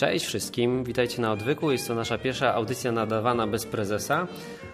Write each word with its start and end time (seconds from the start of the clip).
Cześć 0.00 0.26
wszystkim, 0.26 0.84
witajcie 0.84 1.22
na 1.22 1.32
Odwyku. 1.32 1.72
Jest 1.72 1.88
to 1.88 1.94
nasza 1.94 2.18
pierwsza 2.18 2.54
audycja 2.54 2.92
nadawana 2.92 3.46
bez 3.46 3.66
prezesa, 3.66 4.26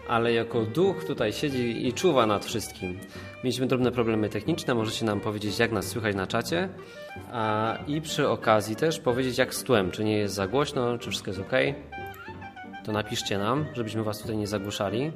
ale 0.08 0.32
jako 0.32 0.62
duch 0.62 1.04
tutaj 1.04 1.32
siedzi 1.32 1.86
i 1.86 1.92
czuwa 1.92 2.26
nad 2.26 2.44
wszystkim. 2.44 2.98
Mieliśmy 3.44 3.66
drobne 3.66 3.92
problemy 3.92 4.28
techniczne, 4.28 4.74
możecie 4.74 5.04
nam 5.04 5.20
powiedzieć, 5.20 5.58
jak 5.58 5.72
nas 5.72 5.86
słychać 5.86 6.16
na 6.16 6.26
czacie 6.26 6.68
a, 7.32 7.78
i 7.86 8.00
przy 8.00 8.28
okazji 8.28 8.76
też 8.76 9.00
powiedzieć, 9.00 9.38
jak 9.38 9.54
z 9.54 9.62
tłem, 9.62 9.90
czy 9.90 10.04
nie 10.04 10.18
jest 10.18 10.34
za 10.34 10.48
głośno, 10.48 10.98
czy 10.98 11.10
wszystko 11.10 11.30
jest 11.30 11.40
ok. 11.40 11.52
To 12.84 12.92
napiszcie 12.92 13.38
nam, 13.38 13.66
żebyśmy 13.74 14.02
was 14.04 14.18
tutaj 14.18 14.36
nie 14.36 14.46
zagłuszali. 14.46 15.12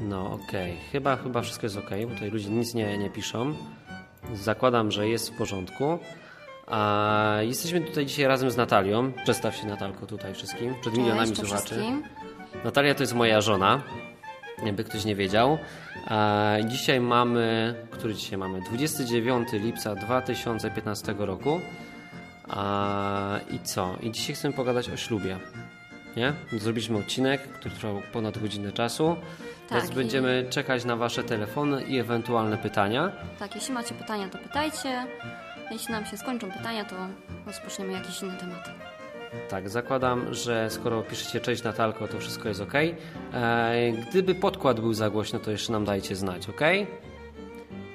No 0.00 0.32
okej, 0.32 0.76
chyba, 0.92 1.16
chyba 1.16 1.42
wszystko 1.42 1.66
jest 1.66 1.76
ok, 1.76 1.90
bo 2.08 2.14
tutaj 2.14 2.30
ludzie 2.30 2.48
nic 2.48 2.74
nie, 2.74 2.98
nie 2.98 3.10
piszą. 3.10 3.54
Zakładam, 4.34 4.90
że 4.90 5.08
jest 5.08 5.30
w 5.30 5.38
porządku. 5.38 5.98
A 6.70 7.36
jesteśmy 7.40 7.80
tutaj 7.80 8.06
dzisiaj 8.06 8.26
razem 8.26 8.50
z 8.50 8.56
Natalią. 8.56 9.12
Przedstaw 9.24 9.56
się 9.56 9.66
Natalko 9.66 10.06
tutaj 10.06 10.34
wszystkim, 10.34 10.70
przed 10.80 10.84
Cześć, 10.84 10.96
milionami 10.98 11.36
słuchaczy. 11.36 11.64
wszystkim. 11.64 12.02
Natalia 12.64 12.94
to 12.94 13.02
jest 13.02 13.14
moja 13.14 13.40
żona, 13.40 13.82
jakby 14.64 14.84
ktoś 14.84 15.04
nie 15.04 15.16
wiedział. 15.16 15.58
A 16.06 16.54
dzisiaj 16.66 17.00
mamy, 17.00 17.74
który 17.90 18.14
dzisiaj 18.14 18.38
mamy? 18.38 18.60
29 18.60 19.48
lipca 19.52 19.94
2015 19.94 21.14
roku. 21.18 21.60
A, 22.48 23.38
I 23.50 23.58
co? 23.60 23.96
I 24.00 24.10
dzisiaj 24.10 24.34
chcemy 24.36 24.54
pogadać 24.54 24.88
o 24.90 24.96
ślubie. 24.96 25.38
Nie? 26.16 26.32
Zrobiliśmy 26.52 26.98
odcinek, 26.98 27.42
który 27.42 27.74
trwał 27.74 28.02
ponad 28.12 28.38
godzinę 28.38 28.72
czasu. 28.72 29.16
Tak, 29.18 29.68
Teraz 29.68 29.90
i- 29.90 29.94
będziemy 29.94 30.46
czekać 30.50 30.84
na 30.84 30.96
Wasze 30.96 31.24
telefony 31.24 31.82
i 31.82 31.98
ewentualne 31.98 32.58
pytania. 32.58 33.12
Tak, 33.38 33.54
jeśli 33.54 33.74
macie 33.74 33.94
pytania, 33.94 34.28
to 34.28 34.38
pytajcie. 34.38 35.06
Jeśli 35.70 35.92
nam 35.92 36.06
się 36.06 36.16
skończą 36.16 36.50
pytania, 36.50 36.84
to 36.84 36.96
rozpoczniemy 37.46 37.92
jakiś 37.92 38.22
inny 38.22 38.36
temat. 38.36 38.70
Tak, 39.48 39.68
zakładam, 39.68 40.34
że 40.34 40.70
skoro 40.70 41.02
piszecie 41.02 41.40
cześć 41.40 41.62
Natalko, 41.62 42.08
to 42.08 42.18
wszystko 42.18 42.48
jest 42.48 42.60
ok. 42.60 42.72
Gdyby 44.10 44.34
podkład 44.34 44.80
był 44.80 44.94
za 44.94 45.10
głośno, 45.10 45.38
to 45.38 45.50
jeszcze 45.50 45.72
nam 45.72 45.84
dajcie 45.84 46.16
znać, 46.16 46.48
ok? 46.48 46.60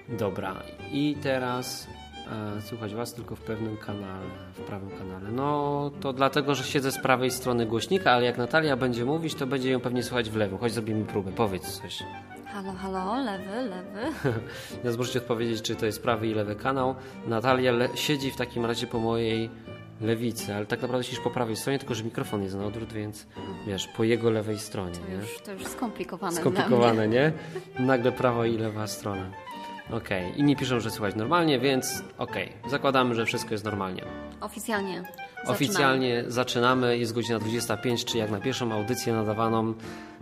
Dobra, 0.09 0.55
i 0.91 1.15
teraz 1.23 1.87
słuchać 2.61 2.93
Was 2.95 3.13
tylko 3.13 3.35
w 3.35 3.41
pewnym 3.41 3.77
kanale, 3.77 4.25
w 4.53 4.59
prawym 4.61 4.89
kanale. 4.89 5.31
No 5.31 5.91
to 6.01 6.13
dlatego, 6.13 6.55
że 6.55 6.63
siedzę 6.63 6.91
z 6.91 6.97
prawej 6.99 7.31
strony 7.31 7.65
głośnika, 7.65 8.11
ale 8.11 8.25
jak 8.25 8.37
Natalia 8.37 8.77
będzie 8.77 9.05
mówić, 9.05 9.35
to 9.35 9.47
będzie 9.47 9.71
ją 9.71 9.79
pewnie 9.79 10.03
słychać 10.03 10.29
w 10.29 10.35
lewym. 10.35 10.57
Chodź 10.57 10.73
zrobimy 10.73 11.05
próbę, 11.05 11.31
powiedz 11.31 11.81
coś. 11.81 12.03
Halo, 12.45 12.73
halo, 12.73 13.23
lewy, 13.23 13.61
lewy. 13.69 13.99
Teraz 14.81 14.97
możecie 14.97 15.19
odpowiedzieć, 15.19 15.61
czy 15.61 15.75
to 15.75 15.85
jest 15.85 16.03
prawy 16.03 16.27
i 16.27 16.33
lewy 16.33 16.55
kanał. 16.55 16.95
Natalia 17.27 17.71
le- 17.71 17.97
siedzi 17.97 18.31
w 18.31 18.35
takim 18.35 18.65
razie 18.65 18.87
po 18.87 18.99
mojej 18.99 19.49
lewicy, 20.01 20.55
ale 20.55 20.65
tak 20.65 20.81
naprawdę 20.81 21.03
siedzisz 21.03 21.19
po 21.19 21.29
prawej 21.29 21.55
stronie, 21.55 21.79
tylko 21.79 21.95
że 21.95 22.03
mikrofon 22.03 22.43
jest 22.43 22.55
na 22.55 22.65
odwrót, 22.65 22.93
więc 22.93 23.27
wiesz, 23.67 23.87
po 23.87 24.03
jego 24.03 24.29
lewej 24.31 24.59
stronie, 24.59 24.91
To 24.95 25.07
nie? 25.09 25.15
już, 25.15 25.41
to 25.45 25.51
już 25.51 25.67
skomplikowane, 25.67 26.35
Skomplikowane, 26.35 27.07
nie? 27.07 27.31
Nagle 27.79 28.11
prawa 28.11 28.45
i 28.47 28.57
lewa 28.57 28.87
strona. 28.87 29.29
Okej, 29.91 30.39
inni 30.39 30.55
piszą, 30.55 30.79
że 30.79 30.91
słychać 30.91 31.15
normalnie, 31.15 31.59
więc 31.59 32.03
okej, 32.17 32.51
zakładamy, 32.69 33.15
że 33.15 33.25
wszystko 33.25 33.51
jest 33.51 33.63
normalnie. 33.63 34.03
Oficjalnie. 34.41 35.01
Zaczynamy. 35.01 35.55
Oficjalnie 35.55 36.23
zaczynamy, 36.27 36.97
jest 36.97 37.13
godzina 37.13 37.39
25, 37.39 38.05
czy 38.05 38.17
jak 38.17 38.31
na 38.31 38.39
pierwszą 38.39 38.71
audycję 38.71 39.13
nadawaną 39.13 39.73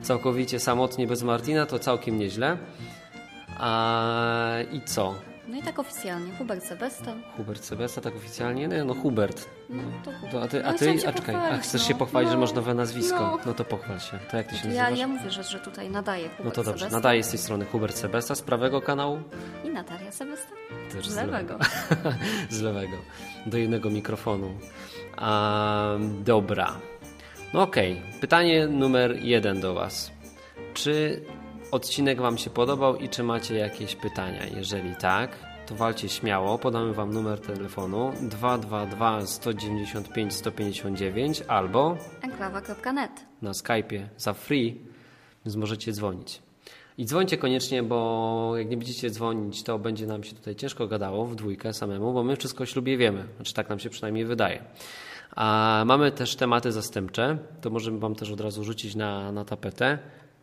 całkowicie 0.01 0.59
samotnie 0.59 1.07
bez 1.07 1.23
Martina, 1.23 1.65
to 1.65 1.79
całkiem 1.79 2.19
nieźle. 2.19 2.57
A, 3.59 4.55
I 4.71 4.81
co? 4.81 5.15
No 5.51 5.57
i 5.57 5.61
tak 5.63 5.79
oficjalnie. 5.79 6.31
Hubert 6.37 6.63
Sebesta. 6.63 7.13
Hubert 7.37 7.63
Sebesta, 7.63 8.01
tak 8.01 8.15
oficjalnie? 8.15 8.67
Nie, 8.67 8.83
no 8.83 8.93
Hubert. 8.93 9.49
No 9.69 9.83
to 10.05 10.11
Hubert. 10.11 10.31
To, 10.31 10.43
a 10.43 10.47
ty, 10.47 10.61
No 10.63 10.69
a, 10.69 10.73
ty 10.73 11.07
a 11.07 11.13
czekaj, 11.13 11.35
a 11.35 11.57
chcesz 11.57 11.81
no. 11.81 11.87
się 11.87 11.95
pochwalić, 11.95 12.29
że 12.29 12.35
No. 12.35 12.41
masz 12.41 12.53
nowe 12.53 12.73
nazwisko? 12.73 13.19
No. 13.19 13.39
No 13.45 13.53
to 13.53 13.65
pochwal 13.65 13.99
się. 13.99 14.19
To 14.31 14.37
jak 14.37 14.47
ty 14.47 14.55
się 14.57 14.67
Ja, 14.69 14.73
nazywasz? 14.83 14.99
ja 14.99 15.07
mówię, 15.07 15.29
że, 15.31 15.43
że 15.43 15.59
tutaj 15.59 15.89
nadaję 15.89 16.29
Hubert 16.29 16.45
No 16.45 16.51
to 16.51 16.63
dobrze, 16.63 16.79
Sebesta. 16.79 16.97
nadaję 16.97 17.23
z 17.23 17.29
tej 17.29 17.39
strony 17.39 17.65
Hubert 17.65 17.95
Sebesta 17.95 18.35
z 18.35 18.41
prawego 18.41 18.81
kanału, 18.81 19.19
I 19.63 19.69
Natalia 19.69 20.11
Sebesta. 20.11 20.51
Też 20.91 21.07
Z 21.09 21.15
lewego. 21.15 21.57
z 22.49 22.61
lewego, 22.61 22.97
do 23.45 23.57
jednego 23.57 23.89
mikrofonu. 23.89 24.51
A, 25.17 25.95
dobra. 26.23 26.75
No 27.53 27.61
okej, 27.61 28.01
pytanie 28.21 28.67
numer 28.67 29.15
jeden 29.23 29.61
do 29.61 29.73
Was. 29.73 30.11
Czy 30.73 31.21
odcinek 31.71 32.21
Wam 32.21 32.37
się 32.37 32.49
podobał 32.49 32.95
i 32.95 33.09
czy 33.09 33.23
macie 33.23 33.55
jakieś 33.55 33.95
pytania? 33.95 34.45
Jeżeli 34.55 34.95
tak, 34.95 35.39
to 35.67 35.75
walcie 35.75 36.09
śmiało. 36.09 36.57
Podamy 36.57 36.93
Wam 36.93 37.13
numer 37.13 37.39
telefonu 37.39 38.11
222 38.21 39.25
195 39.25 40.33
159 40.33 41.43
albo 41.47 41.97
Enklawa.net. 42.21 43.11
na 43.41 43.51
Skype'ie 43.51 44.07
za 44.17 44.33
free, 44.33 44.81
więc 45.45 45.55
możecie 45.55 45.91
dzwonić. 45.91 46.41
I 46.97 47.05
dzwońcie 47.05 47.37
koniecznie, 47.37 47.83
bo 47.83 48.53
jak 48.57 48.69
nie 48.69 48.77
będziecie 48.77 49.09
dzwonić, 49.09 49.63
to 49.63 49.79
będzie 49.79 50.07
nam 50.07 50.23
się 50.23 50.35
tutaj 50.35 50.55
ciężko 50.55 50.87
gadało 50.87 51.25
w 51.25 51.35
dwójkę 51.35 51.73
samemu, 51.73 52.13
bo 52.13 52.23
my 52.23 52.35
wszystko 52.35 52.63
o 52.63 52.65
ślubie 52.65 52.97
wiemy. 52.97 53.25
Znaczy 53.35 53.53
tak 53.53 53.69
nam 53.69 53.79
się 53.79 53.89
przynajmniej 53.89 54.25
wydaje. 54.25 54.63
A 55.35 55.83
mamy 55.85 56.11
też 56.11 56.35
tematy 56.35 56.71
zastępcze, 56.71 57.37
to 57.61 57.69
możemy 57.69 57.99
Wam 57.99 58.15
też 58.15 58.31
od 58.31 58.41
razu 58.41 58.63
rzucić 58.63 58.95
na, 58.95 59.31
na 59.31 59.45
tapetę. 59.45 59.99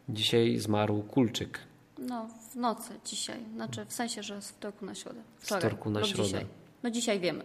Dzisiaj 0.09 0.59
zmarł 0.59 1.03
Kulczyk. 1.03 1.59
No, 1.99 2.29
w 2.51 2.57
nocy 2.57 2.91
dzisiaj. 3.05 3.41
Znaczy 3.55 3.85
w 3.85 3.93
sensie, 3.93 4.23
że 4.23 4.43
z 4.43 4.51
wtorku 4.51 4.87
na 4.87 4.95
środę. 4.95 5.21
Wczoraj 5.39 5.61
wtorku 5.61 5.91
na 5.91 6.05
środę. 6.05 6.25
Dzisiaj. 6.25 6.47
No 6.83 6.91
dzisiaj 6.91 7.21
wiemy. 7.21 7.43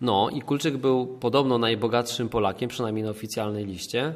No 0.00 0.30
i 0.30 0.42
Kulczyk 0.42 0.76
był 0.76 1.06
podobno 1.06 1.58
najbogatszym 1.58 2.28
Polakiem, 2.28 2.68
przynajmniej 2.68 3.04
na 3.04 3.10
oficjalnej 3.10 3.66
liście. 3.66 4.14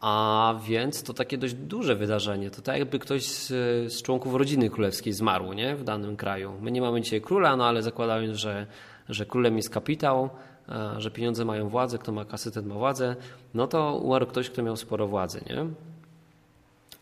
A 0.00 0.54
więc 0.68 1.02
to 1.02 1.14
takie 1.14 1.38
dość 1.38 1.54
duże 1.54 1.96
wydarzenie. 1.96 2.50
To 2.50 2.62
tak 2.62 2.78
jakby 2.78 2.98
ktoś 2.98 3.26
z, 3.26 3.48
z 3.92 4.02
członków 4.02 4.34
rodziny 4.34 4.70
królewskiej 4.70 5.12
zmarł 5.12 5.52
nie? 5.52 5.76
w 5.76 5.84
danym 5.84 6.16
kraju. 6.16 6.52
My 6.60 6.70
nie 6.70 6.80
mamy 6.80 7.00
dzisiaj 7.00 7.20
króla, 7.20 7.56
no 7.56 7.66
ale 7.66 7.82
zakładając, 7.82 8.38
że, 8.38 8.66
że 9.08 9.26
królem 9.26 9.56
jest 9.56 9.70
kapitał, 9.70 10.30
a, 10.66 11.00
że 11.00 11.10
pieniądze 11.10 11.44
mają 11.44 11.68
władzę, 11.68 11.98
kto 11.98 12.12
ma 12.12 12.24
kasy, 12.24 12.50
ten 12.50 12.66
ma 12.66 12.74
władzę, 12.74 13.16
no 13.54 13.66
to 13.66 13.96
umarł 13.96 14.26
ktoś, 14.26 14.50
kto 14.50 14.62
miał 14.62 14.76
sporo 14.76 15.06
władzy. 15.06 15.40
Nie? 15.50 15.66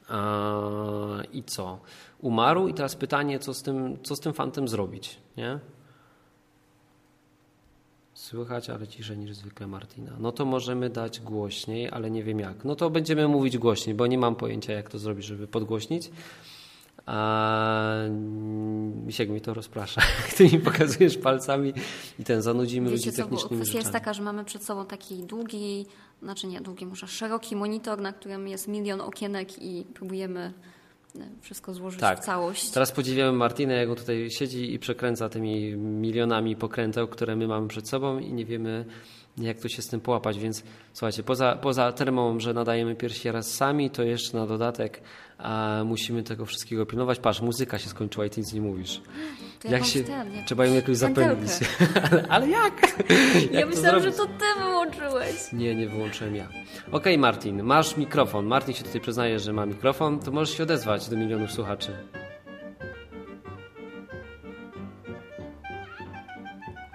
A, 0.09 1.23
I 1.33 1.43
co? 1.43 1.79
Umarł 2.21 2.69
i 2.69 2.75
teraz 2.75 2.97
pytanie, 2.97 3.39
co 3.39 3.55
z 3.55 3.63
tym, 3.63 3.99
co 4.03 4.17
z 4.17 4.21
tym 4.21 4.33
fantem 4.33 4.69
zrobić? 4.69 5.19
Nie? 5.37 5.59
Słychać, 8.15 8.71
ale 8.71 8.89
ciszej 8.89 9.19
niż 9.19 9.35
zwykle 9.35 9.67
Martina. 9.67 10.13
No 10.19 10.33
to 10.33 10.45
możemy 10.45 10.91
dać 10.91 11.21
głośniej, 11.21 11.91
ale 11.91 12.11
nie 12.11 12.25
wiem 12.25 12.41
jak. 12.41 12.65
No 12.65 12.77
to 12.77 12.91
będziemy 12.91 13.29
mówić 13.29 13.59
głośniej, 13.59 13.97
bo 13.97 14.07
nie 14.07 14.19
mam 14.19 14.37
pojęcia, 14.37 14.73
jak 14.73 14.91
to 14.91 14.99
zrobić, 14.99 15.25
żeby 15.25 15.47
podgłośnić. 15.47 16.11
A 17.09 17.95
Misiek 19.07 19.29
mi 19.31 19.41
to 19.41 19.55
rozprasza. 19.55 20.03
Ty 20.37 20.45
mi 20.45 20.59
pokazujesz 20.59 21.19
palcami 21.19 21.73
i 22.19 22.25
ten 22.25 22.43
zanudzimy 22.43 22.91
ludzi 22.91 23.05
Wiecie 23.05 23.17
co, 23.17 23.23
bo 23.23 23.29
technicznymi 23.29 23.63
kwestia 23.63 23.79
jest 23.79 23.93
taka, 23.93 24.15
że 24.15 24.23
mamy 24.23 24.45
przed 24.45 24.65
sobą 24.65 24.87
taki 24.87 25.23
długi, 25.23 25.87
znaczy 26.23 26.47
nie 26.47 26.61
długi, 26.61 26.87
może 26.87 27.07
szeroki 27.07 27.57
monitor, 27.57 28.01
na 28.01 28.13
którym 28.13 28.49
jest 28.49 28.69
milion 28.69 29.01
okienek 29.01 29.63
i 29.63 29.85
próbujemy 29.95 30.53
e, 31.17 31.21
wszystko 31.41 31.75
złożyć 31.75 32.01
Tak. 32.01 32.21
w 32.21 32.25
całość. 32.25 32.71
Teraz 32.71 32.93
podziwiamy 32.93 33.33
Martinę, 33.33 33.75
jak 33.75 33.89
on 33.89 33.97
tutaj 33.97 34.31
siedzi 34.31 34.75
i 34.75 34.79
przekręca 34.79 35.29
tymi 35.29 35.77
milionami 35.77 36.57
pokręteł, 36.57 37.09
które 37.09 37.37
my 37.37 37.49
mamy 37.49 37.69
przed 37.69 37.89
sobą 37.89 38.19
i 38.19 38.33
nie 38.33 38.45
wiemy, 38.45 38.85
jak 39.39 39.61
to 39.61 39.69
się 39.69 39.83
z 39.83 39.89
tym 39.89 40.01
połapać. 40.01 40.39
Więc 40.39 40.63
słuchajcie, 40.93 41.23
poza, 41.23 41.57
poza 41.57 41.93
termą, 41.93 42.41
że 42.41 42.55
nadajemy 42.55 42.97
pierwszy 42.97 43.33
raz 43.33 43.55
sami, 43.55 43.91
to 43.91 44.03
jeszcze 44.03 44.39
na 44.39 44.47
dodatek 44.47 45.03
a, 45.39 45.83
musimy 45.85 46.23
tego 46.23 46.47
wszystkiego 46.47 46.87
pilnować. 46.87 47.19
Patrz, 47.19 47.41
muzyka 47.41 47.79
się 47.79 47.89
skończyła 47.89 48.27
i 48.27 48.31
ty 48.31 48.41
nic 48.41 48.53
nie 48.53 48.61
mówisz. 48.61 49.01
To 49.61 49.69
jak 49.69 49.85
się, 49.85 50.05
ten, 50.05 50.33
jak- 50.35 50.47
trzeba 50.47 50.67
ją 50.67 50.75
jakoś 50.75 50.97
zapędzić. 50.97 51.53
ale, 52.11 52.25
ale 52.29 52.49
jak? 52.49 52.83
Ja 53.53 53.61
jak 53.61 53.71
to 53.71 53.77
myślałam, 53.77 54.03
że 54.03 54.13
to 54.13 54.27
ty 54.27 54.61
wyłączyłeś. 54.61 55.53
Nie, 55.53 55.75
nie 55.75 55.89
wyłączyłem 55.89 56.37
ja. 56.37 56.49
Okej, 56.93 57.19
Martin, 57.19 57.63
masz 57.63 57.97
mikrofon. 57.97 58.47
Martin 58.47 58.75
się 58.75 58.85
tutaj 58.85 59.01
przyznaje, 59.01 59.39
że 59.39 59.53
ma 59.53 59.67
mikrofon, 59.67 60.21
to 60.21 60.31
możesz 60.31 60.57
się 60.57 60.63
odezwać 60.63 61.09
do 61.09 61.17
milionów 61.17 61.53
słuchaczy. 61.53 61.93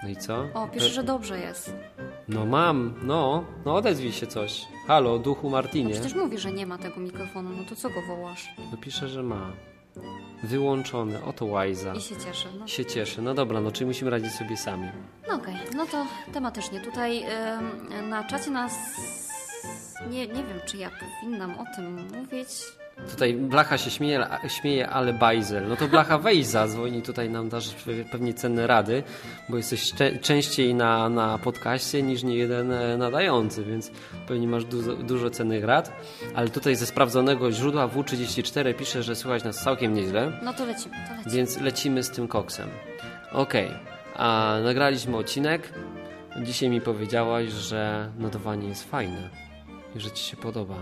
No 0.02 0.08
i 0.10 0.16
co? 0.16 0.46
O, 0.54 0.68
pisze, 0.68 0.88
że 0.88 1.02
dobrze 1.04 1.38
jest. 1.38 1.72
No 2.28 2.46
mam, 2.46 2.94
no, 3.02 3.44
no 3.64 3.74
odezwij 3.74 4.12
się 4.12 4.26
coś. 4.26 4.66
Halo, 4.86 5.18
duchu 5.18 5.50
Martinie. 5.50 5.92
Przecież 5.94 6.14
mówi, 6.14 6.38
że 6.38 6.52
nie 6.52 6.66
ma 6.66 6.78
tego 6.78 7.00
mikrofonu, 7.00 7.50
no 7.58 7.64
to 7.68 7.76
co 7.76 7.90
go 7.90 8.02
wołasz? 8.02 8.48
No 8.72 8.76
pisze, 8.76 9.08
że 9.08 9.22
ma. 9.22 9.52
Wyłączony, 10.42 11.24
oto 11.24 11.46
łajza. 11.46 11.94
I 11.94 12.00
się 12.00 12.16
cieszę. 12.16 12.48
No, 12.58 12.66
Się 12.68 12.84
cieszy. 12.84 13.22
No 13.22 13.34
dobra, 13.34 13.60
no 13.60 13.72
czyli 13.72 13.86
musimy 13.86 14.10
radzić 14.10 14.32
sobie 14.32 14.56
sami. 14.56 14.88
no 15.28 15.34
okej, 15.34 15.54
no 15.76 15.86
to 15.86 16.06
tematycznie. 16.32 16.80
Tutaj 16.80 17.24
ym, 17.98 18.08
na 18.08 18.24
czacie 18.24 18.50
nas... 18.50 18.72
Nie, 20.10 20.26
nie 20.26 20.34
wiem, 20.44 20.60
czy 20.66 20.76
ja 20.76 20.90
powinnam 20.90 21.50
o 21.58 21.64
tym 21.76 22.06
mówić. 22.20 22.48
Tutaj 23.10 23.34
Blacha 23.34 23.78
się 23.78 23.90
śmieje, 23.90 24.26
śmieje, 24.48 24.88
ale 24.88 25.12
bajzel. 25.12 25.68
No 25.68 25.76
to 25.76 25.88
Blacha 25.88 26.18
weź 26.18 26.46
zadzwoń 26.46 26.94
i 26.94 27.02
tutaj 27.02 27.30
nam 27.30 27.48
dasz 27.48 27.74
pewnie 28.12 28.34
cenne 28.34 28.66
rady, 28.66 29.02
bo 29.48 29.56
jesteś 29.56 29.92
częściej 30.20 30.74
na, 30.74 31.08
na 31.08 31.38
podcaście 31.38 32.02
niż 32.02 32.22
nie 32.22 32.36
jeden 32.36 32.72
e, 32.72 32.96
nadający, 32.96 33.64
więc 33.64 33.90
pewnie 34.28 34.48
masz 34.48 34.64
dużo, 34.64 34.96
dużo 34.96 35.30
cennych 35.30 35.64
rad. 35.64 35.92
Ale 36.34 36.48
tutaj 36.48 36.76
ze 36.76 36.86
sprawdzonego 36.86 37.52
źródła 37.52 37.88
W34 37.88 38.74
pisze, 38.74 39.02
że 39.02 39.16
słychać 39.16 39.44
nas 39.44 39.62
całkiem 39.62 39.94
nieźle. 39.94 40.32
No 40.42 40.52
to 40.52 40.64
lecimy, 40.64 40.94
to 41.08 41.14
lecimy. 41.14 41.36
Więc 41.36 41.60
lecimy 41.60 42.02
z 42.02 42.10
tym 42.10 42.28
koksem. 42.28 42.68
Okej, 43.32 43.66
okay. 43.66 43.78
a 44.14 44.58
nagraliśmy 44.64 45.16
odcinek. 45.16 45.72
Dzisiaj 46.42 46.70
mi 46.70 46.80
powiedziałaś, 46.80 47.48
że 47.48 48.10
nadawanie 48.18 48.68
jest 48.68 48.90
fajne 48.90 49.30
i 49.96 50.00
że 50.00 50.10
ci 50.10 50.24
się 50.24 50.36
podoba. 50.36 50.76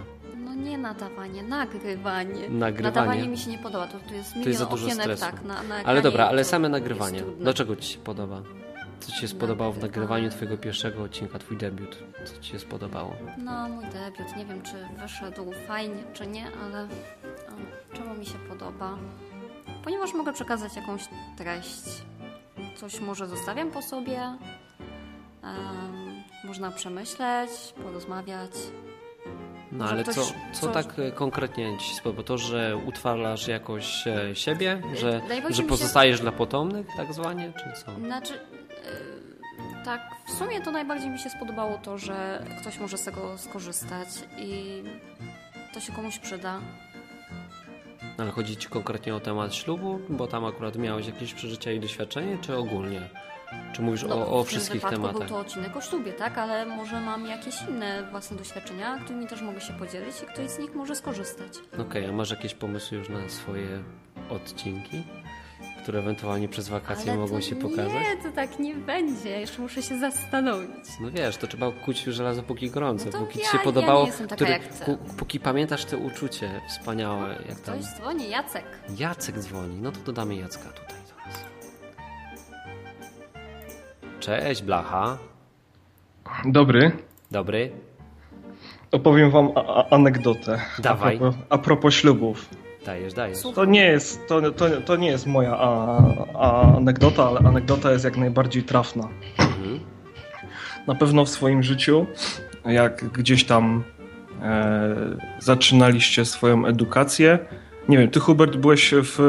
No 0.56 0.62
nie 0.62 0.78
nadawanie, 0.78 1.42
nagrywanie. 1.42 2.48
Nagrywanie. 2.48 2.82
Nadawanie 2.82 3.28
mi 3.28 3.38
się 3.38 3.50
nie 3.50 3.58
podoba, 3.58 3.86
to, 3.86 3.98
tu 3.98 4.14
jest 4.14 4.30
milion 4.30 4.42
to 4.44 4.48
jest 4.48 4.60
za 4.60 4.66
dużo 4.66 4.86
okienek, 4.86 5.02
stresu. 5.04 5.20
tak, 5.20 5.44
na, 5.44 5.62
na 5.62 5.74
Ale 5.74 6.02
dobra, 6.02 6.28
ale 6.28 6.44
same 6.44 6.68
nagrywanie. 6.68 7.22
Dlaczego 7.38 7.76
ci 7.76 7.92
się 7.92 7.98
podoba? 7.98 8.42
Co 9.00 9.12
ci 9.12 9.18
się 9.18 9.28
spodobało 9.28 9.72
w 9.72 9.78
nagrywaniu 9.78 10.30
twojego 10.30 10.58
pierwszego 10.58 11.02
odcinka, 11.02 11.38
twój 11.38 11.56
debiut? 11.56 11.98
Co 12.24 12.42
ci 12.42 12.52
się 12.52 12.58
spodobało? 12.58 13.16
No, 13.38 13.68
mój 13.68 13.84
debiut. 13.84 14.36
Nie 14.36 14.46
wiem, 14.46 14.62
czy 14.62 14.72
wyszedł 15.02 15.52
fajnie, 15.68 16.04
czy 16.12 16.26
nie, 16.26 16.46
ale 16.64 16.88
czemu 17.92 18.14
mi 18.14 18.26
się 18.26 18.38
podoba? 18.48 18.98
Ponieważ 19.84 20.14
mogę 20.14 20.32
przekazać 20.32 20.76
jakąś 20.76 21.02
treść. 21.36 21.82
Coś 22.76 23.00
może 23.00 23.28
zostawiam 23.28 23.70
po 23.70 23.82
sobie. 23.82 24.36
Um, 25.42 26.22
można 26.44 26.70
przemyśleć, 26.70 27.50
porozmawiać. 27.82 28.52
No 29.72 29.84
ale 29.84 30.04
co, 30.04 30.32
co 30.52 30.68
tak 30.68 30.98
e, 30.98 31.12
konkretnie 31.12 31.78
Ci 31.78 31.94
spodoba? 31.94 32.22
To, 32.22 32.38
że 32.38 32.76
utrwalasz 32.86 33.48
jakoś 33.48 34.06
e, 34.06 34.36
siebie? 34.36 34.82
Że, 34.94 35.20
że 35.50 35.62
pozostajesz 35.62 36.16
się... 36.16 36.22
dla 36.22 36.32
potomnych 36.32 36.86
tak 36.96 37.14
zwanie, 37.14 37.52
czy 37.56 37.84
co? 37.84 37.94
Znaczy, 37.94 38.32
yy, 38.32 39.84
tak, 39.84 40.00
w 40.26 40.30
sumie 40.30 40.60
to 40.60 40.70
najbardziej 40.70 41.10
mi 41.10 41.18
się 41.18 41.30
spodobało 41.30 41.78
to, 41.78 41.98
że 41.98 42.44
ktoś 42.60 42.78
może 42.78 42.98
z 42.98 43.04
tego 43.04 43.38
skorzystać 43.38 44.08
i 44.38 44.82
to 45.74 45.80
się 45.80 45.92
komuś 45.92 46.18
przyda. 46.18 46.60
Ale 48.18 48.30
chodzi 48.30 48.56
Ci 48.56 48.68
konkretnie 48.68 49.14
o 49.14 49.20
temat 49.20 49.54
ślubu? 49.54 50.00
Bo 50.08 50.26
tam 50.26 50.44
akurat 50.44 50.76
miałeś 50.76 51.06
jakieś 51.06 51.34
przeżycia 51.34 51.72
i 51.72 51.80
doświadczenie, 51.80 52.38
czy 52.40 52.56
ogólnie? 52.56 53.00
Czy 53.72 53.82
mówisz 53.82 54.02
no, 54.02 54.14
o, 54.14 54.40
o 54.40 54.44
wszystkich 54.44 54.82
tematach? 54.82 55.12
był 55.12 55.28
to 55.28 55.38
odcinek 55.38 55.76
o 55.76 55.80
ślubie, 55.80 56.12
tak? 56.12 56.38
Ale 56.38 56.66
może 56.66 57.00
mam 57.00 57.26
jakieś 57.26 57.54
inne 57.68 58.02
własne 58.10 58.36
doświadczenia, 58.36 58.98
którymi 59.04 59.26
też 59.26 59.42
mogę 59.42 59.60
się 59.60 59.72
podzielić 59.72 60.22
i 60.22 60.26
ktoś 60.26 60.50
z 60.50 60.58
nich 60.58 60.74
może 60.74 60.96
skorzystać. 60.96 61.58
Okej, 61.72 61.86
okay, 61.86 62.08
a 62.08 62.12
masz 62.12 62.30
jakieś 62.30 62.54
pomysły 62.54 62.98
już 62.98 63.08
na 63.08 63.28
swoje 63.28 63.82
odcinki? 64.30 65.02
które 65.82 65.98
ewentualnie 65.98 66.48
przez 66.48 66.68
wakacje 66.68 67.12
Ale 67.12 67.20
mogą 67.20 67.40
się 67.40 67.56
pokazać? 67.56 67.92
Nie, 67.92 68.22
to 68.22 68.36
tak 68.36 68.58
nie 68.58 68.74
będzie. 68.74 69.40
Jeszcze 69.40 69.62
muszę 69.62 69.82
się 69.82 69.98
zastanowić. 69.98 70.88
No 71.00 71.10
wiesz, 71.10 71.36
to 71.36 71.46
trzeba 71.46 71.72
kuć 71.72 72.02
żelazo 72.02 72.42
póki 72.42 72.70
gorąco, 72.70 73.04
no 73.12 73.18
póki 73.18 73.38
ja, 73.38 73.44
ci 73.44 73.50
się 73.50 73.58
podobało. 73.58 74.06
Ja 74.06 74.26
taka 74.26 74.58
chcę. 74.58 74.98
Póki 75.16 75.40
pamiętasz 75.40 75.84
te 75.84 75.96
uczucie 75.96 76.60
wspaniałe. 76.68 77.28
Jak 77.48 77.58
Ktoś 77.58 77.84
tam... 77.84 77.94
dzwoni, 77.96 78.30
Jacek. 78.30 78.64
Jacek 78.98 79.38
dzwoni, 79.38 79.78
no 79.82 79.92
to 79.92 80.00
dodamy 80.00 80.36
Jacka 80.36 80.68
tutaj. 80.68 81.01
Cześć, 84.22 84.62
Blacha. 84.62 85.18
Dobry. 86.44 86.92
Dobry. 87.30 87.72
Opowiem 88.92 89.30
wam 89.30 89.48
anegdotę. 89.90 90.60
Dawaj. 90.78 91.16
A 91.16 91.18
propos, 91.18 91.40
a 91.50 91.58
propos 91.58 91.94
ślubów. 91.94 92.48
Dajesz, 92.86 93.14
dajesz. 93.14 93.38
To 93.54 93.64
nie 93.64 93.84
jest, 93.86 94.28
to, 94.28 94.52
to, 94.52 94.80
to 94.80 94.96
nie 94.96 95.08
jest 95.08 95.26
moja 95.26 95.58
a, 95.58 96.02
a 96.34 96.76
anegdota, 96.76 97.24
ale 97.28 97.38
anegdota 97.38 97.92
jest 97.92 98.04
jak 98.04 98.16
najbardziej 98.16 98.62
trafna. 98.62 99.08
Mhm. 99.38 99.80
Na 100.86 100.94
pewno 100.94 101.24
w 101.24 101.28
swoim 101.28 101.62
życiu, 101.62 102.06
jak 102.64 103.04
gdzieś 103.04 103.44
tam 103.44 103.84
e, 104.42 104.96
zaczynaliście 105.38 106.24
swoją 106.24 106.66
edukację, 106.66 107.38
nie 107.88 107.98
wiem, 107.98 108.10
ty 108.10 108.20
Hubert 108.20 108.56
byłeś 108.56 108.94
w 108.94 109.20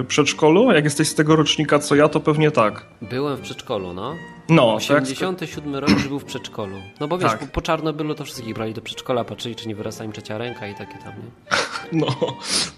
e, 0.00 0.04
przedszkolu? 0.04 0.72
Jak 0.72 0.84
jesteś 0.84 1.08
z 1.08 1.14
tego 1.14 1.36
rocznika 1.36 1.78
co 1.78 1.94
ja, 1.94 2.08
to 2.08 2.20
pewnie 2.20 2.50
tak. 2.50 2.86
Byłem 3.02 3.36
w 3.36 3.40
przedszkolu, 3.40 3.92
no. 3.92 4.14
No, 4.48 4.74
87 4.74 5.72
tak. 5.72 5.80
rok 5.80 6.08
był 6.08 6.18
w 6.18 6.24
przedszkolu. 6.24 6.76
No 7.00 7.08
bo 7.08 7.18
wiesz, 7.18 7.30
tak. 7.30 7.40
po, 7.40 7.46
po 7.46 7.62
Czarnobylu 7.62 8.14
to 8.14 8.24
wszystkich 8.24 8.54
brali 8.54 8.74
do 8.74 8.80
przedszkola, 8.80 9.24
patrzyli 9.24 9.56
czy 9.56 9.68
nie 9.68 9.74
wyrasta 9.74 10.04
im 10.04 10.12
trzecia 10.12 10.38
ręka 10.38 10.68
i 10.68 10.74
takie 10.74 10.98
tam, 10.98 11.12
nie? 11.12 11.56
No, 12.00 12.06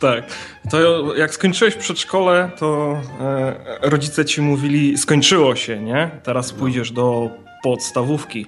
tak. 0.01 0.25
To 0.71 1.15
jak 1.17 1.35
skończyłeś 1.35 1.75
przedszkole, 1.75 2.51
to 2.59 3.01
e, 3.21 3.79
rodzice 3.83 4.25
ci 4.25 4.43
mówili, 4.43 4.99
skończyło 4.99 5.57
się, 5.57 5.81
nie? 5.81 6.11
Teraz 6.23 6.53
pójdziesz 6.53 6.91
do 6.91 7.31
podstawówki. 7.63 8.47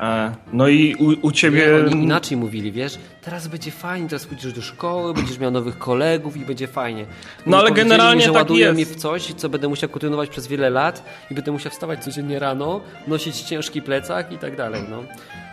E, 0.00 0.32
no 0.52 0.68
i 0.68 0.94
u, 0.94 1.26
u 1.26 1.32
ciebie. 1.32 1.66
Nie, 1.66 1.92
oni 1.92 2.04
inaczej 2.04 2.36
mówili, 2.36 2.72
wiesz, 2.72 2.98
teraz 3.22 3.48
będzie 3.48 3.70
fajnie, 3.70 4.08
teraz 4.08 4.26
pójdziesz 4.26 4.52
do 4.52 4.62
szkoły, 4.62 5.14
będziesz 5.14 5.38
miał 5.38 5.50
nowych 5.50 5.78
kolegów 5.78 6.36
i 6.36 6.40
będzie 6.40 6.66
fajnie. 6.66 7.06
No 7.46 7.58
ale 7.58 7.70
generalnie 7.70 8.16
mi, 8.16 8.22
że 8.22 8.32
tak 8.32 8.36
ładują 8.36 8.66
jest. 8.66 8.74
mnie 8.74 8.86
w 8.86 8.96
coś, 8.96 9.34
co 9.34 9.48
będę 9.48 9.68
musiał 9.68 9.90
kontynuować 9.90 10.28
przez 10.28 10.46
wiele 10.46 10.70
lat 10.70 11.04
i 11.30 11.34
będę 11.34 11.52
musiał 11.52 11.72
wstawać 11.72 12.04
codziennie 12.04 12.38
rano, 12.38 12.80
nosić 13.06 13.40
ciężki 13.40 13.82
plecak 13.82 14.32
i 14.32 14.38
tak 14.38 14.56
dalej, 14.56 14.82
no. 14.90 15.02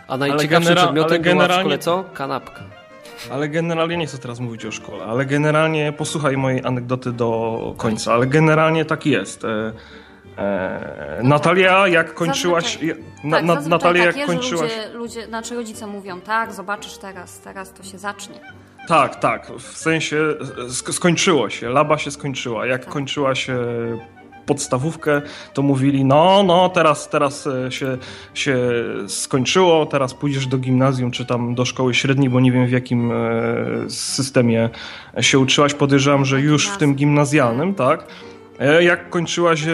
A 0.08 0.16
najciekawszym 0.16 0.74
genera- 0.74 0.82
przedmiotem 0.82 1.22
generalnie... 1.22 1.46
była 1.48 1.58
w 1.58 1.60
szkole 1.60 1.78
co? 1.78 2.04
Kanapka. 2.14 2.62
Ale 3.30 3.48
generalnie 3.48 3.96
nie 3.96 4.06
chcę 4.06 4.18
teraz 4.18 4.40
mówić 4.40 4.64
o 4.64 4.70
szkole, 4.70 5.04
ale 5.04 5.26
generalnie 5.26 5.92
posłuchaj 5.92 6.36
mojej 6.36 6.64
anegdoty 6.64 7.12
do 7.12 7.74
końca, 7.76 8.12
ale 8.12 8.26
generalnie 8.26 8.84
tak 8.84 9.06
jest. 9.06 9.44
E, 10.38 10.98
E, 11.18 11.22
Natalia, 11.22 11.88
jak 11.88 12.14
kończyłaś. 12.14 12.64
Zazwyczaj, 12.64 13.04
na, 13.24 13.36
tak, 13.36 13.46
na, 13.46 13.60
Natalia, 13.60 14.04
jak 14.04 14.26
kończyłaś. 14.26 14.72
Ludzie, 14.72 14.98
ludzie, 14.98 15.26
znaczy 15.26 15.54
rodzice 15.54 15.86
mówią, 15.86 16.20
tak, 16.20 16.52
zobaczysz 16.52 16.98
teraz, 16.98 17.38
teraz 17.38 17.72
to 17.72 17.82
się 17.82 17.98
zacznie. 17.98 18.40
Tak, 18.88 19.16
tak. 19.16 19.50
W 19.58 19.78
sensie 19.78 20.34
skończyło 20.68 21.50
się, 21.50 21.68
laba 21.68 21.98
się 21.98 22.10
skończyła. 22.10 22.66
Jak 22.66 22.84
tak. 22.84 22.94
kończyła 22.94 23.34
się 23.34 23.58
podstawówkę, 24.46 25.22
to 25.54 25.62
mówili, 25.62 26.04
no, 26.04 26.42
no, 26.42 26.68
teraz, 26.68 27.08
teraz 27.08 27.46
e, 27.46 27.72
się, 27.72 27.98
się 28.34 28.58
skończyło, 29.06 29.86
teraz 29.86 30.14
pójdziesz 30.14 30.46
do 30.46 30.58
gimnazjum, 30.58 31.10
czy 31.10 31.26
tam 31.26 31.54
do 31.54 31.64
szkoły 31.64 31.94
średniej, 31.94 32.30
bo 32.30 32.40
nie 32.40 32.52
wiem 32.52 32.66
w 32.66 32.70
jakim 32.70 33.12
e, 33.12 33.90
systemie 33.90 34.70
się 35.20 35.38
uczyłaś. 35.38 35.74
Podejrzewam, 35.74 36.24
że 36.24 36.40
już 36.40 36.68
w 36.68 36.76
tym 36.76 36.94
gimnazjalnym, 36.94 37.74
tak? 37.74 38.06
E, 38.60 38.84
jak 38.84 39.10
kończyłaś, 39.10 39.62
e, 39.66 39.70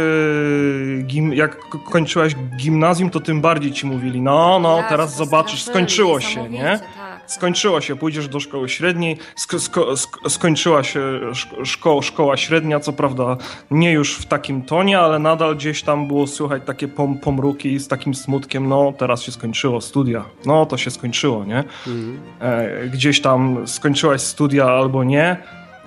gim, 1.02 1.34
jak 1.34 1.58
kończyłaś 1.90 2.34
gimnazjum, 2.56 3.10
to 3.10 3.20
tym 3.20 3.40
bardziej 3.40 3.72
ci 3.72 3.86
mówili, 3.86 4.20
no, 4.20 4.58
no, 4.58 4.76
ja, 4.76 4.88
teraz 4.88 5.16
zobaczysz, 5.16 5.62
skończyło 5.62 6.20
się, 6.20 6.48
nie? 6.48 6.78
Tak, 6.78 6.80
tak. 6.80 7.14
Skończyło 7.26 7.80
się, 7.80 7.96
pójdziesz 7.96 8.28
do 8.28 8.40
szkoły 8.40 8.68
średniej, 8.68 9.18
sko, 9.36 9.58
sko, 9.58 9.96
skończyła 10.28 10.82
się 10.82 11.20
szko, 11.64 12.02
szkoła 12.02 12.36
średnia, 12.36 12.80
co 12.80 12.92
prawda 12.92 13.36
nie 13.70 13.92
już 13.92 14.16
w 14.16 14.26
takim 14.26 14.62
tonie, 14.62 14.98
ale 14.98 15.18
nadal 15.18 15.56
gdzieś 15.56 15.82
tam 15.82 16.08
było 16.08 16.26
słychać 16.26 16.62
takie 16.66 16.88
pom, 16.88 17.18
pomruki 17.18 17.78
z 17.78 17.88
takim 17.88 18.14
smutkiem, 18.14 18.68
no, 18.68 18.92
teraz 18.98 19.22
się 19.22 19.32
skończyło 19.32 19.80
studia, 19.80 20.24
no, 20.46 20.66
to 20.66 20.76
się 20.76 20.90
skończyło, 20.90 21.44
nie? 21.44 21.64
Mhm. 21.86 22.18
E, 22.40 22.88
gdzieś 22.88 23.20
tam 23.20 23.68
skończyłaś 23.68 24.20
studia 24.20 24.64
albo 24.64 25.04
nie, 25.04 25.36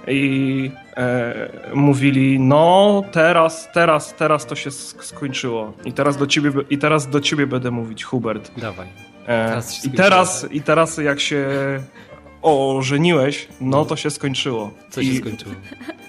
i 0.08 0.72
e, 0.98 1.50
mówili, 1.74 2.40
no 2.40 3.04
teraz, 3.12 3.70
teraz, 3.74 4.14
teraz 4.16 4.46
to 4.46 4.56
się 4.56 4.72
skończyło 4.72 5.74
i 5.86 5.94
teraz 5.94 6.18
do 6.18 6.28
ciebie, 6.28 6.52
i 6.70 6.78
teraz 6.78 7.08
do 7.08 7.22
ciebie 7.22 7.48
będę 7.48 7.72
mówić, 7.72 8.04
Hubert. 8.04 8.52
Dawaj. 8.58 8.88
E, 9.26 9.48
teraz 9.48 9.86
I, 9.86 9.92
teraz, 9.92 10.48
I 10.52 10.62
teraz 10.62 10.98
jak 10.98 11.20
się 11.20 11.48
ożeniłeś, 12.42 13.48
no 13.62 13.86
to 13.86 13.96
się 13.96 14.10
skończyło. 14.10 14.72
Co 14.90 15.04
się 15.04 15.10
I, 15.10 15.18
skończyło? 15.18 15.56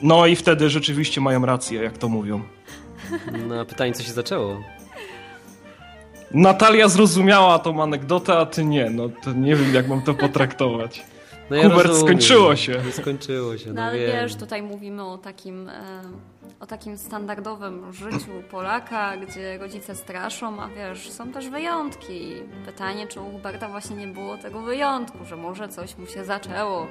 No 0.02 0.26
i 0.26 0.36
wtedy 0.36 0.70
rzeczywiście 0.70 1.20
mają 1.20 1.46
rację, 1.46 1.82
jak 1.82 1.98
to 1.98 2.08
mówią. 2.08 2.42
No 3.48 3.64
pytanie, 3.64 3.92
co 3.92 4.02
się 4.02 4.12
zaczęło? 4.12 4.62
Natalia 6.34 6.88
zrozumiała 6.88 7.58
tą 7.58 7.82
anegdotę, 7.82 8.38
a 8.38 8.46
ty 8.46 8.64
nie. 8.64 8.90
No 8.90 9.08
to 9.22 9.32
nie 9.32 9.56
wiem, 9.56 9.74
jak 9.74 9.88
mam 9.88 10.02
to 10.02 10.14
potraktować. 10.14 11.04
No 11.50 11.56
ja 11.56 11.70
Hubert, 11.70 11.96
skończyło 11.96 12.56
się. 12.56 12.80
Skończyło 12.92 13.58
się, 13.58 13.68
no, 13.68 13.74
no 13.74 13.82
ale 13.82 13.98
wiem. 13.98 14.12
wiesz, 14.12 14.34
tutaj 14.34 14.62
mówimy 14.62 15.04
o 15.04 15.18
takim, 15.18 15.70
o 16.60 16.66
takim 16.66 16.98
standardowym 16.98 17.92
życiu 17.92 18.30
Polaka, 18.50 19.16
gdzie 19.16 19.58
rodzice 19.58 19.94
straszą, 19.94 20.60
a 20.60 20.68
wiesz, 20.68 21.10
są 21.10 21.32
też 21.32 21.48
wyjątki. 21.48 22.32
Pytanie, 22.66 23.06
czy 23.06 23.20
u 23.20 23.30
Huberta 23.30 23.68
właśnie 23.68 23.96
nie 23.96 24.06
było 24.06 24.38
tego 24.38 24.60
wyjątku, 24.60 25.18
że 25.24 25.36
może 25.36 25.68
coś 25.68 25.96
mu 25.96 26.06
się 26.06 26.24
zaczęło. 26.24 26.86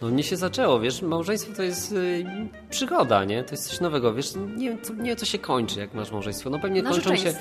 No 0.00 0.10
nie 0.10 0.22
się 0.22 0.36
zaczęło, 0.36 0.80
wiesz, 0.80 1.02
małżeństwo 1.02 1.52
to 1.56 1.62
jest 1.62 1.92
y, 1.92 2.24
przygoda, 2.70 3.24
nie? 3.24 3.44
To 3.44 3.50
jest 3.50 3.68
coś 3.68 3.80
nowego, 3.80 4.14
wiesz, 4.14 4.32
nie, 4.56 4.78
co, 4.78 4.94
nie 4.94 5.16
co 5.16 5.26
się 5.26 5.38
kończy, 5.38 5.80
jak 5.80 5.94
masz 5.94 6.12
małżeństwo. 6.12 6.50
No 6.50 6.58
pewnie 6.58 6.82
kończą 6.82 7.16
się, 7.16 7.34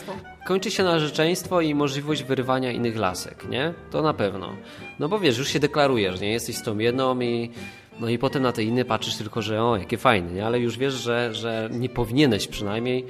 kończy 0.48 0.72
się 0.72 0.84
narzeczeństwo 0.84 1.62
i 1.62 1.76
możliwość 1.76 2.24
wyrywania 2.24 2.72
innych 2.72 2.98
lasek, 2.98 3.50
nie? 3.50 3.74
To 3.92 4.02
na 4.02 4.14
pewno. 4.14 4.56
No 5.00 5.10
bo 5.10 5.20
wiesz, 5.20 5.38
już 5.38 5.48
się 5.48 5.60
deklarujesz, 5.60 6.20
nie? 6.20 6.32
Jesteś 6.32 6.56
z 6.56 6.64
tą 6.64 6.78
jedną 6.78 7.20
i 7.20 7.52
No 8.00 8.10
i 8.10 8.18
potem 8.18 8.44
na 8.44 8.52
te 8.52 8.64
inne 8.64 8.86
patrzysz 8.86 9.16
tylko, 9.16 9.42
że 9.42 9.64
o, 9.64 9.78
jakie 9.78 9.98
fajne, 9.98 10.32
nie? 10.32 10.46
ale 10.46 10.60
już 10.60 10.78
wiesz, 10.78 10.94
że, 10.94 11.34
że 11.34 11.70
nie 11.72 11.90
powinieneś 11.90 12.48
przynajmniej 12.48 13.06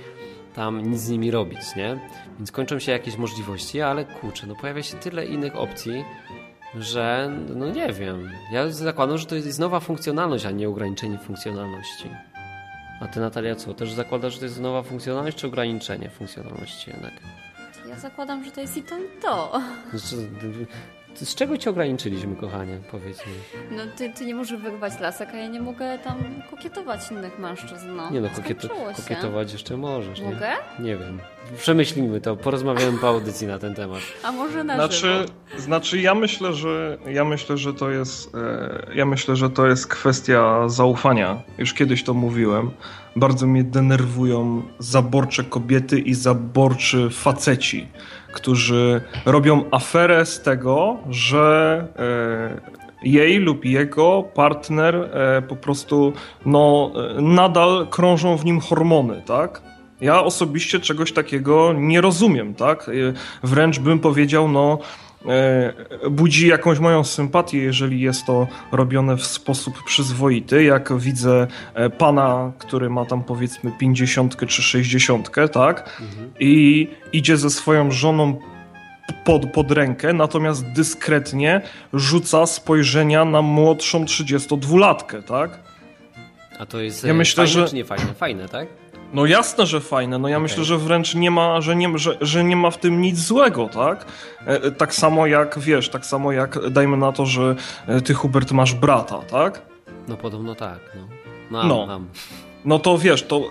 tam 0.55 0.91
nic 0.91 0.99
z 0.99 1.09
nimi 1.09 1.31
robić, 1.31 1.59
nie? 1.75 1.99
Więc 2.37 2.51
kończą 2.51 2.79
się 2.79 2.91
jakieś 2.91 3.17
możliwości, 3.17 3.81
ale 3.81 4.05
kurczę, 4.05 4.47
no 4.47 4.55
pojawia 4.55 4.83
się 4.83 4.97
tyle 4.97 5.25
innych 5.25 5.55
opcji, 5.55 6.05
że 6.75 7.31
no 7.55 7.69
nie 7.69 7.93
wiem. 7.93 8.31
Ja 8.51 8.69
zakładam, 8.71 9.17
że 9.17 9.25
to 9.25 9.35
jest 9.35 9.59
nowa 9.59 9.79
funkcjonalność, 9.79 10.45
a 10.45 10.51
nie 10.51 10.69
ograniczenie 10.69 11.17
funkcjonalności. 11.17 12.09
A 13.01 13.07
ty 13.07 13.19
Natalia 13.19 13.55
co? 13.55 13.73
Też 13.73 13.91
zakładasz, 13.91 14.33
że 14.33 14.39
to 14.39 14.45
jest 14.45 14.59
nowa 14.59 14.83
funkcjonalność, 14.83 15.37
czy 15.37 15.47
ograniczenie 15.47 16.09
funkcjonalności 16.09 16.91
jednak? 16.91 17.13
Ja 17.89 17.99
zakładam, 17.99 18.43
że 18.45 18.51
to 18.51 18.61
jest 18.61 18.77
i 18.77 18.83
to, 18.83 18.97
i 18.97 19.21
to. 19.21 19.61
Znaczy, 19.93 20.29
z 21.25 21.35
czego 21.35 21.57
cię 21.57 21.69
ograniczyliśmy, 21.69 22.35
kochanie? 22.35 22.79
Powiedz 22.91 23.17
mi. 23.25 23.33
No 23.71 23.83
ty, 23.97 24.13
ty 24.13 24.25
nie 24.25 24.35
możesz 24.35 24.61
wyrwać 24.61 24.99
lasek, 24.99 25.29
a 25.33 25.37
ja 25.37 25.47
nie 25.47 25.61
mogę 25.61 25.99
tam 25.99 26.17
kokietować 26.49 27.11
innych 27.11 27.39
mężczyzn. 27.39 27.95
No, 27.95 28.11
nie 28.11 28.21
no, 28.21 28.29
kokiet 28.35 28.67
kokietować 28.95 29.53
jeszcze 29.53 29.77
możesz. 29.77 30.21
Mogę? 30.21 30.51
Nie? 30.79 30.85
nie 30.85 30.97
wiem. 30.97 31.19
Przemyślimy 31.57 32.21
to, 32.21 32.35
porozmawiamy 32.35 32.97
po 32.97 33.07
audycji 33.07 33.47
na 33.47 33.59
ten 33.59 33.75
temat. 33.75 33.99
A 34.23 34.31
może 34.31 34.63
na 34.63 34.75
znaczy, 34.75 34.95
żywo? 34.95 35.25
Znaczy, 35.57 36.01
ja 36.01 36.15
myślę, 36.15 36.53
że 36.53 36.97
ja 37.07 37.25
myślę, 37.25 37.57
że 37.57 37.73
to 37.73 37.89
jest 37.89 38.35
e, 38.35 38.95
ja 38.95 39.05
myślę, 39.05 39.35
że 39.35 39.49
to 39.49 39.67
jest 39.67 39.87
kwestia 39.87 40.69
zaufania. 40.69 41.41
Już 41.57 41.73
kiedyś 41.73 42.03
to 42.03 42.13
mówiłem. 42.13 42.71
Bardzo 43.15 43.47
mnie 43.47 43.63
denerwują 43.63 44.63
zaborcze 44.79 45.43
kobiety 45.43 45.99
i 45.99 46.13
zaborczy 46.13 47.09
faceci 47.09 47.87
którzy 48.31 49.01
robią 49.25 49.63
aferę 49.71 50.25
z 50.25 50.41
tego, 50.41 50.97
że 51.09 51.87
e, 51.95 52.79
jej 53.03 53.37
lub 53.37 53.65
jego 53.65 54.23
partner 54.33 54.95
e, 54.95 55.41
po 55.41 55.55
prostu 55.55 56.13
no, 56.45 56.91
e, 57.17 57.21
nadal 57.21 57.87
krążą 57.89 58.37
w 58.37 58.45
nim 58.45 58.59
hormony, 58.59 59.21
tak? 59.25 59.61
Ja 60.01 60.23
osobiście 60.23 60.79
czegoś 60.79 61.11
takiego 61.11 61.73
nie 61.73 62.01
rozumiem, 62.01 62.55
tak? 62.55 62.89
Wręcz 63.43 63.79
bym 63.79 63.99
powiedział, 63.99 64.47
no 64.47 64.79
E, 65.27 65.73
budzi 66.09 66.47
jakąś 66.47 66.79
moją 66.79 67.03
sympatię, 67.03 67.57
jeżeli 67.57 68.01
jest 68.01 68.25
to 68.25 68.47
robione 68.71 69.17
w 69.17 69.25
sposób 69.25 69.83
przyzwoity. 69.83 70.63
Jak 70.63 70.97
widzę 70.97 71.47
e, 71.73 71.89
pana, 71.89 72.51
który 72.57 72.89
ma 72.89 73.05
tam 73.05 73.23
powiedzmy 73.23 73.71
50 73.79 74.47
czy 74.47 74.61
60, 74.61 75.31
tak? 75.51 75.99
Mhm. 76.01 76.31
I 76.39 76.87
idzie 77.13 77.37
ze 77.37 77.49
swoją 77.49 77.91
żoną 77.91 78.39
pod, 79.25 79.51
pod 79.51 79.71
rękę, 79.71 80.13
natomiast 80.13 80.71
dyskretnie 80.71 81.61
rzuca 81.93 82.45
spojrzenia 82.45 83.25
na 83.25 83.41
młodszą 83.41 84.05
32-latkę, 84.05 85.23
tak? 85.23 85.59
A 86.59 86.65
to 86.65 86.79
jest 86.79 87.03
ja 87.03 87.13
myślę, 87.13 87.45
fajne, 87.45 87.61
że... 87.61 87.69
czy 87.69 87.75
nie 87.75 87.85
fajne? 87.85 88.13
Fajne, 88.13 88.49
tak? 88.49 88.67
No 89.13 89.25
jasne, 89.25 89.65
że 89.65 89.79
fajne. 89.79 90.19
No 90.19 90.27
ja 90.27 90.35
okay. 90.35 90.43
myślę, 90.43 90.63
że 90.63 90.77
wręcz 90.77 91.15
nie 91.15 91.31
ma, 91.31 91.61
że 91.61 91.75
nie, 91.75 91.97
że, 91.97 92.17
że 92.21 92.43
nie 92.43 92.55
ma 92.55 92.71
w 92.71 92.77
tym 92.77 93.01
nic 93.01 93.19
złego, 93.19 93.67
tak? 93.67 94.05
E, 94.47 94.63
e, 94.63 94.71
tak 94.71 94.95
samo 94.95 95.27
jak, 95.27 95.59
wiesz, 95.59 95.89
tak 95.89 96.05
samo 96.05 96.31
jak 96.31 96.69
dajmy 96.69 96.97
na 96.97 97.11
to, 97.11 97.25
że 97.25 97.55
e, 97.87 98.01
ty 98.01 98.13
Hubert 98.13 98.51
masz 98.51 98.73
brata, 98.73 99.17
tak? 99.17 99.61
No 100.07 100.17
podobno 100.17 100.55
tak, 100.55 100.79
no. 100.95 101.07
No, 101.51 101.67
no. 101.67 101.87
Mam. 101.87 102.07
no 102.65 102.79
to 102.79 102.97
wiesz, 102.97 103.23
to 103.23 103.41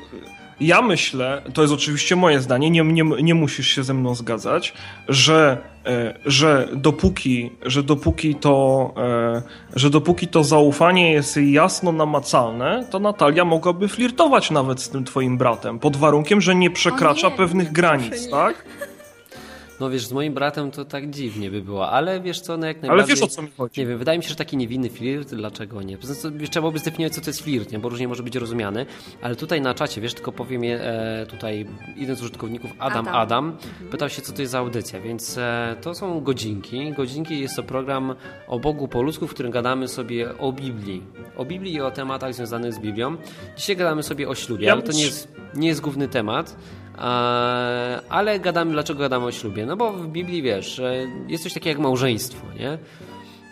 ja 0.60 0.82
myślę, 0.82 1.42
to 1.54 1.62
jest 1.62 1.74
oczywiście 1.74 2.16
moje 2.16 2.40
zdanie, 2.40 2.70
nie, 2.70 2.84
nie, 2.84 3.04
nie 3.22 3.34
musisz 3.34 3.66
się 3.66 3.82
ze 3.82 3.94
mną 3.94 4.14
zgadzać, 4.14 4.74
że, 5.08 5.58
e, 5.86 6.14
że, 6.26 6.68
dopóki, 6.74 7.50
że, 7.62 7.82
dopóki 7.82 8.34
to, 8.34 8.94
e, 8.96 9.42
że 9.76 9.90
dopóki 9.90 10.28
to 10.28 10.44
zaufanie 10.44 11.12
jest 11.12 11.36
jasno 11.36 11.92
namacalne, 11.92 12.86
to 12.90 12.98
Natalia 12.98 13.44
mogłaby 13.44 13.88
flirtować 13.88 14.50
nawet 14.50 14.80
z 14.80 14.88
tym 14.88 15.04
twoim 15.04 15.38
bratem, 15.38 15.78
pod 15.78 15.96
warunkiem, 15.96 16.40
że 16.40 16.54
nie 16.54 16.70
przekracza 16.70 17.28
nie, 17.28 17.36
pewnych 17.36 17.72
granic, 17.72 18.30
tak? 18.30 18.64
No 19.80 19.90
wiesz, 19.90 20.06
z 20.06 20.12
moim 20.12 20.34
bratem 20.34 20.70
to 20.70 20.84
tak 20.84 21.10
dziwnie 21.10 21.50
by 21.50 21.62
było, 21.62 21.90
ale 21.90 22.20
wiesz 22.20 22.40
co, 22.40 22.56
no 22.56 22.66
jak 22.66 22.82
najbardziej... 22.82 23.04
Ale 23.04 23.14
wiesz 23.14 23.22
o 23.22 23.26
co 23.26 23.42
mi 23.42 23.48
chodzi. 23.56 23.80
Nie 23.80 23.86
wiem, 23.86 23.98
wydaje 23.98 24.18
mi 24.18 24.24
się, 24.24 24.30
że 24.30 24.36
taki 24.36 24.56
niewinny 24.56 24.90
flirt, 24.90 25.34
dlaczego 25.34 25.82
nie? 25.82 25.98
Trzeba 26.50 26.70
by 26.70 26.78
zdefiniować, 26.78 27.14
co 27.14 27.20
to 27.20 27.30
jest 27.30 27.42
flirt, 27.42 27.72
nie? 27.72 27.78
bo 27.78 27.88
różnie 27.88 28.08
może 28.08 28.22
być 28.22 28.36
rozumiany, 28.36 28.86
ale 29.22 29.36
tutaj 29.36 29.60
na 29.60 29.74
czacie, 29.74 30.00
wiesz, 30.00 30.14
tylko 30.14 30.32
powiem 30.32 30.64
je, 30.64 30.80
e, 30.80 31.26
tutaj 31.26 31.66
jeden 31.96 32.16
z 32.16 32.22
użytkowników, 32.22 32.70
Adam 32.78 33.08
Adam, 33.08 33.14
Adam 33.14 33.44
mhm. 33.44 33.90
pytał 33.90 34.08
się, 34.08 34.22
co 34.22 34.32
to 34.32 34.42
jest 34.42 34.52
za 34.52 34.58
audycja, 34.58 35.00
więc 35.00 35.38
e, 35.38 35.76
to 35.82 35.94
są 35.94 36.20
godzinki. 36.20 36.92
Godzinki 36.92 37.40
jest 37.40 37.56
to 37.56 37.62
program 37.62 38.14
o 38.48 38.58
Bogu 38.58 38.88
po 38.88 39.02
ludzku, 39.02 39.26
w 39.26 39.34
którym 39.34 39.52
gadamy 39.52 39.88
sobie 39.88 40.38
o 40.38 40.52
Biblii. 40.52 41.02
O 41.36 41.44
Biblii 41.44 41.74
i 41.74 41.80
o 41.80 41.90
tematach 41.90 42.34
związanych 42.34 42.74
z 42.74 42.78
Biblią. 42.78 43.16
Dzisiaj 43.56 43.76
gadamy 43.76 44.02
sobie 44.02 44.28
o 44.28 44.34
ślubie, 44.34 44.66
ja 44.66 44.72
ale 44.72 44.82
to 44.82 44.92
nie 44.92 45.04
jest, 45.04 45.28
nie 45.54 45.68
jest 45.68 45.80
główny 45.80 46.08
temat. 46.08 46.56
Ale 48.08 48.40
gadamy, 48.40 48.72
dlaczego 48.72 49.00
gadamy 49.00 49.26
o 49.26 49.32
ślubie? 49.32 49.66
No 49.66 49.76
bo 49.76 49.92
w 49.92 50.06
Biblii 50.06 50.42
wiesz, 50.42 50.80
jest 51.28 51.42
coś 51.42 51.52
takiego 51.52 51.68
jak 51.68 51.78
małżeństwo, 51.78 52.46
nie? 52.58 52.78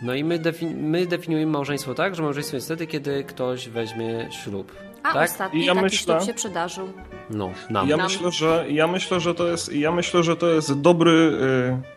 No 0.02 0.14
i 0.14 0.24
my, 0.24 0.38
defini 0.38 0.74
my 0.74 1.06
definiujemy 1.06 1.52
małżeństwo 1.52 1.94
tak, 1.94 2.14
że 2.14 2.22
małżeństwo 2.22 2.56
jest 2.56 2.66
wtedy, 2.66 2.86
kiedy 2.86 3.24
ktoś 3.24 3.68
weźmie 3.68 4.28
ślub. 4.30 4.72
A 5.02 5.12
tak? 5.12 5.30
ostatni 5.30 5.64
ja 5.64 5.74
taki 5.74 5.84
myślę, 5.84 6.14
ślub 6.14 6.26
się 6.26 6.34
przydarzył. 6.34 6.88
No, 7.30 7.50
nam. 7.70 7.88
Ja 7.88 7.96
nam. 7.96 8.06
myślę, 8.06 8.30
że 8.30 8.64
ja 8.68 8.86
myślę, 8.86 9.20
że 9.20 9.34
to 9.34 9.46
jest 9.46 9.72
ja 9.72 9.92
myślę, 9.92 10.22
że 10.22 10.36
to 10.36 10.48
jest 10.48 10.80
dobry, 10.80 11.38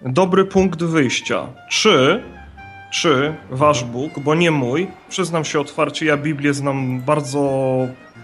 yy, 0.03 0.11
dobry 0.11 0.45
punkt 0.45 0.83
wyjścia. 0.83 1.47
Czy 1.69 2.23
czy 2.91 3.35
wasz 3.49 3.83
Bóg, 3.83 4.19
bo 4.19 4.35
nie 4.35 4.51
mój, 4.51 4.87
przyznam 5.09 5.45
się 5.45 5.59
otwarcie, 5.59 6.05
ja 6.05 6.17
Biblię 6.17 6.53
znam 6.53 7.01
bardzo 7.01 7.39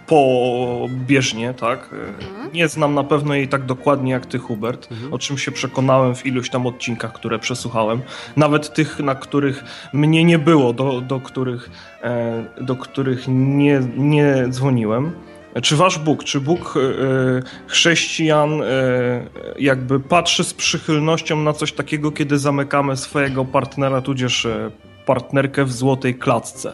pobieżnie, 0.07 1.53
tak? 1.53 1.89
Mhm. 1.93 2.51
Nie 2.53 2.67
znam 2.67 2.93
na 2.93 3.03
pewno 3.03 3.35
jej 3.35 3.47
tak 3.47 3.65
dokładnie 3.65 4.11
jak 4.11 4.25
ty, 4.25 4.39
Hubert, 4.39 4.91
mhm. 4.91 5.13
o 5.13 5.19
czym 5.19 5.37
się 5.37 5.51
przekonałem 5.51 6.15
w 6.15 6.25
iluś 6.25 6.49
tam 6.49 6.67
odcinkach, 6.67 7.13
które 7.13 7.39
przesłuchałem. 7.39 8.01
Nawet 8.35 8.73
tych, 8.73 8.99
na 8.99 9.15
których 9.15 9.63
mnie 9.93 10.23
nie 10.23 10.39
było, 10.39 10.73
do, 10.73 11.01
do 11.01 11.19
których, 11.19 11.69
e, 12.03 12.45
do 12.61 12.75
których 12.75 13.25
nie, 13.27 13.81
nie 13.97 14.45
dzwoniłem. 14.49 15.11
Czy 15.61 15.75
wasz 15.75 15.99
Bóg, 15.99 16.23
czy 16.23 16.41
Bóg 16.41 16.73
e, 16.77 16.79
chrześcijan 17.67 18.61
e, 18.61 18.65
jakby 19.59 19.99
patrzy 19.99 20.43
z 20.43 20.53
przychylnością 20.53 21.37
na 21.41 21.53
coś 21.53 21.73
takiego, 21.73 22.11
kiedy 22.11 22.39
zamykamy 22.39 22.97
swojego 22.97 23.45
partnera, 23.45 24.01
tudzież 24.01 24.47
partnerkę 25.05 25.65
w 25.65 25.71
złotej 25.71 26.15
klatce? 26.15 26.73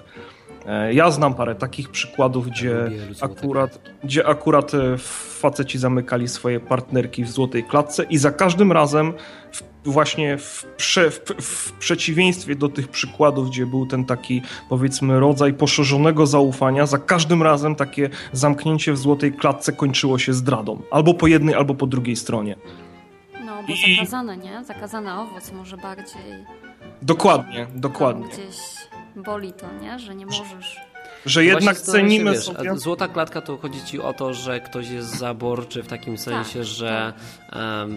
E, 0.66 0.94
ja 0.94 1.12
znam 1.12 1.34
parę 1.34 1.56
takich 1.56 1.90
przykładów, 1.90 2.48
gdzie 2.48 2.92
akurat, 3.22 3.80
gdzie 4.04 4.28
akurat 4.28 4.74
e, 4.74 4.98
faceci 5.42 5.80
zamykali 5.80 6.28
swoje 6.28 6.60
partnerki 6.60 7.24
w 7.24 7.32
złotej 7.32 7.64
klatce 7.64 8.04
i 8.04 8.18
za 8.18 8.32
każdym 8.32 8.72
razem 8.72 9.14
w, 9.52 9.64
właśnie 9.86 10.38
w, 10.38 10.66
prze, 10.78 11.12
w, 11.12 11.20
w, 11.42 11.72
przeciwieństwie 11.72 12.56
do 12.56 12.70
tych 12.70 12.88
przykładów, 12.88 13.50
gdzie 13.50 13.66
był 13.66 13.86
ten 13.86 14.06
taki 14.06 14.42
powiedzmy 14.70 15.20
rodzaj 15.20 15.54
poszerzonego 15.54 16.28
zaufania, 16.28 16.86
za 16.86 16.98
każdym 16.98 17.44
razem 17.44 17.76
takie 17.76 18.10
zamknięcie 18.32 18.94
w 18.94 18.98
złotej 18.98 19.34
klatce 19.34 19.72
kończyło 19.72 20.20
się 20.20 20.34
zdradą. 20.34 20.82
Albo 20.92 21.14
po 21.14 21.28
jednej, 21.28 21.56
albo 21.56 21.76
po 21.76 21.88
drugiej 21.88 22.16
stronie. 22.16 22.56
No, 23.46 23.64
bo 23.68 23.74
I... 23.74 23.96
zakazane, 23.96 24.38
nie? 24.38 24.64
Zakazany 24.64 25.14
owoc 25.20 25.52
może 25.52 25.78
bardziej... 25.78 26.46
Dokładnie, 27.02 27.68
dokładnie. 27.76 28.28
Gdzieś 28.28 28.58
boli 29.16 29.54
to, 29.54 29.72
nie? 29.82 30.00
Że 30.00 30.16
nie 30.16 30.26
możesz 30.26 30.91
że 31.26 31.46
jednak 31.46 31.78
cenimy 31.80 32.32
wiesz, 32.32 32.44
sobie... 32.44 32.78
Złota 32.78 33.08
klatka 33.08 33.42
to 33.42 33.58
chodzi 33.58 33.86
ci 33.86 34.00
o 34.00 34.14
to, 34.14 34.34
że 34.34 34.60
ktoś 34.60 34.90
jest 34.90 35.18
zaborczy 35.18 35.84
w 35.84 35.88
takim 35.88 36.16
tak, 36.16 36.24
sensie, 36.24 36.60
tak, 36.60 36.68
że 36.68 37.14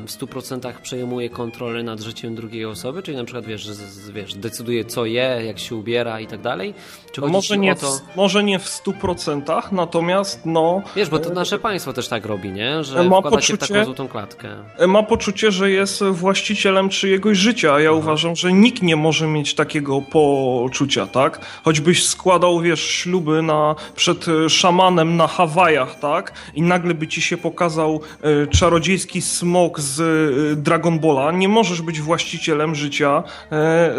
w 0.06 0.10
100% 0.10 0.72
przejmuje 0.82 1.30
kontrolę 1.30 1.82
nad 1.82 2.00
życiem 2.00 2.34
drugiej 2.34 2.64
osoby, 2.64 3.02
czyli 3.02 3.16
na 3.16 3.24
przykład 3.24 3.46
wiesz, 3.46 3.62
że 3.62 3.72
wiesz, 4.12 4.34
decyduje 4.34 4.84
co 4.84 5.06
je, 5.06 5.42
jak 5.46 5.58
się 5.58 5.76
ubiera 5.76 6.20
i 6.20 6.26
tak 6.26 6.40
dalej. 6.40 6.74
Czy 7.12 7.20
może, 7.20 7.58
nie 7.58 7.74
to... 7.74 7.92
w, 7.92 8.16
może 8.16 8.44
nie 8.44 8.58
w 8.58 8.66
100%, 8.66 9.72
natomiast 9.72 10.40
no... 10.44 10.82
Wiesz, 10.96 11.08
bo 11.08 11.18
to 11.18 11.30
e, 11.30 11.34
nasze 11.34 11.58
państwo 11.58 11.92
też 11.92 12.08
tak 12.08 12.26
robi, 12.26 12.52
nie? 12.52 12.84
Że 12.84 13.04
ma 13.04 13.22
poczucie, 13.22 13.56
w 13.56 13.58
taką 13.58 13.84
złotą 13.84 14.08
klatkę. 14.08 14.48
E, 14.78 14.86
ma 14.86 15.02
poczucie, 15.02 15.50
że 15.50 15.70
jest 15.70 16.02
właścicielem 16.02 16.88
czyjegoś 16.88 17.38
życia, 17.38 17.74
a 17.74 17.80
ja 17.80 17.90
Aha. 17.90 17.98
uważam, 17.98 18.36
że 18.36 18.52
nikt 18.52 18.82
nie 18.82 18.96
może 18.96 19.26
mieć 19.26 19.54
takiego 19.54 20.00
poczucia, 20.00 21.06
tak? 21.06 21.40
Choćbyś 21.64 22.06
składał, 22.06 22.60
wiesz, 22.60 22.80
śluby 23.14 23.42
na, 23.42 23.74
przed 23.96 24.28
e, 24.28 24.50
szamanem 24.50 25.16
na 25.16 25.26
Hawajach, 25.26 25.98
tak? 25.98 26.32
I 26.54 26.62
nagle 26.62 26.94
by 26.94 27.08
ci 27.08 27.22
się 27.22 27.36
pokazał 27.36 28.00
e, 28.22 28.46
czarodziejski 28.46 29.22
smok 29.22 29.80
z 29.80 30.00
e, 30.00 30.56
Dragon 30.56 30.98
Balla. 30.98 31.32
Nie 31.32 31.48
możesz 31.48 31.82
być 31.82 32.00
właścicielem 32.00 32.74
życia 32.74 33.22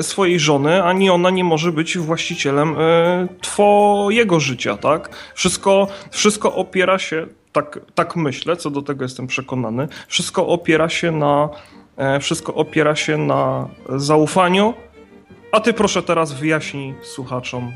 swojej 0.01 0.39
żony, 0.39 0.83
ani 0.83 1.09
ona 1.09 1.29
nie 1.29 1.43
może 1.43 1.71
być 1.71 1.97
właścicielem 1.97 2.75
twojego 3.41 4.39
życia, 4.39 4.77
tak? 4.77 5.09
Wszystko, 5.35 5.87
wszystko 6.11 6.55
opiera 6.55 6.99
się, 6.99 7.27
tak, 7.51 7.79
tak 7.95 8.15
myślę, 8.15 8.57
co 8.57 8.69
do 8.69 8.81
tego 8.81 9.03
jestem 9.03 9.27
przekonany, 9.27 9.87
wszystko 10.07 10.47
opiera 10.47 10.89
się 10.89 11.11
na, 11.11 11.49
wszystko 12.19 12.53
opiera 12.53 12.95
się 12.95 13.17
na 13.17 13.67
zaufaniu, 13.89 14.73
a 15.51 15.59
ty 15.59 15.73
proszę 15.73 16.03
teraz 16.03 16.33
wyjaśnij 16.33 16.93
słuchaczom, 17.03 17.71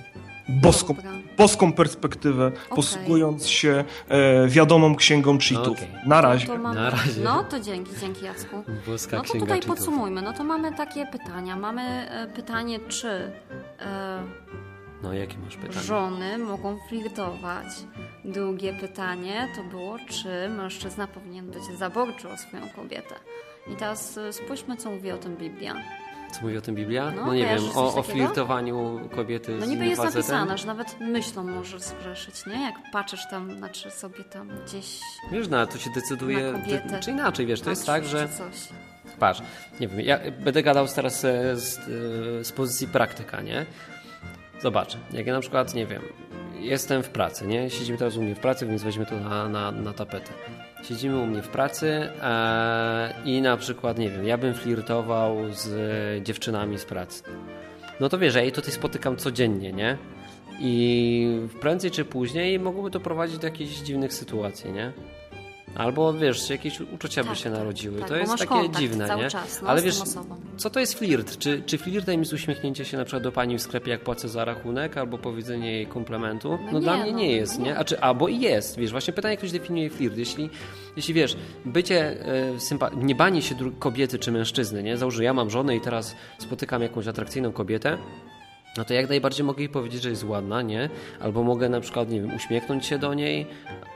boską, 0.50 0.96
boską 1.38 1.74
perspektywę, 1.74 2.51
posługując 2.70 3.48
się 3.48 3.84
e, 4.10 4.48
wiadomą 4.48 4.96
księgą 4.96 5.38
cheatów. 5.39 5.77
Okej. 5.77 5.88
Na 6.06 6.22
razie. 6.22 6.48
To 6.48 6.58
mamy... 6.58 6.75
Na 6.75 6.89
razie. 6.89 7.22
No 7.24 7.44
to 7.44 7.60
dzięki, 7.60 7.91
dzięki 8.01 8.25
Jacku. 8.25 8.63
Boska 8.88 9.18
No 9.18 9.24
to 9.24 9.34
tutaj 9.34 9.48
cheatów. 9.48 9.68
podsumujmy. 9.68 10.22
No 10.22 10.34
to 10.34 10.44
mamy 10.44 10.74
takie 10.74 11.06
pytania. 11.08 11.56
Mamy 11.56 11.82
e, 11.82 12.27
pytanie, 12.27 12.79
czy 12.79 13.10
e, 13.79 14.24
No, 15.03 15.13
jakie 15.13 15.38
masz 15.38 15.56
pytanie? 15.56 15.82
żony 15.82 16.38
mogą 16.38 16.77
flirtować? 16.89 17.68
Drugie 18.25 18.74
pytanie 18.74 19.48
to 19.56 19.63
było, 19.63 19.98
czy 20.10 20.50
mężczyzna 20.50 21.08
powinien 21.08 21.51
być 21.51 21.63
zaborczy 21.77 22.29
o 22.29 22.38
swoją 22.38 22.70
kobietę? 22.70 23.15
I 23.74 23.75
teraz 23.75 24.18
e, 24.18 24.34
spójrzmy, 24.34 24.77
co 24.77 24.91
mówi 24.91 25.12
o 25.12 25.18
tym 25.18 25.36
Biblia. 25.38 25.75
Co 26.32 26.42
mówi 26.42 26.58
o 26.58 26.62
tym 26.62 26.76
Biblia? 26.76 27.12
No, 27.16 27.26
No, 27.26 27.34
nie 27.34 27.46
wiem, 27.46 27.64
o, 27.76 27.96
o 27.96 28.04
flirtowaniu 28.04 29.10
kobiety 29.16 29.52
No 29.60 29.66
z 29.66 29.70
niby 29.70 29.76
innym 29.76 29.90
jest 29.90 30.02
facetem. 30.02 30.22
napisane, 30.22 30.58
że 30.58 30.68
nawet 30.68 31.00
myślą 31.00 31.44
możesz 31.44 31.82
zgrzeszyć, 31.82 32.46
nie? 32.46 32.62
Jak 32.62 32.76
patrzysz 32.92 33.22
tam, 33.32 33.58
znaczy 33.58 33.92
sobie 33.92 34.24
tam 34.24 34.50
gdzieś 34.66 35.00
Wiesz, 35.32 35.48
no, 35.48 35.58
ale 35.58 35.68
to 35.68 35.78
się 35.78 35.90
decyduje, 35.96 36.54
ty, 36.66 36.82
czy 37.00 37.12
inaczej, 37.12 37.46
wiesz, 37.46 37.62
to 37.62 37.70
jest 37.70 37.86
tak, 37.86 38.06
że 38.06 38.30
coś. 38.30 38.56
Patrz, 39.20 39.42
nie 39.80 39.88
wiem, 39.88 40.00
ja 40.02 40.20
będę 40.40 40.64
gadał 40.64 40.88
teraz 40.88 41.26
e, 41.26 41.56
z, 41.56 41.78
e, 41.78 41.82
z 42.44 42.52
pozycji 42.52 42.88
praktyka, 42.88 43.42
nie? 43.42 43.66
Zobacz, 44.62 44.98
jak 45.12 45.28
ja 45.28 45.34
na 45.34 45.40
przykład, 45.40 45.74
nie 45.74 45.86
wiem, 45.86 46.02
jestem 46.60 47.04
w 47.04 47.10
pracy, 47.10 47.48
nie? 47.48 47.70
Siedzimy 47.70 47.98
teraz 47.98 48.16
u 48.16 48.22
mnie 48.24 48.36
w 48.36 48.40
pracy, 48.40 48.66
więc 48.66 48.84
weźmy 48.84 49.06
to 49.06 49.16
na, 49.20 49.50
na, 49.50 49.72
na 49.72 49.94
tapetę. 49.94 50.32
Siedzimy 50.84 51.20
u 51.20 51.26
mnie 51.26 51.42
w 51.42 51.48
pracy 51.48 52.10
e, 52.22 53.14
i 53.26 53.42
na 53.42 53.58
przykład, 53.58 53.98
nie 53.98 54.10
wiem, 54.10 54.28
ja 54.28 54.38
bym 54.38 54.54
flirtował 54.54 55.38
z 55.52 56.24
dziewczynami 56.24 56.78
z 56.78 56.86
pracy. 56.86 57.24
No 58.00 58.10
to 58.10 58.18
wiesz, 58.18 58.36
ja 58.36 58.42
jej 58.42 58.52
tutaj 58.52 58.72
spotykam 58.72 59.18
codziennie, 59.18 59.72
nie? 59.72 59.98
I 60.60 61.48
prędzej 61.62 61.92
czy 61.92 62.06
później 62.06 62.60
mogłoby 62.60 62.92
to 62.92 63.00
prowadzić 63.00 63.38
do 63.38 63.48
jakichś 63.48 63.76
dziwnych 63.76 64.14
sytuacji, 64.14 64.72
nie? 64.72 64.92
Albo 65.76 66.14
wiesz, 66.14 66.50
jakieś 66.50 66.82
uczucia 66.82 67.24
by 67.24 67.30
Tak, 67.30 67.38
się 67.38 67.44
tak, 67.44 67.54
narodziły. 67.54 68.00
tak, 68.00 68.10
to 68.10 68.16
jest 68.16 68.32
takie 68.32 68.46
kontakt 68.46 68.80
dziwne, 68.80 69.08
cały 69.08 69.24
nie? 69.24 69.30
czas, 69.30 69.62
no, 69.62 69.70
Ale 69.70 69.82
wiesz, 69.82 69.96
co 70.58 70.70
to 70.70 70.80
jest 70.80 70.94
flirt? 71.00 71.38
Czy, 71.38 71.64
czy 71.66 71.78
flirtem 71.78 72.20
jest 72.20 72.34
uśmiechnięcie 72.34 72.86
się 72.86 72.98
na 72.98 73.06
przykład 73.06 73.24
do 73.24 73.32
pani 73.32 73.58
w 73.58 73.62
sklepie, 73.62 73.92
jak 73.92 74.02
płacę 74.04 74.30
za 74.30 74.46
rachunek, 74.46 74.98
albo 74.98 75.18
powiedzenie 75.18 75.72
jej 75.72 75.88
komplementu? 75.88 76.50
No, 76.66 76.72
No 76.72 76.80
dla 76.80 76.98
nie, 76.98 77.04
mnie 77.04 77.12
no, 77.12 77.18
nie 77.18 77.32
jest, 77.32 77.60
no 77.60 77.66
nie? 77.66 77.72
nie. 77.72 77.78
A 77.78 77.84
czy, 77.84 78.00
albo 78.02 78.28
i 78.28 78.40
jest, 78.40 78.78
wiesz, 78.78 78.92
właśnie 78.92 79.14
pytanie, 79.14 79.32
jak 79.34 79.40
ktoś 79.40 79.52
definiuje 79.52 79.90
flirt. 79.90 80.18
Jeśli, 80.18 80.50
jeśli 80.96 81.14
wiesz, 81.14 81.38
bycie 81.66 82.18
sympa- 82.58 83.04
nie 83.04 83.16
banie 83.16 83.42
się 83.42 83.56
kobiety 83.80 84.20
czy 84.20 84.32
mężczyzny, 84.32 84.84
nie? 84.84 84.98
Załóżmy, 84.98 85.24
ja 85.24 85.34
mam 85.34 85.50
żonę 85.50 85.76
i 85.76 85.82
teraz 85.82 86.16
spotykam 86.38 86.82
jakąś 86.82 87.08
atrakcyjną 87.08 87.52
kobietę, 87.52 87.98
no 88.78 88.86
to 88.86 88.94
jak 88.94 89.10
najbardziej 89.10 89.46
mogę 89.46 89.60
jej 89.60 89.70
powiedzieć, 89.70 90.04
że 90.04 90.10
jest 90.10 90.24
ładna, 90.24 90.62
nie? 90.62 90.90
Albo 91.20 91.44
mogę 91.44 91.70
na 91.70 91.82
przykład, 91.82 92.10
nie 92.10 92.22
wiem, 92.22 92.36
uśmiechnąć 92.36 92.86
się 92.86 92.98
do 92.98 93.14
niej, 93.14 93.48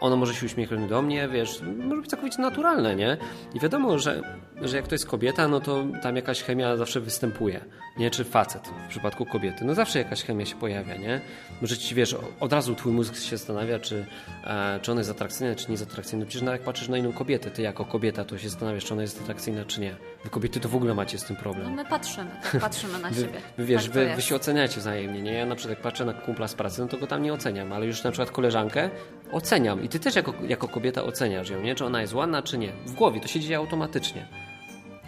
ona 0.02 0.16
może 0.16 0.34
się 0.34 0.46
uśmiechnąć 0.46 0.90
do 0.90 1.02
mnie, 1.02 1.28
wiesz, 1.28 1.62
może 1.78 2.02
być 2.02 2.10
całkowicie 2.10 2.42
naturalne, 2.42 2.96
nie? 2.96 3.18
I 3.54 3.60
wiadomo, 3.60 4.00
że, 4.00 4.22
że 4.62 4.78
jak 4.78 4.88
to 4.88 4.96
jest 4.96 5.06
kobieta, 5.06 5.48
no 5.48 5.60
to 5.60 5.84
tam 6.02 6.16
jakaś 6.16 6.44
chemia 6.44 6.78
zawsze 6.78 7.02
występuje, 7.02 7.66
nie? 7.98 8.12
Czy 8.12 8.24
facet 8.24 8.70
w 8.86 8.90
przypadku 8.90 9.26
kobiety, 9.26 9.66
no 9.66 9.76
zawsze 9.76 10.00
jakaś 10.00 10.24
chemia 10.24 10.46
się 10.46 10.56
pojawia, 10.56 10.96
nie? 10.96 11.22
Może 11.62 11.78
ci, 11.78 11.96
wiesz, 11.96 12.16
od 12.40 12.54
razu 12.54 12.76
twój 12.76 12.92
mózg 12.92 13.16
się 13.16 13.38
zastanawia, 13.38 13.80
czy, 13.80 14.06
e, 14.44 14.80
czy 14.82 14.92
ona 14.92 15.02
jest 15.02 15.12
atrakcyjna, 15.12 15.56
czy 15.56 15.68
nie 15.68 15.74
jest 15.74 15.92
atrakcyjna. 15.92 16.26
Przecież 16.26 16.42
nawet 16.42 16.60
jak 16.60 16.66
patrzysz 16.66 16.90
na 16.90 16.98
inną 16.98 17.14
kobietę, 17.14 17.52
ty 17.52 17.62
jako 17.62 17.86
kobieta, 17.86 18.26
to 18.26 18.38
się 18.38 18.50
zastanawiasz, 18.50 18.86
czy 18.86 18.94
ona 18.94 19.02
jest 19.02 19.22
atrakcyjna, 19.22 19.66
czy 19.66 19.82
nie. 19.82 19.96
Wy 20.24 20.30
kobiety 20.30 20.60
to 20.60 20.70
w 20.70 20.76
ogóle 20.76 20.94
macie 20.94 21.18
z 21.18 21.24
tym 21.24 21.36
problem. 21.36 21.64
No 21.70 21.76
my 21.76 21.86
patrzymy, 21.86 22.32
tak, 22.52 22.62
patrzymy 22.62 23.00
na 23.00 23.14
siebie. 23.14 23.42
wy 23.58 23.66
wiesz, 23.66 23.84
tak 23.84 23.94
wy, 23.94 24.16
wy 24.16 24.22
się 24.22 24.36
oceniacie 24.36 24.80
wzajemnie, 24.80 25.22
nie? 25.22 25.34
Ja 25.34 25.46
na 25.46 25.56
przykład 25.56 25.78
jak 25.78 25.84
patrzę 25.84 26.06
na 26.06 26.14
kumpla 26.14 26.48
z 26.48 26.54
pracy, 26.54 26.82
no 26.82 26.88
to 26.88 26.98
go 26.98 27.08
tam 27.08 27.24
nie 27.24 27.34
oceniam, 27.34 27.74
ale 27.74 27.86
już 27.86 28.04
na 28.04 28.12
przykład 28.12 28.32
koleżankę 28.32 28.90
oceniam 29.32 29.84
i 29.84 29.90
ty 29.90 30.00
też 30.00 30.16
jako, 30.16 30.34
jako 30.48 30.68
kobieta 30.68 31.04
oceniasz 31.04 31.50
ją, 31.50 31.62
nie? 31.62 31.76
Czy 31.76 31.86
ona 31.86 32.02
jest 32.02 32.14
ładna, 32.14 32.42
czy 32.42 32.58
nie. 32.58 32.74
W 32.86 32.94
głowie 32.94 33.20
to 33.20 33.28
się 33.28 33.40
dzieje 33.40 33.58
automatycznie. 33.58 34.28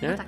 Nie? 0.01 0.09
No 0.09 0.17
tak. 0.17 0.27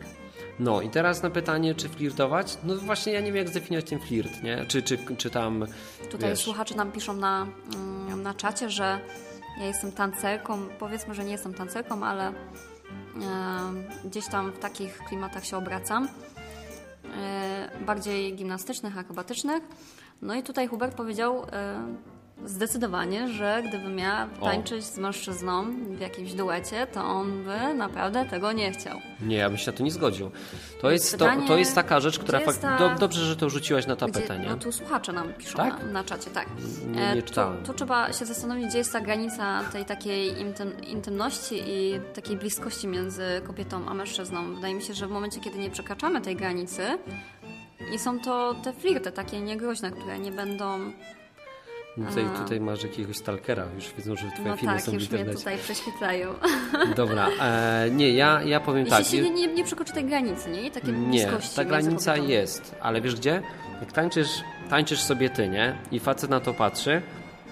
No 0.60 0.82
i 0.82 0.90
teraz 0.90 1.24
na 1.24 1.30
pytanie, 1.30 1.76
czy 1.76 1.90
flirtować? 1.90 2.58
No 2.64 2.76
właśnie 2.76 3.14
ja 3.14 3.20
nie 3.20 3.26
wiem, 3.26 3.36
jak 3.36 3.50
zdefiniować 3.50 3.90
ten 3.90 4.00
flirt, 4.00 4.44
nie? 4.44 4.66
Czy, 4.68 4.82
czy, 4.82 4.98
czy 5.18 5.30
tam, 5.30 5.66
Tutaj 6.12 6.30
wiesz, 6.30 6.40
słuchacze 6.40 6.76
nam 6.76 6.92
piszą 6.92 7.14
na, 7.14 7.48
mm, 7.76 8.24
na 8.24 8.34
czacie, 8.34 8.70
że 8.70 9.00
ja 9.60 9.66
jestem 9.66 9.92
tancerką. 9.92 10.68
Powiedzmy, 10.80 11.14
że 11.14 11.24
nie 11.24 11.32
jestem 11.32 11.54
tancerką, 11.54 12.06
ale 12.06 12.34
gdzieś 14.06 14.28
tam 14.28 14.52
w 14.52 14.60
takich 14.60 14.98
klimatach 14.98 15.46
się 15.46 15.58
obracam. 15.58 16.08
E, 17.18 17.70
bardziej 17.86 18.36
gimnastycznych, 18.36 18.98
akrobatycznych. 18.98 19.64
No 20.22 20.36
i 20.36 20.44
tutaj 20.44 20.68
Hubert 20.68 20.96
powiedział 20.96 21.44
e, 21.52 21.80
zdecydowanie, 22.46 23.28
że 23.28 23.64
gdybym 23.68 23.98
O. 24.42 24.46
tańczyć 24.46 24.86
z 24.86 24.98
mężczyzną 24.98 25.66
w 25.96 26.00
jakimś 26.00 26.34
duecie, 26.34 26.88
to 26.88 27.04
on 27.06 27.44
by 27.44 27.74
naprawdę 27.74 28.26
tego 28.26 28.52
nie 28.52 28.72
chciał. 28.72 29.00
nie, 29.22 29.36
ja 29.38 29.50
bym 29.50 29.58
się 29.58 29.72
na 29.72 29.78
to 29.78 29.84
nie 29.84 29.92
zgodził. 29.92 30.32
To 30.82 30.92
jest, 30.92 31.12
to, 31.12 31.18
pytanie, 31.18 31.48
to 31.48 31.58
jest 31.58 31.76
taka 31.76 32.00
rzecz, 32.00 32.20
która 32.20 32.40
fakt... 32.40 32.62
ta- 32.62 32.78
Do, 32.78 32.96
dobrze, 33.00 33.26
że 33.26 33.36
to 33.36 33.50
rzuciłaś 33.50 33.88
na 33.88 33.96
tapetę, 33.96 34.20
Gdzie, 34.36 34.40
nie? 34.40 34.50
no 34.50 34.58
tu 34.58 34.72
słuchacze 34.72 35.14
nam 35.14 35.34
piszą 35.34 35.58
Tak? 35.58 35.84
na, 35.86 35.92
na 35.92 36.04
czacie, 36.04 36.30
tak. 36.30 36.48
Nie- 36.88 36.94
nie 36.96 37.12
E, 37.12 37.22
czytałem. 37.22 37.58
Tu, 37.58 37.66
tu 37.66 37.74
trzeba 37.74 38.14
się 38.14 38.26
zastanowić, 38.26 38.66
gdzie 38.68 38.78
jest 38.78 38.94
ta 38.94 39.02
granica 39.02 39.64
tej 39.72 39.86
takiej 39.86 40.40
intym, 40.42 40.82
intymności 40.82 41.56
i 41.68 42.00
takiej 42.16 42.38
bliskości 42.38 42.88
między 42.88 43.24
kobietą 43.48 43.90
a 43.90 43.94
mężczyzną. 43.94 44.56
Wydaje 44.56 44.74
mi 44.76 44.82
się, 44.82 44.94
że 44.94 45.08
w 45.08 45.12
momencie, 45.12 45.40
kiedy 45.40 45.58
nie 45.60 45.70
przekraczamy 45.70 46.22
tej 46.22 46.36
granicy 46.36 46.84
i 47.94 48.00
są 48.00 48.20
to 48.20 48.56
te 48.64 48.74
flirty 48.74 49.12
takie 49.12 49.42
niegroźne, 49.42 49.92
które 49.92 50.20
nie 50.20 50.32
będą... 50.32 50.92
Tutaj, 52.10 52.26
tutaj 52.44 52.60
masz 52.60 52.84
jakiegoś 52.84 53.18
stalkera, 53.18 53.66
już 53.76 53.94
wiedzą, 53.98 54.16
że 54.16 54.32
twoje 54.32 54.50
No 54.50 54.58
filmy 54.58 54.74
tak, 54.76 54.84
są 54.84 54.92
w 54.92 54.94
już 54.94 55.04
mnie 55.04 55.20
internecie. 55.20 55.38
tutaj 55.40 55.58
prześwietlają. 55.58 56.34
Dobra, 56.96 57.28
e, 57.42 57.88
nie, 57.92 58.12
ja, 58.14 58.42
ja 58.44 58.60
powiem 58.60 58.86
Jeśli 58.86 58.98
tak. 58.98 59.06
się 59.06 59.22
nie, 59.22 59.30
nie, 59.32 59.48
nie 59.48 59.64
przekroczy 59.64 59.94
tej 59.94 60.06
granicy, 60.06 60.50
nie? 60.50 60.72
Takie 60.72 60.92
Nie, 60.92 61.28
ta 61.56 61.66
granica 61.66 62.18
jest, 62.18 62.76
ale 62.82 63.02
wiesz 63.02 63.16
gdzie? 63.16 63.42
Jak 63.82 63.92
tańczysz, 63.92 64.30
tańczysz 64.70 65.00
sobie 65.02 65.30
ty, 65.30 65.48
nie? 65.50 65.78
I 65.92 66.00
facet 66.00 66.30
na 66.30 66.40
to 66.40 66.54
patrzy, 66.54 67.02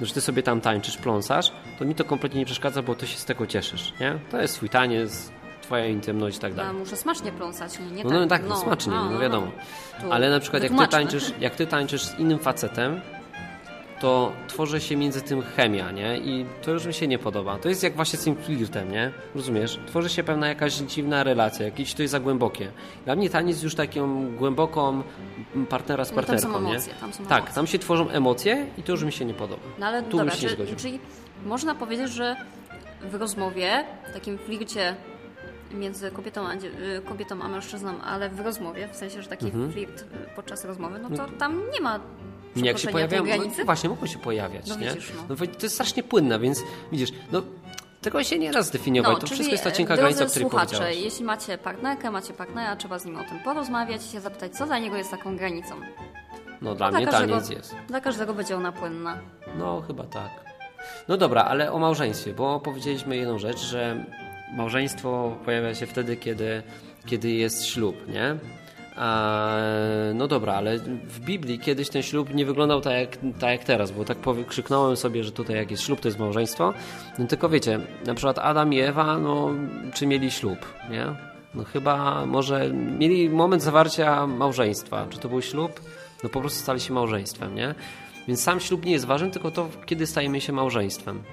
że 0.02 0.14
ty 0.14 0.22
sobie 0.22 0.44
tam 0.44 0.62
tańczysz, 0.62 0.98
pląsasz, 0.98 1.52
to 1.80 1.86
mi 1.86 1.96
to 1.96 2.04
kompletnie 2.04 2.40
nie 2.40 2.46
przeszkadza, 2.46 2.82
bo 2.82 2.96
ty 2.96 3.08
się 3.08 3.18
z 3.18 3.26
tego 3.26 3.48
cieszysz, 3.48 3.94
nie? 4.00 4.20
To 4.32 4.42
jest 4.42 4.56
twój 4.56 4.70
taniec, 4.70 5.32
twoja 5.62 5.86
intymność 5.86 6.38
i 6.38 6.40
tak 6.40 6.52
Ja 6.52 6.58
dalej. 6.58 6.74
muszę 6.74 6.96
smacznie 6.96 7.32
pląsać, 7.32 7.80
nie, 7.80 7.92
nie 7.92 8.04
No, 8.04 8.10
tak. 8.10 8.20
no 8.20 8.28
tak, 8.28 8.42
no, 8.48 8.56
smacznie, 8.58 8.94
a, 8.94 9.10
no 9.10 9.20
wiadomo. 9.20 9.48
Tu 10.02 10.14
Ale 10.14 10.30
na 10.30 10.40
przykład 10.40 10.64
jak 10.64 10.72
ty, 10.78 10.88
tańczysz, 10.88 11.32
jak 11.40 11.56
ty 11.56 11.68
tańczysz 11.68 12.04
z 12.06 12.20
innym 12.20 12.40
facetem, 12.40 13.02
to 14.00 14.32
tworzy 14.48 14.82
się 14.82 14.96
między 14.96 15.22
tym 15.22 15.42
chemia, 15.42 15.92
nie? 15.92 16.18
I 16.18 16.46
to 16.62 16.72
już 16.72 16.86
mi 16.86 16.94
się 16.94 17.08
nie 17.08 17.20
podoba. 17.20 17.58
To 17.58 17.70
jest 17.70 17.84
jak 17.84 17.96
właśnie 17.96 18.20
z 18.20 18.24
tym 18.24 18.36
flirtem, 18.36 18.92
nie? 18.92 19.12
Rozumiesz? 19.36 19.80
Tworzy 19.88 20.10
się 20.10 20.24
pewna 20.24 20.48
jakaś 20.48 20.74
dziwna 20.74 21.24
relacja, 21.24 21.66
jakieś 21.66 21.94
to 21.94 22.02
jest 22.02 22.12
za 22.12 22.20
głębokie. 22.20 22.72
Dla 23.06 23.16
mnie 23.16 23.30
taniec 23.30 23.64
już 23.64 23.76
taką 23.76 24.32
głęboką 24.36 25.04
partnera 25.70 26.06
z 26.06 26.12
No, 26.12 26.16
tam 26.16 26.26
są 26.26 26.32
partnerką, 26.32 26.62
nie? 26.62 26.72
emocje, 26.72 26.94
tam 26.94 27.14
są 27.14 27.26
tak, 27.26 27.38
emocje. 27.38 27.56
tam 27.56 27.68
się 27.68 27.80
tworzą 27.80 28.10
emocje 28.10 28.68
i 28.78 28.84
to 28.84 28.92
już 28.92 29.04
mi 29.04 29.12
się 29.12 29.26
nie 29.26 29.34
podoba. 29.34 29.62
No 29.80 29.86
ale 29.86 30.04
Tu 30.04 30.18
bym 30.18 30.18
dobra, 30.18 30.36
się 30.36 30.44
nie 30.44 30.50
czy, 30.50 30.56
zgodził. 30.56 30.76
czyli 30.76 31.00
można 31.46 31.76
powiedzieć, 31.76 32.10
że 32.12 32.36
w 33.02 33.16
rozmowie, 33.16 33.86
w 34.10 34.14
takim 34.14 34.38
flircie 34.38 34.96
między 35.74 36.12
kobietą 36.12 36.48
a, 36.48 36.54
y, 36.54 37.02
kobietą 37.06 37.42
a 37.42 37.48
mężczyzną, 37.48 38.02
ale 38.02 38.30
w 38.30 38.40
rozmowie, 38.40 38.88
w 38.92 38.96
sensie, 38.96 39.22
że 39.22 39.30
taki 39.30 39.52
flirt 39.72 40.02
y, 40.02 40.06
podczas 40.36 40.66
rozmowy, 40.66 41.00
no 41.00 41.18
to 41.18 41.26
tam 41.40 41.62
nie 41.74 41.82
ma 41.82 42.00
Nie, 42.56 42.68
jak 42.68 42.78
się 42.78 42.88
pojawiają, 42.88 43.24
no, 43.58 43.66
właśnie 43.66 43.90
mogą 43.90 44.06
się 44.06 44.20
pojawiać, 44.20 44.68
No 44.68 44.76
nie? 44.76 44.90
widzisz, 44.90 45.12
no. 45.16 45.24
no. 45.30 45.36
to 45.48 45.64
jest 45.64 45.76
strasznie 45.76 46.04
płynne, 46.04 46.40
więc 46.40 46.64
widzisz, 46.92 47.10
no 47.32 47.42
tego 48.02 48.24
się 48.24 48.40
nie 48.40 48.52
raz 48.52 48.68
zdefiniować, 48.68 49.14
to 49.20 49.20
czyli, 49.20 49.34
wszystko 49.36 49.52
jest 49.52 49.64
ta 49.64 49.72
cienka 49.72 49.96
drodzy 49.98 50.16
granica, 50.16 50.26
o 50.26 50.30
której 50.30 50.50
słuchacze, 50.50 50.96
jeśli 50.96 51.26
macie 51.26 51.58
partnerkę, 51.58 52.12
macie 52.12 52.34
partnera, 52.34 52.76
trzeba 52.76 53.00
z 53.00 53.06
nim 53.06 53.16
o 53.20 53.24
tym 53.24 53.40
porozmawiać 53.40 54.06
i 54.06 54.10
się 54.12 54.22
zapytać, 54.22 54.58
co 54.58 54.66
dla 54.66 54.80
niego 54.80 54.96
jest 54.98 55.12
taką 55.12 55.38
granicą. 55.38 55.76
No 56.62 56.76
dla 56.76 56.90
Dla 56.90 57.00
mnie 57.00 57.08
każdego- 57.08 57.34
taniec 57.34 57.50
jest. 57.50 57.76
Dla 57.88 58.02
każdego 58.02 58.34
będzie 58.34 58.56
ona 58.58 58.72
płynna. 58.72 59.18
No, 59.58 59.82
chyba 59.88 60.04
tak. 60.04 60.30
No 61.08 61.18
dobra, 61.18 61.44
ale 61.44 61.72
o 61.72 61.80
małżeństwie, 61.80 62.34
bo 62.34 62.60
powiedzieliśmy 62.60 63.18
jedną 63.18 63.40
rzecz, 63.40 63.60
że 63.60 64.06
małżeństwo 64.54 65.38
pojawia 65.46 65.76
się 65.76 65.86
wtedy, 65.88 66.18
kiedy, 66.18 66.64
kiedy 67.06 67.32
jest 67.32 67.66
ślub, 67.66 68.08
nie? 68.08 68.36
No 70.14 70.28
dobra, 70.28 70.54
ale 70.54 70.80
w 70.80 71.20
Biblii 71.20 71.60
kiedyś 71.60 71.90
ten 71.90 72.04
ślub 72.04 72.34
nie 72.34 72.46
wyglądał 72.46 72.82
tak 72.82 72.94
jak, 72.94 73.18
tak 73.40 73.50
jak 73.50 73.64
teraz, 73.64 73.92
bo 73.92 74.06
tak 74.06 74.18
krzyknąłem 74.48 74.96
sobie, 74.96 75.24
że 75.24 75.32
tutaj 75.32 75.56
jak 75.56 75.72
jest 75.72 75.84
ślub, 75.84 76.00
to 76.00 76.08
jest 76.08 76.20
małżeństwo. 76.20 76.74
No 77.20 77.28
tylko 77.28 77.50
wiecie, 77.50 77.80
na 78.06 78.14
przykład 78.14 78.40
Adam 78.40 78.74
i 78.74 78.80
Ewa, 78.80 79.18
no 79.18 79.52
czy 79.94 80.08
mieli 80.08 80.32
ślub, 80.32 80.60
nie? 80.92 81.06
No 81.56 81.64
chyba 81.64 82.26
może 82.26 82.70
mieli 82.74 83.30
moment 83.30 83.64
zawarcia 83.64 84.28
małżeństwa. 84.28 85.08
Czy 85.10 85.20
to 85.20 85.30
był 85.30 85.42
ślub? 85.42 85.82
No 86.24 86.30
po 86.30 86.40
prostu 86.42 86.60
stali 86.60 86.80
się 86.80 86.94
małżeństwem, 86.94 87.56
nie? 87.56 87.76
Więc 88.28 88.44
sam 88.44 88.60
ślub 88.60 88.86
nie 88.86 88.92
jest 88.92 89.06
ważny, 89.06 89.32
tylko 89.32 89.52
to, 89.52 89.70
kiedy 89.86 90.08
stajemy 90.08 90.42
się 90.42 90.54
małżeństwem. 90.54 91.24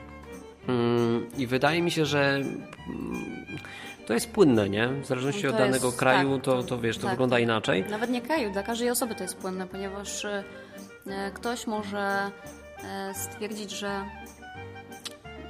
Mm, 0.68 1.27
I 1.38 1.46
wydaje 1.46 1.83
mi 1.83 1.90
się, 1.90 2.07
że 2.07 2.35
mm, 2.35 2.53
to 4.12 4.16
jest 4.16 4.31
płynne, 4.33 4.68
nie? 4.68 4.88
W 4.88 5.07
zależności 5.07 5.42
No 5.44 5.48
to 5.51 5.57
od 5.57 5.62
danego 5.62 5.87
jest- 5.87 5.98
kraju, 5.98 6.35
tak, 6.35 6.44
to, 6.44 6.57
to- 6.57 6.68
to 6.68 6.79
wiesz, 6.79 6.96
to 6.96 7.03
tak. 7.03 7.11
wygląda 7.11 7.38
inaczej. 7.38 7.85
Nawet 7.90 8.11
nie 8.11 8.22
kraju, 8.22 8.53
dla 8.53 8.62
każdej 8.62 8.90
osoby 8.90 9.14
to 9.14 9.22
jest 9.22 9.37
płynne, 9.37 9.66
ponieważ 9.66 10.25
y, 10.25 10.44
E, 11.07 11.31
Ktoś 11.31 11.66
może 11.66 12.31
e, 12.85 13.14
stwierdzić, 13.14 13.70
że 13.70 14.05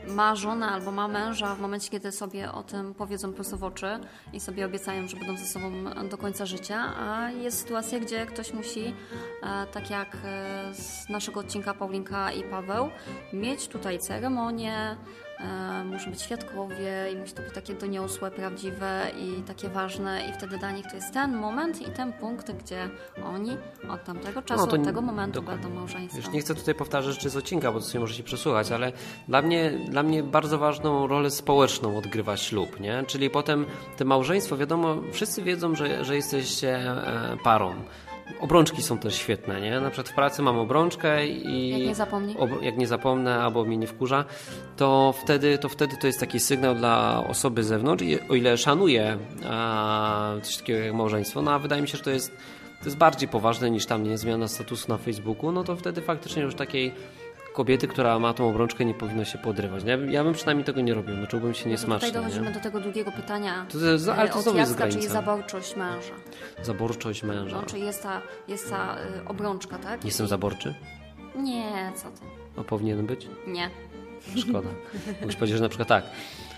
ma 0.08 0.34
żonę 0.36 0.66
albo 0.66 0.92
ma 0.92 1.08
męża 1.08 1.54
w 1.54 1.60
momencie, 1.60 1.90
kiedy 1.90 2.12
sobie 2.12 2.52
o 2.52 2.62
tym 2.62 2.94
powiedzą 2.94 3.32
prosto 3.32 3.56
w 3.56 3.64
oczy 3.64 3.98
i 4.32 4.40
sobie 4.40 4.66
obiecają, 4.66 5.08
że 5.08 5.16
będą 5.16 5.36
ze 5.36 5.44
sobą 5.44 5.70
do 6.10 6.18
końca 6.18 6.46
życia, 6.46 6.94
a 6.98 7.30
jest 7.30 7.58
sytuacja, 7.58 8.00
gdzie 8.00 8.26
ktoś 8.26 8.52
musi, 8.52 8.94
tak 9.72 9.90
jak 9.90 10.16
z 10.72 11.08
naszego 11.08 11.40
odcinka 11.40 11.74
Paulinka 11.74 12.32
i 12.32 12.42
Paweł, 12.42 12.90
mieć 13.32 13.68
tutaj 13.68 13.98
ceremonię, 13.98 14.96
muszą 15.84 16.10
być 16.10 16.22
świadkowie 16.22 16.92
i 17.12 17.16
musi 17.16 17.32
to 17.32 17.42
być 17.42 17.54
takie 17.54 17.74
doniosłe, 17.74 18.30
prawdziwe 18.30 19.06
i 19.18 19.42
takie 19.42 19.68
ważne 19.68 20.28
i 20.30 20.32
wtedy 20.32 20.58
dla 20.58 20.70
nich 20.70 20.86
to 20.86 20.96
jest 20.96 21.12
ten 21.12 21.36
moment 21.36 21.82
i 21.82 21.90
ten 21.90 22.12
punkt, 22.12 22.52
gdzie 22.52 22.90
oni 23.24 23.56
od 23.90 24.04
tamtego 24.04 24.42
czasu, 24.42 24.66
No, 24.66 24.72
od 24.72 24.84
tego 24.84 25.00
momentu 25.02 25.40
dokładnie. 25.40 25.62
będą 25.62 25.78
małżeństwem. 25.78 26.22
Już 26.22 26.32
nie 26.32 26.40
chcę 26.40 26.54
tutaj 26.54 26.74
powtarzać 26.74 27.14
rzeczy 27.14 27.30
z 27.30 27.36
odcinka, 27.36 27.72
bo 27.72 27.78
to 27.80 27.86
sobie 27.86 28.00
możecie 28.00 28.22
przesłuchać, 28.22 28.72
ale 28.72 28.92
dla 29.28 29.42
mnie, 29.42 29.70
dla 29.88 30.02
mnie 30.02 30.22
bardzo 30.22 30.58
ważną 30.58 31.06
rolę 31.06 31.30
społeczną 31.30 31.96
odgrywa 31.98 32.36
ślub, 32.36 32.80
nie? 32.80 33.04
Czyli 33.06 33.30
potem 33.30 33.66
te 33.96 34.04
małżeństwo, 34.04 34.56
wiadomo, 34.56 34.96
wszyscy 35.12 35.42
wiedzą, 35.42 35.74
że, 35.74 36.04
że 36.04 36.16
jesteście 36.16 36.76
e, 36.78 37.36
parą. 37.44 37.74
Obrączki 38.40 38.82
są 38.82 38.98
też 38.98 39.14
świetne, 39.14 39.60
nie? 39.60 39.80
Na 39.80 39.90
przykład 39.90 40.08
w 40.08 40.14
pracy 40.14 40.42
mam 40.42 40.58
obrączkę 40.58 41.26
i... 41.26 41.68
Jak 41.68 41.80
nie 41.88 41.94
zapomni. 41.94 42.36
ob- 42.38 42.62
jak 42.62 42.76
nie 42.78 42.86
zapomnę 42.86 43.42
albo 43.42 43.64
mnie 43.64 43.76
nie 43.76 43.86
wkurza, 43.86 44.24
to 44.76 45.14
wtedy 45.22 45.58
to, 45.58 45.68
wtedy 45.68 45.96
to 45.96 46.06
jest 46.06 46.20
taki 46.20 46.40
sygnał 46.40 46.74
dla 46.74 47.24
osoby 47.28 47.62
z 47.64 47.66
zewnątrz 47.66 48.04
i 48.04 48.20
o 48.28 48.34
ile 48.34 48.56
szanuję 48.58 49.18
a, 49.50 50.32
coś 50.42 50.56
takiego 50.56 50.78
jak 50.84 50.94
małżeństwo, 50.94 51.42
no 51.42 51.52
a 51.52 51.58
wydaje 51.58 51.82
mi 51.82 51.88
się, 51.88 51.98
że 51.98 52.04
to 52.04 52.10
jest, 52.10 52.30
to 52.78 52.84
jest 52.84 52.96
bardziej 52.96 53.28
poważne 53.28 53.70
niż 53.70 53.86
tam 53.86 54.02
nie 54.04 54.18
zmiana 54.18 54.48
statusu 54.48 54.88
na 54.88 54.98
Facebooku, 54.98 55.52
no 55.52 55.64
to 55.64 55.76
wtedy 55.76 56.02
faktycznie 56.02 56.42
już 56.42 56.54
takiej 56.54 56.92
kobiety, 57.52 57.88
która 57.88 58.18
ma 58.18 58.34
tą 58.34 58.48
obrączkę 58.48 58.84
nie 58.84 58.94
powinno 58.94 59.24
się 59.24 59.38
podrywać. 59.38 59.84
Ja, 59.84 59.98
bym- 59.98 60.10
ja 60.10 60.24
bym 60.24 60.32
przynajmniej 60.34 60.64
tego 60.64 60.80
nie 60.80 60.94
robił, 60.94 61.16
no 61.16 61.26
czułbym 61.26 61.54
się 61.54 61.60
No 61.60 61.64
to 61.64 61.70
niesmacznie. 61.70 62.08
tutaj 62.08 62.22
dochodzimy 62.22 62.46
Nie? 62.46 62.52
do 62.54 62.60
tego 62.60 62.80
drugiego 62.80 63.12
pytania. 63.12 63.66
To 63.72 63.78
jest- 63.78 64.08
ale 64.08 64.28
to 64.28 64.38
e, 64.38 64.42
znowu 64.42 64.58
jest 64.58 64.70
Jacka, 64.70 64.84
czyli 64.86 64.94
granica. 64.96 65.12
zaborczość 65.14 65.76
męża. 65.76 66.14
Zaborczość 66.62 67.22
męża. 67.22 67.56
No, 67.56 67.62
czyli 67.62 67.82
jest 67.82 68.02
ta, 68.02 68.22
jest 68.48 68.70
ta 68.70 68.96
y, 68.96 69.28
obrączka, 69.28 69.78
tak? 69.78 70.04
Jestem 70.04 70.26
zaborczy? 70.26 70.74
Nie, 71.36 71.92
co 71.94 72.02
ty? 72.10 72.20
A 72.56 72.62
powinien 72.64 73.06
być? 73.06 73.28
Nie. 73.46 73.70
Szkoda. 74.36 74.68
Mógłbyś 75.14 75.36
powiedzieć, 75.36 75.56
że 75.56 75.62
na 75.62 75.68
przykład 75.68 75.88
tak. 75.88 76.04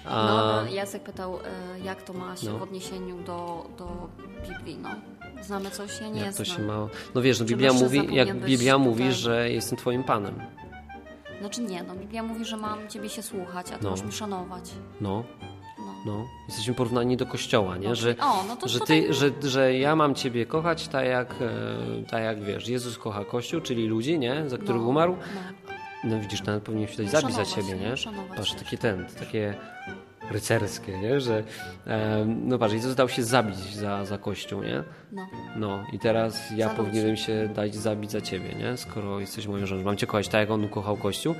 A... 0.04 0.26
No, 0.26 0.62
no, 0.64 0.70
Jacek 0.72 1.02
pytał, 1.02 1.38
jak 1.84 2.02
to 2.02 2.12
ma 2.12 2.36
się 2.36 2.46
No. 2.50 2.58
w 2.58 2.62
odniesieniu 2.62 3.22
do, 3.22 3.66
do 3.78 4.08
Biblii, 4.48 4.78
no. 4.82 4.88
Znamy 5.42 5.70
coś? 5.70 6.00
Ja 6.00 6.08
nie 6.08 6.20
Jak 6.20 6.34
to 6.34 6.44
znam. 6.44 6.56
się 6.58 6.62
ma. 6.62 6.88
No 7.14 7.22
wiesz, 7.22 7.40
no 7.40 7.44
Czy 7.46 7.50
Biblia 7.50 7.72
mówi, 7.72 8.14
jak 8.14 8.34
Biblia 8.34 8.74
tutaj? 8.74 8.88
mówi, 8.88 9.12
że 9.12 9.50
jestem 9.50 9.78
twoim 9.78 10.04
panem. 10.04 10.34
Znaczy 11.40 11.62
nie, 11.62 11.82
no 11.82 11.94
Biblia 11.96 12.22
mówi, 12.22 12.44
że 12.44 12.56
mam 12.56 12.88
ciebie 12.88 13.08
się 13.08 13.22
słuchać, 13.22 13.66
a 13.72 13.78
ty 13.78 13.84
No. 13.84 13.90
masz 13.90 14.02
mi 14.02 14.12
szanować. 14.12 14.70
No, 15.00 15.24
No. 15.78 15.94
no. 16.06 16.24
Jesteśmy 16.48 16.74
porównani 16.74 17.16
do 17.16 17.26
kościoła, 17.26 17.76
nie? 17.76 17.88
No, 17.88 17.94
Że, 17.94 18.16
o, 18.20 18.44
no 18.48 18.56
to 18.56 18.68
że, 18.68 18.78
tutaj- 18.80 19.02
ty, 19.06 19.14
że, 19.14 19.30
że 19.42 19.74
ja 19.78 19.96
mam 19.96 20.14
ciebie 20.14 20.46
kochać 20.46 20.88
tak 20.88 21.06
jak, 21.06 21.34
e, 21.40 22.04
tak 22.10 22.22
jak 22.22 22.42
wiesz, 22.44 22.68
Jezus 22.68 22.98
kocha 22.98 23.24
Kościół, 23.24 23.60
czyli 23.60 23.86
ludzi, 23.86 24.18
nie? 24.18 24.48
Za 24.48 24.58
których 24.58 24.82
No, 24.82 24.88
umarł. 24.88 25.16
No. 25.34 25.70
No 26.10 26.20
widzisz, 26.20 26.42
nawet 26.42 26.64
powinien 26.64 26.88
się 26.88 26.96
dać 26.96 27.10
zabić 27.10 27.36
za 27.36 27.44
siebie, 27.44 27.74
nie? 27.76 27.96
szanować 27.96 28.36
Patrz, 28.38 28.52
też. 28.52 28.62
takie 28.62 28.78
ten, 28.78 29.06
takie 29.18 29.54
rycerskie, 30.30 30.98
nie? 30.98 31.20
Że, 31.20 31.42
e, 31.86 32.24
no 32.26 32.58
patrz, 32.58 32.74
Jezus 32.74 32.94
dał 32.94 33.08
się 33.08 33.22
zabić 33.24 33.56
za, 33.56 34.04
za 34.04 34.18
Kościół, 34.18 34.62
nie? 34.62 34.82
no. 35.12 35.26
No 35.56 35.84
i 35.92 35.98
teraz 35.98 36.50
ja 36.56 36.68
Za 36.68 36.74
powinienem 36.74 37.10
ludzi. 37.10 37.22
się 37.22 37.48
dać 37.54 37.74
zabić 37.74 38.10
za 38.10 38.20
ciebie, 38.20 38.54
nie? 38.54 38.76
Skoro 38.76 39.20
jesteś 39.20 39.46
moją 39.46 39.66
żoną. 39.66 39.82
Mam 39.82 39.96
cię 39.96 40.06
kochać 40.06 40.28
tak, 40.28 40.40
jak 40.40 40.50
on 40.50 40.64
ukochał 40.64 40.96
Kościół. 40.96 41.34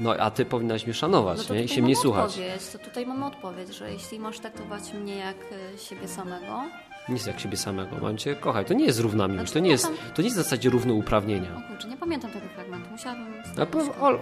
No 0.00 0.14
a 0.14 0.30
ty 0.30 0.44
powinnaś 0.44 0.82
mnie 0.84 0.92
No 0.92 0.98
szanować, 0.98 1.46
to 1.46 1.54
nie? 1.54 1.62
I 1.64 1.68
się 1.68 1.82
mnie 1.82 1.96
słuchać. 1.96 2.30
Odpowiedź, 2.30 2.66
to 2.72 2.78
tutaj 2.78 3.06
mamy 3.06 3.26
odpowiedź, 3.26 3.68
że 3.74 3.92
jeśli 3.92 4.18
masz 4.18 4.38
traktować 4.40 4.92
mnie 4.92 5.16
jak 5.16 5.36
y, 5.74 5.78
siebie 5.78 6.08
samego, 6.08 6.62
Nie 7.08 7.14
jest 7.14 7.26
jak 7.26 7.40
siebie 7.40 7.56
samego, 7.56 7.96
mam 8.02 8.16
cię 8.16 8.34
kochać. 8.36 8.68
To 8.68 8.74
nie 8.74 8.84
jest 8.84 9.00
równa 9.00 9.28
miłość, 9.28 9.52
to 9.52 9.58
nie 9.58 9.64
nie, 9.64 9.70
jest, 9.70 9.86
to 10.14 10.22
nie 10.22 10.28
jest 10.28 10.38
w 10.38 10.42
zasadzie 10.42 10.70
równouprawnienia. 10.70 11.56
o 11.56 11.68
kurczę, 11.68 11.88
nie 11.88 11.96
pamiętam 11.96 12.30
tego 12.30 12.46
fragmentu, 12.54 12.90
musiałabym... 12.90 13.26
A 13.62 13.66
po, 13.66 13.78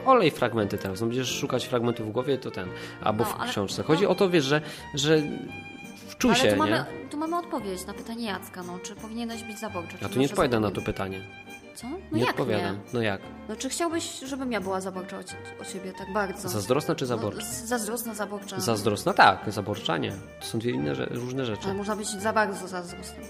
olej 0.07 0.31
fragmenty 0.31 0.79
teraz, 0.79 1.01
no 1.01 1.07
będziesz 1.07 1.29
szukać 1.29 1.67
fragmentów 1.67 2.09
w 2.09 2.11
głowie, 2.13 2.39
to 2.39 2.51
ten, 2.51 2.69
albo 3.03 3.25
No, 3.25 3.31
w 3.47 3.51
książce. 3.51 3.83
no. 3.83 3.87
Chodzi 3.89 4.07
o 4.07 4.15
to, 4.15 4.31
wiesz, 4.31 4.45
że, 4.45 4.61
że 4.95 5.23
wczuj 6.09 6.31
Ale 6.31 6.41
się, 6.41 6.45
tu 6.49 6.53
nie? 6.53 6.59
mamy, 6.59 6.85
tu 7.11 7.17
mamy 7.17 7.39
odpowiedź 7.39 7.87
na 7.87 7.95
pytanie 7.95 8.27
Jacka, 8.27 8.63
no, 8.63 8.79
czy 8.79 8.95
powinieneś 8.95 9.43
być 9.43 9.59
zaborczy? 9.59 9.97
Ja 10.03 10.09
czy 10.09 10.15
tu 10.15 10.21
nie 10.21 10.25
może 10.25 10.33
odpowiadam 10.33 10.63
na 10.63 10.71
to 10.71 10.81
pytanie. 10.83 11.21
Co? 11.75 11.87
No 11.89 11.99
Nie 12.13 12.21
jak 12.21 12.31
odpowiadam. 12.31 12.75
nie? 12.75 12.81
No 12.93 13.03
jak? 13.03 13.21
No 13.49 13.57
czy 13.57 13.69
chciałbyś, 13.69 14.19
żebym 14.21 14.53
ja 14.53 14.61
była 14.61 14.81
zaborcza 14.81 15.19
o, 15.19 15.25
ci- 15.25 15.35
o 15.63 15.65
ciebie 15.65 15.93
tak 15.99 16.13
bardzo? 16.13 16.49
Zazdrosna 16.49 16.95
czy 16.95 17.05
No, 17.05 17.09
zaborcza? 17.09 17.41
z- 17.47 17.65
zazdrosna, 17.65 18.15
zaborcza. 18.15 18.61
Zazdrosna 18.61 19.13
tak, 19.13 19.53
zaborcza 19.53 19.97
nie. 19.99 20.13
To 20.41 20.47
są 20.47 20.59
dwie 20.59 20.71
inne 20.71 20.95
różne 20.95 21.45
rzeczy. 21.45 21.65
Ale 21.65 21.75
można 21.75 21.97
być 21.97 22.09
za 22.09 22.33
bardzo 22.33 22.69
zazdrosnym. 22.69 23.25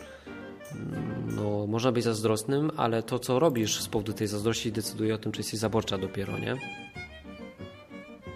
No, 1.37 1.67
można 1.67 1.93
być 1.93 2.05
zazdrosnym, 2.05 2.71
ale 2.77 3.03
to, 3.03 3.19
co 3.19 3.39
robisz 3.39 3.81
z 3.81 3.89
powodu 3.89 4.13
tej 4.13 4.27
zazdrości, 4.27 4.73
decyduje 4.73 5.15
o 5.15 5.19
tym, 5.19 5.33
czy 5.33 5.41
jesteś 5.41 5.61
zaborcza 5.61 5.99
dopiero, 5.99 6.39
nie? 6.39 6.57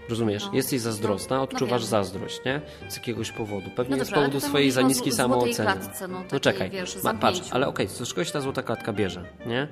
Rozumiesz? 0.09 0.47
No. 0.47 0.53
Jesteś 0.55 0.81
zazdrosna, 0.81 1.37
No, 1.37 1.43
no 1.43 1.43
odczuwasz 1.43 1.81
wiem. 1.83 1.91
zazdrość, 1.91 2.41
nie? 2.47 2.61
Z 2.89 2.97
jakiegoś 2.97 3.33
powodu. 3.33 3.71
Pewnie 3.77 3.97
No 3.97 4.05
z 4.05 4.11
powodu 4.11 4.41
swojej 4.41 4.71
za 4.71 4.83
niskiej 4.83 5.13
samooceny. 5.13 5.73
klatce, 5.73 6.09
no, 6.09 6.23
no 6.33 6.41
czekaj, 6.41 6.71
wiesz, 6.71 7.03
Ma, 7.03 7.15
patrz, 7.15 7.41
ale 7.51 7.67
okej, 7.69 7.89
z 7.89 8.09
czego 8.09 8.25
się 8.25 8.33
ta 8.33 8.41
złota 8.41 8.63
klatka 8.63 8.93
bierze, 8.93 9.25
nie? 9.47 9.69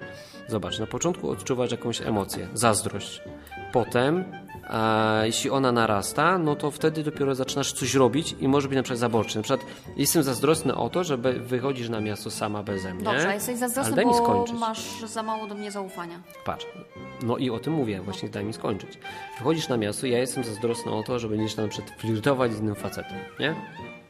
Zobacz, 0.49 0.79
na 0.79 0.87
początku 0.87 1.31
odczuwasz 1.31 1.71
jakąś 1.71 2.01
emocję, 2.01 2.49
zazdrość. 2.55 3.23
Potem, 3.73 4.25
a, 4.67 5.21
jeśli 5.25 5.51
ona 5.51 5.73
narasta, 5.73 6.39
no 6.39 6.57
to 6.57 6.71
wtedy 6.71 7.03
dopiero 7.03 7.35
zaczynasz 7.35 7.73
coś 7.73 7.95
robić 7.95 8.35
i 8.41 8.49
może 8.49 8.69
być 8.69 8.77
na 8.77 8.83
przykład 8.83 8.99
zaborczy. 8.99 9.37
Na 9.37 9.43
przykład 9.43 9.67
jestem 9.97 10.23
zazdrosny 10.23 10.75
o 10.75 10.91
to, 10.91 11.05
że 11.05 11.19
be- 11.19 11.33
wychodzisz 11.33 11.89
na 11.89 12.01
miasto 12.01 12.31
sama 12.31 12.63
beze 12.63 12.95
mnie. 12.95 13.05
Dobrze, 13.05 13.35
jesteś 13.35 13.57
zazdrosny, 13.59 14.05
bo 14.05 14.15
skończyć. 14.15 14.57
masz 14.59 15.01
za 15.07 15.23
mało 15.23 15.47
do 15.47 15.55
mnie 15.55 15.71
zaufania. 15.71 16.21
Patrz, 16.45 16.67
no 17.23 17.37
i 17.37 17.51
o 17.51 17.59
tym 17.59 17.73
mówię, 17.73 18.01
właśnie 18.01 18.29
daj 18.29 18.45
mi 18.45 18.53
skończyć. 18.53 18.99
Wychodzisz 19.39 19.69
na 19.69 19.77
miasto, 19.77 20.07
ja 20.07 20.19
jestem 20.19 20.45
zazdrosny 20.45 20.93
o 20.93 21.03
to, 21.03 21.19
że 21.19 21.29
będziesz 21.29 21.55
tam 21.55 21.69
przed 21.69 21.91
flirtować 21.91 22.53
z 22.53 22.61
innym 22.61 22.75
facetem, 22.75 23.19
nie? 23.41 23.55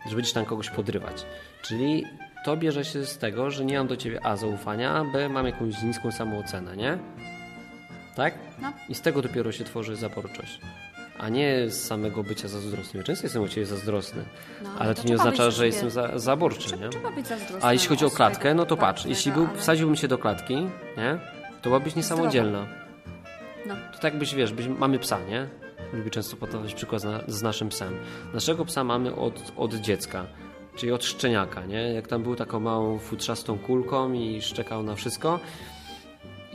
Że 0.09 0.15
będziesz 0.17 0.33
tam 0.33 0.45
kogoś 0.45 0.71
podrywać. 0.71 1.27
Czyli 1.63 2.05
to 2.45 2.57
bierze 2.57 2.85
się 2.85 3.05
z 3.05 3.19
tego, 3.19 3.51
że 3.51 3.65
nie 3.65 3.79
mam 3.79 3.87
do 3.87 3.97
ciebie 3.97 4.27
A 4.27 4.37
zaufania, 4.37 4.91
a 4.95 5.05
B 5.05 5.29
mam 5.29 5.47
jakąś 5.47 5.83
niską 5.83 6.13
samoocenę, 6.13 6.77
nie? 6.77 6.99
Tak? 8.17 8.35
No. 8.63 8.73
I 8.89 8.95
z 8.95 9.01
tego 9.01 9.23
dopiero 9.23 9.53
się 9.53 9.65
tworzy 9.65 9.97
zaborczość. 9.97 10.61
A 11.19 11.29
nie 11.29 11.71
z 11.71 11.85
samego 11.87 12.23
bycia 12.23 12.49
zazdrosnym. 12.49 13.05
Często 13.05 13.25
jestem 13.27 13.43
o 13.43 13.49
ciebie 13.49 13.67
zazdrosny, 13.67 14.25
No, 14.63 14.71
ale 14.79 14.95
to 14.95 15.03
to 15.03 15.09
nie 15.09 15.15
trzeba 15.17 15.31
oznacza, 15.31 15.51
że 15.51 15.67
jestem 15.67 15.91
za, 15.91 16.19
zaborczy, 16.19 16.77
nie? 16.77 16.89
Trzeba 16.89 17.11
być 17.11 17.27
zazdrosnym. 17.27 17.61
A 17.63 17.73
jeśli 17.73 17.89
chodzi 17.89 18.05
o 18.05 18.11
klatkę, 18.11 18.55
no 18.55 18.67
to 18.67 18.77
patrz, 18.77 19.05
jeśli 19.07 19.33
był, 19.33 19.47
ale- 19.51 19.59
wsadziłbym 19.59 19.97
się 19.97 20.09
do 20.09 20.19
klatki, 20.19 20.55
nie? 20.97 21.19
To 21.63 21.69
byłabyś 21.71 21.95
niesamodzielna. 21.97 22.67
No. 23.67 23.75
To 23.93 23.99
tak 23.99 24.19
byś, 24.19 24.35
wiesz, 24.35 24.53
byś, 24.53 24.67
mamy 24.69 24.99
psa, 24.99 25.19
nie? 25.29 25.49
Lubię 25.93 26.11
często 26.11 26.37
podawać 26.37 26.75
przykład 26.75 27.03
z 27.29 27.43
naszym 27.43 27.69
psem. 27.69 27.97
Naszego 28.35 28.65
psa 28.65 28.85
mamy 28.85 29.15
od, 29.15 29.53
od 29.57 29.75
dziecka, 29.75 30.27
czyli 30.77 30.93
od 30.93 31.05
szczeniaka, 31.05 31.67
nie? 31.67 31.93
Jak 31.93 32.09
tam 32.09 32.23
był 32.23 32.37
taką 32.37 32.61
małą 32.61 32.99
futrzastą 32.99 33.59
kulką 33.59 34.13
i 34.13 34.43
szczekał 34.43 34.83
na 34.83 34.95
wszystko 34.95 35.41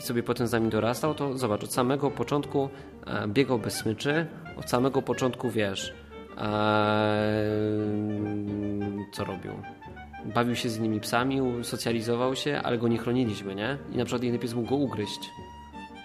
i 0.02 0.04
sobie 0.04 0.24
potem 0.24 0.48
z 0.48 0.52
nami 0.52 0.70
dorastał, 0.70 1.14
to 1.16 1.38
zobacz, 1.38 1.64
od 1.64 1.74
samego 1.74 2.12
początku 2.12 2.70
e, 3.08 3.28
biegał 3.28 3.60
bez 3.60 3.74
smyczy, 3.74 4.26
od 4.58 4.70
samego 4.70 5.02
początku, 5.02 5.50
wiesz, 5.50 5.94
e, 6.38 6.42
co 9.12 9.24
robił? 9.26 9.52
Bawił 10.36 10.56
się 10.56 10.70
z 10.70 10.78
innymi 10.78 11.00
psami, 11.00 11.42
socjalizował 11.64 12.36
się, 12.36 12.62
ale 12.64 12.78
go 12.78 12.88
nie 12.88 12.98
chroniliśmy, 12.98 13.56
nie? 13.56 13.78
I 13.94 13.98
na 13.98 14.06
przykład 14.06 14.24
inny 14.24 14.40
pies 14.40 14.54
mógł 14.54 14.70
go 14.70 14.76
ugryźć. 14.76 15.20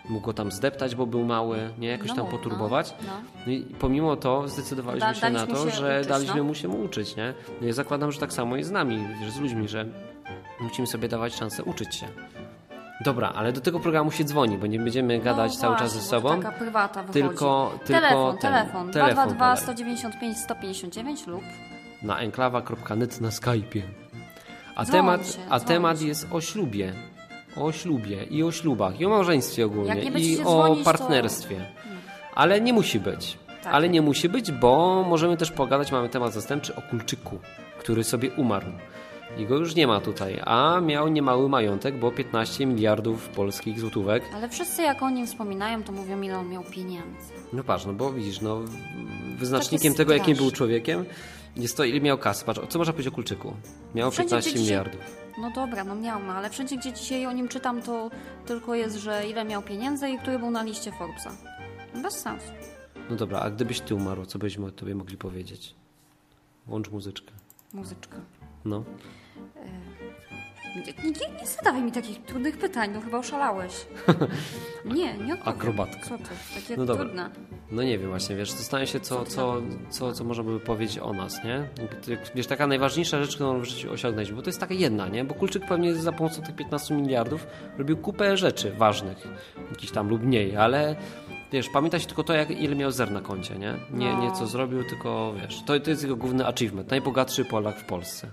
Mógł 0.08 0.26
go 0.26 0.32
tam 0.32 0.50
zdeptać, 0.52 0.94
bo 0.94 1.06
był 1.06 1.24
mały, 1.24 1.58
nie? 1.78 1.88
Jakoś 1.88 2.08
No 2.08 2.14
tam 2.14 2.24
mógł, 2.24 2.36
poturbować. 2.36 2.94
no, 3.02 3.06
no. 3.06 3.20
No 3.46 3.52
i 3.52 3.60
pomimo 3.78 4.16
to 4.16 4.48
zdecydowaliśmy 4.48 5.08
Da- 5.08 5.14
się 5.14 5.30
na 5.30 5.46
to, 5.46 5.56
się 5.64 5.70
że 5.76 5.96
uczyć, 5.98 6.08
daliśmy 6.08 6.36
no. 6.36 6.44
mu 6.44 6.54
się 6.54 6.68
uczyć, 6.68 7.16
nie? 7.16 7.34
No 7.60 7.66
ja 7.66 7.72
zakładam, 7.72 8.12
że 8.12 8.20
tak 8.20 8.32
samo 8.32 8.56
jest 8.56 8.68
z 8.68 8.72
nami, 8.72 9.08
z 9.30 9.40
ludźmi, 9.40 9.68
że 9.68 9.86
musimy 10.60 10.86
sobie 10.86 11.08
dawać 11.08 11.34
szansę 11.34 11.64
uczyć 11.64 11.94
się. 11.94 12.06
Dobra, 13.04 13.32
ale 13.34 13.52
do 13.52 13.60
tego 13.60 13.80
programu 13.80 14.10
się 14.10 14.24
dzwoni, 14.24 14.58
bo 14.58 14.66
nie 14.66 14.78
będziemy 14.78 15.18
gadać 15.20 15.54
no 15.54 15.60
cały 15.60 15.76
właśnie, 15.76 15.86
czas 15.86 16.02
ze 16.02 16.08
sobą. 16.08 16.28
to 16.28 16.36
Taka 16.36 16.52
prywata 16.52 17.02
wychodzi. 17.02 17.20
Tylko, 17.28 17.72
tylko 17.84 18.00
telefon, 18.00 18.32
ten, 18.38 18.40
telefon. 18.52 18.92
telefon 18.92 19.28
222 19.28 19.34
podaj. 19.34 19.62
195 19.62 20.38
159 20.38 21.26
lub 21.26 21.42
na 22.02 22.18
enklawa.net 22.18 23.20
na 23.20 23.28
Skype'ie. 23.28 23.82
A, 24.76 24.84
Dzwoń 24.84 24.92
temat, 24.92 25.26
się, 25.32 25.38
a 25.50 25.60
temat 25.60 26.00
się. 26.00 26.06
jest 26.06 26.26
o 26.30 26.40
ślubie. 26.40 26.92
O 27.56 27.72
ślubie 27.72 28.24
i 28.24 28.42
o 28.42 28.52
ślubach, 28.52 29.00
i 29.00 29.06
o 29.06 29.08
małżeństwie 29.08 29.66
ogólnie, 29.66 29.94
nie 29.94 30.20
i 30.20 30.40
o 30.40 30.42
dzwonić, 30.42 30.78
to- 30.78 30.84
partnerstwie. 30.84 31.66
Ale 32.34 32.60
nie 32.60 32.72
musi 32.72 33.00
być. 33.00 33.38
Tak. 33.62 33.74
Ale 33.74 33.88
nie 33.88 34.02
musi 34.02 34.28
być, 34.28 34.52
bo 34.52 35.04
możemy 35.08 35.36
też 35.36 35.50
pogadać, 35.52 35.92
mamy 35.92 36.08
temat 36.08 36.32
zastępczy 36.32 36.76
o 36.76 36.82
kulczyku, 36.82 37.38
który 37.78 38.04
sobie 38.04 38.30
umarł. 38.30 38.66
I 39.38 39.46
go 39.46 39.56
już 39.56 39.74
nie 39.74 39.86
ma 39.86 40.00
tutaj, 40.00 40.40
a 40.44 40.80
miał 40.80 41.08
niemały 41.08 41.48
majątek, 41.48 41.98
bo 41.98 42.10
15 42.12 42.66
miliardów 42.66 43.28
polskich 43.28 43.80
złotówek. 43.80 44.22
Ale 44.34 44.48
wszyscy 44.48 44.82
jak 44.82 45.02
o 45.02 45.10
nim 45.10 45.26
wspominają, 45.26 45.82
to 45.82 45.92
mówią 45.92 46.20
ile 46.22 46.38
on 46.38 46.48
miał 46.48 46.62
pieniędzy. 46.64 47.32
No 47.52 47.64
patrz, 47.64 47.86
no 47.86 47.92
bo 47.92 48.12
widzisz, 48.12 48.40
no 48.40 48.60
wyznacznikiem 49.38 49.94
tego, 49.94 50.12
jakim 50.12 50.36
był 50.36 50.50
człowiekiem, 50.50 51.04
jest 51.56 51.76
to 51.76 51.84
ile 51.84 52.00
miał 52.00 52.18
kasy. 52.18 52.44
Patrz, 52.44 52.60
co 52.68 52.78
można 52.78 52.92
powiedzieć 52.92 53.12
o 53.12 53.14
Kulczyku? 53.14 53.54
Miał 53.94 54.10
Wszędzie, 54.10 54.28
15 54.30 54.50
gdzie 54.50 54.60
dzisiaj- 54.60 54.76
miliardów. 54.78 55.26
No 55.38 55.50
dobra, 55.50 55.84
no 55.84 55.94
miał, 55.94 56.22
no, 56.22 56.32
ale 56.32 56.50
wszędzie 56.50 56.76
gdzie 56.76 56.92
dzisiaj 56.92 57.26
o 57.26 57.32
nim 57.32 57.48
czytam, 57.48 57.82
to 57.82 58.10
tylko 58.46 58.74
jest, 58.74 58.96
że 58.96 59.26
ile 59.30 59.44
miał 59.44 59.62
pieniędzy 59.62 60.08
i 60.10 60.18
który 60.18 60.38
był 60.38 60.50
na 60.50 60.62
liście 60.62 60.92
Forbesa. 60.92 61.30
Bez 62.02 62.14
sensu. 62.14 62.46
No 63.10 63.16
dobra, 63.16 63.40
a 63.40 63.50
gdybyś 63.50 63.80
ty 63.80 63.94
umarł, 63.94 64.26
co 64.26 64.38
byśmy 64.38 64.72
tobie 64.72 64.94
mogli 64.94 65.16
powiedzieć? 65.16 65.74
Włącz 66.66 66.90
muzyczkę. 66.90 67.32
Muzyczka. 67.72 68.16
No. 68.64 68.84
Nie, 70.76 70.82
nie, 70.82 71.10
nie, 71.10 71.40
nie 71.40 71.46
zadawaj 71.46 71.82
mi 71.82 71.92
takich 71.92 72.22
trudnych 72.24 72.58
pytań, 72.58 72.90
no 72.94 73.00
chyba 73.00 73.18
oszalałeś. 73.18 73.72
Nie, 74.84 74.94
nie 75.18 75.34
odpowiem. 75.34 75.38
Akrobatka. 75.58 76.00
Co? 76.08 76.18
Takie 76.60 76.76
No 76.76 76.84
dobra. 76.84 77.04
trudne. 77.04 77.30
No 77.70 77.82
nie 77.82 77.98
wiem 77.98 78.10
właśnie, 78.10 78.36
wiesz, 78.36 78.50
zastanawiam 78.50 78.86
się, 78.86 79.00
co, 79.00 79.24
co, 79.24 79.62
co, 79.90 80.12
co 80.12 80.24
można 80.24 80.44
by 80.44 80.60
powiedzieć 80.60 80.98
o 80.98 81.12
nas, 81.12 81.44
nie? 81.44 81.68
Wiesz, 82.34 82.46
taka 82.46 82.66
najważniejsza 82.66 83.22
rzecz, 83.22 83.34
którą 83.34 83.60
w 83.60 83.64
życiu 83.64 83.92
osiągnąć, 83.92 84.32
bo 84.32 84.42
to 84.42 84.48
jest 84.48 84.60
taka 84.60 84.74
jedna, 84.74 85.08
nie? 85.08 85.24
Bo 85.24 85.34
Kulczyk 85.34 85.66
pewnie 85.68 85.94
za 85.94 86.12
pomocą 86.12 86.42
tych 86.42 86.56
15 86.56 86.94
miliardów 86.94 87.46
robił 87.78 87.96
kupę 87.96 88.36
rzeczy 88.36 88.72
ważnych, 88.72 89.28
jakichś 89.70 89.92
tam 89.92 90.08
lub 90.08 90.22
mniej, 90.22 90.56
ale 90.56 90.96
wiesz, 91.52 91.68
pamięta 91.68 91.98
się 91.98 92.06
tylko 92.06 92.24
to, 92.24 92.32
jak, 92.32 92.50
ile 92.50 92.74
miał 92.76 92.90
zer 92.90 93.10
na 93.10 93.20
koncie, 93.20 93.54
nie? 93.58 93.74
Nie, 93.90 94.12
No. 94.12 94.22
nie 94.22 94.32
co 94.32 94.46
zrobił, 94.46 94.84
tylko 94.84 95.34
wiesz, 95.42 95.62
to, 95.66 95.80
to 95.80 95.90
jest 95.90 96.02
jego 96.02 96.16
główny 96.16 96.46
achievement, 96.46 96.90
najbogatszy 96.90 97.44
Polak 97.44 97.78
w 97.80 97.84
Polsce. 97.84 98.26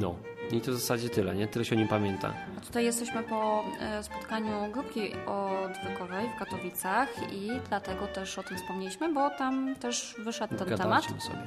No. 0.00 0.14
I 0.52 0.60
to 0.60 0.70
w 0.72 0.74
zasadzie 0.74 1.08
tyle, 1.10 1.34
nie? 1.34 1.48
Tyle 1.48 1.64
się 1.64 1.76
o 1.76 1.78
nim 1.78 1.88
pamięta. 1.88 2.34
A 2.58 2.60
tutaj 2.60 2.84
jesteśmy 2.84 3.22
po 3.22 3.64
e, 3.80 4.02
spotkaniu 4.02 4.72
grupki 4.72 5.12
odwykowej 5.26 6.28
w 6.36 6.38
Katowicach 6.38 7.08
i 7.32 7.50
dlatego 7.68 8.06
też 8.06 8.38
o 8.38 8.42
tym 8.42 8.56
wspomnieliśmy, 8.56 9.12
bo 9.14 9.30
tam 9.30 9.74
też 9.76 10.14
wyszedł 10.18 10.54
ten 10.56 10.66
temat. 10.68 10.78
Gadaliśmy 10.78 11.20
sobie 11.20 11.38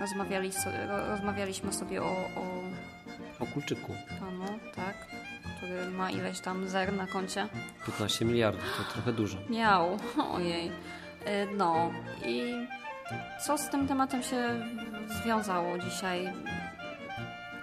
Rozmawiali 0.00 0.50
rozmawialiśmy 1.10 1.72
sobie 1.72 2.02
o, 2.02 2.06
o 2.06 2.58
o 3.40 3.46
Kulczyku. 3.46 3.92
panu, 4.20 4.58
tak, 4.76 4.94
który 5.56 5.90
ma 5.90 6.10
ileś 6.10 6.40
tam 6.40 6.68
zer 6.68 6.92
na 6.92 7.06
koncie. 7.06 7.48
15 7.86 8.24
miliardów, 8.24 8.62
to 8.78 8.92
trochę 8.92 9.12
dużo. 9.12 9.38
Miał, 9.50 9.98
ojej. 10.36 10.70
E, 11.24 11.46
No 11.46 11.90
i 12.26 12.54
co 13.46 13.58
z 13.58 13.68
tym 13.70 13.88
tematem 13.88 14.22
się 14.22 14.48
związało 15.22 15.78
dzisiaj? 15.78 16.32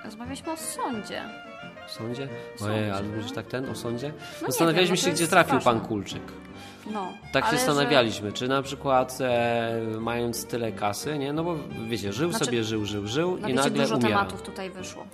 Rozmawialiśmy 0.06 0.52
o 0.52 0.58
sądzie. 0.58 1.22
W 1.88 1.92
sądzie? 1.92 2.28
Ojej, 2.66 2.92
ale 2.92 3.08
no. 3.08 3.16
mówisz 3.16 3.32
tak 3.32 3.48
ten 3.48 3.70
o 3.70 3.76
sądzie? 3.76 4.08
nie 4.42 4.48
Zastanawialiśmy 4.48 4.96
no 4.96 5.02
się, 5.02 5.12
gdzie 5.12 5.28
trafił 5.28 5.54
ważne. 5.56 5.72
pan 5.72 5.82
Kulczyk. 5.88 6.22
No, 6.94 7.14
Tak 7.32 7.44
się 7.44 7.50
ale 7.50 7.60
że- 7.60 7.66
zastanawialiśmy, 7.66 8.32
czy 8.32 8.48
na 8.48 8.62
przykład 8.62 9.18
e, 9.22 9.82
mając 10.00 10.46
tyle 10.46 10.72
kasy, 10.72 11.18
nie? 11.18 11.34
No 11.34 11.44
bo 11.44 11.56
wiecie, 11.90 12.14
żył 12.14 12.30
Znaczy, 12.30 12.46
sobie, 12.46 12.64
żył, 12.64 12.86
żył, 12.86 13.08
żył 13.08 13.32
No 13.32 13.38
i 13.38 13.52
wiecie, 13.52 13.64
nagle 13.64 13.84
dużo 13.84 13.96
umiera. 13.96 14.10
tematów 14.18 14.42
tutaj 14.42 14.70
wyszło. 14.72 15.06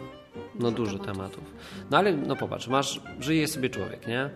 No 0.56 0.72
dużo 0.72 1.00
tematów. 1.00 1.44
No 1.90 1.98
ale 1.98 2.14
no 2.14 2.36
popatrz, 2.36 2.68
masz, 2.68 3.02
żyje 3.20 3.48
sobie 3.48 3.70
człowiek, 3.70 4.08
nie? 4.08 4.30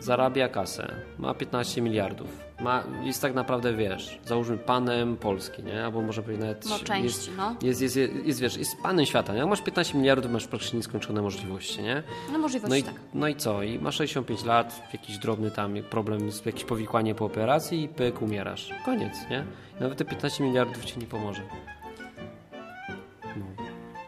Zarabia 0.00 0.48
kasę, 0.48 0.94
ma 1.18 1.34
15 1.34 1.80
miliardów, 1.82 2.28
ma, 2.60 2.84
jest 3.02 3.22
tak 3.22 3.34
naprawdę, 3.34 3.74
wiesz, 3.74 4.18
załóżmy 4.24 4.58
panem 4.58 5.16
Polski, 5.16 5.62
nie? 5.62 5.84
Albo 5.84 6.02
może 6.02 6.22
powiedzieć 6.22 6.44
nawet... 6.46 6.66
No 6.68 6.78
części, 6.78 7.04
jest, 7.04 7.30
no. 7.36 7.56
Jest, 7.62 7.80
jest, 7.80 7.96
jest, 7.96 8.12
jest, 8.24 8.40
wiesz, 8.40 8.56
jest 8.56 8.82
panem 8.82 9.06
świata, 9.06 9.32
nie? 9.32 9.38
Jak 9.38 9.48
masz 9.48 9.62
15 9.62 9.98
miliardów, 9.98 10.32
masz 10.32 10.46
praktycznie 10.46 10.76
nieskończone 10.76 11.22
możliwości, 11.22 11.82
nie? 11.82 12.02
No 12.32 12.38
możliwości 12.38 12.70
No 12.70 12.76
i, 12.76 12.82
tak. 12.82 12.94
no 13.14 13.28
i 13.28 13.34
co? 13.36 13.62
I 13.62 13.78
masz 13.78 13.94
65 13.96 14.44
lat, 14.44 14.82
jakiś 14.92 15.18
drobny 15.18 15.50
tam 15.50 15.74
problem, 15.90 16.32
z- 16.32 16.46
jakieś 16.46 16.64
powikłanie 16.64 17.14
po 17.14 17.24
operacji 17.24 17.82
i 17.82 17.88
pyk, 17.88 18.22
umierasz. 18.22 18.70
Koniec, 18.84 19.14
nie? 19.30 19.44
Nawet 19.80 19.98
te 19.98 20.04
15 20.04 20.44
miliardów 20.44 20.84
ci 20.84 20.98
nie 20.98 21.06
pomoże. 21.06 21.42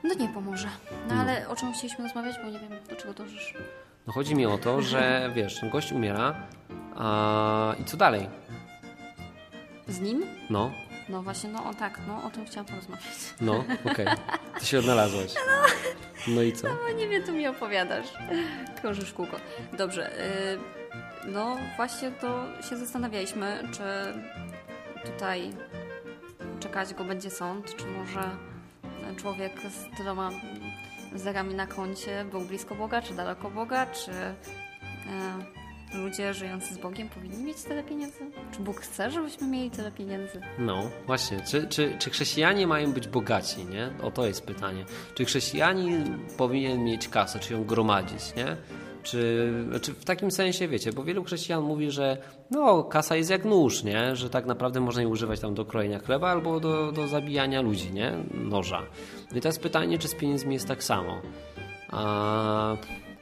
No 0.05 0.15
nie 0.15 0.29
pomoże. 0.29 0.69
No 1.09 1.15
ale 1.15 1.49
o 1.49 1.57
czym 1.57 1.73
chcieliśmy 1.73 2.05
rozmawiać, 2.05 2.37
bo 2.45 2.51
nie 2.51 2.59
wiem, 2.59 2.71
do 2.91 2.97
czego 2.97 3.15
dążysz. 3.15 3.55
No 4.07 4.13
chodzi 4.13 4.35
mi 4.35 4.47
o 4.47 4.59
to, 4.59 4.83
że 4.83 5.31
wiesz, 5.35 5.61
gość 5.73 5.93
umiera 5.93 6.35
a... 7.01 7.75
i 7.81 7.85
co 7.85 7.97
dalej? 7.97 8.29
Z 9.89 10.01
nim? 10.01 10.27
No, 10.51 10.71
No 11.09 11.23
właśnie, 11.23 11.51
no 11.51 11.65
o 11.71 11.75
tak, 11.75 12.01
no 12.09 12.23
o 12.25 12.31
tym 12.31 12.47
chciałam 12.47 12.67
porozmawiać. 12.67 13.07
no, 13.41 13.65
okej. 13.93 14.07
Ty 14.61 14.67
się 14.67 14.79
odnalazłaś. 14.79 15.35
No 16.29 16.43
i 16.43 16.53
co? 16.53 16.69
No 16.69 16.93
nie 16.97 17.09
wiem, 17.09 17.23
tu 17.23 17.33
mi 17.33 17.47
opowiadasz. 17.47 18.07
Krążysz 18.81 19.13
kółko. 19.13 19.37
Dobrze. 19.73 20.21
y, 20.55 20.59
No 21.27 21.57
właśnie 21.77 22.11
to 22.11 22.45
się 22.69 22.77
zastanawialiśmy, 22.77 23.69
czy 23.73 23.83
tutaj 25.11 25.51
czekać 26.61 26.95
go 26.95 27.05
będzie 27.05 27.31
sąd, 27.31 27.77
czy 27.77 27.87
może 27.87 28.31
człowiek 29.17 29.53
z 29.61 29.97
tyloma 29.97 30.31
zerami 31.15 31.55
na 31.55 31.67
koncie 31.67 32.25
był 32.31 32.41
blisko 32.41 32.75
Boga, 32.75 33.03
czy 33.03 33.15
daleko 33.15 33.51
Boga, 33.51 33.87
czy 33.87 34.11
e, 34.13 34.35
ludzie 35.95 36.35
żyjący 36.35 36.75
z 36.75 36.79
Bogiem 36.79 37.09
powinni 37.09 37.45
mieć 37.45 37.63
tyle 37.63 37.83
pieniędzy? 37.83 38.19
Czy 38.53 38.61
Bóg 38.61 38.81
chce, 38.81 39.11
żebyśmy 39.11 39.47
mieli 39.47 39.71
tyle 39.71 39.93
pieniędzy? 39.93 40.41
No, 40.59 40.91
właśnie. 41.07 41.41
Czy, 41.41 41.67
czy, 41.69 41.97
czy 41.99 42.11
chrześcijanie 42.11 42.67
mają 42.67 42.93
być 42.93 43.09
bogaci, 43.09 43.65
nie? 43.65 43.91
O 44.03 44.11
to 44.11 44.27
jest 44.27 44.47
pytanie. 44.47 44.85
Czy 45.15 45.25
chrześcijanin 45.25 46.19
powinien 46.37 46.85
mieć 46.85 47.09
kasę, 47.09 47.39
czy 47.39 47.53
ją 47.53 47.65
gromadzić, 47.65 48.35
nie? 48.37 48.57
Czy, 49.03 49.53
czy 49.83 49.95
w 49.95 50.05
takim 50.05 50.31
sensie, 50.31 50.69
wiecie, 50.69 50.93
bo 50.93 51.05
wielu 51.05 51.25
chrześcijan 51.25 51.63
mówi, 51.63 51.91
że 51.91 52.19
no, 52.51 52.85
kasa 52.85 53.17
jest 53.17 53.31
jak 53.31 53.45
nóż, 53.45 53.83
nie? 53.83 54.17
Że 54.17 54.31
tak 54.31 54.47
naprawdę 54.47 54.81
można 54.81 55.03
jej 55.03 55.11
używać 55.11 55.41
tam 55.41 55.55
do 55.55 55.65
krojenia 55.65 55.99
chleba 55.99 56.31
albo 56.31 56.61
do, 56.61 56.93
do 56.93 57.09
zabijania 57.09 57.61
ludzi, 57.61 57.93
nie? 57.93 58.13
Noża. 58.35 58.83
No 59.31 59.39
I 59.39 59.41
teraz 59.41 59.59
pytanie, 59.59 59.99
czy 59.99 60.09
z 60.09 60.15
pieniędzmi 60.15 60.55
jest 60.55 60.69
tak 60.69 60.85
samo? 60.85 61.21
A 61.89 62.77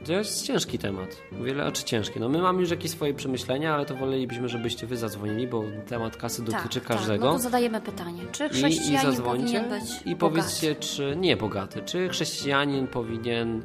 to 0.05 0.13
jest 0.13 0.45
ciężki 0.45 0.79
temat. 0.79 1.17
Wiele, 1.31 1.71
czy 1.71 1.83
ciężki. 1.83 2.19
No 2.19 2.29
my 2.29 2.41
mamy 2.41 2.61
już 2.61 2.69
jakieś 2.69 2.91
swoje 2.91 3.13
przemyślenia, 3.13 3.73
ale 3.73 3.85
to 3.85 3.95
wolelibyśmy, 3.95 4.49
żebyście 4.49 4.87
wy 4.87 4.97
zadzwonili, 4.97 5.47
bo 5.47 5.63
temat 5.87 6.17
kasy 6.17 6.43
dotyczy 6.43 6.81
każdego. 6.81 7.23
Tak, 7.23 7.33
no 7.33 7.37
to 7.37 7.39
zadajemy 7.39 7.81
pytanie. 7.81 8.21
Czy 8.31 8.43
I, 8.43 8.47
i 8.47 8.49
chrześcijanin 8.49 9.11
zadzwońcie 9.11 9.59
powinien 9.59 9.81
być 9.81 9.89
i 10.05 10.15
bogaty? 10.15 10.17
powiedzcie, 10.17 10.75
czy 10.75 11.15
nie 11.17 11.37
bogaty, 11.37 11.81
czy 11.85 12.09
chrześcijanin 12.09 12.87
powinien 12.87 13.63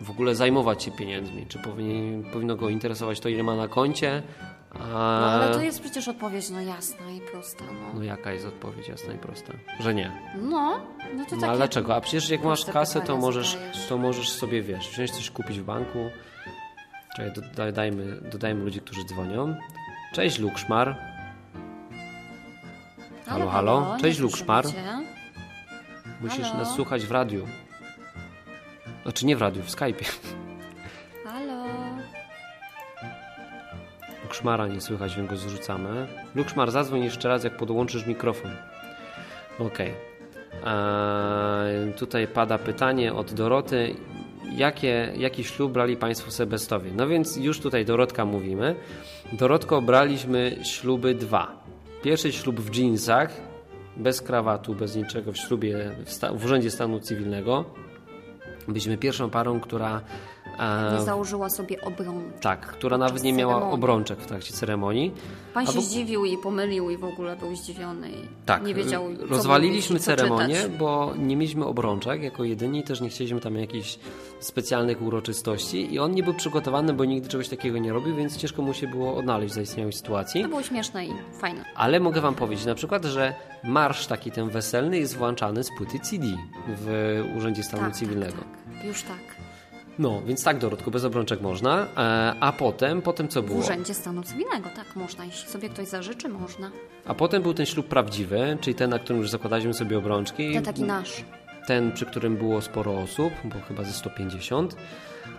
w 0.00 0.10
ogóle 0.10 0.34
zajmować 0.34 0.82
się 0.82 0.90
pieniędzmi, 0.90 1.46
czy 1.46 1.58
powinien, 1.58 2.24
powinno 2.24 2.56
go 2.56 2.68
interesować 2.68 3.20
to, 3.20 3.28
ile 3.28 3.42
ma 3.42 3.56
na 3.56 3.68
koncie. 3.68 4.22
No 4.78 5.30
ale 5.30 5.54
to 5.54 5.60
jest 5.62 5.80
przecież 5.80 6.08
odpowiedź 6.08 6.50
no 6.50 6.60
jasna 6.60 7.10
i 7.10 7.20
prosta. 7.20 7.64
No, 7.64 7.94
No 7.94 8.02
jaka 8.02 8.32
jest 8.32 8.46
odpowiedź 8.46 8.88
jasna 8.88 9.12
i 9.14 9.18
prosta? 9.18 9.52
Że 9.80 9.94
nie. 9.94 10.12
no, 10.42 10.80
no 11.16 11.24
to 11.24 11.34
No 11.34 11.40
takie... 11.40 11.46
ale 11.48 11.56
dlaczego? 11.56 11.94
A 11.96 12.00
przecież 12.00 12.30
jak 12.30 12.44
masz 12.44 12.64
kasę, 12.64 13.00
to 13.00 13.16
możesz, 13.16 13.52
zadajesz. 13.52 13.86
to 13.88 13.98
możesz 13.98 14.30
sobie, 14.30 14.62
wiesz, 14.62 14.88
wziąć 14.90 15.10
coś 15.10 15.30
kupić 15.30 15.60
w 15.60 15.64
banku. 15.64 15.98
Czekaj, 17.16 17.32
dodajmy, 17.56 18.20
dodajmy 18.30 18.64
ludzi, 18.64 18.80
którzy 18.80 19.04
dzwonią. 19.04 19.56
Cześć 20.12 20.38
Lukszmar. 20.38 20.96
Halo, 23.26 23.48
halo. 23.48 23.96
Cześć, 24.00 24.18
Lukszmar. 24.18 24.64
Musisz 26.20 26.46
Halo? 26.46 26.58
nas 26.58 26.74
słuchać 26.74 27.06
w 27.06 27.10
radiu. 27.10 27.46
Znaczy 29.02 29.26
nie 29.26 29.36
w 29.36 29.42
radiu, 29.42 29.62
w 29.62 29.66
Skype'ie. 29.70 30.12
Lukszmara 34.26 34.66
nie 34.66 34.80
słychać, 34.80 35.16
więc 35.16 35.30
go 35.30 35.36
zrzucamy. 35.36 36.06
Lukszmar, 36.34 36.70
zadzwoń 36.70 37.04
jeszcze 37.04 37.28
raz, 37.28 37.44
jak 37.44 37.56
podłączysz 37.56 38.06
mikrofon. 38.06 38.50
Okej. 39.58 39.94
Eee, 40.66 41.92
Tutaj 41.92 42.28
pada 42.28 42.58
pytanie 42.58 43.14
od 43.14 43.32
Doroty. 43.32 43.94
Jakie, 44.56 45.12
jaki 45.16 45.44
ślub 45.44 45.72
brali 45.72 45.96
Państwo 45.96 46.30
Sebestowie? 46.30 46.90
No 46.96 47.06
więc 47.06 47.36
już 47.36 47.60
tutaj 47.60 47.84
Dorotka 47.84 48.24
mówimy. 48.24 48.74
Dorotko, 49.32 49.82
braliśmy 49.82 50.56
śluby 50.64 51.14
dwa. 51.14 51.64
Pierwszy 52.02 52.32
ślub 52.32 52.60
w 52.60 52.70
dżinsach, 52.70 53.30
bez 53.96 54.22
krawatu, 54.22 54.74
bez 54.74 54.96
niczego, 54.96 55.32
w 55.32 55.36
ślubie 55.36 55.90
w, 56.06 56.38
w 56.40 56.44
Urzędzie 56.44 56.70
Stanu 56.70 57.00
Cywilnego. 57.00 57.64
Byliśmy 58.68 58.98
pierwszą 58.98 59.30
parą, 59.30 59.60
która 59.60 60.00
Nie 60.98 61.04
założyła 61.04 61.50
sobie 61.50 61.80
obrączek. 61.80 62.38
Tak, 62.40 62.66
która 62.66 62.98
nawet 62.98 63.22
nie 63.22 63.32
miała 63.32 63.52
ceremonii. 63.54 63.74
obrączek 63.74 64.18
w 64.18 64.26
trakcie 64.26 64.52
ceremonii. 64.54 65.12
Pan 65.54 65.64
się 65.66 65.70
Albo- 65.70 65.82
zdziwił 65.82 66.24
i 66.24 66.36
pomylił 66.38 66.90
i 66.90 66.96
w 66.96 67.04
ogóle 67.04 67.36
był 67.36 67.56
zdziwiony 67.56 68.10
i 68.10 68.14
Tak, 68.46 68.64
nie 68.66 68.74
wiedział, 68.74 69.02
co 69.20 69.26
rozwaliliśmy 69.26 69.98
ceremonię, 69.98 70.56
czytać. 70.56 70.78
bo 70.78 71.12
nie 71.18 71.36
mieliśmy 71.36 71.64
obrączek 71.66 72.22
jako 72.22 72.44
jedyni, 72.44 72.82
też 72.82 73.00
nie 73.00 73.08
chcieliśmy 73.08 73.40
tam 73.40 73.56
jakichś 73.56 73.98
specjalnych 74.40 75.02
uroczystości 75.02 75.94
i 75.94 75.98
on 75.98 76.12
nie 76.14 76.22
był 76.22 76.34
przygotowany, 76.34 76.92
bo 76.92 77.04
nigdy 77.04 77.28
czegoś 77.28 77.48
takiego 77.48 77.78
nie 77.78 77.92
robił, 77.92 78.16
więc 78.16 78.36
ciężko 78.36 78.62
mu 78.62 78.74
się 78.74 78.86
było 78.88 79.16
odnaleźć 79.16 79.52
w 79.52 79.54
zaistniałej 79.54 79.92
sytuacji. 79.92 80.42
To 80.42 80.48
było 80.48 80.62
śmieszne 80.62 81.06
i 81.06 81.12
fajne. 81.40 81.64
Ale 81.74 82.00
mogę 82.00 82.20
wam 82.20 82.34
powiedzieć 82.34 82.66
na 82.66 82.74
przykład, 82.74 83.04
że 83.04 83.34
marsz 83.64 84.06
taki 84.06 84.30
ten 84.30 84.48
weselny 84.48 84.98
jest 84.98 85.16
włączany 85.16 85.64
z 85.64 85.68
płyty 85.78 85.98
CD 86.00 86.26
w 86.68 87.22
Urzędzie 87.36 87.62
Stanu 87.62 87.82
Tak, 87.82 87.96
Cywilnego. 87.96 88.32
tak, 88.36 88.74
tak. 88.76 88.84
Już 88.84 89.02
tak. 89.02 89.45
No, 89.98 90.22
więc 90.26 90.44
tak 90.44 90.58
Dorotku, 90.58 90.90
bez 90.90 91.04
obrączek 91.04 91.40
można. 91.40 91.86
E, 91.96 92.34
a 92.40 92.52
potem, 92.52 93.02
potem 93.02 93.28
co 93.28 93.42
W 93.42 93.46
było? 93.46 93.58
Urzędzie 93.58 93.94
Stanu 93.94 94.22
Cywilnego, 94.22 94.68
tak, 94.76 94.96
można. 94.96 95.24
Jeśli 95.24 95.50
sobie 95.50 95.68
ktoś 95.68 95.88
zażyczy, 95.88 96.28
można. 96.28 96.70
A 97.06 97.14
potem 97.14 97.42
był 97.42 97.54
ten 97.54 97.66
ślub 97.66 97.86
prawdziwy, 97.88 98.58
czyli 98.60 98.74
ten, 98.74 98.90
na 98.90 98.98
którym 98.98 99.22
już 99.22 99.30
zakładaliśmy 99.30 99.74
sobie 99.74 99.98
obrączki. 99.98 100.54
To 100.54 100.62
taki 100.62 100.82
nasz. 100.82 101.24
Ten, 101.66 101.92
przy 101.92 102.06
którym 102.06 102.36
było 102.36 102.62
sporo 102.62 102.98
osób, 102.98 103.32
bo 103.44 103.60
chyba 103.68 103.84
ze 103.84 103.92
150. 103.92 104.76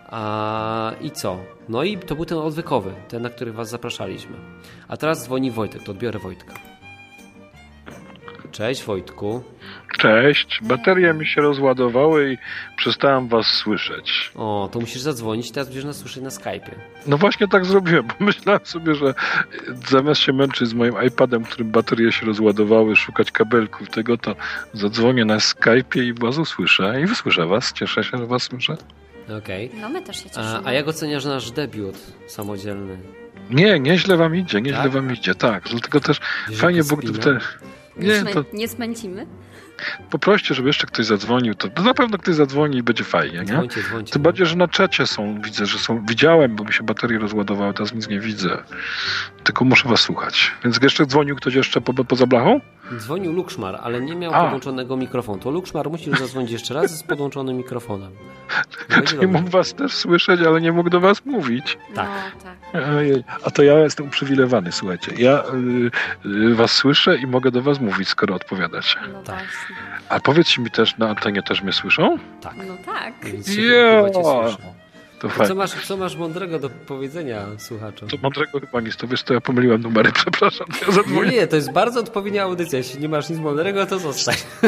A, 0.09 0.91
I 1.01 1.11
co? 1.11 1.37
No 1.69 1.83
i 1.83 1.97
to 1.97 2.15
był 2.15 2.25
ten 2.25 2.37
odwykowy, 2.37 2.93
ten, 3.07 3.21
na 3.21 3.29
który 3.29 3.51
was 3.53 3.69
zapraszaliśmy. 3.69 4.35
A 4.87 4.97
teraz 4.97 5.23
dzwoni 5.23 5.51
Wojtek, 5.51 5.83
to 5.83 5.91
odbiorę 5.91 6.19
Wojtka. 6.19 6.53
Cześć 8.57 8.83
Wojtku. 8.83 9.43
Cześć, 9.97 10.59
baterie 10.63 11.13
mi 11.13 11.27
się 11.27 11.41
rozładowały 11.41 12.33
i 12.33 12.37
przestałem 12.77 13.27
was 13.27 13.45
słyszeć. 13.47 14.31
O, 14.35 14.69
to 14.71 14.79
musisz 14.79 15.01
zadzwonić, 15.01 15.51
teraz 15.51 15.67
będziesz 15.67 15.85
nas 15.85 15.97
słyszeć 15.97 16.23
na 16.23 16.29
Skype'ie. 16.29 16.71
No 17.07 17.17
właśnie 17.17 17.47
tak 17.47 17.65
zrobiłem, 17.65 18.07
bo 18.07 18.13
myślałem 18.25 18.61
sobie, 18.63 18.95
że 18.95 19.13
zamiast 19.89 20.21
się 20.21 20.33
męczyć 20.33 20.67
z 20.67 20.73
moim 20.73 20.93
iPadem, 21.07 21.43
którym 21.43 21.71
baterie 21.71 22.11
się 22.11 22.25
rozładowały, 22.25 22.95
szukać 22.95 23.31
kabelków 23.31 23.89
tego, 23.89 24.17
to 24.17 24.35
zadzwonię 24.73 25.25
na 25.25 25.37
Skype'ie 25.37 26.03
i 26.03 26.13
was 26.13 26.37
usłyszę 26.37 27.01
i 27.01 27.05
wysłyszę 27.05 27.45
was. 27.45 27.73
Cieszę 27.73 28.03
się, 28.03 28.17
że 28.17 28.25
was 28.25 28.43
słyszę. 28.43 28.77
Okej. 29.37 29.71
No 29.81 29.89
my 29.89 30.01
też 30.01 30.23
się 30.23 30.29
cieszymy. 30.29 30.45
A, 30.45 30.61
a 30.65 30.73
jak 30.73 30.87
oceniasz 30.87 31.25
nasz 31.25 31.51
debiut 31.51 31.97
samodzielny? 32.27 32.97
Nie, 33.49 33.79
nieźle 33.79 34.17
wam 34.17 34.35
idzie, 34.35 34.61
nieźle 34.61 34.83
Tak? 34.83 34.91
wam 34.91 35.13
idzie, 35.13 35.35
tak. 35.35 35.63
Dlatego 35.69 35.99
też 35.99 36.19
Wiesz, 36.49 36.59
fajnie 36.59 36.83
spina? 36.83 37.13
te... 37.23 37.39
Nie, 37.99 38.21
Smę- 38.21 38.33
to 38.33 38.43
nie 38.53 38.67
smęcimy? 38.67 39.27
poproście, 40.09 40.55
żeby 40.55 40.69
jeszcze 40.69 40.87
ktoś 40.87 41.05
zadzwonił, 41.05 41.55
to 41.55 41.83
na 41.83 41.93
pewno 41.93 42.17
ktoś 42.17 42.35
zadzwoni 42.35 42.77
i 42.77 42.83
będzie 42.83 43.03
fajnie, 43.03 43.37
nie? 43.39 43.45
Dzwońcie, 43.45 43.81
dzwońcie. 43.83 44.13
Tym 44.13 44.21
bardziej, 44.21 44.45
że 44.45 44.55
na 44.55 44.67
czacie 44.67 45.07
są, 45.07 45.41
widzę, 45.41 45.65
że 45.65 45.79
są, 45.79 46.05
widziałem, 46.05 46.55
bo 46.55 46.63
mi 46.63 46.73
się 46.73 46.83
baterie 46.83 47.19
rozładowały, 47.19 47.73
teraz 47.73 47.93
nic 47.93 48.07
nie 48.07 48.19
widzę. 48.19 48.57
Tylko 49.43 49.65
muszę 49.65 49.89
was 49.89 49.99
słuchać. 49.99 50.51
Więc 50.63 50.79
jeszcze 50.83 51.05
dzwonił 51.05 51.35
ktoś 51.35 51.53
jeszcze 51.53 51.81
po, 51.81 51.93
poza 51.93 52.25
blachą? 52.27 52.61
Dzwonił 52.95 53.33
Lukszmar, 53.33 53.79
ale 53.83 54.01
nie 54.01 54.15
miał 54.15 54.33
A. 54.33 54.41
podłączonego 54.43 54.97
mikrofonu. 54.97 55.39
To 55.39 55.51
Lukszmar 55.51 55.89
musisz 55.89 56.19
zadzwonić 56.19 56.51
jeszcze 56.51 56.73
raz 56.73 56.97
z 56.97 57.03
podłączonym 57.03 57.57
mikrofonem. 57.57 58.11
Czyli 59.05 59.21
dobrze. 59.21 59.27
mógł 59.27 59.49
was 59.49 59.73
też 59.73 59.93
słyszeć, 59.93 60.41
ale 60.41 60.61
nie 60.61 60.71
mógł 60.71 60.89
do 60.89 60.99
was 60.99 61.25
mówić. 61.25 61.77
Tak. 61.95 62.09
No 62.35 62.43
tak. 62.43 62.57
A 63.43 63.51
to 63.51 63.63
ja 63.63 63.79
jestem 63.79 64.05
uprzywilejowany, 64.05 64.71
słuchajcie. 64.71 65.11
Ja 65.17 65.43
y, 66.25 66.29
y, 66.29 66.55
was 66.55 66.71
słyszę 66.71 67.17
i 67.17 67.27
mogę 67.27 67.51
do 67.51 67.61
was 67.61 67.79
mówić, 67.79 68.09
skoro 68.09 68.35
odpowiadacie. 68.35 68.99
No 69.13 69.23
Tak. 69.23 69.43
A 70.09 70.19
powiedzcie 70.19 70.61
mi 70.61 70.71
też, 70.71 70.97
na 70.97 71.09
antenie 71.09 71.43
też 71.43 71.61
mnie 71.61 71.73
słyszą? 71.73 72.17
Tak. 72.41 72.53
No 72.67 72.77
tak. 72.85 73.13
Więc 73.23 73.53
się 73.55 73.61
Ja. 73.61 74.03
Co 75.47 75.55
masz, 75.55 75.85
co 75.85 75.97
masz 75.97 76.15
mądrego 76.15 76.59
do 76.59 76.69
powiedzenia 76.69 77.45
słuchaczom? 77.57 78.09
To 78.09 78.17
mądrego 78.17 78.59
chyba 78.59 78.81
nic, 78.81 78.97
to 78.97 79.07
wiesz, 79.07 79.23
to 79.23 79.33
ja 79.33 79.41
pomyliłem 79.41 79.81
numery, 79.81 80.11
przepraszam, 80.21 80.67
ja 80.81 81.21
Nie, 81.21 81.29
nie, 81.31 81.47
to 81.47 81.55
jest 81.55 81.71
bardzo 81.71 81.99
odpowiednia 81.99 82.43
audycja. 82.43 82.77
Jeśli 82.77 83.01
nie 83.01 83.09
masz 83.09 83.29
nic 83.29 83.39
mądrego, 83.39 83.85
to 83.85 83.99
zostań. 83.99 84.35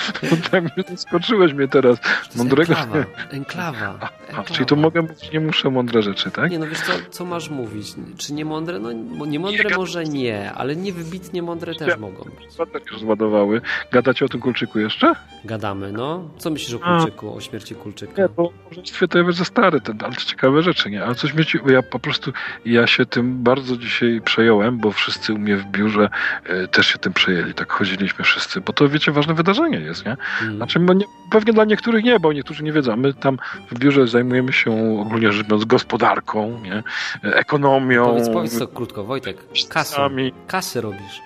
Tak 0.50 0.62
mnie 0.64 0.84
zaskoczyłeś 0.88 1.52
mnie 1.52 1.68
teraz. 1.68 1.98
Jest 2.24 2.36
Mądrego. 2.36 2.74
Enklawa. 2.74 3.04
Enklawa. 3.30 3.98
A, 4.00 4.08
enklawa. 4.26 4.44
czyli 4.54 4.66
to 4.66 4.76
mogę 4.76 5.02
mówić, 5.02 5.32
nie 5.32 5.40
muszę 5.40 5.70
mądre 5.70 6.02
rzeczy, 6.02 6.30
tak? 6.30 6.50
Nie 6.50 6.58
no 6.58 6.66
wiesz 6.66 6.80
co, 6.80 6.92
co 7.10 7.24
masz 7.24 7.50
mówić? 7.50 7.94
Czy 8.16 8.32
nie 8.32 8.44
mądre? 8.44 8.78
No 8.78 8.92
nie 9.26 9.38
mądre 9.38 9.76
może 9.76 10.04
nie, 10.04 10.52
ale 10.52 10.76
niewybitnie 10.76 11.42
mądre 11.42 11.74
też 11.74 11.98
mogą 11.98 12.24
być. 12.24 12.56
Baterie 12.58 12.86
rozładowały. 12.92 13.60
Gadacie 13.92 14.24
o 14.24 14.28
tym 14.28 14.40
kulczyku 14.40 14.78
jeszcze? 14.78 15.12
Gadamy, 15.44 15.92
no. 15.92 16.28
Co 16.38 16.50
myślisz 16.50 16.74
o 16.74 16.84
A. 16.84 16.98
Kulczyku, 16.98 17.36
o 17.36 17.40
śmierci 17.40 17.74
Kulczyka? 17.74 18.22
Nie, 18.22 18.28
bo 18.28 18.52
może 18.70 19.08
to 19.08 19.18
ja 19.18 19.32
za 19.32 19.44
stary 19.44 19.80
ten, 19.80 19.98
ale 20.04 20.14
to 20.14 20.20
ciekawe 20.20 20.62
rzeczy, 20.62 20.90
nie? 20.90 21.04
Ale 21.04 21.14
coś 21.14 21.34
mnie, 21.34 21.44
ci- 21.44 21.58
ja 21.66 21.82
po 21.82 21.98
prostu, 21.98 22.32
ja 22.64 22.86
się 22.86 23.06
tym 23.06 23.42
bardzo 23.42 23.76
dzisiaj 23.76 24.20
przejąłem, 24.24 24.78
bo 24.78 24.92
wszyscy 24.92 25.32
u 25.32 25.38
mnie 25.38 25.56
w 25.56 25.64
biurze 25.64 26.08
e, 26.44 26.68
też 26.68 26.86
się 26.86 26.98
tym 26.98 27.12
przejęli, 27.12 27.54
tak 27.54 27.72
chodziliśmy 27.72 28.24
wszyscy, 28.24 28.60
bo 28.60 28.72
to 28.72 28.88
wiecie, 28.88 29.12
ważne 29.12 29.34
wydarzenie 29.34 29.80
jest, 29.86 30.06
nie? 30.06 30.16
Mm. 30.42 30.56
Znaczy, 30.56 30.78
no 30.78 30.92
nie, 30.92 31.04
pewnie 31.30 31.52
dla 31.52 31.64
niektórych 31.64 32.04
nie, 32.04 32.20
bo 32.20 32.32
niektórzy 32.32 32.64
nie 32.64 32.72
wiedzą, 32.72 32.96
my 32.96 33.14
tam 33.14 33.38
w 33.70 33.78
biurze 33.78 34.06
zajmujemy 34.06 34.52
się 34.52 35.00
ogólnie 35.00 35.32
rzecz 35.32 35.46
biorąc 35.46 35.64
gospodarką, 35.64 36.60
nie? 36.62 36.82
E, 37.24 37.36
Ekonomią, 37.36 38.06
Powiedz, 38.06 38.28
powiedz 38.28 38.58
to 38.58 38.68
krótko, 38.68 39.04
Wojtek. 39.04 39.36
Sami. 39.84 40.32
Kasy 40.46 40.80
robisz. 40.80 41.22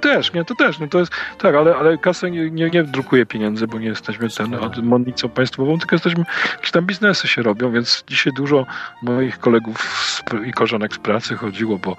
Też, 0.00 0.32
nie, 0.32 0.44
to 0.44 0.54
też, 0.54 0.78
no 0.78 0.86
to 0.86 0.98
jest, 0.98 1.12
tak, 1.38 1.54
ale, 1.54 1.76
ale 1.76 1.98
kasa 1.98 2.28
nie, 2.28 2.50
nie, 2.50 2.70
nie 2.70 2.84
drukuje 2.84 3.26
pieniędzy, 3.26 3.66
bo 3.66 3.78
nie 3.78 3.86
jesteśmy 3.86 4.28
ten, 4.30 4.54
od 4.54 4.84
monnicą 4.84 5.28
państwową, 5.28 5.78
tylko 5.78 5.94
jesteśmy, 5.94 6.24
jakieś 6.52 6.70
tam 6.70 6.86
biznesy 6.86 7.28
się 7.28 7.42
robią, 7.42 7.72
więc 7.72 8.04
dzisiaj 8.06 8.32
dużo 8.32 8.66
moich 9.02 9.38
kolegów 9.38 9.76
i 10.46 10.52
koleżanek 10.52 10.94
z 10.94 10.98
pracy 10.98 11.36
chodziło, 11.36 11.78
bo 11.78 11.96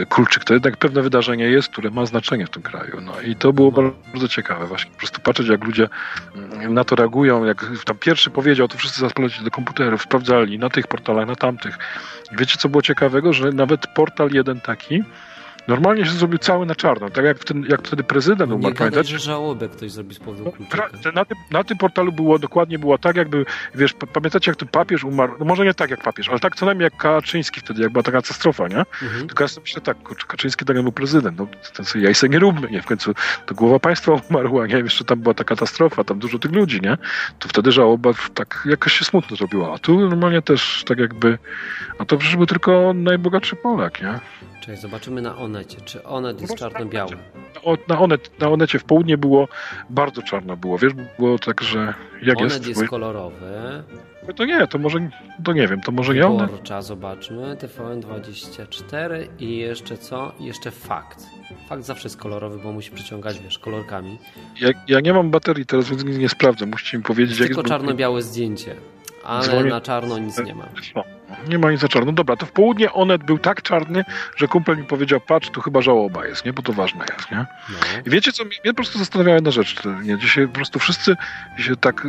e, 0.00 0.06
Kulczyk 0.06 0.44
to 0.44 0.54
jednak 0.54 0.76
pewne 0.76 1.02
wydarzenie 1.02 1.44
jest, 1.44 1.68
które 1.68 1.90
ma 1.90 2.06
znaczenie 2.06 2.46
w 2.46 2.50
tym 2.50 2.62
kraju, 2.62 3.00
no 3.00 3.20
i 3.20 3.36
to 3.36 3.52
było 3.52 3.70
No. 3.76 3.90
bardzo 4.12 4.28
ciekawe 4.28 4.66
właśnie, 4.66 4.90
po 4.92 4.98
prostu 4.98 5.20
patrzeć 5.20 5.48
jak 5.48 5.64
ludzie 5.64 5.88
mm, 6.34 6.74
na 6.74 6.84
to 6.84 6.96
reagują, 6.96 7.44
jak 7.44 7.66
tam 7.84 7.96
pierwszy 7.98 8.30
powiedział, 8.30 8.68
to 8.68 8.78
wszyscy 8.78 9.00
zaraz 9.00 9.12
polecieli 9.12 9.44
do 9.44 9.50
komputerów, 9.50 10.02
sprawdzali 10.02 10.58
na 10.58 10.70
tych 10.70 10.86
portalach, 10.86 11.26
na 11.26 11.36
tamtych. 11.36 11.78
I 12.32 12.36
wiecie 12.36 12.58
co 12.58 12.68
było 12.68 12.82
ciekawego, 12.82 13.32
że 13.32 13.52
nawet 13.52 13.86
portal 13.86 14.30
jeden 14.32 14.60
taki, 14.60 15.02
Normalnie 15.68 16.04
się 16.04 16.10
zrobił 16.10 16.38
cały 16.38 16.66
na 16.66 16.74
czarno, 16.74 17.10
tak 17.10 17.24
jak, 17.24 17.44
ten, 17.44 17.64
jak 17.68 17.82
wtedy 17.86 18.04
prezydent 18.04 18.50
Nie 18.50 18.56
umarł, 18.56 18.74
gadaj, 18.74 18.90
pamiętacie? 18.90 19.18
że 19.18 19.18
żałobę 19.18 19.68
ktoś 19.68 19.90
zrobi 19.92 20.14
z 20.14 20.18
powodu. 20.18 20.52
Pra- 20.70 21.02
te- 21.02 21.12
Na 21.12 21.24
tym, 21.24 21.38
na 21.50 21.64
tym 21.64 21.78
portalu 21.78 22.12
było 22.12 22.38
dokładnie 22.38 22.78
było 22.78 22.98
tak, 22.98 23.16
jakby, 23.16 23.44
wiesz, 23.74 23.92
pa- 23.92 24.06
pamiętacie 24.06 24.50
jak 24.50 24.58
ten 24.58 24.68
papież 24.68 25.04
umarł, 25.04 25.32
no 25.38 25.44
może 25.44 25.64
nie 25.64 25.74
tak 25.74 25.90
jak 25.90 26.02
papież, 26.02 26.28
ale 26.28 26.38
tak 26.40 26.56
co 26.56 26.66
najmniej 26.66 26.84
jak 26.84 26.96
Kaczyński 26.96 27.60
wtedy, 27.60 27.82
jak 27.82 27.92
była 27.92 28.02
taka 28.02 28.22
katastrofa, 28.22 28.68
nie? 28.68 28.78
Mhm. 29.02 29.26
Tylko 29.26 29.44
ja 29.44 29.48
sobie 29.48 29.62
myślę 29.62 29.80
tak, 29.82 29.96
Kaczyński 30.26 30.64
tak 30.64 30.82
był 30.82 30.92
prezydent, 30.92 31.38
no 31.38 31.46
ten 31.76 31.86
sobie 31.86 32.04
jajse 32.04 32.28
nie 32.28 32.38
róbmy, 32.38 32.70
nie? 32.70 32.82
W 32.82 32.86
końcu 32.86 33.14
to 33.46 33.54
głowa 33.54 33.78
państwa 33.78 34.12
umarła, 34.30 34.66
nie? 34.66 34.76
Jeszcze 34.78 35.04
tam 35.04 35.20
była 35.20 35.34
ta 35.34 35.44
katastrofa, 35.44 36.04
tam 36.04 36.18
dużo 36.18 36.38
tych 36.38 36.52
ludzi, 36.52 36.80
nie? 36.80 36.98
To 37.38 37.48
wtedy 37.48 37.72
żałoba 37.72 38.10
tak 38.34 38.62
jakoś 38.70 38.92
się 38.92 39.04
smutno 39.04 39.36
zrobiła, 39.36 39.74
a 39.74 39.78
tu 39.78 40.00
normalnie 40.10 40.42
też 40.42 40.84
tak 40.86 40.98
jakby, 40.98 41.38
a 41.98 42.04
to 42.04 42.16
przecież 42.16 42.36
był 42.36 42.46
tylko 42.46 42.92
najbogatszy 42.94 43.56
Polak, 43.56 44.02
nie? 44.02 44.20
Czekaj, 44.64 44.76
zobaczymy 44.76 45.22
na 45.22 45.36
Onecie. 45.36 45.80
Czy 45.80 46.02
Onet 46.04 46.40
jest 46.40 46.54
czarno-biały? 46.56 47.10
Na, 47.88 47.98
Onet, 48.00 48.40
na 48.40 48.48
Onecie 48.48 48.78
w 48.78 48.84
południe 48.84 49.18
było 49.18 49.48
bardzo 49.90 50.22
czarno 50.22 50.56
było, 50.56 50.78
wiesz, 50.78 50.92
było 51.18 51.38
tak, 51.38 51.60
że 51.62 51.94
jak 52.22 52.38
Onet 52.38 52.52
jest? 52.52 52.66
jest 52.66 52.82
Bo- 52.82 52.88
kolorowy. 52.88 53.82
To 54.36 54.44
nie, 54.44 54.66
to 54.66 54.78
może, 54.78 54.98
to 55.44 55.52
nie 55.52 55.68
wiem, 55.68 55.80
to 55.80 55.92
może 55.92 56.14
nie 56.14 56.26
Onet? 56.26 56.50
Wyborcza, 56.50 56.82
zobaczmy. 56.82 57.56
TVN24 57.56 59.26
i 59.38 59.56
jeszcze 59.56 59.98
co? 59.98 60.32
Jeszcze 60.40 60.70
fakt. 60.70 61.26
Fakt 61.68 61.84
zawsze 61.84 62.06
jest 62.06 62.16
kolorowy, 62.16 62.58
bo 62.62 62.72
musi 62.72 62.90
przyciągać, 62.90 63.38
wiesz, 63.40 63.58
kolorkami. 63.58 64.18
Ja, 64.60 64.68
ja 64.88 65.00
nie 65.00 65.12
mam 65.12 65.30
baterii 65.30 65.66
teraz, 65.66 65.88
więc 65.90 66.04
nie 66.04 66.28
sprawdzę, 66.28 66.66
musicie 66.66 66.98
mi 66.98 67.04
powiedzieć, 67.04 67.38
jak 67.38 67.46
Tylko 67.48 67.60
jest... 67.62 67.68
czarno-białe 67.68 68.22
zdjęcie. 68.22 68.74
Ale 69.24 69.48
Dzwonię- 69.48 69.70
na 69.70 69.80
czarno 69.80 70.18
nic 70.18 70.38
nie 70.38 70.54
ma. 70.54 70.68
No, 70.94 71.04
nie 71.48 71.58
ma 71.58 71.70
nic 71.70 71.80
za 71.80 71.88
czarno. 71.88 72.12
Dobra, 72.12 72.36
to 72.36 72.46
w 72.46 72.52
południe 72.52 72.92
Onet 72.92 73.24
był 73.24 73.38
tak 73.38 73.62
czarny, 73.62 74.04
że 74.36 74.48
kumpel 74.48 74.78
mi 74.78 74.84
powiedział, 74.84 75.20
patrz, 75.20 75.50
tu 75.50 75.60
chyba 75.60 75.82
żałoba 75.82 76.26
jest, 76.26 76.44
nie? 76.44 76.52
Bo 76.52 76.62
to 76.62 76.72
ważne 76.72 77.04
jest, 77.16 77.30
nie? 77.30 77.36
No. 77.36 77.76
I 78.06 78.10
wiecie 78.10 78.32
co, 78.32 78.44
mnie, 78.44 78.56
mnie 78.64 78.72
po 78.72 78.76
prostu 78.76 78.98
zastanawiała 78.98 79.34
jedna 79.34 79.50
rzecz. 79.50 79.76
Nie? 80.02 80.18
Dzisiaj 80.18 80.46
po 80.46 80.54
prostu 80.54 80.78
wszyscy 80.78 81.16
się 81.58 81.76
tak 81.76 82.06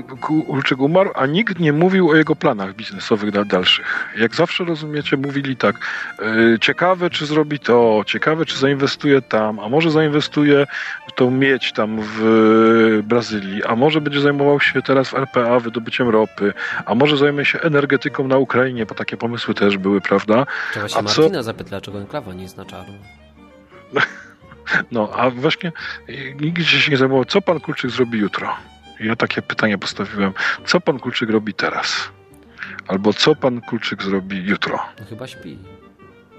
Ulczyk 0.48 0.80
umarł, 0.80 1.12
a 1.16 1.26
nikt 1.26 1.60
nie 1.60 1.74
mówił 1.74 2.10
o 2.10 2.16
jego 2.16 2.36
planach 2.36 2.76
biznesowych 2.76 3.32
da- 3.32 3.46
dalszych. 3.46 4.10
Jak 4.18 4.36
zawsze 4.36 4.64
rozumiecie, 4.64 5.18
mówili 5.18 5.56
tak, 5.56 5.76
yy, 6.20 6.60
ciekawe 6.62 7.10
czy 7.10 7.26
zrobi 7.26 7.60
to, 7.60 8.04
ciekawe 8.06 8.46
czy 8.46 8.58
zainwestuje 8.58 9.22
tam, 9.22 9.60
a 9.60 9.70
może 9.70 9.92
zainwestuje 9.92 10.68
w 11.08 11.12
tą 11.12 11.32
miedź 11.32 11.74
tam 11.74 12.02
w 12.02 12.22
yy, 12.22 13.04
Brazylii, 13.04 13.64
a 13.64 13.76
może 13.76 14.02
będzie 14.02 14.22
zajmował 14.22 14.60
się 14.60 14.82
teraz 14.82 15.10
w 15.10 15.14
RPA 15.14 15.60
wydobyciem 15.60 16.10
ropy, 16.10 16.54
a 16.86 16.96
może 16.96 17.18
zajmie 17.18 17.46
się 17.46 17.62
energetyką 17.62 18.28
na 18.28 18.38
Ukrainie, 18.38 18.86
bo 18.86 18.96
takie 19.06 19.18
pomysły 19.18 19.54
też 19.54 19.78
były, 19.78 20.02
prawda? 20.02 20.46
Trzeba 20.72 20.88
się 20.88 20.96
A 20.98 21.04
co- 21.04 21.22
Martina 21.22 21.44
zapytać, 21.44 21.70
dlaczego 21.70 22.00
enklawa 22.02 22.34
nie 22.34 22.44
jest 22.44 22.58
na 22.58 22.66
czarno. 22.66 22.94
No, 24.92 25.10
a 25.16 25.30
właśnie 25.30 25.72
yy, 26.08 26.36
nikt 26.42 26.64
się 26.64 26.92
nie 26.92 26.98
zajmował, 26.98 27.26
co 27.26 27.42
pan 27.42 27.60
Kulczyk 27.60 27.92
zrobi 27.92 28.20
jutro. 28.20 28.56
Ja 29.00 29.16
takie 29.16 29.42
pytanie 29.42 29.78
postawiłem. 29.78 30.34
Co 30.66 30.82
pan 30.82 31.00
Kulczyk 31.00 31.30
robi 31.30 31.54
teraz? 31.54 32.10
Albo 32.88 33.14
co 33.14 33.36
pan 33.36 33.62
Kulczyk 33.62 34.04
zrobi 34.04 34.46
jutro? 34.46 34.80
No 35.00 35.06
chyba 35.06 35.28
śpi. 35.28 35.58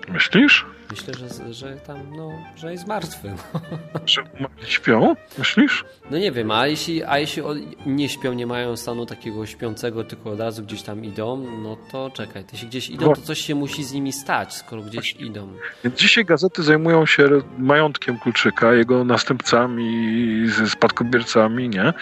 Myślisz? 0.08 0.66
Myślę, 0.90 1.14
że, 1.14 1.54
że 1.54 1.76
tam, 1.76 2.16
no, 2.16 2.30
że 2.56 2.72
jest 2.72 2.86
martwy. 2.86 3.34
No. 3.54 3.60
Że 4.06 4.22
śpią? 4.66 5.16
Myślisz? 5.38 5.84
no 6.10 6.18
nie 6.18 6.32
wiem, 6.32 6.50
a 6.50 6.66
jeśli, 6.66 7.04
a 7.04 7.18
jeśli 7.18 7.42
nie 7.86 8.08
śpią, 8.08 8.32
nie 8.32 8.46
mają 8.46 8.76
stanu 8.76 9.06
takiego 9.06 9.46
śpiącego, 9.46 10.04
tylko 10.04 10.30
od 10.30 10.40
razu 10.40 10.62
gdzieś 10.62 10.82
tam 10.82 11.04
idą, 11.04 11.46
no 11.62 11.76
to 11.92 12.10
czekaj, 12.10 12.44
się 12.54 12.66
gdzieś 12.66 12.90
idą, 12.90 13.14
to 13.14 13.20
coś 13.20 13.40
się 13.40 13.54
musi 13.54 13.84
z 13.84 13.92
nimi 13.92 14.12
stać, 14.12 14.54
skoro 14.54 14.82
gdzieś 14.82 15.16
idą. 15.18 15.48
Więc 15.84 15.96
dzisiaj 15.96 16.24
gazety 16.24 16.62
zajmują 16.62 17.06
się 17.06 17.28
majątkiem 17.58 18.18
Kulczyka, 18.18 18.74
jego 18.74 19.04
następcami, 19.04 20.46
spadkobiercami, 20.66 21.68
nie? 21.68 21.92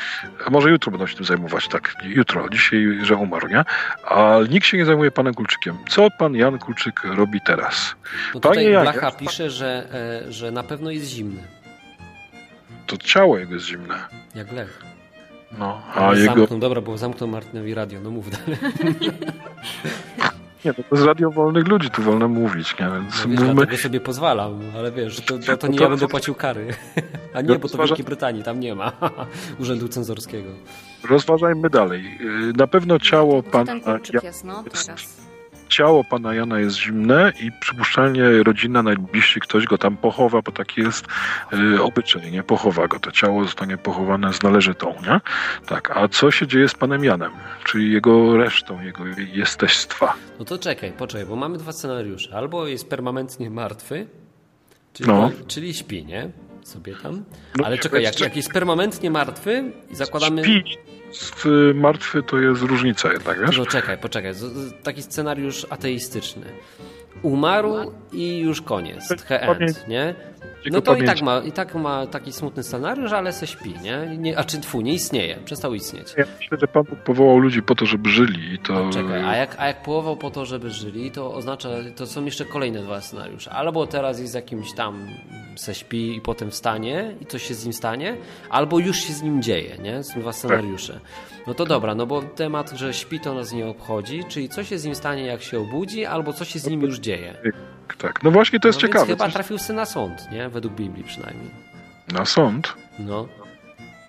Może 0.50 0.70
jutro 0.70 0.90
będą 0.90 1.06
się 1.06 1.16
tym 1.16 1.24
zajmować, 1.24 1.68
tak? 1.68 1.94
Jutro, 2.02 2.48
dzisiaj, 2.48 2.98
że 3.02 3.16
umarł, 3.16 3.48
nie? 3.48 3.64
A 4.04 4.38
nikt 4.50 4.66
się 4.66 4.76
nie 4.76 4.84
zajmuje 4.84 5.10
panem 5.10 5.34
Kulczykiem. 5.34 5.76
Co 5.88 6.08
pan 6.18 6.34
Jan 6.34 6.58
Kulczyk 6.58 7.00
robi 7.04 7.40
teraz? 7.40 7.94
No 8.34 8.40
Panie 8.40 8.73
Blacha 8.82 9.10
pisze, 9.12 9.50
że, 9.50 9.86
e, 10.26 10.32
że 10.32 10.50
na 10.50 10.62
pewno 10.62 10.90
jest 10.90 11.06
zimny, 11.06 11.42
To 12.86 12.96
ciało 12.96 13.38
jego 13.38 13.54
jest 13.54 13.66
zimne. 13.66 13.94
jak 14.34 14.52
lech. 14.52 14.82
No, 15.58 15.82
A 15.94 16.14
jego... 16.14 16.34
zamknął, 16.34 16.58
dobra, 16.58 16.80
bo 16.80 16.98
zamknął 16.98 17.28
Martynowi 17.28 17.74
radio, 17.74 18.00
no 18.00 18.10
mów 18.10 18.30
dalej. 18.30 18.58
Nie, 20.64 20.74
no 20.78 20.84
to 20.90 20.96
jest 20.96 21.06
radio 21.06 21.30
wolnych 21.30 21.68
ludzi, 21.68 21.90
tu 21.90 22.02
wolno 22.02 22.28
mówić, 22.28 22.78
nie? 22.78 22.86
Więc 22.90 23.24
No 23.24 23.30
wiesz, 23.30 23.40
mówmy... 23.40 23.54
dlatego 23.54 23.76
sobie 23.76 24.00
pozwalam, 24.00 24.60
ale 24.76 24.92
wiesz, 24.92 25.20
to, 25.20 25.38
to, 25.38 25.56
to 25.56 25.66
nie 25.66 25.78
ja 25.78 25.88
będę 25.88 26.08
płacił 26.08 26.34
kary. 26.34 26.66
A 27.34 27.40
nie, 27.40 27.58
bo 27.58 27.68
to 27.68 27.78
w 27.78 27.86
Wielkiej 27.86 28.04
Brytanii, 28.04 28.42
tam 28.42 28.60
nie 28.60 28.74
ma 28.74 28.92
urzędu 29.60 29.88
cenzorskiego. 29.88 30.48
Rozważajmy 31.10 31.70
dalej. 31.70 32.18
Yy, 32.20 32.52
Na 32.56 32.66
pewno 32.66 32.98
ciało 32.98 33.42
Gdzie 33.42 33.50
pana, 33.50 33.66
ten 33.66 33.80
ja, 34.12 34.20
jest, 34.22 34.44
no 34.44 34.62
teraz. 34.62 35.23
Ciało 35.76 36.04
pana 36.04 36.34
Jana 36.34 36.58
jest 36.60 36.76
zimne 36.76 37.32
i 37.40 37.52
przypuszczalnie 37.52 38.22
rodzina, 38.42 38.82
najbliżsi 38.82 39.40
ktoś 39.40 39.64
go 39.64 39.78
tam 39.78 39.96
pochowa, 39.96 40.42
bo 40.42 40.52
taki 40.52 40.80
jest 40.80 41.06
yy, 41.52 41.82
obyczaj, 41.82 42.30
nie? 42.32 42.42
Pochowa 42.42 42.88
go. 42.88 43.00
To 43.00 43.10
ciało 43.10 43.44
zostanie 43.44 43.76
pochowane 43.78 44.32
z 44.32 44.42
należytą, 44.42 44.94
nie? 45.06 45.20
Tak. 45.66 45.96
A 45.96 46.08
co 46.08 46.30
się 46.30 46.46
dzieje 46.46 46.68
z 46.68 46.74
panem 46.74 47.04
Janem? 47.04 47.32
Czyli 47.64 47.92
jego 47.92 48.36
resztą, 48.36 48.80
jego 48.82 49.04
jesteństwa? 49.32 50.14
No 50.38 50.44
to 50.44 50.58
czekaj, 50.58 50.92
poczekaj, 50.92 51.26
bo 51.26 51.36
mamy 51.36 51.58
dwa 51.58 51.72
scenariusze. 51.72 52.36
Albo 52.36 52.66
jest 52.66 52.88
permanentnie 52.90 53.50
martwy, 53.50 54.06
czyli, 54.92 55.08
No. 55.08 55.30
czyli 55.46 55.74
śpi, 55.74 56.04
nie? 56.04 56.30
Sobie 56.62 56.94
tam. 57.02 57.24
No, 57.56 57.64
Ale 57.66 57.78
czekaj, 57.78 58.02
jak, 58.02 58.20
jak 58.20 58.36
jest 58.36 58.52
permanentnie 58.52 59.10
martwy 59.10 59.72
i 59.90 59.96
zakładamy... 59.96 60.44
Śpi 60.44 60.58
y, 60.58 60.93
martwy 61.74 62.22
to 62.22 62.38
jest 62.38 62.62
różnica 62.62 63.12
jednak, 63.12 63.40
wiesz? 63.40 63.58
No 63.58 63.66
czekaj, 63.66 63.98
poczekaj. 63.98 64.32
Taki 64.82 65.02
scenariusz 65.02 65.66
ateistyczny. 65.70 66.46
Umarł 67.22 67.92
i 68.12 68.38
już 68.38 68.62
koniec. 68.62 69.08
The 69.28 69.40
end, 69.40 69.88
nie? 69.88 70.14
No 70.70 70.80
to 70.80 70.92
i 70.92 70.94
pamięć. 70.94 71.06
tak, 71.06 71.22
ma, 71.22 71.38
i 71.38 71.52
tak 71.52 71.74
ma 71.74 72.06
taki 72.06 72.32
smutny 72.32 72.62
scenariusz, 72.62 73.12
ale 73.12 73.32
se 73.32 73.46
śpi, 73.46 73.74
nie? 73.82 74.16
nie 74.18 74.38
a 74.38 74.44
czy 74.44 74.60
tfu, 74.60 74.80
nie 74.80 74.92
istnieje, 74.92 75.36
przestał 75.44 75.74
istnieć. 75.74 76.14
Ja 76.16 76.24
myślę, 76.38 76.58
że 76.60 76.68
Pan 76.68 76.84
Bóg 76.84 76.98
powołał 76.98 77.38
ludzi 77.38 77.62
po 77.62 77.74
to, 77.74 77.86
żeby 77.86 78.10
żyli 78.10 78.54
i 78.54 78.58
to... 78.58 78.90
Czekaj, 78.90 79.24
a 79.24 79.36
jak, 79.36 79.56
a 79.58 79.66
jak 79.66 79.82
połował 79.82 80.16
po 80.16 80.30
to, 80.30 80.46
żeby 80.46 80.70
żyli, 80.70 81.10
to 81.10 81.34
oznacza, 81.34 81.68
to 81.96 82.06
są 82.06 82.24
jeszcze 82.24 82.44
kolejne 82.44 82.82
dwa 82.82 83.00
scenariusze. 83.00 83.50
Albo 83.50 83.86
teraz 83.86 84.20
jest 84.20 84.34
jakimś 84.34 84.72
tam 84.72 85.06
se 85.56 85.74
śpi 85.74 86.16
i 86.16 86.20
potem 86.20 86.50
wstanie 86.50 87.14
i 87.20 87.26
coś 87.26 87.42
się 87.42 87.54
z 87.54 87.64
nim 87.64 87.72
stanie, 87.72 88.16
albo 88.50 88.78
już 88.78 88.96
się 88.96 89.12
z 89.12 89.22
nim 89.22 89.42
dzieje, 89.42 89.78
nie? 89.82 90.02
Są 90.02 90.20
dwa 90.20 90.32
scenariusze. 90.32 91.00
No 91.46 91.54
to 91.54 91.64
dobra, 91.66 91.94
no 91.94 92.06
bo 92.06 92.22
temat, 92.22 92.70
że 92.70 92.94
śpi 92.94 93.20
to 93.20 93.34
nas 93.34 93.52
nie 93.52 93.66
obchodzi, 93.66 94.24
czyli 94.28 94.48
co 94.48 94.64
się 94.64 94.78
z 94.78 94.84
nim 94.84 94.94
stanie 94.94 95.26
jak 95.26 95.42
się 95.42 95.58
obudzi, 95.60 96.06
albo 96.06 96.32
co 96.32 96.44
się 96.44 96.58
z 96.58 96.66
nim 96.66 96.80
już 96.80 96.98
dzieje. 96.98 97.34
Tak, 97.98 98.22
no 98.22 98.30
właśnie 98.30 98.60
to 98.60 98.68
jest 98.68 98.78
no 98.78 98.80
ciekawe. 98.88 99.06
Więc 99.06 99.18
chyba 99.18 99.24
Coś- 99.24 99.34
trafił 99.34 99.58
sy 99.58 99.72
na 99.72 99.84
sąd, 99.86 100.30
nie? 100.32 100.48
Według 100.48 100.74
Biblii 100.74 101.04
przynajmniej. 101.04 101.50
Na 102.12 102.24
sąd? 102.24 102.74
No, 102.98 103.28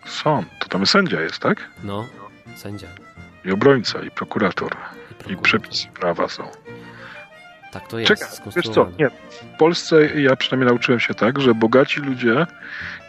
Sąd. 0.06 0.48
To 0.60 0.68
tam 0.70 0.86
sędzia 0.86 1.22
jest, 1.22 1.40
tak? 1.40 1.70
no, 1.84 2.06
sędzia. 2.56 2.88
I 3.46 3.52
obrońca, 3.52 4.04
i 4.04 4.12
prokurator. 4.12 4.72
I, 4.72 4.76
I 4.76 5.16
prokurator. 5.16 5.42
przepisy 5.44 5.88
prawa 5.88 6.28
są. 6.28 6.44
Tak 7.76 7.88
to 7.88 8.00
jest. 8.00 8.08
Czekaj, 8.08 8.28
wiesz 8.56 8.70
co? 8.70 8.88
Nie. 9.00 9.10
W 9.10 9.58
Polsce 9.60 10.22
ja 10.22 10.36
przynajmniej 10.36 10.68
nauczyłem 10.70 11.00
się 11.00 11.14
tak, 11.14 11.42
że 11.42 11.54
bogaci 11.54 12.00
ludzie 12.00 12.48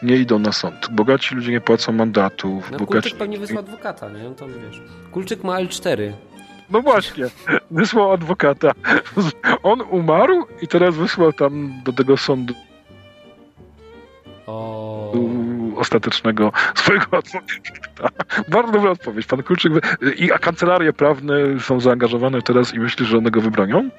nie 0.02 0.16
idą 0.16 0.38
na 0.38 0.52
sąd. 0.52 0.88
Bogaci 0.90 1.34
ludzie 1.34 1.52
nie 1.52 1.60
płacą 1.60 1.92
mandatów. 1.92 2.70
No, 2.70 2.78
bogaci... 2.78 3.02
Kulczyk 3.02 3.18
pewnie 3.18 3.38
wysłał 3.38 3.58
adwokata, 3.58 4.08
nie? 4.08 4.22
No 4.22 4.30
to 4.30 4.46
wiesz. 4.46 4.82
Kulczyk 5.12 5.44
ma 5.44 5.60
L4. 5.60 6.12
No 6.70 6.82
właśnie, 6.82 7.24
wysłał 7.70 8.12
adwokata. 8.12 8.72
On 9.62 9.80
umarł 9.80 10.46
i 10.62 10.68
teraz 10.68 10.94
wysłał 10.94 11.32
tam 11.32 11.72
do 11.84 11.92
tego 11.92 12.16
sądu 12.16 12.54
O. 14.46 15.12
ostatecznego 15.76 16.52
swojego 16.74 17.06
adwokata. 17.18 18.24
Bardzo 18.48 18.72
dobra 18.72 18.90
odpowiedź. 18.90 19.26
Pan 19.26 19.42
Kulczyk. 19.42 19.72
I 20.16 20.32
a 20.32 20.38
kancelarie 20.38 20.92
prawne 20.92 21.60
są 21.60 21.80
zaangażowane 21.80 22.42
teraz 22.42 22.74
i 22.74 22.78
myślisz, 22.78 23.08
że 23.08 23.18
one 23.18 23.30
go 23.30 23.40
wybronią? 23.40 23.90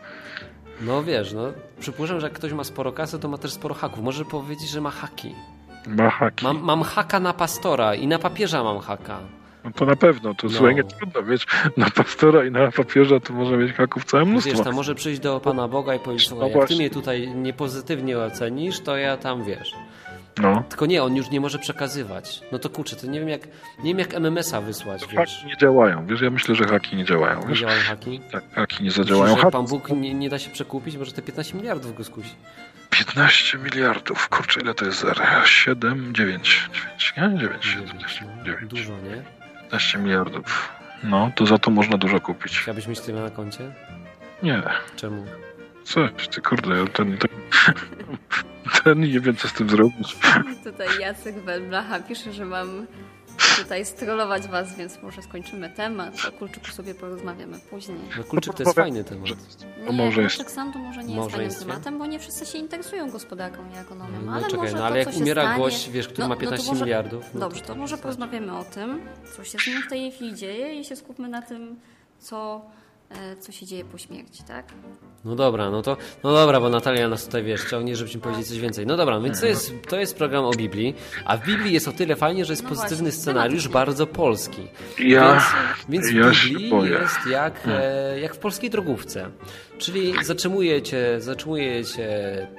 No 0.82 1.04
wiesz, 1.04 1.34
no 1.34 1.42
przypuszczam, 1.80 2.20
że 2.20 2.28
jak 2.28 2.34
ktoś 2.36 2.54
ma 2.54 2.64
sporo 2.64 2.92
kasy, 2.92 3.20
to 3.20 3.28
ma 3.28 3.38
też 3.38 3.52
sporo 3.52 3.76
haków. 3.76 4.04
Może 4.04 4.26
powiedzieć, 4.26 4.70
że 4.70 4.82
ma 4.82 4.92
haki. 4.92 5.36
Ma 5.88 6.10
haki. 6.10 6.46
Mam, 6.46 6.60
mam 6.64 6.82
haka 6.82 7.20
na 7.20 7.34
pastora 7.34 7.96
i 7.96 8.08
na 8.08 8.20
papieża 8.20 8.64
mam 8.64 8.80
haka. 8.80 9.20
No 9.64 9.72
to 9.76 9.86
na 9.86 9.96
pewno, 9.96 10.34
to 10.34 10.48
No. 10.48 10.54
słuchaj, 10.54 10.76
nie 10.76 10.84
trudno 10.84 11.22
mieć 11.22 11.48
na 11.78 11.90
pastora 11.90 12.46
i 12.46 12.52
na 12.52 12.72
papieża, 12.72 13.20
to 13.20 13.34
może 13.34 13.58
mieć 13.58 13.74
haków 13.74 14.06
całe 14.06 14.26
mnóstwo. 14.26 14.54
Wiesz, 14.54 14.64
tam 14.64 14.76
może 14.76 14.96
przyjść 14.96 15.20
do 15.22 15.40
Pana 15.40 15.68
Boga 15.68 15.96
i 15.96 16.00
powiedzieć, 16.00 16.30
No 16.32 16.48
jak 16.48 16.68
ty 16.68 16.76
mnie 16.76 16.90
tutaj 16.90 17.28
niepozytywnie 17.36 18.20
ocenisz, 18.20 18.80
to 18.80 18.98
ja 18.98 19.18
tam, 19.18 19.44
wiesz. 19.44 19.74
No. 20.42 20.64
Tylko 20.70 20.86
nie, 20.86 21.04
on 21.04 21.16
już 21.16 21.30
nie 21.30 21.42
może 21.42 21.60
przekazywać. 21.60 22.42
No 22.52 22.60
to 22.60 22.70
kurczę, 22.70 22.96
to 22.96 23.08
nie 23.08 23.20
wiem 23.20 23.30
jak, 23.30 23.42
nie 23.80 23.90
wiem 23.90 24.00
jak 24.00 24.14
MMS-a 24.14 24.62
wysłać, 24.62 25.02
wiesz. 25.02 25.16
Haki 25.16 25.46
nie 25.48 25.58
działają, 25.58 26.06
wiesz, 26.06 26.22
ja 26.22 26.30
myślę, 26.30 26.56
że 26.56 26.66
haki 26.66 26.96
nie 26.96 27.06
działają, 27.06 27.40
Nie 27.42 27.48
wiesz? 27.48 27.60
działają 27.60 27.82
haki. 27.82 28.20
Tak, 28.32 28.44
haki 28.54 28.84
nie 28.84 28.92
zadziałają. 28.92 29.36
Haki 29.36 29.52
Pan 29.52 29.66
Bóg 29.66 29.90
nie, 29.90 30.14
nie 30.14 30.30
da 30.30 30.40
się 30.40 30.50
przekupić, 30.50 30.98
może 30.98 31.12
te 31.12 31.22
15 31.22 31.58
miliardów 31.58 31.96
go 31.98 32.04
skusi. 32.04 32.36
15 32.90 33.58
miliardów, 33.58 34.30
kurczę, 34.30 34.62
ile 34.62 34.74
to 34.74 34.86
jest 34.86 35.00
zer? 35.00 35.22
7, 35.46 36.14
9, 36.16 36.70
9, 36.74 37.14
nie? 37.18 37.40
9, 37.40 37.66
7, 37.66 38.30
9. 38.46 38.70
Dużo, 38.70 38.94
nie? 38.94 39.24
15 39.62 39.98
miliardów. 39.98 40.70
No, 41.04 41.32
to 41.36 41.46
za 41.46 41.58
to 41.58 41.72
można 41.72 41.98
dużo 41.98 42.20
kupić. 42.20 42.60
Chciałbyś 42.60 42.88
mieć 42.88 43.00
tyle 43.00 43.22
na 43.22 43.30
koncie? 43.30 43.72
Nie, 44.44 44.62
Czemu? 44.96 45.26
Coś, 45.88 46.28
ty 46.28 46.42
kurde, 46.42 46.78
ja 46.78 46.86
ten, 46.88 47.18
ten, 47.18 47.30
ten 48.84 49.00
nie 49.02 49.20
wiem, 49.20 49.36
co 49.36 49.48
z 49.48 49.54
tym 49.54 49.70
zrobić. 49.70 50.18
Tutaj 50.64 50.88
Jacek 51.00 51.36
Welblacha 51.36 52.00
pisze, 52.00 52.34
że 52.34 52.46
mam 52.46 52.88
tutaj 53.58 53.86
strollować 53.86 54.48
was, 54.48 54.76
więc 54.78 55.02
może 55.04 55.22
skończymy 55.22 55.70
temat. 55.70 56.14
O 56.30 56.32
Kulczyku 56.32 56.68
sobie 56.68 56.96
porozmawiamy 56.96 57.60
później. 57.70 57.98
No 58.18 58.24
Kulczyk 58.24 58.54
to 58.54 58.64
jest 58.64 58.76
fajny 58.76 59.04
temat. 59.04 59.30
No 59.86 59.92
Nie, 59.92 59.98
może 59.98 60.22
jest. 60.22 60.36
Kulczyk 60.36 60.52
sam 60.52 60.74
to 60.74 60.80
może 60.80 61.04
nie 61.04 61.16
jest 61.16 61.32
fajnym 61.32 61.32
Małżeństwie? 61.32 61.66
tematem, 61.66 61.98
bo 62.00 62.06
nie 62.06 62.20
wszyscy 62.20 62.46
się 62.46 62.58
interesują 62.58 63.10
gospodarką 63.10 63.64
i 63.76 63.78
ekonomią. 63.78 64.22
No 64.26 64.32
ale 64.34 64.44
czekaj, 64.44 64.58
może 64.60 64.74
no 64.74 64.80
to, 64.80 64.86
ale 64.86 64.98
jak 65.00 65.08
co 65.08 65.14
się 65.14 65.20
umiera 65.20 65.42
stanie... 65.42 65.64
gość, 65.64 65.90
wiesz, 65.90 66.08
który 66.08 66.22
No, 66.24 66.30
ma 66.30 66.36
no 66.36 66.42
to 66.42 66.42
15 66.42 66.68
może- 66.72 66.86
miliardów. 66.86 67.24
no 67.34 67.40
Dobrze, 67.40 67.62
to 67.62 67.68
to 67.68 67.76
może 67.76 67.98
porozmawiamy 67.98 68.58
o 68.58 68.64
tym, 68.64 69.02
co 69.36 69.44
się 69.44 69.58
z 69.60 69.68
nim 69.68 69.82
w 69.82 69.88
tej 69.90 70.12
chwili 70.12 70.36
dzieje 70.36 70.80
i 70.80 70.86
się 70.86 70.96
skupmy 70.96 71.28
na 71.30 71.42
tym, 71.42 71.80
co, 72.20 72.66
co 73.40 73.52
się 73.52 73.66
dzieje 73.66 73.86
po 73.86 73.98
śmierci, 73.98 74.44
tak? 74.44 74.66
No 75.26 75.36
dobra, 75.36 75.70
no 75.72 75.82
to, 75.82 75.98
no 76.24 76.34
dobra, 76.34 76.60
bo 76.60 76.70
Natalia 76.70 77.10
nas 77.10 77.26
tutaj, 77.26 77.44
wiesz, 77.44 77.70
ciągnie, 77.70 77.96
żebyśmy 77.96 78.22
powiedzieć 78.22 78.48
coś 78.48 78.60
więcej. 78.60 78.86
No 78.86 78.98
dobra, 78.98 79.20
więc 79.20 79.40
to 79.42 79.46
jest, 79.46 79.74
to 79.90 80.00
jest 80.00 80.18
program 80.18 80.46
o 80.46 80.52
Biblii, 80.52 80.96
a 81.26 81.38
w 81.38 81.46
Biblii 81.46 81.74
jest 81.74 81.88
o 81.88 81.92
tyle 81.92 82.16
fajnie, 82.16 82.46
że 82.46 82.54
jest 82.54 82.64
No 82.64 82.70
pozytywny 82.70 82.98
właśnie, 82.98 83.12
scenariusz, 83.22 83.68
bardzo 83.68 84.08
polski. 84.08 84.68
Ja, 85.00 85.32
Więc, 85.90 86.06
więc 86.08 86.12
ja 86.26 86.30
w 86.30 86.36
się 86.36 86.50
Biblii 86.50 86.70
boję. 86.70 86.92
jest 86.92 87.26
jak, 87.32 87.62
e, 87.68 88.20
jak 88.20 88.36
w 88.36 88.38
polskiej 88.38 88.70
drogówce. 88.70 89.30
Czyli 89.78 90.14
zatrzymuje 90.24 90.82
cię, 90.82 91.22
zatrzymuje 91.22 91.86
cię 91.86 92.10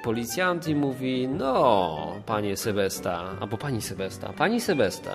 policjant 0.03 0.67
i 0.67 0.75
mówi, 0.75 1.27
no, 1.27 1.97
panie 2.25 2.57
Sebesta, 2.57 3.23
albo 3.41 3.57
pani 3.57 3.81
Sebesta, 3.81 4.33
pani 4.37 4.61
Sebesta, 4.61 5.11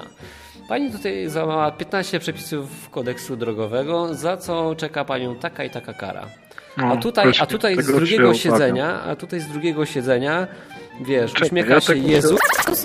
pani 0.69 0.91
tutaj 0.93 1.29
załamała 1.29 1.71
15 1.71 2.21
przepisów 2.21 2.91
kodeksu 2.91 3.37
drogowego, 3.37 4.15
za 4.15 4.37
co 4.37 4.75
czeka 4.75 5.05
panią 5.05 5.37
taka 5.37 5.65
i 5.65 5.71
taka 5.71 5.93
kara. 5.93 6.27
A 6.77 6.83
No, 6.83 6.97
tutaj, 6.97 7.25
właśnie 7.25 7.43
a 7.43 7.47
tutaj 7.47 7.83
z 7.83 7.87
drugiego 7.87 8.35
siedzenia, 8.35 9.01
a 9.03 9.17
tutaj 9.17 9.41
z 9.41 9.47
drugiego 9.49 9.87
siedzenia, 9.87 10.47
wiesz, 11.01 11.33
Czekaj, 11.33 11.49
uśmiecha 11.49 11.75
ja 11.75 11.81
się 11.81 11.87
tak- 11.95 12.07
Jezus 12.07 12.41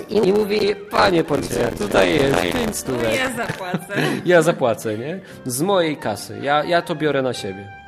i 0.08 0.32
mówi, 0.32 0.60
panie 0.90 1.24
policjant, 1.24 1.78
tutaj 1.78 2.14
jest 2.14 2.40
5 2.52 2.76
stówek. 2.76 3.10
zapłacę. 3.36 3.94
Ja 4.24 4.42
zapłacę, 4.42 4.98
nie? 4.98 5.20
Z 5.46 5.62
mojej 5.62 5.96
kasy. 5.96 6.38
Ja, 6.42 6.64
ja 6.64 6.82
to 6.82 6.94
biorę 6.94 7.22
na 7.22 7.34
siebie. 7.34 7.79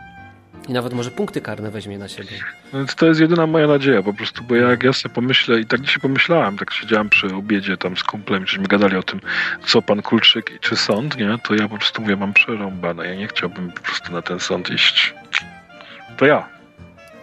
I 0.69 0.73
nawet 0.73 0.93
może 0.93 1.11
punkty 1.11 1.41
karne 1.41 1.71
weźmie 1.71 1.99
na 1.99 2.09
siebie. 2.09 2.31
No 2.73 2.79
Więc 2.79 2.95
to 2.95 3.07
jest 3.07 3.21
jedyna 3.21 3.47
moja 3.47 3.67
nadzieja 3.67 4.03
po 4.03 4.15
prostu, 4.15 4.45
bo 4.45 4.55
jak 4.57 4.83
ja 4.83 4.93
sobie 4.93 5.15
pomyślę 5.15 5.61
i 5.61 5.67
tak 5.67 5.81
dzisiaj 5.81 6.01
pomyślałem, 6.01 6.59
tak 6.59 6.73
siedziałem 6.73 7.09
przy 7.09 7.35
obiedzie 7.35 7.77
tam 7.77 7.97
z 7.97 8.03
kumplem, 8.03 8.47
żeśmy 8.47 8.67
gadali 8.67 8.97
o 8.97 9.03
tym, 9.03 9.21
co 9.67 9.83
pan 9.83 10.03
Kulczyk 10.03 10.51
i 10.57 10.59
czy 10.59 10.77
sąd, 10.77 11.17
nie? 11.17 11.39
To 11.45 11.55
ja 11.55 11.69
po 11.69 11.77
prostu 11.77 12.03
mówię, 12.03 12.17
mam 12.17 12.33
przerąbane, 12.33 13.07
ja 13.07 13.15
nie 13.15 13.29
chciałbym 13.29 13.73
po 13.73 13.81
prostu 13.81 14.13
na 14.13 14.23
ten 14.23 14.41
sąd 14.41 14.71
iść. 14.71 15.15
To 16.17 16.27
ja. 16.27 16.49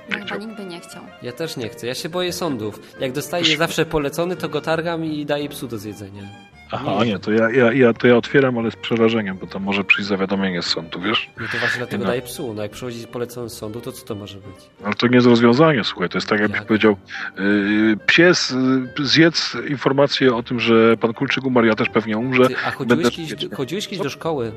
No, 0.10 0.18
chyba 0.18 0.36
nikt 0.36 0.56
by 0.58 0.66
nie 0.66 0.80
chciał. 0.80 1.04
Ja 1.22 1.32
też 1.32 1.58
nie 1.58 1.70
chcę. 1.70 1.88
Ja 1.88 1.96
się 1.96 2.10
boję 2.10 2.34
sądów. 2.34 2.80
Jak 3.00 3.12
dostaję 3.12 3.58
zawsze 3.58 3.86
polecony, 3.86 4.36
to 4.36 4.50
go 4.50 4.62
targam 4.62 5.06
i 5.06 5.26
daję 5.26 5.50
psu 5.50 5.68
do 5.68 5.78
zjedzenia. 5.78 6.49
Aha, 6.72 7.05
nie, 7.05 7.20
to 7.20 7.32
ja, 7.32 7.49
ja, 7.49 7.74
ja, 7.74 7.93
to 7.93 8.07
ja 8.07 8.15
otwieram, 8.17 8.57
ale 8.57 8.72
z 8.72 8.76
przerażeniem, 8.76 9.38
bo 9.38 9.47
tam 9.47 9.63
może 9.63 9.84
przyjść 9.84 10.09
zawiadomienie 10.09 10.61
z 10.61 10.65
sądu, 10.65 11.01
wiesz? 11.01 11.30
No 11.39 11.45
to 11.51 11.57
właśnie 11.57 11.78
dlatego 11.78 12.03
No. 12.03 12.09
daję 12.09 12.22
psu. 12.22 12.53
No 12.53 12.61
jak 12.63 12.72
przychodzi 12.72 13.07
polecony 13.07 13.49
z 13.49 13.53
sądu, 13.53 13.82
to 13.82 13.91
co 13.91 14.05
to 14.05 14.15
może 14.15 14.38
być? 14.38 14.55
Ale 14.84 14.93
to 14.93 15.07
nie 15.07 15.15
jest 15.15 15.28
rozwiązanie, 15.28 15.84
słuchaj, 15.84 16.09
to 16.09 16.17
jest 16.17 16.28
tak 16.30 16.39
jakbyś 16.39 16.59
Jak? 16.59 16.67
powiedział, 16.67 16.95
yy, 17.38 17.97
pies, 18.05 18.55
yy, 18.99 19.05
zjedz 19.05 19.57
informację 19.70 20.36
o 20.36 20.43
tym, 20.43 20.59
że 20.59 20.97
pan 20.97 21.13
Kulczyk 21.13 21.45
umarł, 21.45 21.67
ja 21.67 21.76
też 21.76 21.89
pewnie 21.89 22.17
umrze, 22.17 22.47
Ty, 22.47 22.55
a 22.65 22.72
chodziłeś 22.72 22.88
będę 22.88 23.11
kiedyś, 23.11 23.32
bezpieczny. 23.32 23.55
chodziłeś 23.57 23.88
kiedyś 23.88 24.03
do 24.03 24.09
szkoły? 24.09 24.51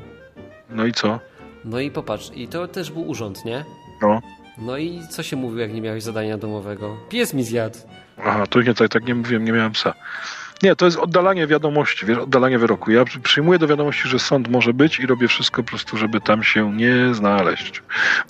no 0.69 0.85
i 0.85 0.91
co? 0.91 1.19
No 1.65 1.79
i 1.79 1.91
popatrz, 1.91 2.31
i 2.35 2.47
to 2.47 2.67
też 2.67 2.91
był 2.91 3.07
urząd, 3.09 3.45
nie? 3.45 3.65
No. 4.01 4.21
No 4.57 4.77
i 4.77 5.01
co 5.09 5.23
się 5.23 5.35
mówił, 5.35 5.57
jak 5.59 5.73
nie 5.73 5.81
miałeś 5.81 6.03
zadania 6.03 6.37
domowego? 6.37 6.97
Pies 7.09 7.33
mi 7.33 7.43
zjadł. 7.43 7.79
Aha, 8.25 8.47
to 8.49 8.61
nie, 8.61 8.73
tak, 8.73 8.89
tak 8.89 9.05
nie 9.05 9.15
mówiłem, 9.15 9.45
nie 9.45 9.51
miałem 9.51 9.71
psa. 9.71 9.93
Nie, 10.63 10.75
to 10.75 10.85
jest 10.85 10.97
oddalanie 10.97 11.47
wiadomości, 11.47 12.05
wiesz, 12.05 12.17
oddalanie 12.17 12.59
wyroku. 12.59 12.91
Ja 12.91 13.05
przy- 13.05 13.19
przyjmuję 13.19 13.59
do 13.59 13.67
wiadomości, 13.67 14.07
że 14.09 14.19
sąd 14.19 14.47
może 14.49 14.73
być 14.73 14.99
i 14.99 15.05
robię 15.05 15.27
wszystko 15.27 15.63
po 15.63 15.69
prostu, 15.69 15.97
żeby 15.97 16.21
tam 16.21 16.43
się 16.43 16.73
nie 16.75 17.13
znaleźć. 17.13 17.83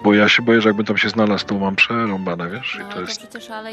Bo 0.04 0.14
ja 0.14 0.30
się 0.30 0.42
boję, 0.44 0.62
że 0.62 0.70
jakbym 0.70 0.86
tam 0.86 0.98
się 0.98 1.10
znalazł, 1.10 1.46
to 1.46 1.56
mam 1.60 1.76
przerąbane, 1.76 2.50
wiesz? 2.50 2.78
No 2.80 2.90
I 2.90 2.94
to 2.94 3.02
jest... 3.02 3.20
przecież, 3.20 3.50
ale... 3.50 3.70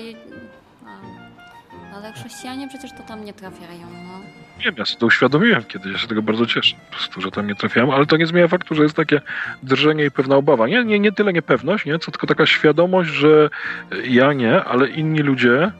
A, 0.86 1.96
ale 1.96 2.12
chrześcijanie 2.12 2.68
przecież 2.68 2.90
to 2.92 3.02
tam 3.02 3.24
nie 3.24 3.32
trafiają, 3.32 3.86
no. 3.92 4.20
Wiem, 4.64 4.74
ja 4.78 4.84
sobie 4.84 5.00
to 5.00 5.06
uświadomiłem 5.06 5.64
kiedyś, 5.64 5.92
ja 5.92 5.98
się 5.98 6.08
tego 6.08 6.22
bardzo 6.22 6.46
cieszę, 6.46 6.76
po 6.90 6.96
prostu, 6.96 7.20
że 7.20 7.30
tam 7.30 7.46
nie 7.46 7.54
trafiałem, 7.54 7.90
ale 7.90 8.06
to 8.06 8.16
nie 8.16 8.26
zmienia 8.26 8.48
faktu, 8.48 8.74
że 8.74 8.82
jest 8.82 8.96
takie 8.96 9.20
drżenie 9.62 10.04
i 10.04 10.10
pewna 10.10 10.36
obawa. 10.36 10.66
Nie, 10.66 10.84
nie, 10.84 10.98
nie 11.00 11.12
tyle 11.12 11.32
niepewność, 11.32 11.84
nie, 11.86 11.98
co 11.98 12.10
tylko 12.10 12.26
taka 12.26 12.46
świadomość, 12.46 13.10
że 13.10 13.50
ja 14.04 14.32
nie, 14.32 14.64
ale 14.64 14.88
inni 14.88 15.18
ludzie 15.18 15.72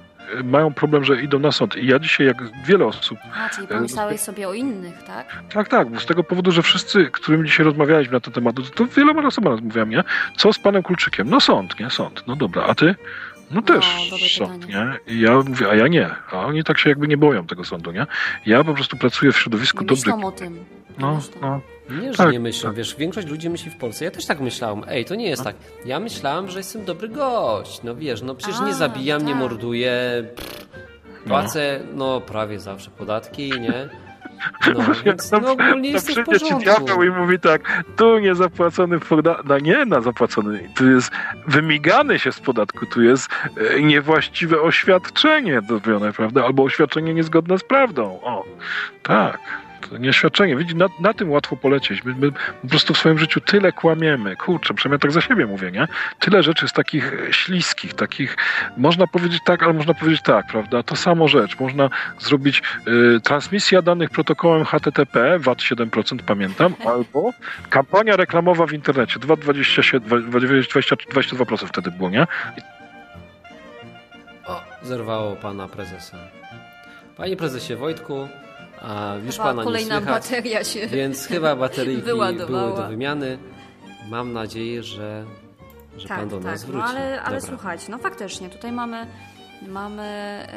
mają 0.45 0.74
problem, 0.74 1.05
że 1.05 1.22
idą 1.22 1.39
na 1.39 1.53
sąd. 1.53 1.76
I 1.76 1.87
ja 1.87 1.99
dzisiaj, 1.99 2.26
jak 2.26 2.37
wiele 2.64 2.85
osób, 2.87 3.18
A, 3.35 3.49
czyli 3.49 3.66
pomyślałeś 3.68 4.20
sobie 4.20 4.49
o 4.49 4.55
innych, 4.55 5.03
tak? 5.03 5.43
tak, 5.55 5.68
tak, 5.68 5.91
bo 5.91 6.01
z 6.01 6.07
tego 6.07 6.24
powodu, 6.24 6.53
że 6.53 6.62
wszyscy, 6.62 7.07
którym 7.11 7.47
dzisiaj 7.47 7.66
rozmawialiśmy 7.66 8.12
na 8.12 8.20
ten 8.20 8.33
temat, 8.33 8.57
to, 8.57 8.62
to 8.62 8.87
wieloma 8.87 9.22
osobami 9.26 9.57
rozmawiam, 9.57 9.91
nie? 9.91 10.05
Co 10.37 10.53
z 10.53 10.59
panem 10.59 10.83
Kulczykiem? 10.83 11.31
No 11.31 11.41
sąd, 11.41 11.81
nie? 11.81 11.91
Sąd. 11.91 12.24
No 12.26 12.37
dobra, 12.37 12.62
a 12.64 12.74
ty? 12.74 12.95
No 13.51 13.62
też 13.62 14.09
dobre 14.11 14.26
sąd, 14.28 14.66
pytanie. 14.66 14.91
nie? 15.07 15.14
I 15.14 15.20
ja 15.20 15.35
mówię, 15.37 15.70
a 15.70 15.74
ja 15.74 15.89
nie. 15.89 16.11
A 16.33 16.37
oni 16.47 16.64
tak 16.64 16.78
się 16.78 16.89
jakby 16.89 17.09
nie 17.09 17.16
boją 17.16 17.47
tego 17.47 17.64
sądu, 17.64 17.91
nie? 17.91 18.07
Ja 18.47 18.64
po 18.64 18.74
prostu 18.74 18.97
pracuję 18.97 19.33
w 19.33 19.39
środowisku 19.39 19.81
Nie 19.81 19.87
dobrych... 19.87 20.07
myślą 20.07 20.28
o 20.28 20.33
tym. 20.33 20.64
No, 20.99 21.14
myślą. 21.14 21.33
no. 21.41 21.61
Nie, 21.91 22.12
że 22.12 22.18
Tak, 22.18 22.32
nie 22.32 22.41
myślą. 22.41 22.70
tak. 22.70 22.76
Wiesz, 22.76 22.97
większość 22.97 23.26
ludzi 23.28 23.51
myśli 23.51 23.70
w 23.70 23.76
Polsce. 23.76 24.05
Ja 24.05 24.11
też 24.11 24.26
tak 24.26 24.41
myślałem. 24.41 24.82
Ej, 24.88 25.05
to 25.05 25.14
nie 25.14 25.28
jest 25.28 25.45
tak. 25.45 25.57
Ja 25.84 26.01
myślałem, 26.01 26.49
że 26.49 26.59
jestem 26.59 26.84
dobry 26.84 27.09
gość. 27.09 27.82
No 27.82 27.95
wiesz, 27.97 28.22
no 28.22 28.34
przecież 28.34 28.57
A, 28.61 28.66
nie 28.66 28.74
zabijam, 28.74 29.22
nie 29.22 29.32
tak. 29.32 29.41
morduję. 29.41 30.24
Pff, 30.36 30.66
Płacę, 31.28 31.80
no 31.95 32.20
prawie 32.20 32.61
zawsze 32.61 32.91
podatki, 32.91 33.51
nie? 33.61 33.88
No, 34.74 34.80
więc 35.05 35.30
no, 35.32 35.53
ogólnie 35.53 35.91
jestem 35.91 36.24
w 36.24 36.26
porządku. 36.26 36.59
diabeł 36.59 37.03
i 37.03 37.11
mówi 37.11 37.38
tak, 37.38 37.82
tu 37.97 38.18
niezapłacony 38.18 39.01
podatek, 39.01 39.45
no 39.49 39.59
nie 39.59 39.84
na 39.84 40.01
zapłacony, 40.01 40.70
tu 40.76 40.91
jest 40.91 41.11
wymigany 41.47 42.18
się 42.18 42.32
z 42.32 42.41
podatku, 42.41 42.86
tu 42.86 43.03
jest 43.03 43.28
e, 43.76 43.80
niewłaściwe 43.82 44.61
oświadczenie 44.61 45.61
zrobione, 45.68 46.12
prawda, 46.12 46.45
albo 46.45 46.62
oświadczenie 46.62 47.14
niezgodne 47.14 47.59
z 47.59 47.64
prawdą, 47.64 48.20
o, 48.22 48.45
tak. 49.03 49.38
To 49.81 49.99
nie 49.99 50.11
oświadczenie. 50.11 50.57
Widzi, 50.57 50.76
na, 50.76 50.87
na 51.01 51.14
tym 51.14 51.31
łatwo 51.31 51.57
polecieć. 51.57 52.05
My, 52.05 52.14
my 52.14 52.33
po 52.62 52.68
prostu 52.68 52.95
w 52.95 52.99
swoim 52.99 53.18
życiu 53.18 53.41
tyle 53.41 53.72
kłamiemy. 53.72 54.37
Kurczę, 54.37 54.74
przynajmniej 54.74 55.01
tak 55.01 55.12
za 55.12 55.20
siebie 55.20 55.47
mówię, 55.47 55.70
nie? 55.70 55.89
Tyle 56.18 56.43
rzeczy 56.43 56.64
jest 56.64 56.74
takich 56.74 57.12
e, 57.28 57.33
śliskich, 57.33 57.95
takich, 57.95 58.37
można 58.76 59.07
powiedzieć 59.07 59.43
tak, 59.45 59.62
ale 59.62 59.72
można 59.72 59.95
powiedzieć 59.95 60.22
tak, 60.22 60.47
prawda? 60.47 60.83
To 60.83 60.97
samo 60.97 61.28
rzecz. 61.28 61.61
Można 61.61 61.91
zrobić 62.18 62.62
y, 62.89 63.20
transmisja 63.20 63.83
danych 63.83 64.11
protokołem 64.11 64.64
HTTP, 64.64 65.39
VAT 65.39 65.59
7% 65.59 66.18
pamiętam, 66.26 66.74
albo 66.93 67.31
kampania 67.70 68.16
reklamowa 68.16 68.66
w 68.66 68.72
internecie, 68.72 69.20
2,27, 69.20 70.31
20, 70.31 70.81
22% 70.81 71.66
wtedy 71.66 71.91
było, 71.91 72.11
nie? 72.11 72.26
O, 74.47 74.62
zerwało 74.83 75.37
pana 75.37 75.68
prezesa. 75.68 76.18
Panie 77.16 77.37
prezesie 77.37 77.76
Wojtku, 77.76 78.28
a 78.83 79.14
już 79.26 79.33
Chyba 79.37 79.45
pana 79.45 79.62
nie 79.62 79.66
kolejna 79.66 79.97
słychać, 79.97 80.22
bateria 80.22 80.64
się... 80.64 80.87
więc 80.97 81.26
chyba 81.26 81.57
bateryjki 81.57 82.03
Wyładowała. 82.03 82.66
były 82.66 82.83
do 82.83 82.89
wymiany. 82.89 83.39
Mam 84.11 84.33
nadzieję, 84.33 84.83
że, 84.83 85.24
że 85.97 86.09
pan 86.09 86.28
do 86.28 86.41
nas 86.41 86.62
no, 86.66 86.72
wróci. 86.72 86.87
ale, 86.89 87.22
ale 87.22 87.41
Dobra. 87.41 87.57
słuchajcie, 87.57 87.87
no 87.91 87.99
faktycznie, 87.99 88.51
tutaj 88.51 88.72
mamy, 88.72 89.07
mamy 89.68 90.09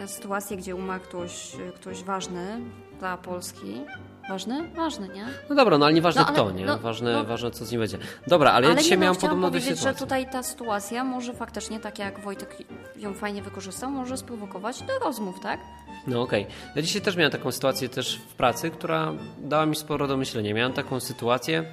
sytuację, 0.05 0.57
gdzie 0.57 0.75
umarł 0.75 1.03
ktoś, 1.03 1.51
ktoś 1.75 2.03
ważny 2.03 2.59
dla 2.99 3.17
Polski. 3.17 3.81
Ważny? 4.29 4.69
Ważny, 4.75 5.07
nie? 5.09 5.25
No 5.49 5.55
dobra, 5.55 5.77
no 5.77 5.85
ale 5.85 5.93
nieważne 5.93 6.21
No, 6.21 6.27
ale- 6.27 6.35
kto, 6.35 6.51
nie? 6.51 6.65
no, 6.65 6.77
ważne, 6.79 7.13
no. 7.13 7.23
ważne 7.25 7.51
co 7.51 7.65
z 7.65 7.71
nim 7.71 7.81
będzie. 7.81 7.97
Dobra, 8.27 8.51
ale, 8.51 8.65
ja 8.67 8.71
Ale 8.73 8.81
dzisiaj 8.81 8.97
nie, 8.99 9.05
no, 9.05 9.13
chciałam 9.13 9.29
podobną 9.29 9.47
powiedzieć, 9.47 9.69
sytuację. 9.79 9.99
że 9.99 10.05
tutaj 10.05 10.29
ta 10.31 10.43
sytuacja 10.43 11.03
może 11.03 11.33
faktycznie, 11.33 11.79
tak 11.79 11.99
jak 11.99 12.19
Wojtek 12.19 12.57
ją 12.95 13.13
fajnie 13.13 13.41
wykorzystał, 13.41 13.91
może 13.91 14.17
sprowokować 14.17 14.81
do 14.83 14.99
rozmów, 14.99 15.39
tak? 15.39 15.59
No 16.07 16.21
okej. 16.21 16.45
Ja 16.75 16.81
dzisiaj 16.81 17.01
też 17.01 17.15
miałem 17.15 17.31
taką 17.31 17.51
sytuację 17.51 17.89
też 17.89 18.15
w 18.29 18.33
pracy, 18.33 18.69
która 18.69 19.13
dała 19.37 19.65
mi 19.65 19.75
sporo 19.75 20.07
do 20.07 20.17
myślenia. 20.17 20.53
Miałem 20.53 20.73
taką 20.73 20.99
sytuację, 20.99 21.63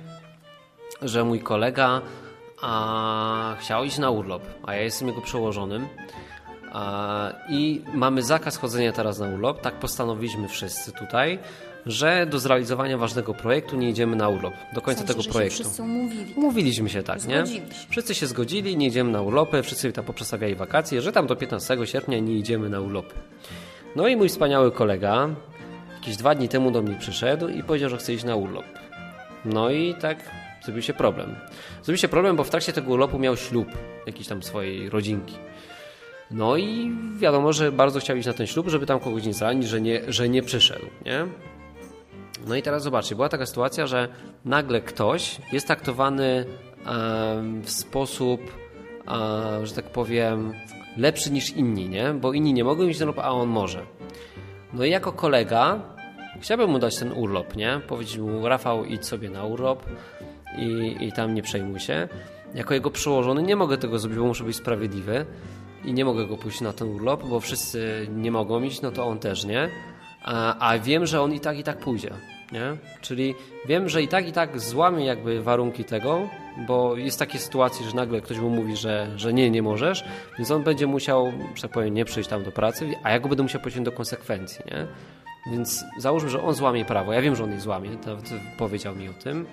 że 1.03 1.25
mój 1.25 1.41
kolega 1.41 2.01
a, 2.63 3.57
chciał 3.61 3.85
iść 3.85 3.99
na 3.99 4.11
urlop, 4.11 4.43
a 4.63 4.75
ja 4.75 4.83
jestem 4.83 5.09
jego 5.09 5.21
przełożonym. 5.21 5.89
A, 6.73 7.33
I 7.49 7.83
mamy 7.95 8.23
zakaz 8.23 8.57
chodzenia 8.57 8.93
teraz 8.93 9.19
na 9.19 9.29
urlop. 9.29 9.61
Tak 9.61 9.75
postanowiliśmy 9.75 10.49
wszyscy 10.49 10.93
tutaj, 10.93 11.39
że 11.87 12.27
do 12.27 12.39
zrealizowania 12.39 12.99
ważnego 12.99 13.35
projektu 13.35 13.77
nie 13.77 13.91
idziemy 13.91 14.17
na 14.17 14.29
urlop. 14.29 14.55
Do 14.75 14.81
końca 14.81 15.05
W 15.05 15.07
sensie, 15.07 15.15
tego 15.15 15.23
że 15.23 15.31
projektu. 15.31 15.59
Się 15.59 15.65
wszyscy 15.65 15.83
umówili. 15.83 16.35
Umówiliśmy 16.35 16.89
się 16.89 17.03
tak, 17.03 17.27
nie? 17.27 17.45
Wszyscy 17.89 18.15
się 18.15 18.27
zgodzili, 18.27 18.77
nie 18.77 18.87
idziemy 18.87 19.11
na 19.11 19.23
urlopy, 19.23 19.63
wszyscy 19.63 19.93
tam 19.93 20.05
poprzestawiali 20.05 20.55
wakacje, 20.55 21.03
że 21.03 21.13
tam 21.13 21.27
do 21.27 21.37
15 21.37 21.87
sierpnia 21.87 22.19
nie 22.19 22.35
idziemy 22.35 22.69
na 22.69 22.81
urlopy. 22.81 23.15
No 23.97 24.09
i 24.09 24.17
mój 24.17 24.29
wspaniały 24.29 24.73
kolega 24.73 25.29
jakieś 25.95 26.17
dwa 26.17 26.35
dni 26.35 26.49
temu 26.49 26.71
do 26.71 26.83
mnie 26.83 26.97
przyszedł 26.99 27.49
i 27.49 27.63
powiedział, 27.63 27.91
że 27.91 27.97
chce 27.97 28.15
iść 28.15 28.25
na 28.25 28.37
urlop. 28.37 28.65
No 29.45 29.71
i 29.71 29.95
tak 29.95 30.31
zrobił 30.65 30.83
się 30.83 30.93
problem. 30.93 31.37
Zrobił 31.83 31.99
się 31.99 32.09
problem, 32.09 32.37
bo 32.37 32.45
w 32.45 32.51
trakcie 32.51 32.73
tego 32.73 32.93
urlopu 32.93 33.19
miał 33.19 33.37
ślub 33.37 33.69
jakiejś 34.07 34.29
tam 34.29 34.43
swojej 34.43 34.91
rodzinki. 34.91 35.35
No 36.31 36.57
i 36.57 36.93
wiadomo, 37.17 37.53
że 37.53 37.73
bardzo 37.73 38.01
chciał 38.01 38.17
iść 38.17 38.27
na 38.27 38.33
ten 38.33 38.47
ślub, 38.47 38.69
żeby 38.69 38.87
tam 38.87 39.01
kogoś 39.01 39.25
nie 39.25 39.35
zranić, 39.35 39.69
że 39.69 39.81
nie, 39.81 40.01
że 40.09 40.29
nie 40.29 40.43
przyszedł, 40.43 40.87
nie? 41.05 41.27
No 42.47 42.57
i 42.57 42.63
teraz 42.63 42.83
zobaczcie, 42.83 43.15
była 43.15 43.29
taka 43.29 43.47
sytuacja, 43.47 43.87
że 43.87 44.09
nagle 44.45 44.81
ktoś 44.81 45.37
jest 45.53 45.67
traktowany 45.67 46.45
w 47.63 47.71
sposób, 47.71 48.41
że 49.63 49.75
tak 49.75 49.85
powiem, 49.85 50.55
lepszy 51.01 51.31
niż 51.33 51.51
inni, 51.51 51.89
nie? 51.89 52.15
Bo 52.15 52.33
inni 52.33 52.53
nie 52.53 52.65
mogą 52.65 52.87
na 52.87 52.91
urlop, 53.01 53.19
a 53.19 53.31
on 53.31 53.49
może. 53.49 53.87
No 54.73 54.85
i 54.85 54.91
jako 54.91 55.13
kolega 55.13 55.81
chciałbym 56.41 56.71
mu 56.71 56.79
dać 56.79 56.99
ten 56.99 57.13
urlop, 57.13 57.57
nie? 57.57 57.81
Powiedzieć 57.89 58.19
mu, 58.19 58.49
Rafał, 58.49 58.85
idź 58.85 59.07
sobie 59.07 59.31
na 59.31 59.45
urlop 59.45 59.87
i, 60.59 60.97
i 61.01 61.13
tam 61.13 61.35
nie 61.35 61.43
przejmuj 61.43 61.81
się. 61.81 62.09
Jako 62.55 62.75
jego 62.75 62.91
przełożony 62.91 63.43
nie 63.43 63.57
mogę 63.57 63.79
tego 63.79 63.99
zrobić, 63.99 64.19
bo 64.19 64.25
muszę 64.25 64.45
być 64.45 64.57
sprawiedliwy 64.57 65.27
i 65.85 65.93
nie 65.93 66.05
mogę 66.05 66.27
go 66.27 66.37
puścić 66.37 66.61
na 66.61 66.73
ten 66.73 66.89
urlop, 66.89 67.29
bo 67.29 67.41
wszyscy 67.41 68.09
nie 68.17 68.31
mogą 68.31 68.63
iść, 68.63 68.81
no 68.83 68.91
to 68.91 69.07
on 69.07 69.19
też 69.19 69.45
nie. 69.45 69.69
A, 70.23 70.69
a 70.71 70.79
wiem, 70.79 71.07
że 71.07 71.23
on 71.23 71.33
i 71.33 71.41
tak, 71.41 71.59
i 71.59 71.63
tak 71.63 71.79
pójdzie. 71.79 72.11
Nie? 72.53 72.77
Czyli 73.01 73.35
wiem, 73.67 73.89
że 73.89 74.03
i 74.03 74.09
tak, 74.09 74.29
i 74.29 74.33
tak 74.33 74.61
złamie 74.61 75.05
jakby 75.05 75.43
warunki 75.43 75.85
tego, 75.85 76.29
bo 76.67 76.97
jest 76.97 77.19
takie 77.19 77.39
sytuacje, 77.39 77.87
że 77.87 77.97
nagle 77.97 78.21
ktoś 78.21 78.39
mu 78.39 78.51
mówi, 78.51 78.77
że, 78.77 79.11
że 79.17 79.33
nie, 79.33 79.51
nie 79.51 79.63
możesz, 79.63 80.05
więc 80.39 80.51
on 80.51 80.63
będzie 80.63 80.87
musiał, 80.87 81.33
że 81.55 81.63
tak 81.63 81.71
powiem, 81.71 81.95
nie 81.95 82.05
przyjść 82.05 82.31
tam 82.31 82.45
do 82.45 82.53
pracy, 82.53 82.95
a 83.03 83.11
ja 83.11 83.21
go 83.21 83.29
będę 83.29 83.43
musiał 83.43 83.61
pociągnąć 83.61 83.85
do 83.85 83.97
konsekwencji, 83.97 84.65
nie? 84.71 84.87
Więc 85.53 85.85
załóżmy, 85.99 86.31
że 86.31 86.43
on 86.43 86.55
złamie 86.55 86.85
prawo. 86.85 87.13
Ja 87.13 87.23
wiem, 87.23 87.37
że 87.37 87.45
on 87.45 87.53
je 87.53 87.61
złamie, 87.61 87.91
nawet 88.07 88.31
powiedział 88.59 88.97
mi 88.97 89.09
o 89.09 89.13
tym. 89.13 89.47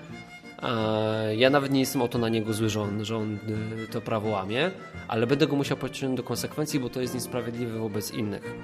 Ja 1.37 1.49
nawet 1.49 1.71
nie 1.71 1.79
jestem 1.79 2.01
o 2.01 2.07
to 2.07 2.17
na 2.17 2.29
niego 2.29 2.53
zły, 2.53 2.69
że 2.69 2.81
on, 2.81 3.05
że 3.05 3.17
on 3.17 3.35
y, 3.35 3.87
to 3.91 4.01
prawo 4.01 4.29
łamie, 4.29 4.71
ale 5.07 5.27
będę 5.27 5.47
go 5.47 5.55
musiał 5.55 5.77
pociągnąć 5.77 6.17
do 6.17 6.23
konsekwencji, 6.23 6.79
bo 6.79 6.89
to 6.89 7.01
jest 7.01 7.13
niesprawiedliwe 7.13 7.79
wobec 7.79 8.13
innych. 8.13 8.55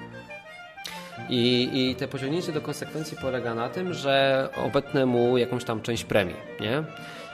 I, 1.28 1.70
I 1.72 1.94
te 1.94 2.08
pociągnięcie 2.08 2.52
do 2.52 2.60
konsekwencji 2.60 3.16
polega 3.22 3.54
na 3.54 3.68
tym, 3.68 3.94
że 3.94 4.48
obetnę 4.56 5.06
mu 5.06 5.38
jakąś 5.38 5.64
tam 5.64 5.82
część 5.82 6.04
premii, 6.04 6.36
nie? 6.60 6.84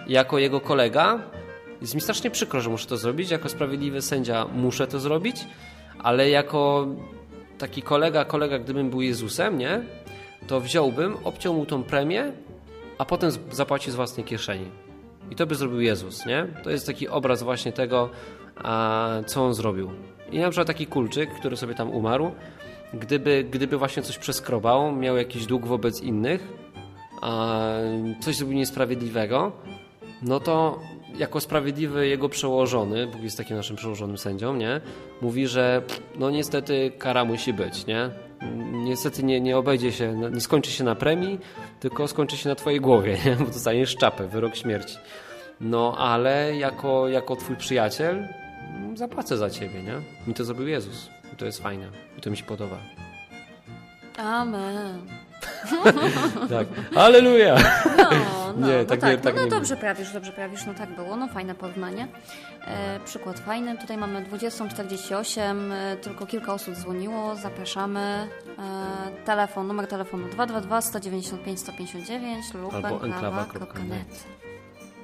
Jako 0.07 0.39
jego 0.39 0.61
kolega 0.61 1.19
jest 1.81 1.95
mi 1.95 2.01
strasznie 2.01 2.31
przykro, 2.31 2.61
że 2.61 2.71
muszę 2.71 2.87
to 2.87 2.97
zrobić. 2.97 3.31
Jako 3.31 3.49
sprawiedliwy 3.49 4.03
sędzia 4.03 4.47
muszę 4.55 4.87
to 4.87 5.01
zrobić, 5.01 5.47
ale 5.99 6.31
jako 6.31 6.87
taki 7.59 7.83
kolega, 7.83 8.25
kolega, 8.25 8.59
gdybym 8.59 8.91
był 8.91 9.01
Jezusem, 9.01 9.59
nie? 9.59 9.83
To 10.47 10.61
wziąłbym, 10.61 11.17
obciął 11.25 11.55
mu 11.55 11.67
tą 11.67 11.83
premię, 11.83 12.33
a 12.99 13.05
potem 13.05 13.31
zapłacił 13.51 13.93
z 13.93 13.97
własnej 13.97 14.27
kieszeni. 14.27 14.67
I 15.31 15.37
to 15.37 15.47
by 15.47 15.55
zrobił 15.55 15.81
Jezus, 15.81 16.27
nie? 16.27 16.47
To 16.65 16.71
jest 16.71 16.87
taki 16.87 17.09
obraz 17.09 17.43
właśnie 17.43 17.73
tego, 17.73 18.11
co 19.27 19.45
on 19.45 19.55
zrobił. 19.55 19.91
I 20.33 20.39
na 20.39 20.51
przykład 20.51 20.67
taki 20.67 20.87
kulczyk, 20.87 21.31
który 21.35 21.57
sobie 21.57 21.75
tam 21.75 21.91
umarł, 21.91 22.31
gdyby, 22.95 23.45
gdyby 23.51 23.77
właśnie 23.77 24.03
coś 24.03 24.19
przeskrobał, 24.19 24.93
miał 24.97 25.17
jakiś 25.17 25.47
dług 25.47 25.67
wobec 25.67 26.01
innych, 26.03 26.49
coś 28.21 28.37
zrobił 28.37 28.57
niesprawiedliwego, 28.57 29.53
no 30.23 30.41
to 30.41 30.79
jako 31.19 31.41
sprawiedliwy 31.41 32.09
jego 32.09 32.29
przełożony, 32.29 33.07
Bóg 33.07 33.23
jest 33.23 33.37
takim 33.37 33.57
naszym 33.57 33.77
przełożonym 33.77 34.19
sędzią, 34.19 34.57
nie? 34.57 34.81
Mówi, 35.23 35.47
że 35.47 35.83
no 36.19 36.31
niestety 36.31 36.93
kara 36.99 37.25
musi 37.25 37.53
być, 37.53 37.87
nie? 37.87 38.11
Niestety 38.73 39.23
nie, 39.23 39.41
nie 39.41 39.59
obejdzie 39.59 39.93
się, 39.93 40.31
nie 40.33 40.41
skończy 40.41 40.71
się 40.71 40.85
na 40.85 40.95
premii, 40.95 41.39
tylko 41.81 42.09
skończy 42.09 42.37
się 42.37 42.49
na 42.49 42.55
twojej 42.55 42.81
głowie, 42.81 43.19
nie? 43.25 43.37
bo 43.37 43.45
dostaniesz 43.45 43.97
czapę, 43.97 44.29
wyrok 44.29 44.57
śmierci. 44.57 44.97
No 45.61 45.95
ale 45.99 46.57
jako, 46.57 47.09
jako 47.09 47.37
twój 47.37 47.57
przyjaciel 47.57 48.29
zapłacę 48.95 49.37
za 49.37 49.51
ciebie, 49.51 49.83
nie? 49.83 49.95
Mi 50.27 50.35
to 50.35 50.45
zrobił 50.45 50.69
Jezus. 50.69 51.11
I 51.33 51.37
to 51.37 51.47
jest 51.47 51.63
fajne. 51.63 51.89
I 52.19 52.21
to 52.21 52.31
mi 52.31 52.37
się 52.37 52.45
podoba. 52.45 52.79
Amen. 54.19 55.20
tak. 56.51 56.69
Aleluja! 56.97 57.57
No, 57.97 58.11
no, 58.57 58.67
nie, 58.69 58.77
no 58.79 58.85
tak, 58.85 59.01
tak, 59.01 59.11
nie, 59.11 59.19
tak 59.19 59.35
no, 59.35 59.41
nie 59.41 59.51
no 59.51 59.57
dobrze 59.57 59.77
prawisz, 59.77 60.13
dobrze 60.13 60.33
prawisz, 60.33 60.67
no 60.67 60.75
tak 60.75 60.95
było, 60.95 61.17
no 61.17 61.29
fajne 61.29 61.55
porównanie. 61.55 62.09
E, 62.67 63.01
przykład 63.01 63.41
fajny, 63.41 63.79
tutaj 63.79 63.97
mamy 63.97 64.23
20.48, 64.23 65.73
e, 65.73 65.97
tylko 65.97 66.27
kilka 66.27 66.55
osób 66.55 66.75
dzwoniło, 66.75 67.37
zapraszamy. 67.37 68.01
E, 68.01 69.25
telefon, 69.25 69.67
numer 69.67 69.87
telefonu 69.87 70.29
222 70.29 70.81
195 70.81 71.61
159 71.61 72.55
lub 72.55 72.75
Albo 72.75 73.05
enklawa.net. 73.05 74.25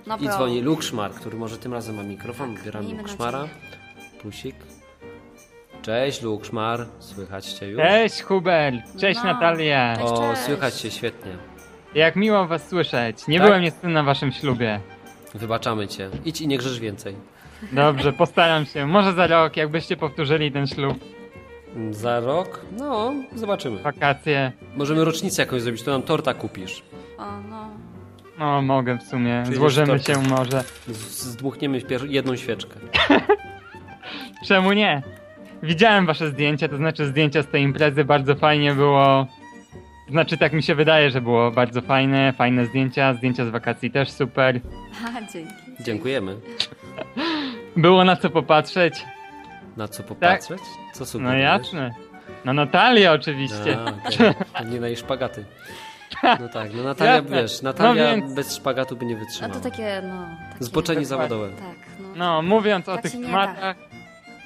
No 0.06 0.16
I 0.16 0.28
dzwoni 0.28 0.60
Lukszmar, 0.60 1.12
który 1.12 1.36
może 1.36 1.58
tym 1.58 1.72
razem 1.72 1.96
ma 1.96 2.02
mikrofon, 2.02 2.48
Tak, 2.50 2.58
wybieram 2.58 2.84
miejmy 2.84 3.02
Lukszmara. 3.02 3.48
Plusik. 4.20 4.56
Cześć 5.86 6.22
Lukszmar, 6.22 6.86
słychać 6.98 7.46
cię 7.52 7.68
już? 7.68 7.80
Cześć 7.82 8.22
Hubert, 8.22 8.76
cześć 9.00 9.20
No. 9.24 9.32
Natalia. 9.32 9.96
Cześć, 9.96 10.08
O, 10.12 10.30
cześć. 10.30 10.42
słychać 10.42 10.74
cię 10.74 10.90
świetnie. 10.90 11.32
Jak 11.94 12.16
miło 12.16 12.46
was 12.46 12.68
słyszeć. 12.68 13.26
Nie 13.28 13.38
Tak? 13.38 13.46
byłem 13.46 13.62
niestety 13.62 13.88
na 13.88 14.02
waszym 14.02 14.32
ślubie. 14.32 14.80
Wybaczamy 15.34 15.88
cię. 15.88 16.10
Idź 16.24 16.40
i 16.40 16.48
nie 16.48 16.58
grzesz 16.58 16.80
więcej. 16.80 17.16
Dobrze, 17.72 18.12
postaram 18.12 18.66
się. 18.66 18.86
Może 18.86 19.12
za 19.12 19.26
rok, 19.26 19.56
jakbyście 19.56 19.96
powtórzyli 19.96 20.52
ten 20.52 20.66
ślub, 20.66 20.98
Za 21.90 22.20
rok? 22.20 22.60
No, 22.78 23.12
zobaczymy. 23.34 23.82
wakacje. 23.82 24.52
Możemy 24.76 25.04
rocznicę 25.04 25.42
jakąś 25.42 25.62
zrobić, 25.62 25.82
to 25.82 25.90
nam 25.90 26.02
torta 26.02 26.34
kupisz. 26.34 26.82
O, 27.18 27.40
no. 27.50 27.68
No, 28.38 28.62
mogę 28.62 28.98
w 28.98 29.02
sumie. 29.02 29.44
Złożymy 29.52 29.98
się 29.98 30.22
może. 30.22 30.64
Z- 30.88 31.22
Zdmuchniemy 31.22 31.80
jedną 32.08 32.36
świeczkę. 32.36 32.74
Czemu 34.48 34.72
nie? 34.72 35.02
Widziałem 35.62 36.06
wasze 36.06 36.28
zdjęcia, 36.30 36.68
to 36.68 36.76
znaczy 36.76 37.06
zdjęcia 37.06 37.42
z 37.42 37.46
tej 37.46 37.62
imprezy, 37.62 38.04
bardzo 38.04 38.34
fajnie 38.34 38.74
było. 38.74 39.26
Znaczy, 40.10 40.38
tak 40.38 40.52
mi 40.52 40.62
się 40.62 40.74
wydaje, 40.74 41.10
że 41.10 41.20
było 41.20 41.50
bardzo 41.50 41.80
fajne, 41.80 42.32
fajne 42.32 42.66
zdjęcia, 42.66 43.14
zdjęcia 43.14 43.44
z 43.46 43.48
wakacji 43.48 43.90
też 43.90 44.10
super. 44.10 44.60
A, 45.06 45.32
dzięki. 45.32 45.52
Dziękujemy. 45.80 46.36
Było 47.76 48.04
na 48.04 48.16
co 48.16 48.30
popatrzeć. 48.30 49.04
Na 49.76 49.88
co 49.88 50.02
popatrzeć? 50.02 50.60
Co 50.92 51.00
No 51.00 51.06
sugerujesz? 51.06 51.42
jasne. 51.42 51.94
Na 52.44 52.52
Natalię 52.52 53.12
oczywiście. 53.12 53.78
A. 53.78 53.92
To 54.58 54.64
Nie 54.70 54.80
na 54.80 54.86
jej 54.86 54.96
szpagaty. 54.96 55.44
No 56.40 56.48
tak, 56.48 56.74
no 56.74 56.82
Natalia, 56.82 57.14
Jasne. 57.14 57.42
wiesz, 57.42 57.62
Natalia 57.62 58.04
No 58.10 58.16
więc- 58.16 58.34
bez 58.34 58.56
szpagatu 58.56 58.96
by 58.96 59.06
nie 59.06 59.16
A 59.16 59.18
wytrzymała. 59.18 59.54
to 59.54 59.60
takie, 59.70 60.02
no... 60.08 60.26
Takie, 60.52 60.64
Zboczenie 60.64 61.04
zawodowe. 61.06 61.48
Tak, 61.48 61.76
no. 62.00 62.08
No, 62.16 62.42
mówiąc 62.42 62.88
o 62.88 62.92
Tak 62.94 63.02
tych 63.02 63.12
się 63.12 63.18
nie 63.18 63.24
tematach, 63.26 63.76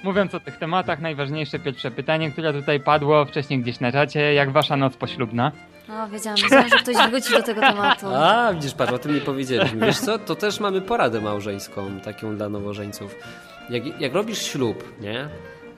mówiąc 0.02 0.34
o 0.34 0.40
tych 0.40 0.56
tematach, 0.58 1.00
najważniejsze 1.00 1.58
pierwsze 1.58 1.90
pytanie, 1.90 2.30
które 2.32 2.52
tutaj 2.52 2.80
padło 2.80 3.24
wcześniej 3.24 3.60
gdzieś 3.60 3.80
na 3.80 3.92
czacie, 3.92 4.34
jak 4.34 4.52
wasza 4.52 4.76
noc 4.76 4.96
poślubna? 4.96 5.52
No, 5.88 6.08
wiedziałam, 6.08 6.36
wiedziałam, 6.42 6.68
że 6.68 6.76
ktoś 6.76 7.10
wróci 7.10 7.32
do 7.32 7.42
tego 7.42 7.60
tematu. 7.60 8.06
A, 8.24 8.52
widzisz, 8.54 8.74
patrz, 8.74 8.92
o 8.92 8.98
tym 8.98 9.14
nie 9.14 9.20
powiedzieliśmy. 9.20 9.86
Wiesz 9.86 9.98
co, 9.98 10.18
to 10.18 10.34
też 10.34 10.60
mamy 10.60 10.80
poradę 10.80 11.20
małżeńską, 11.20 12.00
taką 12.00 12.36
dla 12.36 12.48
nowożeńców. 12.48 13.16
Jak, 13.70 14.00
jak 14.00 14.14
robisz 14.14 14.42
ślub, 14.42 14.84
nie? 15.00 15.28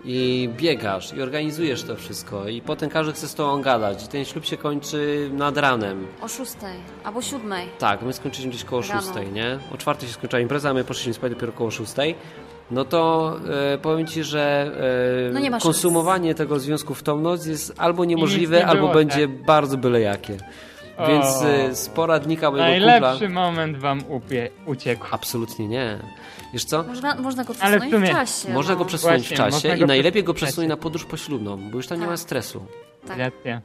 I 0.04 0.48
biegasz, 0.56 1.14
i 1.14 1.22
organizujesz 1.22 1.82
to 1.82 1.96
wszystko, 1.96 2.48
i 2.48 2.60
potem 2.62 2.90
każdy 2.90 3.12
chce 3.12 3.28
z 3.28 3.34
tobą 3.34 3.62
gadać, 3.62 4.04
i 4.04 4.08
ten 4.08 4.24
ślub 4.24 4.44
się 4.44 4.56
kończy 4.56 5.30
nad 5.32 5.56
ranem. 5.56 6.06
O 6.20 6.28
szóstej 6.28 6.74
albo 7.04 7.22
siódmej. 7.22 7.68
Tak, 7.78 8.02
my 8.02 8.12
skończyliśmy 8.12 8.50
gdzieś 8.50 8.64
koło 8.64 8.82
Rano. 8.82 9.00
szóstej, 9.00 9.32
nie? 9.32 9.58
O 9.74 9.76
czwartej 9.78 10.08
się 10.08 10.14
skończyła 10.14 10.40
impreza, 10.40 10.70
a 10.70 10.74
my 10.74 10.84
poszliśmy 10.84 11.14
spać 11.14 11.32
dopiero 11.32 11.52
koło 11.52 11.70
szóstej. 11.70 12.14
No 12.70 12.84
to 12.84 13.32
e, 13.74 13.78
powiem 13.78 14.06
ci, 14.06 14.24
że 14.24 14.70
e, 15.28 15.32
No 15.32 15.40
nie 15.40 15.50
konsumowanie 15.50 16.34
tego 16.34 16.58
związku 16.60 16.94
w 16.94 17.02
tą 17.02 17.20
noc 17.20 17.46
jest 17.46 17.74
albo 17.78 18.04
niemożliwe, 18.04 18.56
nie 18.56 18.66
albo 18.66 18.80
było, 18.82 18.94
będzie 18.94 19.28
tak? 19.28 19.44
bardzo 19.46 19.76
byle 19.76 20.00
jakie. 20.00 20.36
Więc 21.08 21.26
O. 21.26 21.48
e, 21.48 21.74
z 21.74 21.88
poradnika 21.88 22.50
mojego 22.50 22.68
Najlepszy 22.86 23.24
kumpla... 23.24 23.28
moment 23.42 23.76
wam 23.78 24.00
upie, 24.08 24.50
uciekł. 24.66 25.06
Absolutnie 25.10 25.68
nie. 25.68 25.98
Wiesz 26.52 26.64
co? 26.64 26.82
Można, 26.82 27.14
można 27.14 27.44
go 27.44 27.54
Ale 27.60 27.76
w 27.76 27.80
przesunąć 27.80 28.04
w, 28.04 28.08
sumie- 28.08 28.18
czasie. 28.20 28.52
Można 28.54 28.72
no. 28.72 28.78
go 28.78 28.84
przesunąć 28.84 29.20
Właśnie, 29.20 29.36
w 29.36 29.38
czasie 29.38 29.68
można 29.68 29.84
i 29.84 29.88
najlepiej 29.88 30.24
go 30.24 30.34
przesunąć 30.34 30.54
w 30.54 30.56
czasie. 30.56 30.68
na 30.68 30.76
podróż 30.76 31.04
poślubną, 31.04 31.70
bo 31.70 31.76
już 31.76 31.86
tam 31.86 31.98
nie 31.98 32.02
Tak. 32.04 32.10
ma 32.10 32.16
stresu. 32.16 32.64
Tak. 33.08 33.18
Racja. 33.18 33.60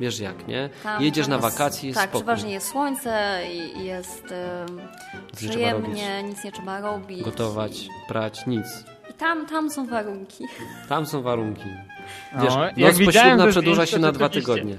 Wiesz 0.00 0.20
jak, 0.20 0.48
nie? 0.48 0.68
Tam- 0.82 1.02
Jedziesz 1.02 1.26
tam 1.26 1.40
na 1.40 1.46
jest- 1.46 1.58
wakacje, 1.58 1.88
jest 1.88 2.00
Tak, 2.00 2.08
spokój. 2.10 2.20
przeważnie 2.26 2.52
jest 2.52 2.68
słońce 2.68 3.40
i 3.52 3.84
jest 3.84 4.32
em, 4.32 4.76
Nic 4.76 5.42
nie 5.42 5.48
trzeba 5.48 5.50
przyjemnie, 5.50 6.22
nic 6.22 6.44
nie 6.44 6.52
trzeba 6.52 6.80
robić. 6.80 7.22
Gotować, 7.22 7.88
prać, 8.08 8.46
nic. 8.46 8.66
I 9.10 9.14
tam, 9.14 9.46
tam 9.46 9.70
są 9.70 9.86
warunki. 9.86 10.44
Tam 10.88 11.06
są 11.06 11.22
warunki. 11.22 11.64
No, 12.36 12.42
Wiesz, 12.42 12.54
jak 12.76 12.96
noc 12.98 13.04
poślubna 13.14 13.46
przedłuża 13.46 13.86
się 13.86 13.98
na 13.98 14.12
dwa 14.12 14.28
tygodnie. 14.28 14.74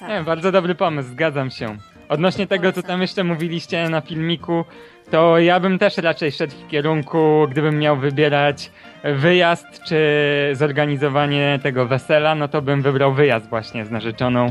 Tak. 0.00 0.08
Nie, 0.08 0.22
bardzo 0.22 0.52
dobry 0.52 0.74
pomysł, 0.74 1.08
zgadzam 1.08 1.50
się. 1.50 1.76
Odnośnie 2.08 2.46
tego, 2.46 2.72
co 2.72 2.82
tam 2.82 3.02
jeszcze 3.02 3.24
mówiliście 3.24 3.88
na 3.88 4.00
filmiku, 4.00 4.64
to 5.10 5.38
ja 5.38 5.60
bym 5.60 5.78
też 5.78 5.96
raczej 5.96 6.32
szedł 6.32 6.54
w 6.56 6.68
kierunku, 6.68 7.46
gdybym 7.50 7.78
miał 7.78 7.96
wybierać 7.96 8.70
wyjazd 9.04 9.66
czy 9.82 9.98
zorganizowanie 10.52 11.60
tego 11.62 11.86
wesela, 11.86 12.34
no 12.34 12.48
to 12.48 12.62
bym 12.62 12.82
wybrał 12.82 13.14
wyjazd 13.14 13.48
właśnie 13.48 13.86
z 13.86 13.90
narzeczoną. 13.90 14.50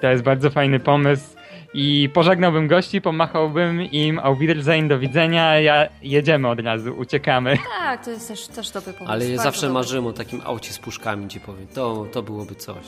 To 0.00 0.06
jest 0.06 0.22
bardzo 0.22 0.50
fajny 0.50 0.80
pomysł. 0.80 1.36
I 1.74 2.08
pożegnałbym 2.14 2.68
gości, 2.68 3.00
pomachałbym 3.00 3.82
im 3.82 4.18
auf 4.18 4.38
Wiedersehen, 4.38 4.88
do 4.88 4.98
widzenia, 4.98 5.60
ja 5.60 5.88
jedziemy 6.02 6.48
od 6.48 6.60
razu, 6.60 6.94
uciekamy. 6.98 7.56
Tak, 7.78 8.04
to 8.04 8.10
jest 8.10 8.28
też, 8.28 8.46
też 8.46 8.70
dobry 8.70 8.92
pomysł. 8.92 9.12
Ale 9.12 9.24
ja 9.24 9.30
bardzo 9.30 9.42
zawsze 9.42 9.60
dobry. 9.60 9.74
marzyłem 9.74 10.06
o 10.06 10.12
takim 10.12 10.40
aucie 10.44 10.72
z 10.72 10.78
puszkami, 10.78 11.28
ci 11.28 11.40
powiem. 11.40 11.66
To, 11.66 12.06
to 12.12 12.22
byłoby 12.22 12.54
coś. 12.54 12.84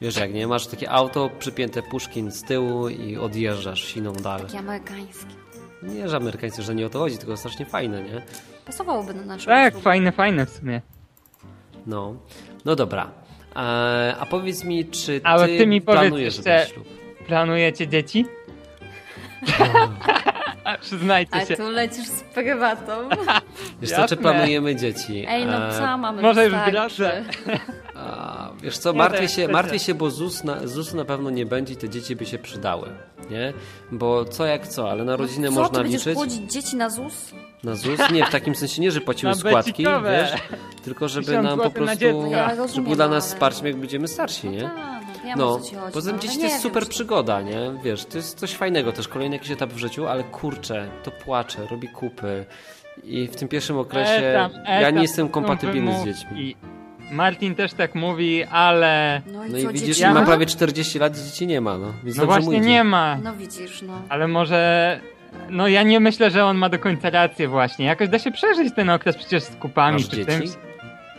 Wiesz 0.00 0.16
jak, 0.16 0.34
nie? 0.34 0.46
Masz 0.46 0.66
takie 0.66 0.90
auto, 0.90 1.30
przypięte 1.38 1.82
puszki 1.82 2.30
z 2.30 2.42
tyłu 2.42 2.88
i 2.88 3.16
odjeżdżasz 3.16 3.84
siną 3.84 4.12
dalej. 4.12 4.46
Takie 4.46 4.58
amerykańskie. 4.58 5.34
Nie, 5.82 6.08
że 6.08 6.16
amerykańcy, 6.16 6.62
że 6.62 6.74
nie 6.74 6.86
o 6.86 6.90
to 6.90 6.98
chodzi, 6.98 7.18
tylko 7.18 7.36
strasznie 7.36 7.66
fajne, 7.66 8.02
nie? 8.02 8.22
Pasowałoby 8.68 9.14
na 9.14 9.22
naszą 9.24 9.46
Tak, 9.46 9.68
usługę. 9.72 9.82
fajne, 9.84 10.12
fajne 10.12 10.46
w 10.46 10.50
sumie. 10.50 10.80
No. 11.86 12.14
No 12.64 12.76
dobra. 12.76 13.10
A, 13.54 14.16
a 14.18 14.26
powiedz 14.26 14.64
mi, 14.64 14.84
czy 14.86 15.20
ty, 15.20 15.26
Ale 15.26 15.46
ty 15.46 15.66
mi 15.66 15.80
powiedz 15.80 16.00
planujesz 16.00 16.36
jeszcze- 16.36 16.42
ten 16.58 16.68
ślub? 16.68 16.88
Planujecie 17.26 17.88
dzieci? 17.88 18.26
Przyznajcie 20.80 21.46
się. 21.46 21.56
tu 21.56 21.70
lecisz 21.70 22.06
z 22.08 22.22
prywatą. 22.22 23.08
Wiesz 23.82 23.90
co, 23.90 24.08
czy 24.08 24.16
planujemy 24.16 24.76
dzieci? 24.76 25.24
Ej, 25.28 25.46
no 25.46 25.68
E, 25.68 25.78
co 25.78 25.98
mamy 25.98 26.22
może 26.22 26.44
już. 26.44 26.54
A, 27.94 28.50
wiesz 28.62 28.78
co, 28.78 28.92
martwię 28.92 29.20
tak, 29.26 29.30
się, 29.30 29.48
martwię 29.48 29.78
się, 29.78 29.94
bo 29.94 30.10
ZUS 30.10 30.44
na, 30.44 30.66
ZUS 30.66 30.94
na 30.94 31.04
pewno 31.04 31.30
nie 31.30 31.46
będzie 31.46 31.74
i 31.74 31.76
te 31.76 31.88
dzieci 31.88 32.16
by 32.16 32.26
się 32.26 32.38
przydały, 32.38 32.88
nie? 33.30 33.52
Bo 33.92 34.24
co 34.24 34.46
jak 34.46 34.68
co, 34.68 34.90
ale 34.90 35.04
na 35.04 35.16
rodzinę 35.16 35.48
No 35.50 35.54
co, 35.54 35.60
można 35.60 35.76
ty 35.78 35.82
będziesz 35.82 36.00
liczyć. 36.00 36.14
płodzić 36.14 36.52
dzieci 36.52 36.76
na 36.76 36.90
ZUS? 36.90 37.32
Na 37.64 37.74
ZUS? 37.74 38.00
Nie, 38.12 38.26
w 38.26 38.30
takim 38.30 38.54
sensie 38.54 38.82
nie, 38.82 38.90
że 38.90 39.00
płacimy 39.00 39.32
Na 39.32 39.38
składki, 39.38 39.84
wiesz, 40.04 40.32
tylko 40.84 41.08
żeby 41.08 41.42
nam 41.42 41.60
po 41.60 41.70
prostu, 41.70 42.04
żeby 42.74 42.96
dla 42.96 43.08
nas 43.08 43.26
wsparciem, 43.26 43.66
jak 43.66 43.76
będziemy 43.76 44.08
starsi, 44.08 44.48
nie? 44.48 44.70
No 45.36 45.36
wiem 45.36 45.46
No, 45.46 45.54
o 45.54 45.58
co 45.60 45.70
ci 45.70 45.76
chodzi. 45.76 45.92
poza 45.94 46.10
tym 46.10 46.16
no, 46.16 46.22
dzieci 46.22 46.36
to 46.36 46.42
jest 46.42 46.54
wiem, 46.54 46.62
super 46.62 46.86
przygoda, 46.86 47.40
nie? 47.42 47.72
Wiesz, 47.84 48.04
to 48.04 48.16
jest 48.16 48.38
coś 48.38 48.54
fajnego 48.54 48.92
też, 48.92 49.08
kolejny 49.08 49.36
jakiś 49.36 49.50
etap 49.50 49.72
w 49.72 49.78
życiu, 49.78 50.06
ale 50.06 50.24
kurczę, 50.24 50.88
to 51.02 51.10
płacze, 51.10 51.66
robi 51.70 51.88
kupy 51.88 52.46
i 53.04 53.26
w 53.26 53.36
tym 53.36 53.48
pierwszym 53.48 53.78
okresie 53.78 54.12
Etam, 54.12 54.50
ja 54.64 54.80
etam, 54.80 54.94
nie 54.94 55.02
jestem 55.02 55.28
kompatybilny 55.28 56.00
z 56.00 56.04
dziećmi. 56.04 56.56
Martin 57.10 57.54
też 57.54 57.72
tak 57.72 57.94
mówi, 57.94 58.44
ale 58.44 59.22
No 59.32 59.44
i 59.44 59.50
No 59.50 59.58
co, 59.58 59.70
i 59.70 59.72
widzisz, 59.72 59.98
ja 59.98 60.14
ma 60.14 60.22
prawie 60.22 60.46
40 60.46 60.98
lat, 60.98 61.16
dzieci 61.18 61.46
nie 61.46 61.60
ma, 61.60 61.78
no. 61.78 61.92
Więc 62.04 62.16
no 62.16 62.26
właśnie 62.26 62.60
nie 62.60 62.84
ma. 62.84 63.18
No 63.22 63.34
widzisz, 63.36 63.82
no. 63.82 64.02
Ale 64.08 64.28
może... 64.28 65.00
No 65.50 65.68
ja 65.68 65.82
nie 65.82 66.00
myślę, 66.00 66.30
że 66.30 66.44
on 66.44 66.56
ma 66.56 66.68
do 66.68 66.78
końca 66.78 67.10
rację 67.10 67.48
właśnie. 67.48 67.86
Jakoś 67.86 68.08
da 68.08 68.18
się 68.18 68.30
przeżyć 68.30 68.74
ten 68.74 68.90
okres 68.90 69.16
przecież 69.16 69.42
z 69.42 69.56
kupami 69.56 69.92
Masz 69.92 70.08
czy 70.08 70.16
dzieci? 70.16 70.30
czymś. 70.38 70.50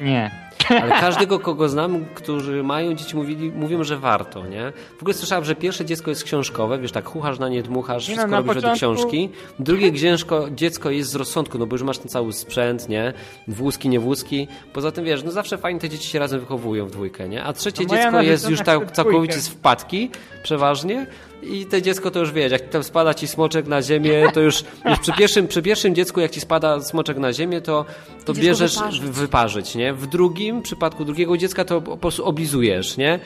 Nie. 0.01 0.31
Ale 0.69 0.91
każdego, 0.91 1.39
kogo 1.39 1.69
znam, 1.69 2.05
którzy 2.15 2.63
mają 2.63 2.93
dzieci, 2.93 3.15
mówili, 3.15 3.51
mówią, 3.51 3.83
że 3.83 3.97
warto, 3.97 4.47
nie? 4.47 4.71
W 4.97 5.01
ogóle 5.01 5.13
słyszałem, 5.13 5.45
że 5.45 5.55
pierwsze 5.55 5.85
dziecko 5.85 6.09
jest 6.09 6.23
książkowe, 6.23 6.79
wiesz, 6.79 6.91
tak 6.91 7.05
chuchasz 7.05 7.39
na 7.39 7.49
nie, 7.49 7.63
dmuchasz, 7.63 8.03
no, 8.07 8.13
wszystko 8.13 8.27
na 8.31 8.37
robisz 8.37 8.53
według 8.53 8.73
początku- 8.73 8.95
książki. 8.95 9.29
Drugie 9.59 9.91
dziecko, 9.91 10.47
dziecko 10.51 10.89
jest 10.89 11.09
z 11.11 11.15
rozsądku, 11.15 11.57
no 11.57 11.65
bo 11.65 11.75
już 11.75 11.83
masz 11.83 11.97
ten 11.97 12.07
cały 12.09 12.33
sprzęt, 12.33 12.89
nie? 12.89 13.13
Wózki, 13.47 13.89
nie 13.89 13.99
wózki. 13.99 14.47
Poza 14.73 14.91
tym, 14.91 15.05
wiesz, 15.05 15.23
no 15.23 15.31
zawsze 15.31 15.57
fajnie 15.57 15.79
te 15.79 15.89
dzieci 15.89 16.09
się 16.09 16.19
razem 16.19 16.39
wychowują 16.39 16.85
w 16.85 16.91
dwójkę, 16.91 17.29
nie? 17.29 17.43
A 17.43 17.53
trzecie 17.53 17.83
No 17.83 17.89
dziecko 17.95 18.21
jest 18.21 18.49
już 18.49 18.59
tak 18.61 18.91
całkowicie 18.91 19.39
z 19.39 19.47
wpadki, 19.47 20.09
przeważnie. 20.43 21.07
I 21.43 21.65
te 21.65 21.81
dziecko 21.81 22.11
to 22.11 22.19
już 22.19 22.31
wiesz, 22.31 22.51
jak 22.51 22.69
tam 22.69 22.83
spada 22.83 23.13
ci 23.13 23.27
smoczek 23.27 23.67
na 23.67 23.81
ziemię, 23.81 24.23
to 24.33 24.39
już, 24.39 24.63
już 24.85 24.99
przy, 24.99 25.13
pierwszym, 25.13 25.47
przy 25.47 25.61
pierwszym 25.61 25.95
dziecku, 25.95 26.19
jak 26.19 26.31
ci 26.31 26.41
spada 26.41 26.81
smoczek 26.81 27.17
na 27.17 27.33
ziemię, 27.33 27.61
to, 27.61 27.85
to 28.25 28.31
Idziesz 28.31 28.45
bierzesz 28.45 28.75
wyparzyć. 28.75 29.01
w- 29.01 29.11
wyparzyć, 29.11 29.75
nie? 29.75 29.93
W 29.93 30.07
drugim 30.07 30.61
przypadku 30.61 31.05
drugiego 31.05 31.37
dziecka 31.37 31.65
to 31.65 31.81
po 31.81 31.97
prostu 31.97 32.25
oblizujesz, 32.25 32.97
nie? 32.97 33.19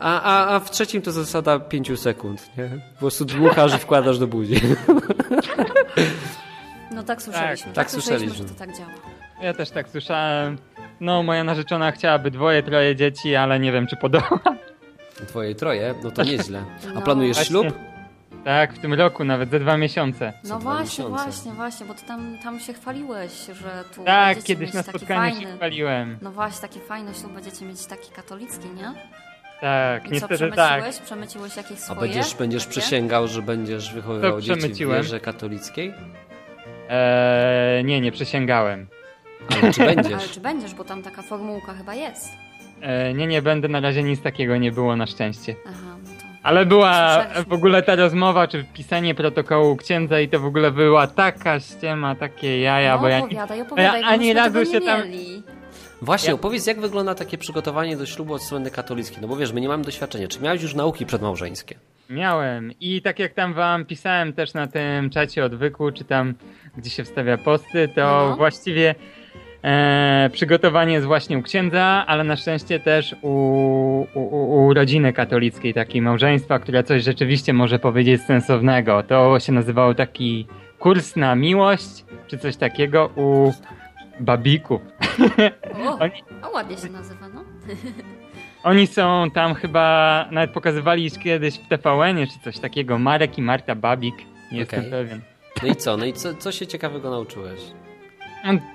A, 0.00 0.20
a, 0.22 0.54
a 0.54 0.60
w 0.60 0.70
trzecim 0.70 1.02
to 1.02 1.12
zasada 1.12 1.58
5 1.58 2.00
sekund, 2.00 2.50
nie? 2.58 2.68
Po 2.94 2.98
prostu 3.00 3.24
dmuchasz 3.24 3.74
i 3.74 3.78
wkładasz 3.78 4.18
do 4.18 4.26
buzi. 4.26 4.54
No 6.94 7.02
tak 7.02 7.22
słyszeliśmy. 7.22 7.66
Tak, 7.66 7.74
tak 7.74 7.90
słyszeliśmy, 7.90 8.28
słyszeliśmy. 8.28 8.48
że 8.48 8.54
to 8.54 8.58
tak 8.66 8.76
działa. 8.78 8.90
Ja 9.42 9.54
też 9.54 9.70
tak 9.70 9.88
słyszałem. 9.88 10.58
No, 11.00 11.22
moja 11.22 11.44
narzeczona 11.44 11.92
chciałaby 11.92 12.30
dwoje, 12.30 12.62
troje 12.62 12.96
dzieci, 12.96 13.34
ale 13.36 13.60
nie 13.60 13.72
wiem, 13.72 13.86
czy 13.86 13.96
podoła. 13.96 14.40
Twoje 15.28 15.54
troje, 15.54 15.94
no 16.04 16.10
to 16.10 16.22
nieźle. 16.32 16.64
A 16.90 16.94
No. 16.94 17.02
planujesz 17.02 17.36
Właśnie. 17.36 17.50
ślub? 17.50 17.78
Tak, 18.44 18.72
w 18.74 18.78
tym 18.78 18.94
roku, 18.94 19.24
nawet 19.24 19.50
ze 19.50 19.60
dwa 19.60 19.76
miesiące. 19.76 20.32
No 20.44 20.48
dwa 20.48 20.58
właśnie, 20.58 21.04
miesiące. 21.04 21.24
właśnie, 21.24 21.52
właśnie, 21.52 21.86
bo 21.86 21.94
ty 21.94 22.02
tam, 22.06 22.38
tam 22.42 22.60
się 22.60 22.72
chwaliłeś, 22.72 23.32
że 23.46 23.84
tu 23.94 24.04
Tak, 24.04 24.26
będziecie 24.36 24.46
kiedyś 24.46 24.66
mieć 24.66 24.74
na 24.74 24.82
taki 24.82 24.98
spotkaniu 24.98 25.34
fajny. 25.34 25.50
się 25.50 25.56
chwaliłem. 25.56 26.18
No 26.22 26.30
właśnie, 26.32 26.60
taki 26.60 26.80
fajny 26.80 27.14
ślub 27.14 27.32
będziecie 27.32 27.64
mieć 27.64 27.86
taki 27.86 28.12
katolicki, 28.12 28.68
nie? 28.76 28.92
Tak, 29.60 30.04
I 30.04 30.08
co, 30.08 30.12
niestety 30.14 30.38
tak. 30.38 30.52
przemyciłeś? 30.82 30.98
Przemyciłeś 31.06 31.56
jakieś 31.56 31.78
A 31.78 31.80
swoje? 31.80 32.00
będziesz, 32.00 32.34
będziesz 32.34 32.66
takie? 32.66 32.80
przysięgał, 32.80 33.28
że 33.28 33.42
będziesz 33.42 33.94
wychowywał 33.94 34.32
To 34.32 34.40
dzieci 34.40 34.86
w 34.86 34.88
wierze 34.88 35.20
katolickiej? 35.20 35.94
Eee, 36.88 37.84
nie, 37.84 38.00
nie 38.00 38.12
przysięgałem. 38.12 38.86
Ale 39.62 39.72
czy 39.72 39.82
Ale 39.82 39.94
będziesz? 39.94 40.30
czy 40.30 40.40
będziesz, 40.40 40.74
bo 40.74 40.84
tam 40.84 41.02
taka 41.02 41.22
formułka 41.22 41.74
chyba 41.74 41.94
jest. 41.94 42.28
Eee, 42.82 43.14
nie, 43.14 43.26
nie 43.26 43.42
będę, 43.42 43.68
na 43.68 43.80
razie 43.80 44.02
nic 44.02 44.22
takiego 44.22 44.56
nie 44.56 44.72
było 44.72 44.96
na 44.96 45.06
szczęście. 45.06 45.54
Aha, 45.66 45.96
no 46.02 46.08
to... 46.20 46.26
Ale 46.42 46.66
była 46.66 47.24
w 47.48 47.52
ogóle 47.52 47.82
ta 47.82 47.94
rozmowa, 47.96 48.48
czy 48.48 48.64
pisanie 48.74 49.14
protokołu 49.14 49.76
księdza 49.76 50.20
i 50.20 50.28
to 50.28 50.40
w 50.40 50.44
ogóle 50.46 50.70
była 50.70 51.06
taka 51.06 51.60
ściema, 51.60 52.14
takie 52.14 52.60
jaja, 52.60 52.94
no 52.96 53.00
bo 53.02 53.08
ja... 53.08 53.18
opowiadaj, 53.18 53.60
opowiadaj, 53.60 54.00
ja 54.00 54.06
ani 54.08 54.32
razu 54.32 54.66
się 54.66 54.80
tam- 54.80 55.00
mieli. 55.10 55.42
Właśnie, 56.02 56.28
Ja- 56.28 56.34
opowiedz, 56.34 56.66
jak 56.66 56.80
wygląda 56.80 57.14
takie 57.14 57.38
przygotowanie 57.38 57.96
do 57.96 58.06
ślubu 58.06 58.34
od 58.34 58.42
strony 58.42 58.70
katolickiej? 58.70 59.18
No 59.22 59.28
bo 59.28 59.36
wiesz, 59.36 59.52
my 59.52 59.60
nie 59.60 59.68
mamy 59.68 59.84
doświadczenia. 59.84 60.28
Czy 60.28 60.40
miałeś 60.40 60.62
już 60.62 60.74
nauki 60.74 61.06
przedmałżeńskie? 61.06 61.74
Miałem. 62.10 62.72
I 62.80 63.02
tak 63.02 63.18
jak 63.18 63.32
tam 63.34 63.54
wam 63.54 63.84
pisałem 63.84 64.32
też 64.32 64.54
na 64.54 64.66
tym 64.66 65.10
czacie 65.10 65.44
odwyku, 65.44 65.92
czy 65.92 66.04
tam 66.04 66.34
gdzie 66.76 66.90
się 66.90 67.04
wstawia 67.04 67.38
posty, 67.38 67.88
to 67.88 68.26
No. 68.30 68.36
właściwie 68.36 68.94
e, 69.64 70.30
przygotowanie 70.32 70.92
jest 70.92 71.06
właśnie 71.06 71.38
u 71.38 71.42
księdza, 71.42 72.04
ale 72.06 72.24
na 72.24 72.36
szczęście 72.36 72.80
też 72.80 73.16
u, 73.22 73.28
u, 74.14 74.66
u, 74.66 74.74
rodziny 74.74 75.12
katolickiej, 75.12 75.74
takiej 75.74 76.02
małżeństwa, 76.02 76.58
które 76.58 76.84
coś 76.84 77.02
rzeczywiście 77.02 77.52
może 77.52 77.78
powiedzieć 77.78 78.22
sensownego. 78.22 79.02
To 79.02 79.40
się 79.40 79.52
nazywało 79.52 79.94
taki 79.94 80.46
kurs 80.78 81.16
na 81.16 81.34
miłość, 81.34 82.04
czy 82.26 82.38
coś 82.38 82.56
takiego 82.56 83.10
u 83.16 83.52
babików. 84.20 84.80
O, 85.86 85.98
Oni- 86.04 86.22
a 86.42 86.48
ładnie 86.48 86.76
się 86.76 86.88
nazywa, 86.88 87.28
no. 87.28 87.44
Oni 88.64 88.86
są 88.86 89.30
tam 89.34 89.54
chyba, 89.54 90.28
nawet 90.30 90.50
pokazywali 90.50 91.10
kiedyś 91.10 91.54
w 91.58 91.68
TVN-ie, 91.68 92.26
czy 92.26 92.38
coś 92.44 92.58
takiego, 92.58 92.98
Marek 92.98 93.38
i 93.38 93.42
Marta 93.42 93.74
Babik, 93.74 94.14
nie 94.52 94.58
jestem 94.58 94.78
Okej. 94.78 94.90
pewien. 94.90 95.20
No 95.62 95.68
i 95.68 95.76
co? 95.76 95.96
No 95.96 96.04
i 96.04 96.12
co, 96.12 96.34
co 96.34 96.52
się 96.52 96.66
ciekawego 96.66 97.10
nauczyłeś? 97.10 97.60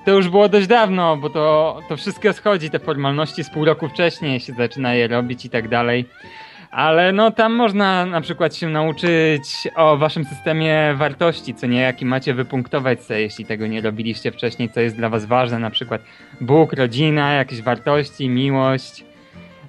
To 0.06 0.12
już 0.12 0.30
było 0.30 0.50
dość 0.50 0.68
dawno, 0.68 1.18
bo 1.18 1.30
to, 1.30 1.80
to 1.90 1.98
wszystko 1.98 2.34
schodzi, 2.34 2.70
te 2.70 2.80
formalności 2.80 3.44
z 3.44 3.50
pół 3.50 3.66
roku 3.66 3.90
wcześniej 3.90 4.40
się 4.40 4.54
zaczyna 4.54 4.94
je 4.94 5.08
robić 5.08 5.46
i 5.46 5.50
tak 5.50 5.68
dalej. 5.68 6.06
Ale 6.72 7.12
no 7.12 7.32
tam 7.32 7.54
można 7.54 8.06
na 8.06 8.22
przykład 8.22 8.56
się 8.56 8.70
nauczyć 8.70 9.68
o 9.76 9.98
waszym 9.98 10.26
systemie 10.26 10.94
wartości, 10.96 11.56
co 11.56 11.68
nie, 11.68 11.82
jaki 11.82 12.06
macie 12.06 12.34
wypunktować 12.34 13.04
sobie, 13.04 13.22
jeśli 13.22 13.46
tego 13.46 13.68
nie 13.68 13.82
robiliście 13.82 14.32
wcześniej, 14.32 14.70
co 14.70 14.80
jest 14.80 14.96
dla 14.96 15.10
was 15.10 15.26
ważne, 15.26 15.60
na 15.60 15.70
przykład 15.70 16.02
Bóg, 16.42 16.74
rodzina, 16.74 17.34
jakieś 17.34 17.62
wartości, 17.62 18.30
miłość. 18.30 19.06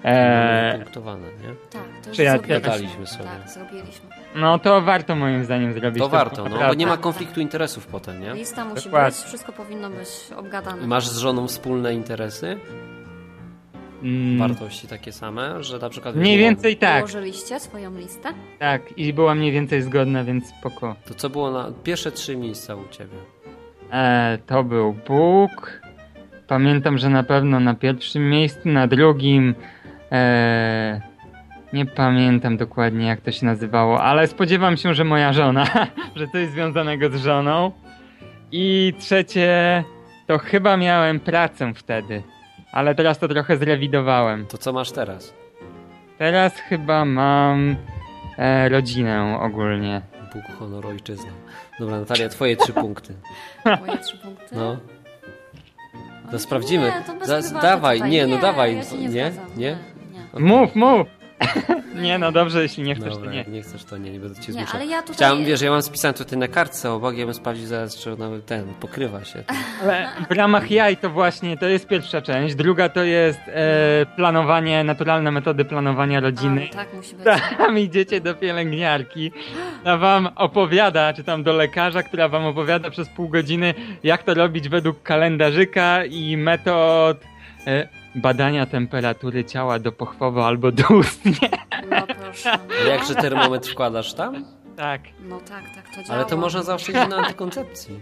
Eee, 0.05 0.79
punktowane, 0.79 1.27
nie? 1.27 1.55
Tak, 1.71 2.17
to 2.17 2.23
już. 2.23 2.47
Gadaliśmy 2.49 3.07
sobie. 3.07 3.25
Tak, 3.25 3.51
zrobiliśmy. 3.51 4.08
No 4.41 4.59
to 4.59 4.81
warto 4.81 5.17
moim 5.17 5.45
zdaniem 5.45 5.73
zrobić. 5.73 6.03
To 6.03 6.09
warto, 6.09 6.45
no 6.49 6.59
bo 6.69 6.75
nie 6.75 6.87
ma 6.87 6.97
konfliktu 6.97 7.41
interesów 7.41 7.87
potem, 7.87 8.21
nie? 8.23 8.35
Lista 8.35 8.65
musi 8.65 8.85
Dokładnie. 8.85 9.11
być, 9.19 9.29
wszystko 9.29 9.53
powinno 9.53 9.91
być 9.91 10.09
obgadane. 10.37 10.85
I 10.85 10.87
masz 10.87 11.09
z 11.09 11.19
żoną 11.19 11.47
wspólne 11.47 11.95
interesy? 11.95 12.59
Mm, 14.03 14.39
Wartości 14.39 14.89
takie 14.89 15.13
same, 15.13 15.63
że 15.65 15.79
na 15.79 15.89
przykład... 15.91 16.17
Mniej 16.17 16.39
więcej 16.39 16.77
tak, 16.77 16.99
Ułożyliście 16.99 17.61
swoją 17.61 17.95
listę? 17.95 18.29
tak. 18.59 18.99
I 18.99 19.13
była 19.13 19.35
mniej 19.35 19.53
więcej 19.53 19.83
zgodna, 19.83 20.25
więc 20.25 20.49
spoko. 20.49 20.97
To 21.07 21.15
co 21.15 21.31
było 21.31 21.51
na 21.51 21.73
pierwsze 21.85 22.13
trzy 22.13 22.37
miejsca 22.37 22.75
u 22.75 22.89
ciebie? 22.89 23.17
E, 23.93 24.39
to 24.47 24.65
był 24.65 24.93
Bóg. 25.09 25.81
Pamiętam, 26.47 26.99
że 26.99 27.11
na 27.11 27.23
pewno 27.23 27.61
na 27.61 27.75
pierwszym 27.75 28.31
miejscu, 28.31 28.61
na 28.69 28.87
drugim. 28.87 29.55
E, 30.13 31.01
nie 31.73 31.87
pamiętam 31.87 32.57
dokładnie 32.57 33.07
jak 33.07 33.21
to 33.21 33.33
się 33.33 33.47
nazywało, 33.47 34.03
ale 34.03 34.27
spodziewam 34.27 34.77
się, 34.77 34.95
że 34.95 35.05
moja 35.05 35.33
żona, 35.33 35.67
że 36.17 36.29
coś 36.29 36.49
związanego 36.49 37.11
z 37.11 37.17
żoną. 37.17 37.73
I 38.53 38.95
trzecie, 38.99 39.85
to 40.27 40.39
chyba 40.39 40.77
miałem 40.77 41.21
pracę 41.21 41.75
wtedy, 41.75 42.23
ale 42.73 42.95
teraz 42.95 43.19
to 43.19 43.29
trochę 43.29 43.57
zrewidowałem. 43.57 44.47
To 44.47 44.59
co 44.59 44.73
masz 44.73 44.93
teraz? 44.93 45.35
Teraz 46.19 46.55
chyba 46.55 47.05
mam 47.05 47.77
e, 48.39 48.69
rodzinę 48.69 49.39
ogólnie. 49.41 50.01
Bóg, 50.35 50.43
honor, 50.59 50.87
ojczyzna. 50.87 51.31
Dobra, 51.81 51.99
Natalia, 52.01 52.29
twoje 52.29 52.57
trzy 52.57 52.73
punkty. 52.73 53.15
Moje 53.87 53.99
trzy 53.99 54.19
punkty? 54.19 54.57
No. 54.57 54.77
To 56.31 56.39
sprawdzimy. 56.39 56.87
Nie, 56.87 57.27
to 57.51 57.61
dawaj, 57.61 57.97
tutaj. 57.99 58.11
nie, 58.11 58.27
no 58.27 58.39
dawaj. 58.39 58.77
Ja 58.77 58.83
nie, 58.99 59.09
Nie? 59.09 59.09
Nie? 59.09 59.33
nie. 59.57 59.77
Mów, 60.41 60.77
mów! 60.77 61.18
nie, 62.03 62.19
no 62.19 62.33
dobrze, 62.33 62.63
jeśli 62.63 62.83
nie 62.83 62.95
chcesz, 62.95 63.15
Dobra, 63.15 63.25
to 63.31 63.35
nie. 63.37 63.45
nie 63.49 63.63
chcesz, 63.63 63.85
to 63.85 63.97
nie, 63.99 64.11
nie 64.11 64.21
będę 64.21 64.35
cię 64.41 64.53
Nie, 64.53 64.59
zmuszał. 64.59 64.81
ale 64.81 64.87
ja 64.91 65.01
tutaj... 65.03 65.15
Chciałem, 65.17 65.45
wiesz, 65.45 65.61
ja 65.61 65.71
mam 65.71 65.83
spisane 65.83 66.15
tutaj 66.15 66.39
na 66.39 66.49
kartce 66.49 66.93
obok, 66.93 67.17
ja 67.17 67.25
bym 67.25 67.35
sprawdził 67.35 67.67
zaraz, 67.67 67.97
czy 67.97 68.13
ona 68.13 68.29
ten 68.47 68.75
pokrywa 68.81 69.25
się. 69.25 69.45
Ale 69.83 70.09
w 70.31 70.33
ramach 70.33 70.71
jaj 70.71 70.97
to 70.97 71.11
właśnie, 71.11 71.57
to 71.57 71.67
jest 71.69 71.87
pierwsza 71.87 72.23
część. 72.23 72.55
Druga 72.55 72.89
to 72.89 73.03
jest 73.05 73.41
e, 73.49 74.07
planowanie, 74.17 74.85
naturalne 74.85 75.31
metody 75.31 75.65
planowania 75.65 76.19
A, 76.19 76.21
rodziny. 76.21 76.69
no 76.73 76.79
tak 76.79 76.95
musi 76.95 77.15
być. 77.15 77.25
Tam 77.59 77.79
idziecie 77.79 78.21
do 78.21 78.35
pielęgniarki, 78.35 79.33
która 79.81 79.97
wam 79.97 80.29
opowiada, 80.37 81.13
czy 81.13 81.25
tam 81.25 81.43
do 81.43 81.53
lekarza, 81.53 82.03
która 82.03 82.29
wam 82.29 82.45
opowiada 82.45 82.91
przez 82.91 83.09
pół 83.09 83.29
godziny, 83.29 83.75
jak 84.03 84.23
to 84.23 84.35
robić 84.35 84.69
według 84.69 85.03
kalendarzyka 85.03 86.05
i 86.05 86.37
metod 86.37 87.25
e, 87.67 87.89
badania 88.21 88.67
temperatury 88.67 89.45
ciała 89.45 89.79
do 89.79 89.93
pochwowo 89.93 90.47
albo 90.47 90.73
doustnie. 90.73 91.49
No 91.91 92.07
proszę. 92.21 92.59
Jakże 92.89 93.15
termometr 93.15 93.71
wkładasz 93.71 94.15
tam? 94.15 94.45
tak. 94.77 95.01
No 95.29 95.41
tak, 95.41 95.65
tak 95.75 95.95
to 95.95 96.03
działa. 96.03 96.15
Ale 96.15 96.25
to 96.25 96.37
można 96.37 96.63
zaoszczędzić 96.63 97.09
na 97.09 97.17
antykoncepcji. 97.17 98.01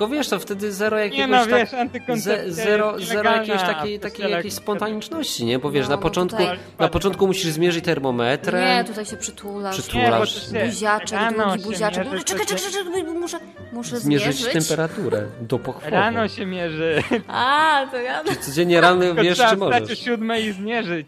Tylko 0.00 0.12
wiesz, 0.14 0.28
to 0.28 0.38
wtedy 0.38 0.72
zero 0.72 0.96
Nie 0.96 1.02
jakiegoś 1.04 1.30
no, 1.30 1.46
tak... 1.46 1.70
wiesz, 2.08 2.20
Ze, 2.22 2.52
zero, 2.52 2.94
zero 3.00 3.32
jakiejś 3.32 3.60
takiej, 3.62 4.00
takiej 4.00 4.30
jakiejś 4.30 4.54
spontaniczności, 4.54 5.44
nie? 5.44 5.58
Bo 5.58 5.70
wiesz, 5.70 5.88
No, 5.88 5.96
na 5.96 6.02
początku, 6.02 6.38
tutaj- 6.38 6.58
na 6.78 6.88
początku 6.88 7.26
musisz 7.26 7.50
zmierzyć 7.52 7.84
termometrem. 7.84 8.64
Nie, 8.64 8.84
tutaj 8.84 9.04
się 9.06 9.16
przytulasz. 9.16 9.80
Przytulasz. 9.80 10.50
Nie, 10.52 10.64
Buziaczek, 10.64 11.18
rano 11.18 11.48
drugi 11.50 11.64
buziaczek. 11.64 12.12
mierzy, 12.12 12.24
Czekaj, 12.24 12.46
czekaj, 12.46 12.70
czekaj, 12.72 12.84
czekaj, 12.84 13.04
muszę, 13.14 13.38
muszę 13.72 14.00
Zmierzyć 14.00 14.36
zmierzyć. 14.36 14.66
temperaturę 14.68 15.26
do 15.40 15.58
pochwowu. 15.58 15.90
Rano 15.96 16.28
się 16.28 16.46
mierzy. 16.46 17.02
A, 17.28 17.86
to 17.90 17.96
ja 17.96 18.22
Codziennie 18.40 18.80
rano 18.80 19.14
wiesz, 19.14 19.34
trzeba 19.38 19.50
czy 19.50 19.56
możesz. 19.56 19.98
siódmej 19.98 20.44
i 20.44 20.52
zmierzyć. 20.52 21.06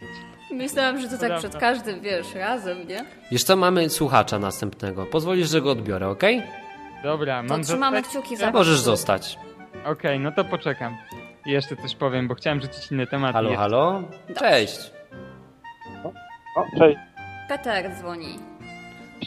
myślałam, 0.50 1.00
że 1.00 1.08
to 1.08 1.18
tak 1.18 1.38
przed 1.38 1.56
każdym, 1.56 2.00
wiesz, 2.00 2.34
razem, 2.34 2.88
nie? 2.88 3.04
Wiesz 3.30 3.44
co, 3.44 3.56
mamy 3.56 3.90
słuchacza 3.90 4.38
następnego. 4.38 5.06
Pozwolisz, 5.06 5.50
że 5.50 5.60
go 5.60 5.70
odbiorę, 5.70 6.08
okej? 6.08 6.42
Dobra, 7.02 7.42
To 7.42 7.48
mam 7.48 7.62
trzymamy 7.62 7.96
zostać? 7.96 8.12
kciuki 8.22 8.36
za 8.36 8.50
Możesz 8.50 8.78
zostać. 8.80 9.38
Okej, 9.84 10.20
no 10.20 10.32
to 10.32 10.44
poczekam. 10.44 10.96
i 11.46 11.50
jeszcze 11.50 11.76
coś 11.76 11.94
powiem, 11.94 12.28
bo 12.28 12.34
chciałem 12.34 12.60
rzucić 12.60 12.92
inny 12.92 13.06
temat. 13.06 13.32
Halo, 13.32 13.56
halo? 13.56 14.02
Cześć. 14.38 14.90
O, 16.56 16.64
cześć, 16.78 16.98
Peter 17.48 17.94
dzwoni. 17.96 18.38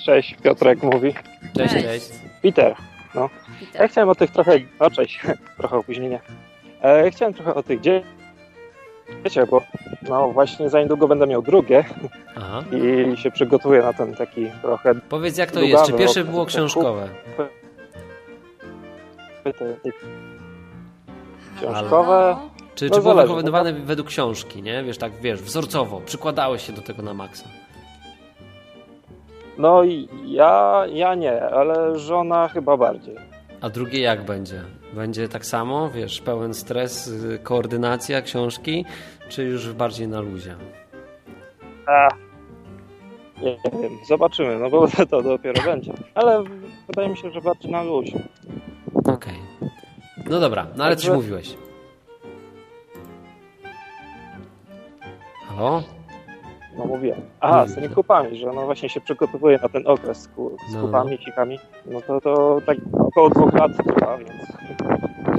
cześć, 0.06 0.36
Piotrek 0.44 0.84
mówi. 0.84 1.14
Cześć, 1.58 1.74
Cześć. 1.74 1.86
cześć. 1.86 2.10
Peter, 2.42 2.76
ja 3.16 3.30
Peter. 3.72 3.90
chciałem 3.90 4.10
o 4.10 4.16
tych 4.16 4.32
trochę, 4.32 4.52
o 4.80 4.90
cześć, 4.90 5.22
trochę 5.58 5.78
opóźnienia. 5.78 6.20
E, 6.84 7.12
chciałem 7.12 7.34
trochę 7.34 7.54
o 7.56 7.64
tych 7.64 7.82
dzie- 7.82 8.04
dzieciach, 9.24 9.50
bo 9.50 9.62
no 10.02 10.30
właśnie 10.32 10.70
za 10.70 10.80
niedługo 10.82 11.08
będę 11.08 11.28
miał 11.28 11.42
drugie 11.42 11.84
Aha. 12.38 12.64
i 13.14 13.18
się 13.18 13.32
przygotuję 13.32 13.82
na 13.82 13.94
ten 13.94 14.16
taki 14.16 14.48
trochę 14.62 14.96
Powiedz 14.96 15.38
jak 15.38 15.52
to 15.52 15.60
Długawy 15.60 15.72
jest, 15.82 15.92
czy 15.92 15.98
pierwsze 15.98 16.20
okres 16.22 16.32
było 16.34 16.46
tak 16.46 17.48
książkowe? 19.54 19.92
książkowe. 21.58 22.36
Halo? 22.36 22.50
Czy, 22.76 22.90
No 22.90 22.96
czy 22.96 23.02
było 23.02 23.16
wykonywane 23.16 23.74
według 23.74 24.08
książki, 24.08 24.62
nie? 24.62 24.84
Wiesz, 24.84 24.98
tak 24.98 25.12
wiesz, 25.22 25.42
wzorcowo, 25.42 26.02
przykładałeś 26.02 26.68
się 26.68 26.74
do 26.74 26.82
tego 26.82 27.02
na 27.02 27.14
maksa. 27.14 27.46
No 29.58 29.84
i 29.84 30.08
ja, 30.26 30.84
ja 30.94 31.16
nie, 31.16 31.44
ale 31.44 32.00
żona 32.00 32.48
chyba 32.48 32.78
bardziej. 32.78 33.16
A 33.62 33.70
drugie 33.70 34.00
jak 34.02 34.26
będzie? 34.26 34.62
Będzie 34.94 35.30
tak 35.30 35.46
samo, 35.46 35.90
wiesz, 35.90 36.22
pełen 36.22 36.54
stres, 36.54 37.08
y, 37.08 37.40
koordynacja 37.44 38.22
książki, 38.22 38.86
czy 39.30 39.44
już 39.44 39.74
bardziej 39.74 40.08
na 40.08 40.22
luzie? 40.22 40.56
A, 41.88 42.08
nie 43.42 43.58
wiem, 43.82 43.98
zobaczymy, 44.08 44.60
no 44.60 44.70
bo 44.70 44.88
to 45.12 45.22
dopiero 45.22 45.64
będzie. 45.64 45.94
Ale 46.16 46.44
wydaje 46.88 47.10
mi 47.10 47.18
się, 47.18 47.32
że 47.32 47.42
bardziej 47.42 47.72
na 47.72 47.84
luzie. 47.84 48.20
Okej. 49.16 49.36
No 50.30 50.40
dobra, 50.40 50.68
no 50.76 50.84
ale 50.84 50.96
coś 50.96 51.10
mówiłeś. 51.10 51.58
Halo? 55.48 55.84
No 56.78 56.86
mówiłem. 56.86 57.22
Aha, 57.40 57.68
z 57.68 57.76
tymi 57.76 57.90
kupami, 57.90 58.38
że 58.38 58.46
no 58.46 58.66
właśnie 58.66 58.90
się 58.90 59.02
przygotowuję 59.02 59.60
na 59.62 59.70
ten 59.70 59.88
okres 59.88 60.22
z, 60.22 60.28
ku, 60.28 60.58
z 60.70 60.74
No. 60.74 60.82
kupami, 60.82 61.18
sikami. 61.18 61.60
No 61.86 62.02
to, 62.02 62.22
to 62.22 62.62
tak 62.66 62.78
około 63.00 63.30
dwóch 63.30 63.54
lat 63.54 63.72
trwa, 63.78 64.18
więc... 64.18 64.32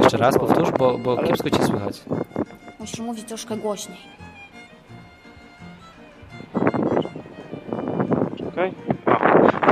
Jeszcze 0.02 0.16
raz 0.18 0.38
powtórz, 0.38 0.70
bo, 0.70 0.98
bo 0.98 1.18
Ale- 1.18 1.26
kiepsko 1.28 1.50
cię 1.50 1.62
słychać. 1.64 2.04
Musisz 2.80 3.00
mówić 3.00 3.24
troszkę 3.28 3.56
głośniej. 3.56 3.98
Okej? 8.48 8.72
No. 8.88 8.95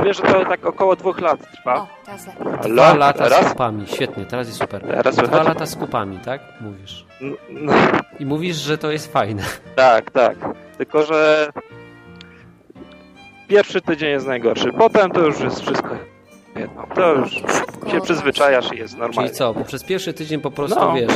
Mówię, 0.05 0.13
że 0.13 0.21
to 0.21 0.45
tak 0.45 0.65
około 0.65 0.95
dwóch 0.95 1.21
lat 1.21 1.51
trwa. 1.51 1.75
O, 1.75 1.87
teraz 2.05 2.27
lepiej. 2.27 2.71
Dwa 2.71 2.93
lata 2.93 3.43
z 3.43 3.49
kupami, 3.49 3.85
świetnie, 3.87 4.25
teraz 4.25 4.47
jest 4.47 4.59
super. 4.59 4.81
Teraz 4.81 5.15
Dwa 5.15 5.25
słychać? 5.27 5.47
lata 5.47 5.65
z 5.65 5.75
kupami, 5.75 6.19
tak? 6.25 6.41
Mówisz. 6.61 7.05
No, 7.21 7.35
no, 7.49 7.73
I 8.19 8.25
mówisz, 8.25 8.55
że 8.55 8.77
to 8.77 8.91
jest 8.91 9.13
fajne. 9.13 9.43
tak, 9.75 10.11
tak. 10.11 10.35
Tylko, 10.77 11.03
że 11.05 11.49
pierwszy 13.47 13.81
tydzień 13.81 14.09
jest 14.09 14.27
najgorszy. 14.27 14.73
Potem 14.73 15.11
to 15.11 15.19
już 15.19 15.39
jest 15.39 15.61
wszystko 15.61 15.89
jedno. 16.55 16.87
To 16.95 17.13
już 17.13 17.31
się 17.91 18.01
przyzwyczajasz 18.03 18.73
i 18.73 18.77
jest 18.77 18.89
Czyli 18.93 19.01
normalnie. 19.01 19.31
co, 19.31 19.53
bo 19.53 19.63
przez 19.63 19.83
pierwszy 19.83 20.13
tydzień 20.13 20.41
po 20.41 20.51
prostu, 20.51 20.79
No. 20.79 20.93
wiesz, 20.93 21.11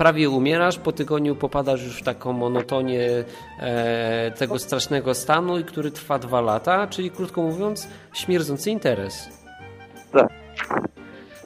prawie 0.00 0.30
umierasz, 0.30 0.78
po 0.78 0.92
tygodniu 0.92 1.36
popadasz 1.36 1.82
już 1.82 1.96
w 1.96 2.02
taką 2.02 2.32
monotonię 2.32 3.24
e, 3.58 4.30
tego 4.30 4.58
strasznego 4.58 5.14
stanu, 5.14 5.58
i 5.58 5.64
który 5.64 5.90
trwa 5.90 6.18
dwa 6.18 6.40
lata, 6.40 6.86
czyli 6.86 7.10
krótko 7.10 7.42
mówiąc, 7.42 7.88
śmierdzący 8.12 8.70
interes. 8.70 9.28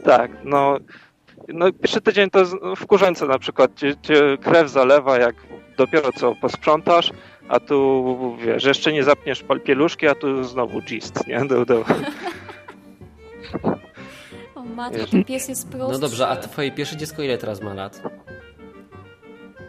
Tak, 0.05 0.31
no, 0.45 0.77
no 1.49 1.73
pierwszy 1.73 2.01
tydzień 2.01 2.31
to 2.31 2.39
jest 2.39 2.55
wkurzające 2.77 3.27
na 3.27 3.39
przykład, 3.39 3.75
cię, 3.75 3.95
cię 4.03 4.39
krew 4.43 4.71
zalewa 4.71 5.19
jak 5.19 5.35
dopiero 5.77 6.13
co 6.13 6.35
posprzątasz, 6.35 7.11
a 7.49 7.61
tu 7.61 8.37
wiesz, 8.47 8.65
jeszcze 8.65 8.93
nie 8.93 9.05
zapniesz 9.05 9.45
pieluszki, 9.65 10.09
a 10.09 10.15
tu 10.15 10.45
znowu 10.45 10.81
gist, 10.83 11.27
nie? 11.27 11.45
Do, 11.45 11.65
do. 11.65 11.85
O 14.55 14.63
matko, 14.63 15.07
ten 15.07 15.25
pies 15.25 15.49
jest 15.49 15.69
prosty. 15.69 15.93
No 15.93 15.99
dobrze, 15.99 16.29
a 16.29 16.37
twoje 16.37 16.73
pierwsze 16.73 16.97
dziecko 16.97 17.23
ile 17.23 17.39
teraz 17.39 17.63
ma 17.63 17.75
lat? 17.75 18.03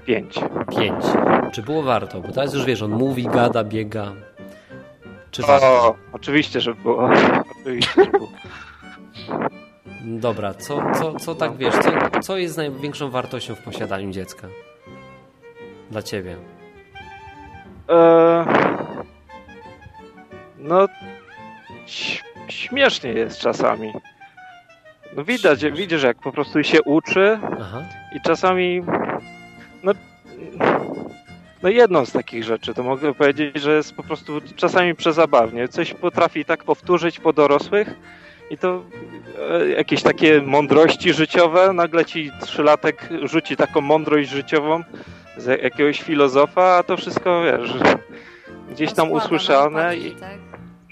Pięć. 0.06 0.36
Pięć. 0.78 1.06
Czy 1.54 1.64
było 1.64 1.82
warto? 1.84 2.22
Bo 2.22 2.32
teraz 2.32 2.54
już 2.54 2.66
wiesz, 2.66 2.82
on 2.82 2.92
mówi, 2.92 3.24
gada, 3.24 3.64
biega. 3.64 4.12
Czy 5.32 5.42
warto? 5.42 5.68
O, 5.68 5.96
oczywiście, 6.14 6.62
że 6.62 6.74
było. 6.74 7.10
Oczywiście, 7.62 7.92
że 8.06 8.12
było. 8.12 8.30
Dobra, 10.02 10.54
co, 10.54 10.82
co, 10.94 11.20
co 11.20 11.36
tak 11.36 11.58
wiesz, 11.58 11.74
co, 11.74 12.20
co 12.20 12.38
jest 12.38 12.58
największą 12.58 13.10
wartością 13.10 13.56
w 13.56 13.62
posiadaniu 13.62 14.12
dziecka? 14.12 14.48
Dla 15.92 16.02
ciebie. 16.02 16.36
E, 17.90 18.46
no, 20.58 20.88
śmiesznie 22.48 23.12
jest 23.12 23.40
czasami. 23.40 23.94
No 25.16 25.24
widać, 25.24 25.66
widzisz 25.66 26.04
jak 26.04 26.18
po 26.18 26.32
prostu 26.32 26.64
się 26.64 26.82
uczy 26.82 27.40
Aha. 27.62 27.82
i 28.16 28.22
czasami 28.22 28.82
no, 29.86 29.92
no 31.64 31.70
jedną 31.70 32.06
z 32.06 32.12
takich 32.12 32.44
rzeczy 32.44 32.74
to 32.74 32.84
mogę 32.84 33.14
powiedzieć, 33.14 33.62
że 33.62 33.76
jest 33.76 33.94
po 33.94 34.04
prostu 34.04 34.42
czasami 34.56 34.96
przezabawnie. 34.96 35.68
Coś 35.68 35.94
potrafi 35.94 36.46
tak 36.46 36.64
powtórzyć 36.64 37.20
po 37.20 37.34
dorosłych 37.34 37.90
i 38.50 38.58
to 38.58 38.84
e, 39.52 39.68
jakieś 39.70 40.04
takie 40.04 40.42
mądrości 40.42 41.14
życiowe, 41.14 41.74
nagle 41.74 42.06
ci 42.06 42.32
trzylatek 42.42 43.10
rzuci 43.24 43.56
taką 43.56 43.82
mądrość 43.82 44.30
życiową 44.30 44.84
z 45.38 45.46
jakiegoś 45.64 46.02
filozofa, 46.02 46.64
a 46.78 46.84
to 46.84 46.98
wszystko 46.98 47.44
wiesz, 47.44 47.74
gdzieś 48.72 48.94
tam 48.94 49.12
usłyszane 49.12 49.82
łopatki, 49.84 50.08
i 50.08 50.12
Tak? 50.16 50.38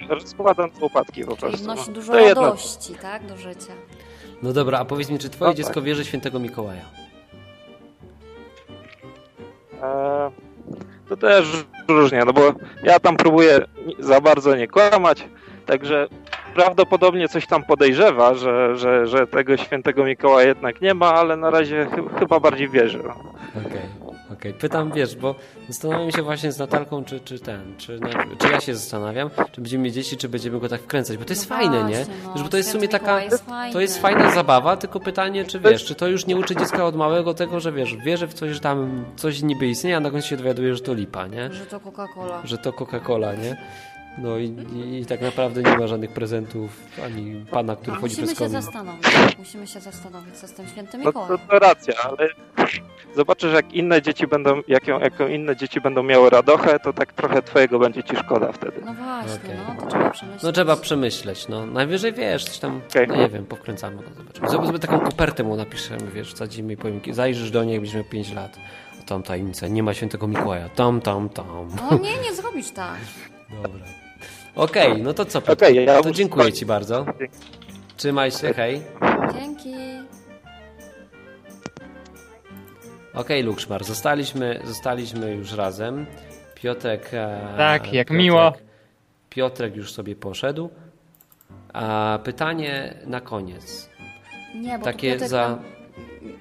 rozkładam 0.09 0.71
te 0.71 0.79
łopatki 0.79 1.23
po 1.25 1.27
Czyli 1.35 1.37
prostu. 1.39 1.63
wnosi 1.63 1.83
no. 1.87 1.93
dużo 1.93 2.11
To 2.13 2.19
jedno. 2.19 2.41
radości, 2.41 2.93
tak? 3.01 3.25
Do 3.25 3.37
życia. 3.37 3.73
No 4.43 4.53
dobra, 4.53 4.79
a 4.79 4.85
powiedz 4.85 5.09
mi, 5.09 5.19
czy 5.19 5.29
twoje 5.29 5.51
No 5.51 5.55
tak. 5.57 5.65
dziecko 5.65 5.81
wierzy 5.81 6.03
w 6.03 6.07
świętego 6.07 6.39
Mikołaja? 6.39 6.81
E, 9.83 10.31
to 11.09 11.17
też 11.17 11.65
różnie, 11.87 12.23
no 12.25 12.33
bo 12.33 12.41
ja 12.83 12.99
tam 12.99 13.17
próbuję 13.17 13.59
za 13.99 14.21
bardzo 14.21 14.55
nie 14.55 14.67
kłamać, 14.67 15.27
także 15.65 16.07
prawdopodobnie 16.55 17.27
coś 17.27 17.47
tam 17.47 17.63
podejrzewa, 17.63 18.33
że, 18.33 18.75
że, 18.77 19.07
że 19.07 19.27
tego 19.27 19.57
świętego 19.57 20.03
Mikołaja 20.05 20.47
jednak 20.47 20.81
nie 20.81 20.93
ma, 20.93 21.13
ale 21.13 21.37
na 21.37 21.49
razie 21.49 21.87
chy- 21.95 22.19
chyba 22.19 22.39
bardziej 22.39 22.69
wierzy. 22.69 22.99
No. 23.07 23.13
Okej, 24.33 24.51
okej. 24.51 24.53
Pytam, 24.61 24.91
wiesz, 24.91 25.15
bo 25.15 25.35
zastanawiam 25.69 26.11
się 26.11 26.21
właśnie 26.21 26.51
z 26.51 26.57
Natalką, 26.59 27.05
czy, 27.05 27.19
czy 27.19 27.39
ten, 27.39 27.77
czy, 27.77 27.99
czy 28.39 28.47
ja 28.51 28.59
się 28.61 28.75
zastanawiam, 28.75 29.29
czy 29.51 29.61
będziemy 29.61 29.83
mieć 29.83 29.93
dzieci, 29.93 30.17
czy 30.17 30.29
będziemy 30.29 30.59
go 30.59 30.69
tak 30.69 30.81
wkręcać, 30.81 31.17
bo 31.17 31.25
to 31.25 31.33
jest 31.33 31.49
No 31.49 31.55
fajne, 31.55 31.77
nie? 31.83 31.95
właśnie, 31.95 32.13
no, 32.23 32.33
Wiesz, 32.33 32.43
bo 32.43 32.49
to 32.49 32.57
jest 32.57 32.69
w 32.69 32.71
sumie 32.71 32.87
taka, 32.87 33.23
jest 33.23 33.45
to 33.73 33.81
jest 33.81 34.01
fajna 34.01 34.31
zabawa, 34.31 34.77
tylko 34.77 34.99
pytanie, 34.99 35.45
czy 35.45 35.59
wiesz, 35.59 35.85
czy 35.85 35.95
to 35.95 36.07
już 36.07 36.25
nie 36.25 36.37
uczy 36.37 36.55
dziecka 36.55 36.85
od 36.85 36.95
małego 36.95 37.33
tego, 37.33 37.59
że 37.59 37.71
wiesz, 37.71 37.95
wierzy 38.05 38.27
w 38.27 38.33
coś, 38.33 38.51
że 38.51 38.59
tam 38.59 39.05
coś 39.15 39.41
niby 39.41 39.67
istnieje, 39.67 39.97
a 39.97 39.99
na 39.99 40.11
końcu 40.11 40.27
się 40.27 40.37
dowiaduje, 40.37 40.75
że 40.75 40.81
to 40.81 40.93
lipa, 40.93 41.27
nie? 41.27 41.53
Że 41.53 41.65
to 41.65 41.79
Coca-Cola. 41.79 42.41
Że 42.43 42.57
to 42.57 42.71
Coca-Cola, 42.71 43.37
nie? 43.43 43.57
No 44.17 44.37
i, 44.37 44.45
i, 44.73 44.99
i 45.01 45.05
tak 45.05 45.21
naprawdę 45.21 45.61
nie 45.63 45.77
ma 45.77 45.87
żadnych 45.87 46.11
prezentów, 46.13 46.69
ani 47.05 47.45
pana, 47.51 47.75
który 47.75 47.97
chodzi 47.97 48.21
Musimy 48.21 48.27
się 48.27 48.35
komin. 48.35 48.51
zastanowić. 48.61 49.03
Musimy 49.39 49.67
się 49.67 49.79
zastanowić, 49.79 50.35
co 50.35 50.47
z 50.47 50.53
tym 50.53 50.67
świętym 50.67 51.01
No 51.03 51.11
to, 51.11 51.19
Mikołajem. 51.19 51.47
to 51.49 51.59
racja, 51.59 51.93
ale 52.03 52.29
zobaczysz 53.15 53.53
jak 53.53 53.73
inne 53.73 54.01
dzieci 54.01 54.27
będą, 54.27 54.61
jaką, 54.67 54.99
jaką 54.99 55.27
inne 55.27 55.55
dzieci 55.55 55.81
będą 55.81 56.03
miały 56.03 56.29
radochę, 56.29 56.79
to 56.79 56.93
tak 56.93 57.13
trochę 57.13 57.41
twojego 57.41 57.79
będzie 57.79 58.03
ci 58.03 58.15
szkoda 58.15 58.51
wtedy. 58.51 58.81
No 58.85 58.93
właśnie, 58.93 59.35
Okej. 59.35 59.57
no 59.67 59.81
to 59.81 59.87
trzeba 59.87 60.09
przemyśleć. 60.09 60.43
No 60.43 60.51
trzeba 60.51 60.75
przemyśleć, 60.75 61.47
no. 61.47 61.65
Najwyżej 61.65 62.13
wiesz, 62.13 62.45
coś 62.45 62.59
tam, 62.59 62.81
Okej. 62.89 63.07
no 63.07 63.15
nie 63.15 63.29
wiem, 63.29 63.45
powkręcamy 63.45 63.97
go, 63.97 64.03
zobaczymy. 64.17 64.49
Zobaczymy 64.49 64.79
taką 64.79 64.99
kopertę 64.99 65.43
mu 65.43 65.55
napiszemy, 65.55 66.11
wiesz, 66.11 66.33
wsadzimy 66.33 66.73
i 66.73 66.77
powiem, 66.77 66.99
zajrzysz 67.11 67.51
do 67.51 67.63
niej, 67.63 67.71
jak 67.73 67.81
będziesz 67.81 67.95
miał 67.95 68.03
5 68.03 68.33
lat. 68.33 68.57
A 69.01 69.03
tam 69.03 69.23
tajemnica, 69.23 69.67
nie 69.67 69.83
ma 69.83 69.93
świętego 69.93 70.27
Mikołaja, 70.27 70.69
tam, 70.69 71.01
tam, 71.01 71.29
tam. 71.29 71.67
No 71.91 71.97
nie, 71.97 72.17
nie 72.17 72.33
zrobisz 72.33 72.71
tak. 72.71 72.97
Dobra. 73.63 73.85
Okej, 74.55 75.01
no 75.01 75.13
to 75.13 75.25
co, 75.25 75.41
Piotr? 75.41 75.63
Okej, 75.65 75.75
ja 75.85 75.93
to 75.93 75.99
muszę 75.99 76.11
dziękuję. 76.13 76.53
Ci 76.53 76.65
bardzo. 76.65 77.05
Trzymaj 77.97 78.31
się, 78.31 78.53
hej. 78.53 78.81
Dzięki. 79.33 79.73
Okej, 83.13 83.43
Lukszmar, 83.43 83.83
zostaliśmy, 83.83 84.59
zostaliśmy 84.63 85.31
już 85.35 85.51
razem. 85.53 86.05
Piotrek... 86.55 87.09
e, 87.13 87.53
Tak, 87.57 87.81
jak 87.93 88.07
Piotrek, 88.07 88.09
miło. 88.23 88.53
Piotrek 89.29 89.75
już 89.75 89.91
sobie 89.93 90.15
poszedł. 90.15 90.69
A 91.73 92.19
pytanie 92.23 92.93
na 93.05 93.21
koniec. 93.21 93.89
Nie, 94.55 94.77
bo 94.79 94.83
Takie 94.85 95.11
Piotrek 95.11 95.29
za- 95.29 95.59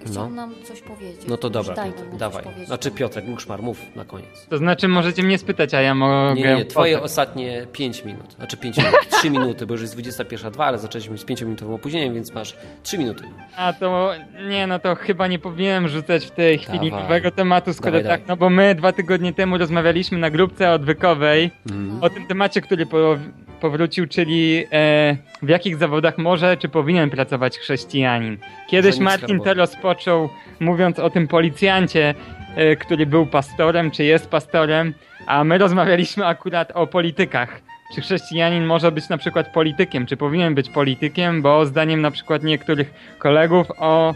chciał 0.04 0.30
No. 0.30 0.36
nam 0.36 0.54
coś 0.64 0.80
powiedzieć. 0.80 1.20
No 1.28 1.36
to 1.36 1.50
dobra, 1.50 1.74
daj 1.74 1.92
coś 1.92 2.18
dawaj. 2.18 2.42
powiedzieć. 2.44 2.66
Znaczy 2.66 2.90
Piotrek, 2.90 3.26
Muszmar, 3.26 3.62
mów 3.62 3.78
na 3.96 4.04
koniec. 4.04 4.46
To 4.50 4.58
znaczy 4.58 4.88
możecie 4.88 5.22
mnie 5.22 5.38
spytać, 5.38 5.74
a 5.74 5.80
ja 5.80 5.94
mogę... 5.94 6.34
Nie, 6.34 6.42
nie, 6.42 6.54
nie, 6.56 6.64
twoje 6.64 6.92
potem. 6.94 7.04
ostatnie 7.04 7.66
5 7.72 8.04
minut. 8.04 8.32
Znaczy 8.32 8.56
5 8.56 8.76
minut, 8.76 8.92
3 9.18 9.30
minuty, 9.30 9.66
bo 9.66 9.74
już 9.74 9.80
jest 9.82 9.96
21.02, 9.96 10.62
ale 10.64 10.78
zaczęliśmy 10.78 11.18
z 11.18 11.24
5-minutowym 11.26 11.74
opóźnieniem, 11.74 12.14
więc 12.14 12.34
masz 12.34 12.56
3 12.82 12.98
minuty. 12.98 13.24
A 13.56 13.72
to 13.72 14.10
nie, 14.48 14.66
no 14.66 14.78
to 14.78 14.94
chyba 14.94 15.26
nie 15.26 15.38
powinienem 15.38 15.88
rzucać 15.88 16.26
w 16.26 16.30
tej 16.30 16.58
chwili 16.58 16.90
Dawaj. 16.90 17.02
nowego 17.02 17.30
tematu, 17.30 17.72
skoro 17.74 17.90
Dawaj, 17.92 18.02
tak, 18.02 18.20
dawaj. 18.20 18.28
no 18.28 18.36
bo 18.36 18.50
my 18.50 18.74
dwa 18.74 18.92
tygodnie 18.92 19.32
temu 19.32 19.58
rozmawialiśmy 19.58 20.18
na 20.18 20.30
grupce 20.30 20.70
odwykowej 20.70 21.50
Mhm. 21.70 22.02
o 22.02 22.10
tym 22.10 22.26
temacie, 22.26 22.60
który 22.60 22.86
po, 22.86 23.16
powrócił, 23.60 24.06
czyli 24.08 24.64
e, 24.72 25.16
w 25.42 25.48
jakich 25.48 25.76
zawodach 25.76 26.18
może 26.18 26.56
czy 26.56 26.68
powinien 26.68 27.10
pracować 27.10 27.58
chrześcijanin. 27.58 28.38
Kiedyś 28.68 28.98
Martin 28.98 29.26
skarbowy. 29.26 29.44
to 29.50 29.54
rozpoczął 29.92 30.28
mówiąc 30.60 30.98
o 30.98 31.10
tym 31.10 31.28
policjancie, 31.28 32.14
e, 32.56 32.76
który 32.76 33.06
był 33.06 33.26
pastorem, 33.26 33.90
czy 33.90 34.04
jest 34.04 34.30
pastorem, 34.30 34.94
a 35.26 35.44
my 35.44 35.58
rozmawialiśmy 35.58 36.26
akurat 36.26 36.72
o 36.74 36.86
politykach. 36.86 37.60
Czy 37.94 38.00
chrześcijanin 38.00 38.64
może 38.64 38.92
być 38.92 39.08
na 39.08 39.18
przykład 39.18 39.52
politykiem, 39.52 40.06
czy 40.06 40.16
powinien 40.16 40.54
być 40.54 40.70
politykiem, 40.70 41.42
bo 41.42 41.66
zdaniem 41.66 42.00
na 42.00 42.10
przykład 42.10 42.42
niektórych 42.42 42.94
kolegów 43.18 43.66
o 43.78 44.14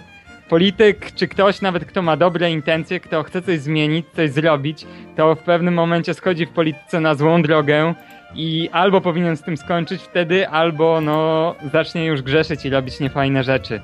polityk, 0.48 1.12
czy 1.14 1.28
ktoś 1.28 1.60
nawet 1.60 1.84
kto 1.84 2.02
ma 2.02 2.16
dobre 2.16 2.50
intencje, 2.50 3.00
kto 3.00 3.22
chce 3.22 3.42
coś 3.42 3.60
zmienić, 3.60 4.06
coś 4.16 4.30
zrobić, 4.30 4.86
to 5.16 5.34
w 5.34 5.42
pewnym 5.42 5.74
momencie 5.74 6.14
schodzi 6.14 6.46
w 6.46 6.50
polityce 6.50 7.00
na 7.00 7.14
złą 7.14 7.42
drogę 7.42 7.94
i 8.34 8.68
albo 8.72 9.00
powinien 9.00 9.36
z 9.36 9.42
tym 9.42 9.56
skończyć 9.56 10.02
wtedy, 10.02 10.48
albo 10.48 11.00
no 11.00 11.54
zacznie 11.72 12.06
już 12.06 12.22
grzeszyć 12.22 12.64
i 12.64 12.70
robić 12.70 13.00
niefajne 13.00 13.44
rzeczy. 13.44 13.80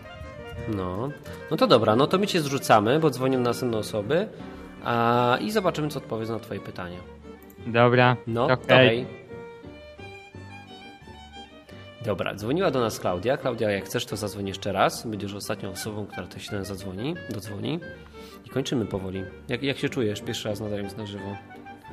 No, 0.68 1.10
no 1.50 1.56
to 1.56 1.66
dobra, 1.66 1.96
no 1.96 2.06
to 2.06 2.18
my 2.18 2.26
cię 2.26 2.40
zrzucamy, 2.40 2.98
bo 3.00 3.10
dzwonią 3.10 3.40
następne 3.40 3.78
osoby 3.78 4.28
a, 4.84 5.38
i 5.40 5.50
zobaczymy, 5.50 5.88
co 5.88 5.98
odpowiedzą 5.98 6.32
na 6.32 6.40
twoje 6.40 6.60
pytania. 6.60 6.98
Dobra, 7.66 8.16
No, 8.26 8.44
okej. 8.44 8.66
hej. 8.88 9.06
Dobra, 12.04 12.34
dzwoniła 12.34 12.70
do 12.70 12.80
nas 12.80 13.00
Klaudia. 13.00 13.36
Klaudia, 13.36 13.70
jak 13.70 13.84
chcesz, 13.84 14.06
to 14.06 14.16
zadzwoń 14.16 14.48
jeszcze 14.48 14.72
raz. 14.72 15.06
Będziesz 15.06 15.34
ostatnią 15.34 15.70
osobą, 15.70 16.06
która 16.06 16.26
to 16.26 16.38
się 16.38 16.64
zadzwoni, 16.64 17.14
dodzwoni. 17.30 17.80
I 18.46 18.50
kończymy 18.50 18.86
powoli. 18.86 19.24
Jak, 19.48 19.62
jak 19.62 19.78
się 19.78 19.88
czujesz? 19.88 20.20
Pierwszy 20.22 20.48
raz 20.48 20.60
nadając 20.60 20.96
na 20.96 21.06
żywo. 21.06 21.36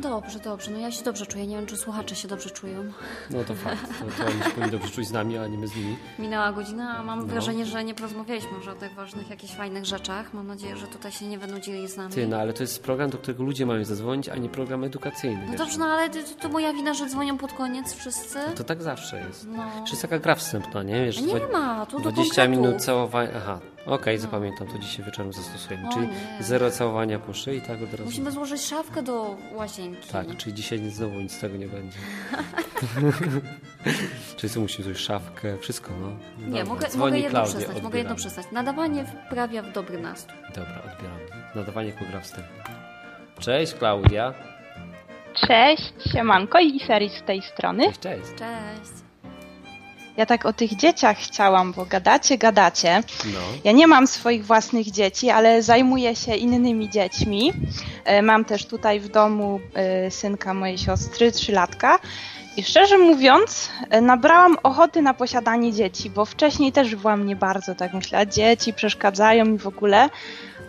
Dobrze, 0.01 0.39
dobrze. 0.39 0.71
No 0.71 0.79
ja 0.79 0.91
się 0.91 1.03
dobrze 1.03 1.25
czuję. 1.25 1.47
Nie 1.47 1.55
wiem, 1.55 1.65
czy 1.65 1.77
słuchacze 1.77 2.15
się 2.15 2.27
dobrze 2.27 2.49
czują. 2.49 2.83
No 3.29 3.43
to 3.43 3.55
fakt. 3.55 3.87
To, 3.99 4.23
to 4.23 4.29
oni 4.31 4.43
się 4.43 4.49
powinni 4.49 4.71
dobrze 4.71 4.89
czuć 4.89 5.07
z 5.07 5.11
nami, 5.11 5.37
a 5.37 5.47
nie 5.47 5.57
my 5.57 5.67
z 5.67 5.75
nimi. 5.75 5.97
Minęła 6.19 6.51
godzina, 6.51 6.97
a 6.97 7.03
mam 7.03 7.19
No. 7.19 7.25
wrażenie, 7.25 7.65
że 7.65 7.83
nie 7.83 7.93
porozmawialiśmy 7.95 8.51
już 8.57 8.67
o 8.67 8.73
tych 8.75 8.93
ważnych, 8.93 9.29
jakichś 9.29 9.53
fajnych 9.53 9.85
rzeczach. 9.85 10.33
Mam 10.33 10.47
nadzieję, 10.47 10.77
że 10.77 10.87
tutaj 10.87 11.11
się 11.11 11.25
nie 11.25 11.37
wynudzili 11.39 11.87
z 11.87 11.97
nami. 11.97 12.13
Ty, 12.13 12.27
no 12.27 12.37
ale 12.37 12.53
to 12.53 12.63
jest 12.63 12.83
program, 12.83 13.09
do 13.09 13.17
którego 13.17 13.43
ludzie 13.43 13.65
mają 13.65 13.85
zadzwonić, 13.85 14.29
a 14.29 14.35
nie 14.35 14.49
program 14.49 14.83
edukacyjny. 14.83 15.41
No 15.45 15.51
wiesz. 15.51 15.57
dobrze, 15.59 15.77
no 15.79 15.85
ale 15.85 16.09
to, 16.09 16.19
to 16.41 16.49
moja 16.49 16.73
wina, 16.73 16.93
że 16.93 17.05
dzwonią 17.09 17.37
pod 17.37 17.53
koniec 17.53 17.93
wszyscy. 17.93 18.39
To 18.55 18.63
tak 18.63 18.83
zawsze 18.83 19.19
jest. 19.27 19.47
No. 19.47 19.63
Czy 19.85 19.89
jest 19.91 20.01
taka 20.01 20.19
gra 20.19 20.35
wstępna, 20.35 20.83
nie? 20.83 21.05
Wiesz, 21.05 21.21
Nie 21.21 21.47
ma, 21.53 21.85
tu 21.85 21.99
do 21.99 22.11
20 22.11 22.35
konkretów. 22.35 22.65
minut 22.65 22.81
całowania. 22.83 23.29
Aha, 23.37 23.59
okej, 23.85 24.17
zapamiętam, 24.17 24.67
to 24.67 24.79
dzisiaj 24.79 25.05
wieczorem 25.05 25.33
zastosujemy. 25.33 25.87
O 25.87 25.93
czyli 25.93 26.07
nie. 26.07 26.43
zero 26.43 26.71
całowania 26.71 27.19
po 27.19 27.33
szyi, 27.33 27.61
tak 27.61 27.81
od 27.81 27.91
razu. 27.91 28.03
Musimy 28.05 28.31
złożyć 28.31 28.61
szafkę 28.61 29.03
do 29.03 29.37
łazienki. 29.51 30.09
Tak, 30.09 30.37
czyli 30.37 30.53
dzisiaj 30.55 30.81
nic- 30.81 30.93
znowu 30.93 31.19
nic 31.19 31.31
z 31.33 31.39
tego 31.39 31.57
nie 31.57 31.67
będzie. 31.67 31.97
czyli 34.37 34.53
co 34.53 34.59
musimy 34.59 34.83
zrobić 34.83 35.01
szafkę, 35.01 35.57
wszystko, 35.57 35.91
no. 36.01 36.07
Nie, 36.07 36.45
Dobra, 36.59 36.65
mogę, 36.65 36.87
dzwoni 36.87 37.05
mogę 37.11 37.17
jedno 37.17 37.29
Klaudia, 37.39 37.55
przestać, 37.59 37.83
mogę 37.83 37.97
jedno 37.99 38.15
przestać. 38.15 38.45
Nadawanie 38.51 39.05
wprawia 39.05 39.61
w 39.61 39.71
dobry 39.71 40.01
nastrój. 40.01 40.37
Dobra, 40.55 40.81
odbieramy. 40.93 41.45
Nadawanie 41.55 41.89
jako 41.89 42.05
gra 42.05 42.19
wstępna. 42.19 42.63
Cześć 43.39 43.73
Klaudia. 43.73 44.33
Cześć, 45.47 45.93
siemanko 46.11 46.59
i 46.59 46.79
Seris 46.79 47.13
z 47.13 47.23
tej 47.23 47.41
strony. 47.41 47.83
Cześć, 47.99 48.23
cześć. 48.35 48.98
Ja 50.19 50.25
tak 50.25 50.45
o 50.45 50.53
tych 50.53 50.75
dzieciach 50.75 51.17
chciałam, 51.17 51.73
bo 51.73 51.85
gadacie, 51.85 52.37
gadacie. 52.37 53.03
No. 53.25 53.39
Ja 53.63 53.71
nie 53.71 53.87
mam 53.87 54.07
swoich 54.07 54.45
własnych 54.45 54.91
dzieci, 54.91 55.29
ale 55.29 55.63
zajmuję 55.63 56.15
się 56.15 56.35
innymi 56.35 56.89
dziećmi. 56.89 57.53
E, 58.05 58.21
Mam 58.21 58.45
też 58.45 58.65
tutaj 58.65 58.99
w 58.99 59.09
domu 59.09 59.59
e, 59.73 60.11
synka 60.11 60.53
mojej 60.53 60.77
siostry, 60.77 61.31
trzylatka. 61.31 61.99
I 62.57 62.63
szczerze 62.63 62.97
mówiąc, 62.97 63.69
e, 63.89 64.01
nabrałam 64.01 64.57
ochoty 64.63 65.01
na 65.01 65.13
posiadanie 65.13 65.73
dzieci, 65.73 66.09
bo 66.09 66.25
wcześniej 66.25 66.71
też 66.71 66.95
byłam 66.95 67.25
nie 67.25 67.35
bardzo 67.35 67.75
tak 67.75 67.93
myślała, 67.93 68.25
dzieci 68.25 68.73
przeszkadzają 68.73 69.45
mi 69.45 69.57
w 69.57 69.67
ogóle, 69.67 70.09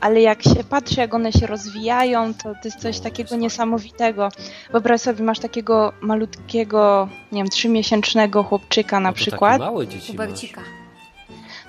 ale 0.01 0.21
jak 0.21 0.43
się 0.43 0.65
patrzy, 0.71 1.01
jak 1.01 1.15
one 1.15 1.33
się 1.33 1.47
rozwijają, 1.47 2.35
to 2.35 2.43
to 2.43 2.61
jest 2.65 2.79
coś 2.79 3.01
takiego 3.01 3.37
niesamowitego. 3.37 4.29
Wyobraź 4.73 5.01
sobie, 5.01 5.25
masz 5.25 5.39
takiego 5.39 5.93
malutkiego, 6.01 7.09
nie 7.33 7.43
wiem, 7.43 7.51
trzymiesięcznego 7.51 8.43
chłopczyka 8.43 9.01
na 9.01 9.09
No 9.09 9.13
to 9.13 9.17
przykład. 9.17 9.59
Takie 9.59 9.73
małe 9.73 9.87
dzieci 9.87 10.15
masz. 10.15 10.63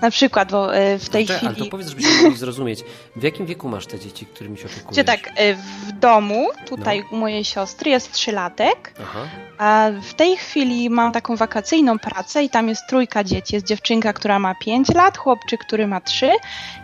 Na 0.02 0.12
przykład, 0.12 0.52
bo 0.52 0.76
e, 0.76 1.00
w 1.00 1.10
tej 1.10 1.26
Czekaj, 1.26 1.40
Ale 1.42 1.50
to 1.50 1.56
chwili... 1.56 1.70
powiedz, 1.72 1.88
żebyśmy 1.88 2.24
mogli 2.24 2.38
zrozumieć. 2.46 2.84
W 3.16 3.24
jakim 3.24 3.46
wieku 3.46 3.70
masz 3.70 3.86
te 3.88 4.00
dzieci, 4.00 4.26
którymi 4.26 4.58
się 4.58 4.66
opiekujesz? 4.66 4.92
Gdzie 4.92 5.04
tak, 5.04 5.30
e, 5.36 5.54
w 5.56 5.92
domu, 6.00 6.48
tutaj 6.66 7.00
No. 7.12 7.18
u 7.18 7.20
mojej 7.20 7.44
siostry 7.46 7.92
jest 7.92 8.12
trzylatek, 8.12 8.94
Aha. 9.04 9.20
a 9.58 9.88
w 10.10 10.14
tej 10.14 10.38
chwili 10.38 10.90
mam 10.90 11.12
taką 11.12 11.36
wakacyjną 11.36 12.00
pracę 12.00 12.44
i 12.44 12.50
tam 12.50 12.70
jest 12.70 12.82
trójka 12.90 13.24
dzieci. 13.24 13.56
Jest 13.56 13.68
dziewczynka, 13.68 14.14
która 14.14 14.40
ma 14.40 14.56
5 14.56 14.90
lat, 14.94 15.18
chłopczyk, 15.18 15.62
który 15.62 15.88
ma 15.88 16.02
3 16.02 16.32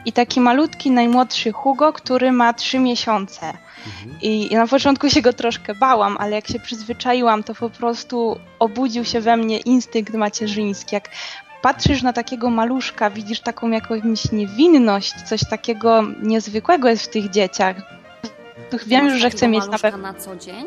i 0.05 0.11
taki 0.13 0.41
malutki, 0.41 0.91
najmłodszy 0.91 1.51
Hugo, 1.51 1.93
który 1.93 2.31
ma 2.31 2.53
3 2.53 2.79
miesiące. 2.79 3.53
Mhm. 3.87 4.21
I, 4.21 4.53
I 4.53 4.55
na 4.55 4.67
początku 4.67 5.09
się 5.09 5.21
go 5.21 5.33
troszkę 5.33 5.75
bałam, 5.75 6.17
ale 6.19 6.35
jak 6.35 6.47
się 6.47 6.59
przyzwyczaiłam, 6.59 7.43
to 7.43 7.55
po 7.55 7.69
prostu 7.69 8.39
obudził 8.59 9.05
się 9.05 9.21
we 9.21 9.37
mnie 9.37 9.57
instynkt 9.57 10.13
macierzyński. 10.13 10.95
Jak 10.95 11.09
patrzysz 11.61 12.01
na 12.01 12.13
takiego 12.13 12.49
maluszka, 12.49 13.09
widzisz 13.09 13.39
taką 13.41 13.69
jakąś 13.69 14.31
niewinność, 14.31 15.13
coś 15.21 15.41
takiego 15.49 16.03
niezwykłego 16.23 16.89
jest 16.89 17.03
w 17.03 17.07
tych 17.09 17.29
dzieciach. 17.29 17.75
To 18.69 18.77
Wiem 18.87 19.05
już, 19.07 19.19
że 19.19 19.29
chcę 19.29 19.47
mieć 19.47 19.67
na 19.67 19.79
pewno. 19.79 19.99
na 19.99 20.13
co 20.13 20.35
dzień? 20.35 20.65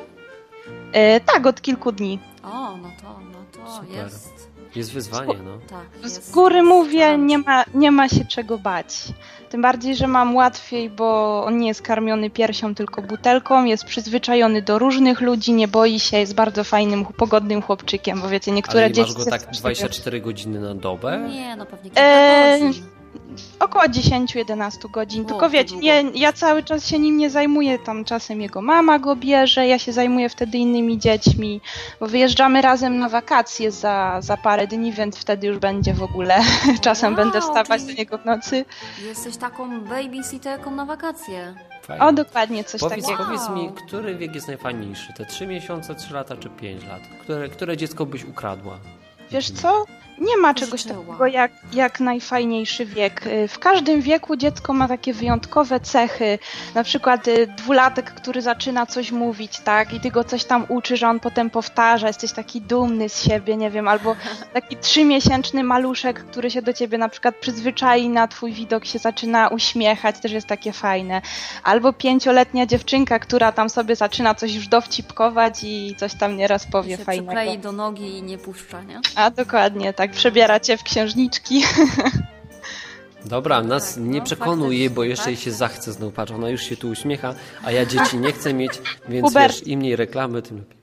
E, 0.92 1.20
tak, 1.20 1.46
od 1.46 1.60
kilku 1.60 1.92
dni. 1.92 2.18
O, 2.42 2.76
no 2.76 2.88
to, 3.02 3.20
no 3.32 3.38
to 3.66 3.72
Super. 3.76 3.90
jest... 4.04 4.50
Jest 4.74 4.92
wyzwanie, 4.92 5.34
no. 5.44 5.58
Tak, 5.70 6.08
Z 6.10 6.30
góry 6.30 6.62
mówię, 6.62 7.18
nie 7.18 7.38
ma, 7.38 7.64
nie 7.74 7.90
ma 7.90 8.08
się 8.08 8.24
czego 8.24 8.58
bać. 8.58 8.96
Tym 9.50 9.62
bardziej, 9.62 9.96
że 9.96 10.06
mam 10.06 10.36
łatwiej, 10.36 10.90
bo 10.90 11.44
on 11.44 11.58
nie 11.58 11.68
jest 11.68 11.82
karmiony 11.82 12.30
piersią, 12.30 12.74
tylko 12.74 13.02
butelką, 13.02 13.64
jest 13.64 13.84
przyzwyczajony 13.84 14.62
do 14.62 14.78
różnych 14.78 15.20
ludzi, 15.20 15.52
nie 15.52 15.68
boi 15.68 16.00
się, 16.00 16.18
jest 16.18 16.34
bardzo 16.34 16.64
fajnym, 16.64 17.04
pogodnym 17.04 17.62
chłopczykiem, 17.62 18.20
bo 18.20 18.28
wiecie, 18.28 18.52
niektóre 18.52 18.84
Ale 18.84 18.92
dzieci... 18.92 19.12
masz 19.14 19.24
go 19.24 19.30
tak 19.30 19.50
24 19.50 20.20
godziny 20.20 20.60
na 20.60 20.74
dobę? 20.74 21.28
Nie, 21.30 21.56
no 21.56 21.66
pewnie 21.66 21.90
kilka 21.90 22.02
Eee, 22.02 22.60
godzin. 22.60 22.99
Około 23.60 23.84
10-11 23.84 24.90
godzin. 24.90 25.22
O, 25.24 25.28
Tylko 25.28 25.40
to 25.40 25.50
wiecie, 25.50 25.76
nie, 25.76 26.04
ja 26.14 26.32
cały 26.32 26.62
czas 26.62 26.86
się 26.86 26.98
nim 26.98 27.16
nie 27.16 27.30
zajmuję. 27.30 27.78
Tam 27.78 28.04
czasem 28.04 28.40
jego 28.40 28.62
mama 28.62 28.98
go 28.98 29.16
bierze, 29.16 29.66
ja 29.66 29.78
się 29.78 29.92
zajmuję 29.92 30.28
wtedy 30.28 30.58
innymi 30.58 30.98
dziećmi, 30.98 31.60
bo 32.00 32.06
wyjeżdżamy 32.06 32.62
razem 32.62 32.98
na 32.98 33.08
wakacje 33.08 33.70
za, 33.70 34.16
za 34.20 34.36
parę 34.36 34.66
dni, 34.66 34.92
więc 34.92 35.16
wtedy 35.18 35.46
już 35.46 35.58
będzie 35.58 35.94
w 35.94 36.02
ogóle. 36.02 36.40
Czasem 36.80 37.14
Wow, 37.14 37.24
będę 37.24 37.40
wstawać 37.40 37.84
do 37.84 37.92
niego 37.92 38.18
w 38.18 38.24
nocy. 38.24 38.64
Jesteś 39.04 39.36
taką 39.36 39.80
babysitterką 39.80 40.70
na 40.70 40.84
wakacje. 40.84 41.54
Fajnie. 41.82 42.04
O, 42.04 42.12
dokładnie 42.12 42.64
coś 42.64 42.80
Powiedz, 42.80 43.04
takiego. 43.06 43.24
powiedz 43.24 43.48
mi, 43.50 43.70
który 43.86 44.14
wiek 44.14 44.34
jest 44.34 44.46
najfajniejszy? 44.48 45.12
Te 45.16 45.26
3 45.26 45.46
miesiące, 45.46 45.94
3 45.94 46.14
lata 46.14 46.36
czy 46.36 46.50
5 46.50 46.84
lat? 46.84 47.02
Które, 47.22 47.48
które 47.48 47.76
dziecko 47.76 48.06
byś 48.06 48.24
ukradła? 48.24 48.78
Wiesz 49.30 49.50
co? 49.50 49.84
Nie 50.20 50.36
ma 50.36 50.54
czegoś 50.54 50.84
takiego 50.84 51.26
jak, 51.26 51.50
jak 51.72 52.00
najfajniejszy 52.00 52.86
wiek. 52.86 53.26
Y, 53.26 53.48
W 53.48 53.58
każdym 53.58 54.00
wieku 54.00 54.36
dziecko 54.36 54.72
ma 54.72 54.88
takie 54.88 55.12
wyjątkowe 55.14 55.80
cechy. 55.80 56.38
Na 56.74 56.84
przykład 56.84 57.28
y, 57.28 57.46
dwulatek, 57.46 58.10
który 58.14 58.42
zaczyna 58.42 58.86
coś 58.86 59.12
mówić, 59.12 59.60
tak? 59.60 59.92
I 59.94 60.00
ty 60.00 60.10
go 60.10 60.24
coś 60.24 60.44
tam 60.44 60.64
uczysz, 60.68 61.02
a 61.02 61.10
on 61.10 61.20
potem 61.20 61.50
powtarza, 61.50 62.06
jesteś 62.06 62.32
taki 62.32 62.60
dumny 62.60 63.08
z 63.08 63.22
siebie, 63.24 63.56
nie 63.56 63.70
wiem, 63.70 63.88
albo 63.88 64.16
taki 64.54 64.76
trzymiesięczny 64.76 65.64
maluszek, 65.64 66.24
który 66.24 66.50
się 66.50 66.62
do 66.62 66.72
ciebie 66.72 66.98
na 66.98 67.08
przykład 67.08 67.36
przyzwyczai 67.36 68.08
na 68.08 68.28
twój 68.28 68.52
widok, 68.52 68.84
się 68.84 68.98
zaczyna 68.98 69.48
uśmiechać, 69.48 70.18
też 70.18 70.32
jest 70.32 70.46
takie 70.46 70.72
fajne. 70.72 71.22
Albo 71.62 71.92
pięcioletnia 71.92 72.66
dziewczynka, 72.66 73.18
która 73.18 73.52
tam 73.52 73.70
sobie 73.70 73.96
zaczyna 73.96 74.34
coś 74.34 74.54
już 74.54 74.68
dowcipkować 74.68 75.64
i 75.64 75.94
coś 75.98 76.14
tam 76.14 76.36
nieraz 76.36 76.66
powie 76.66 76.96
się 76.96 77.04
fajnego. 77.04 77.32
przyklei 77.32 77.58
do 77.58 77.72
nogi 77.72 78.18
i 78.18 78.22
nie 78.22 78.38
puszcza, 78.38 78.82
nie? 78.82 79.00
A 79.16 79.30
dokładnie, 79.30 79.92
tak, 79.92 80.09
przebiera 80.12 80.60
cię 80.60 80.76
w 80.76 80.82
księżniczki. 80.82 81.62
Dobra, 83.24 83.62
nas 83.62 83.94
tak, 83.94 84.04
nie 84.04 84.18
no, 84.18 84.24
przekonuj 84.24 84.78
jej, 84.78 84.90
bo 84.90 85.04
jeszcze 85.04 85.30
jej 85.30 85.36
tak. 85.36 85.44
się 85.44 85.52
zachce 85.52 85.92
znowu. 85.92 86.12
Patrz, 86.12 86.32
ona 86.32 86.48
już 86.48 86.62
się 86.62 86.76
tu 86.76 86.88
uśmiecha, 86.88 87.34
a 87.64 87.72
ja 87.72 87.86
dzieci 87.86 88.16
nie 88.18 88.32
chcę 88.32 88.54
mieć, 88.54 88.72
więc 89.08 89.26
Hubert. 89.28 89.52
wiesz, 89.54 89.66
im 89.66 89.78
mniej 89.78 89.96
reklamy, 89.96 90.42
tym 90.42 90.58
lepiej. 90.58 90.76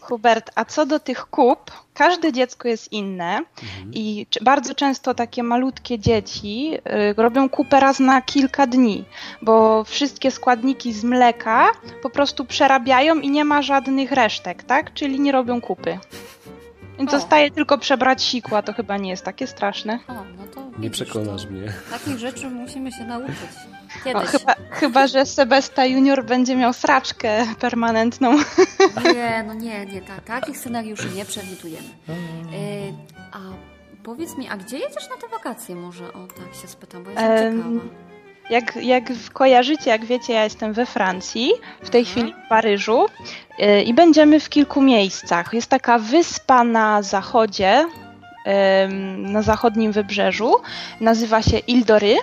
Hubert, 0.00 0.50
a 0.54 0.64
co 0.64 0.86
do 0.86 1.00
tych 1.00 1.26
kup, 1.26 1.70
każde 1.94 2.32
dziecko 2.32 2.68
jest 2.68 2.92
inne 2.92 3.38
Mhm. 3.62 3.90
i 3.94 4.26
bardzo 4.42 4.74
często 4.74 5.14
takie 5.14 5.42
malutkie 5.42 5.98
dzieci 5.98 6.72
y, 7.10 7.22
robią 7.22 7.48
kupę 7.48 7.80
raz 7.80 8.00
na 8.00 8.22
kilka 8.22 8.66
dni, 8.66 9.04
bo 9.42 9.84
wszystkie 9.84 10.30
składniki 10.30 10.92
z 10.92 11.04
mleka 11.04 11.72
po 12.02 12.10
prostu 12.10 12.44
przerabiają 12.44 13.20
i 13.20 13.30
nie 13.30 13.44
ma 13.44 13.62
żadnych 13.62 14.12
resztek, 14.12 14.62
tak? 14.62 14.94
Czyli 14.94 15.20
nie 15.20 15.32
robią 15.32 15.60
kupy. 15.60 15.98
Więc 17.00 17.14
O. 17.14 17.18
zostaje 17.20 17.50
tylko 17.50 17.78
przebrać 17.78 18.22
sikła, 18.22 18.62
to 18.62 18.72
chyba 18.72 18.96
nie 18.96 19.10
jest 19.10 19.24
takie 19.24 19.46
straszne. 19.46 19.98
O, 20.08 20.12
no 20.12 20.44
to 20.54 20.60
Nie 20.78 20.90
widzisz, 20.90 20.90
przekonasz 21.06 21.44
to 21.44 21.50
mnie. 21.50 21.72
Takich 21.90 22.18
rzeczy 22.18 22.50
musimy 22.50 22.92
się 22.92 23.04
nauczyć. 23.04 23.34
O, 23.34 24.04
Kiedyś. 24.04 24.28
chyba, 24.30 24.54
chyba, 24.70 25.06
że 25.06 25.26
Sebesta 25.26 25.86
Junior 25.86 26.24
będzie 26.24 26.56
miał 26.56 26.72
sraczkę 26.72 27.46
permanentną. 27.60 28.36
Nie, 29.14 29.44
no 29.46 29.54
nie, 29.54 29.86
nie, 29.86 30.02
ta, 30.02 30.20
takich 30.20 30.58
scenariuszy 30.58 31.08
nie 31.16 31.24
przewidujemy. 31.24 31.88
Y, 32.08 32.92
a 33.32 33.38
powiedz 34.02 34.36
mi, 34.36 34.48
a 34.48 34.56
gdzie 34.56 34.78
jedziesz 34.78 35.08
na 35.10 35.16
te 35.16 35.28
wakacje 35.28 35.76
może? 35.76 36.12
O, 36.12 36.26
tak 36.26 36.62
się 36.62 36.68
spytam, 36.68 37.04
bo 37.04 37.10
jestem 37.10 37.30
Em, 37.30 37.56
ciekawa. 37.80 38.09
Jak, 38.50 38.76
jak 38.76 39.04
kojarzycie, 39.32 39.90
jak 39.90 40.04
wiecie, 40.04 40.32
ja 40.32 40.44
jestem 40.44 40.72
we 40.72 40.86
Francji, 40.86 41.50
w 41.82 41.90
tej 41.90 42.02
Aha. 42.02 42.10
chwili 42.10 42.34
w 42.46 42.48
Paryżu 42.48 43.06
yy, 43.58 43.82
i 43.82 43.94
będziemy 43.94 44.40
w 44.40 44.48
kilku 44.48 44.82
miejscach. 44.82 45.52
Jest 45.54 45.70
taka 45.70 45.98
wyspa 45.98 46.64
na 46.64 47.02
zachodzie, 47.02 47.86
ym, 48.84 49.32
na 49.32 49.42
zachodnim 49.42 49.92
wybrzeżu, 49.92 50.54
nazywa 51.00 51.42
się 51.42 51.58
Ile 51.58 51.84
Ré. 51.84 52.14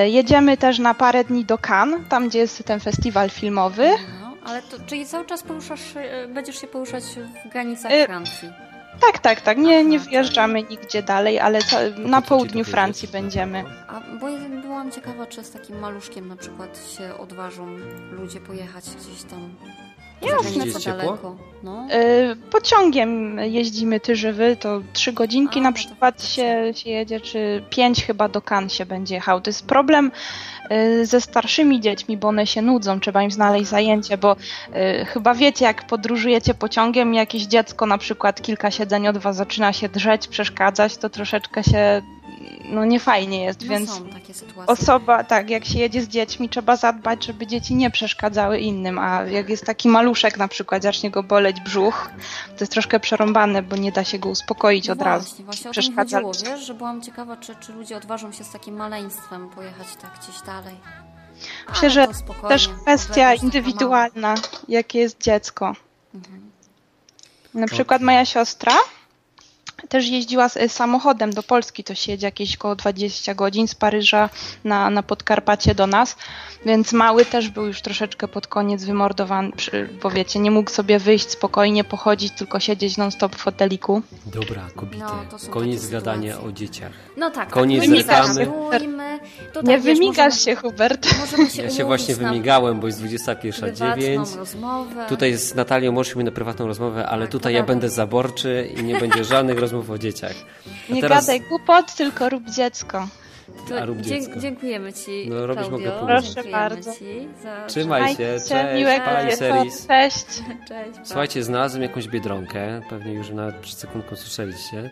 Yy, 0.00 0.10
Jedziemy 0.10 0.56
też 0.56 0.78
na 0.78 0.94
parę 0.94 1.24
dni 1.24 1.44
do 1.44 1.58
Cannes, 1.58 2.00
tam 2.08 2.28
gdzie 2.28 2.38
jest 2.38 2.64
ten 2.64 2.80
festiwal 2.80 3.30
filmowy. 3.30 3.90
No, 4.20 4.34
ale 4.46 4.62
to, 4.62 4.76
czyli 4.86 5.06
cały 5.06 5.24
czas 5.26 5.42
poruszasz, 5.42 5.80
się- 5.94 6.28
będziesz 6.28 6.60
się 6.60 6.66
poruszać 6.66 7.04
w 7.44 7.48
granicach 7.48 7.92
Y, 7.92 8.04
Francji. 8.06 8.48
Tak, 9.06 9.18
tak, 9.18 9.40
tak, 9.40 9.58
nie, 9.58 9.84
nie 9.84 9.98
Aha, 9.98 10.06
wjeżdżamy 10.10 10.62
nigdzie 10.62 11.02
dalej, 11.02 11.40
ale 11.40 11.58
na 11.98 12.22
południu? 12.22 12.64
Francji 12.64 13.08
będziemy. 13.08 13.64
A 13.88 14.00
bo 14.20 14.28
ja 14.28 14.38
byłam 14.62 14.90
ciekawa, 14.90 15.26
czy 15.26 15.44
z 15.44 15.50
takim 15.50 15.78
maluszkiem 15.78 16.28
na 16.28 16.36
przykład 16.36 16.96
się 16.98 17.14
odważą 17.18 17.66
ludzie 18.12 18.40
pojechać 18.40 18.84
gdzieś 18.84 19.22
tam. 19.22 19.54
Jasne. 20.22 20.80
ciepło? 20.80 21.02
daleko. 21.02 21.36
No. 21.62 21.86
Y, 22.32 22.36
Pociągiem 22.50 23.38
jeździmy 23.38 24.00
Tyżywy, 24.00 24.56
to 24.56 24.80
trzy 24.92 25.12
godzinki 25.12 25.58
A, 25.58 25.62
na 25.62 25.70
no 25.70 25.74
przykład 25.74 26.24
się, 26.24 26.72
się 26.74 26.90
jedzie, 26.90 27.20
czy 27.20 27.62
pięć 27.70 28.04
chyba 28.04 28.28
do 28.28 28.42
Cannes 28.50 28.72
się 28.72 28.86
będzie 28.86 29.14
jechał. 29.14 29.40
To 29.40 29.50
jest 29.50 29.66
problem 29.66 30.10
ze 31.02 31.20
starszymi 31.20 31.80
dziećmi, 31.80 32.16
bo 32.16 32.28
one 32.28 32.46
się 32.46 32.62
nudzą, 32.62 33.00
trzeba 33.00 33.22
im 33.22 33.30
znaleźć 33.30 33.66
zajęcie, 33.66 34.18
bo 34.18 34.36
y, 35.02 35.04
chyba 35.04 35.34
wiecie, 35.34 35.64
jak 35.64 35.86
podróżujecie 35.86 36.54
pociągiem 36.54 37.14
jakieś 37.14 37.42
dziecko 37.42 37.86
na 37.86 37.98
przykład 37.98 38.42
kilka 38.42 38.70
siedzeń 38.70 39.08
od 39.08 39.18
was 39.18 39.36
zaczyna 39.36 39.72
się 39.72 39.88
drzeć, 39.88 40.28
przeszkadzać, 40.28 40.96
to 40.96 41.10
troszeczkę 41.10 41.64
się 41.64 42.02
no 42.64 42.84
niefajnie 42.84 43.44
jest, 43.44 43.62
No 43.62 43.68
więc 43.68 44.02
osoba, 44.66 45.24
tak, 45.24 45.50
jak 45.50 45.64
się 45.64 45.78
jedzie 45.78 46.02
z 46.02 46.08
dziećmi, 46.08 46.48
trzeba 46.48 46.76
zadbać, 46.76 47.26
żeby 47.26 47.46
dzieci 47.46 47.74
nie 47.74 47.90
przeszkadzały 47.90 48.58
innym, 48.58 48.98
a 48.98 49.22
jak 49.22 49.48
jest 49.48 49.66
taki 49.66 49.88
maluszek 49.88 50.38
na 50.38 50.48
przykład, 50.48 50.82
zacznie 50.82 51.10
go 51.10 51.22
boleć 51.22 51.60
brzuch, 51.60 52.10
to 52.48 52.56
jest 52.60 52.72
troszkę 52.72 53.00
przerąbane, 53.00 53.62
bo 53.62 53.76
nie 53.76 53.92
da 53.92 54.04
się 54.04 54.18
go 54.18 54.28
uspokoić 54.28 54.88
No 54.88 54.92
od 54.92 55.02
razu. 55.02 55.28
Właśnie, 55.28 55.44
właśnie 55.44 55.70
o 55.70 55.72
Przeszkadza 55.72 56.22
chodziło, 56.22 56.54
wiesz, 56.54 56.66
że 56.66 56.74
byłam 56.74 57.02
ciekawa, 57.02 57.36
czy, 57.36 57.56
czy 57.56 57.72
ludzie 57.72 57.96
odważą 57.96 58.32
się 58.32 58.44
z 58.44 58.52
takim 58.52 58.76
maleństwem 58.76 59.50
pojechać 59.50 59.86
tak 60.02 60.10
gdzieś 60.22 60.42
dalej. 60.42 60.74
Myślę, 61.68 61.90
że 61.90 62.06
to 62.06 62.48
Też 62.48 62.68
kwestia 62.68 63.34
indywidualna, 63.34 64.34
jakie 64.68 64.98
jest 64.98 65.20
dziecko. 65.20 65.74
Mhm. 66.14 66.50
Na 67.54 67.66
przykład 67.66 68.02
moja 68.02 68.24
siostra 68.24 68.72
też 69.88 70.08
jeździła 70.08 70.48
z- 70.48 70.72
samochodem 70.72 71.30
do 71.32 71.42
Polski, 71.42 71.84
to 71.84 71.94
się 71.94 72.12
jedzie 72.12 72.26
jakieś 72.26 72.56
około 72.56 72.76
20 72.76 73.34
godzin 73.34 73.68
z 73.68 73.74
Paryża 73.74 74.30
na, 74.64 74.90
na 74.90 75.02
Podkarpacie 75.02 75.74
do 75.74 75.86
nas, 75.86 76.16
więc 76.66 76.92
mały 76.92 77.24
też 77.24 77.48
był 77.48 77.66
już 77.66 77.80
troszeczkę 77.82 78.28
pod 78.28 78.46
koniec 78.46 78.84
wymordowany, 78.84 79.50
bo 80.02 80.10
wiecie, 80.10 80.38
nie 80.40 80.50
mógł 80.50 80.70
sobie 80.70 80.98
wyjść 80.98 81.30
spokojnie, 81.30 81.84
pochodzić, 81.84 82.32
tylko 82.32 82.60
siedzieć 82.60 82.96
non-stop 82.96 83.36
w 83.36 83.38
foteliku. 83.38 84.02
Dobra, 84.26 84.62
kobiety. 84.76 85.04
No, 85.32 85.50
Koniec 85.50 85.86
gadania 85.90 86.40
o 86.40 86.52
dzieciach. 86.52 86.92
No 87.16 87.30
tak, 87.30 87.50
Koniec 87.50 87.80
tak, 87.80 87.88
my 87.90 87.96
nie 87.96 88.02
reklamy. 88.02 88.46
Nie 89.62 89.78
wymigasz 89.78 90.16
możemy- 90.34 90.56
się, 90.56 90.56
Hubert. 90.56 91.06
Się 91.52 91.62
Ja 91.62 91.70
się 91.70 91.84
właśnie 91.84 92.16
na 92.16 92.28
wymigałem, 92.30 92.80
bo 92.80 92.86
jest 92.86 93.00
21.09. 93.00 94.24
prywatną 94.24 94.36
rozmowę. 94.36 95.06
Tutaj 95.08 95.34
z 95.34 95.54
Natalią 95.54 95.92
możemy 95.92 96.24
na 96.24 96.30
prywatną 96.30 96.66
rozmowę, 96.66 97.06
ale 97.06 97.22
Tak, 97.24 97.32
tutaj 97.32 97.54
ja 97.54 97.62
będę 97.62 97.88
zaborczy 97.88 98.70
i 98.78 98.84
nie 98.84 99.00
będzie 99.00 99.24
żadnych 99.24 99.58
rozmów 99.58 99.73
o 99.90 99.98
dzieciach. 99.98 100.34
A 100.90 100.94
Nie 100.94 101.00
teraz- 101.00 101.26
gadaj 101.26 101.40
głupot, 101.40 101.94
tylko 101.94 102.28
rób 102.28 102.50
dziecko. 102.50 103.08
A 103.80 103.84
rób 103.84 103.98
dzie- 103.98 104.04
dziecko. 104.20 104.40
dziękujemy 104.40 104.92
Ci, 104.92 105.26
No, 105.30 105.46
robisz 105.46 105.68
Klaudio. 105.68 105.88
mogę. 105.90 106.06
Proszę 106.06 106.26
Dziękujemy 106.34 106.50
bardzo. 106.52 106.92
Ci 106.94 107.28
za... 107.42 107.66
Trzymaj 107.66 108.08
się, 108.16 108.36
cześć, 108.48 108.74
miłego. 108.76 109.04
Cześć. 109.88 110.26
Cześć. 110.68 110.98
Słuchajcie, 111.04 111.42
znalazłem 111.42 111.82
jakąś 111.82 112.08
biedronkę, 112.08 112.80
pewnie 112.90 113.12
już 113.12 113.30
nawet 113.30 113.56
przed 113.56 113.78
sekundką 113.78 114.16
słyszeliście. 114.16 114.90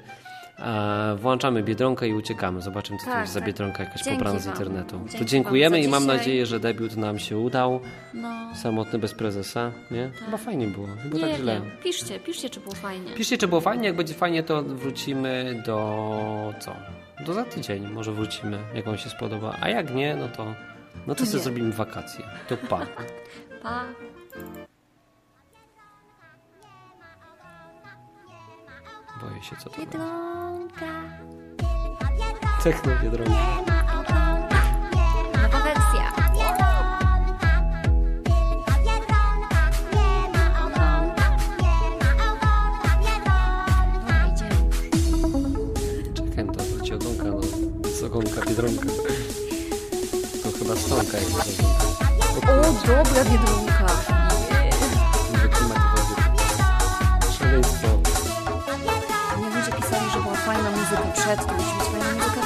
E, 0.58 1.16
włączamy 1.16 1.62
biedronkę 1.62 2.08
i 2.08 2.14
uciekamy. 2.14 2.60
Zobaczymy, 2.60 2.98
co 2.98 3.04
to 3.04 3.10
Tak, 3.10 3.20
jest 3.20 3.32
za 3.32 3.40
tak. 3.40 3.46
biedronka 3.46 3.84
jakaś 3.84 4.02
Dzięki 4.02 4.18
pobrana 4.18 4.38
z 4.38 4.46
internetu. 4.46 4.96
Dzięki 4.98 5.18
to 5.18 5.24
dziękujemy 5.24 5.76
za 5.82 5.88
i 5.88 5.90
mam 5.90 6.02
dzisiaj. 6.02 6.16
nadzieję, 6.16 6.46
że 6.46 6.60
debiut 6.60 6.96
nam 6.96 7.18
się 7.18 7.38
udał. 7.38 7.80
No, 8.14 8.28
Samotny 8.62 8.98
bez 8.98 9.14
prezesa, 9.14 9.72
nie? 9.90 10.10
Chyba 10.24 10.36
fajnie 10.36 10.66
było, 10.66 10.86
nie 10.86 11.10
było 11.10 11.26
nie 11.26 11.32
tak 11.32 11.40
źle. 11.40 11.54
wiem. 11.60 11.70
Piszcie, 11.82 12.20
piszcie, 12.20 12.50
czy 12.50 12.60
było 12.60 12.74
fajnie. 12.74 13.10
Piszcie, 13.14 13.38
czy 13.38 13.48
było 13.48 13.60
fajnie. 13.60 13.86
Jak 13.86 13.96
będzie 13.96 14.14
fajnie, 14.14 14.42
to 14.42 14.62
wrócimy 14.62 15.62
do 15.66 16.54
co? 16.60 16.72
Do 17.26 17.34
za 17.34 17.44
tydzień 17.44 17.88
może 17.88 18.12
wrócimy, 18.12 18.58
jak 18.74 18.84
wam 18.84 18.98
się 18.98 19.10
spodoba. 19.10 19.56
A 19.60 19.68
jak 19.68 19.94
nie, 19.94 20.16
no 20.16 20.28
to 20.28 20.54
no 21.06 21.14
to 21.14 21.26
sobie 21.26 21.38
Nie. 21.38 21.44
zrobimy 21.44 21.72
wakacje. 21.72 22.24
To 22.48 22.56
pa. 22.56 22.86
Pa. 23.62 23.84
Boję 29.22 29.42
się, 29.42 29.56
co 29.56 29.70
to 29.70 29.76
będzie. 29.76 29.98
Biedronka. 29.98 30.86
Techno 32.62 32.92
biedronka. 33.02 33.32
Nowa 35.42 35.60
wersja. 35.64 36.12
Dobra, 43.92 44.26
idziemy. 44.32 44.52
Czekaj, 46.14 46.46
to, 46.46 46.52
to 46.78 46.84
ci 46.84 46.94
ogonka, 46.94 47.24
no. 47.24 47.40
Z 47.90 48.02
ogonka 48.02 48.40
biedronka. 48.48 48.86
To 50.42 50.58
chyba 50.58 50.76
stonka 50.76 51.18
jest 51.18 51.30
biedronka. 51.30 52.06
O, 52.52 52.72
dobra 52.86 53.24
biedronka. 53.24 53.86
Może 55.32 55.48
klimat 55.48 55.78
wody. 55.78 56.14
Szaleństwo. 57.38 57.91
Była 60.96 61.00
fajna 61.00 61.12
muzyka 61.12 61.22
przed, 61.22 61.46
to 61.46 61.54
musi 61.54 61.74
być 61.74 62.41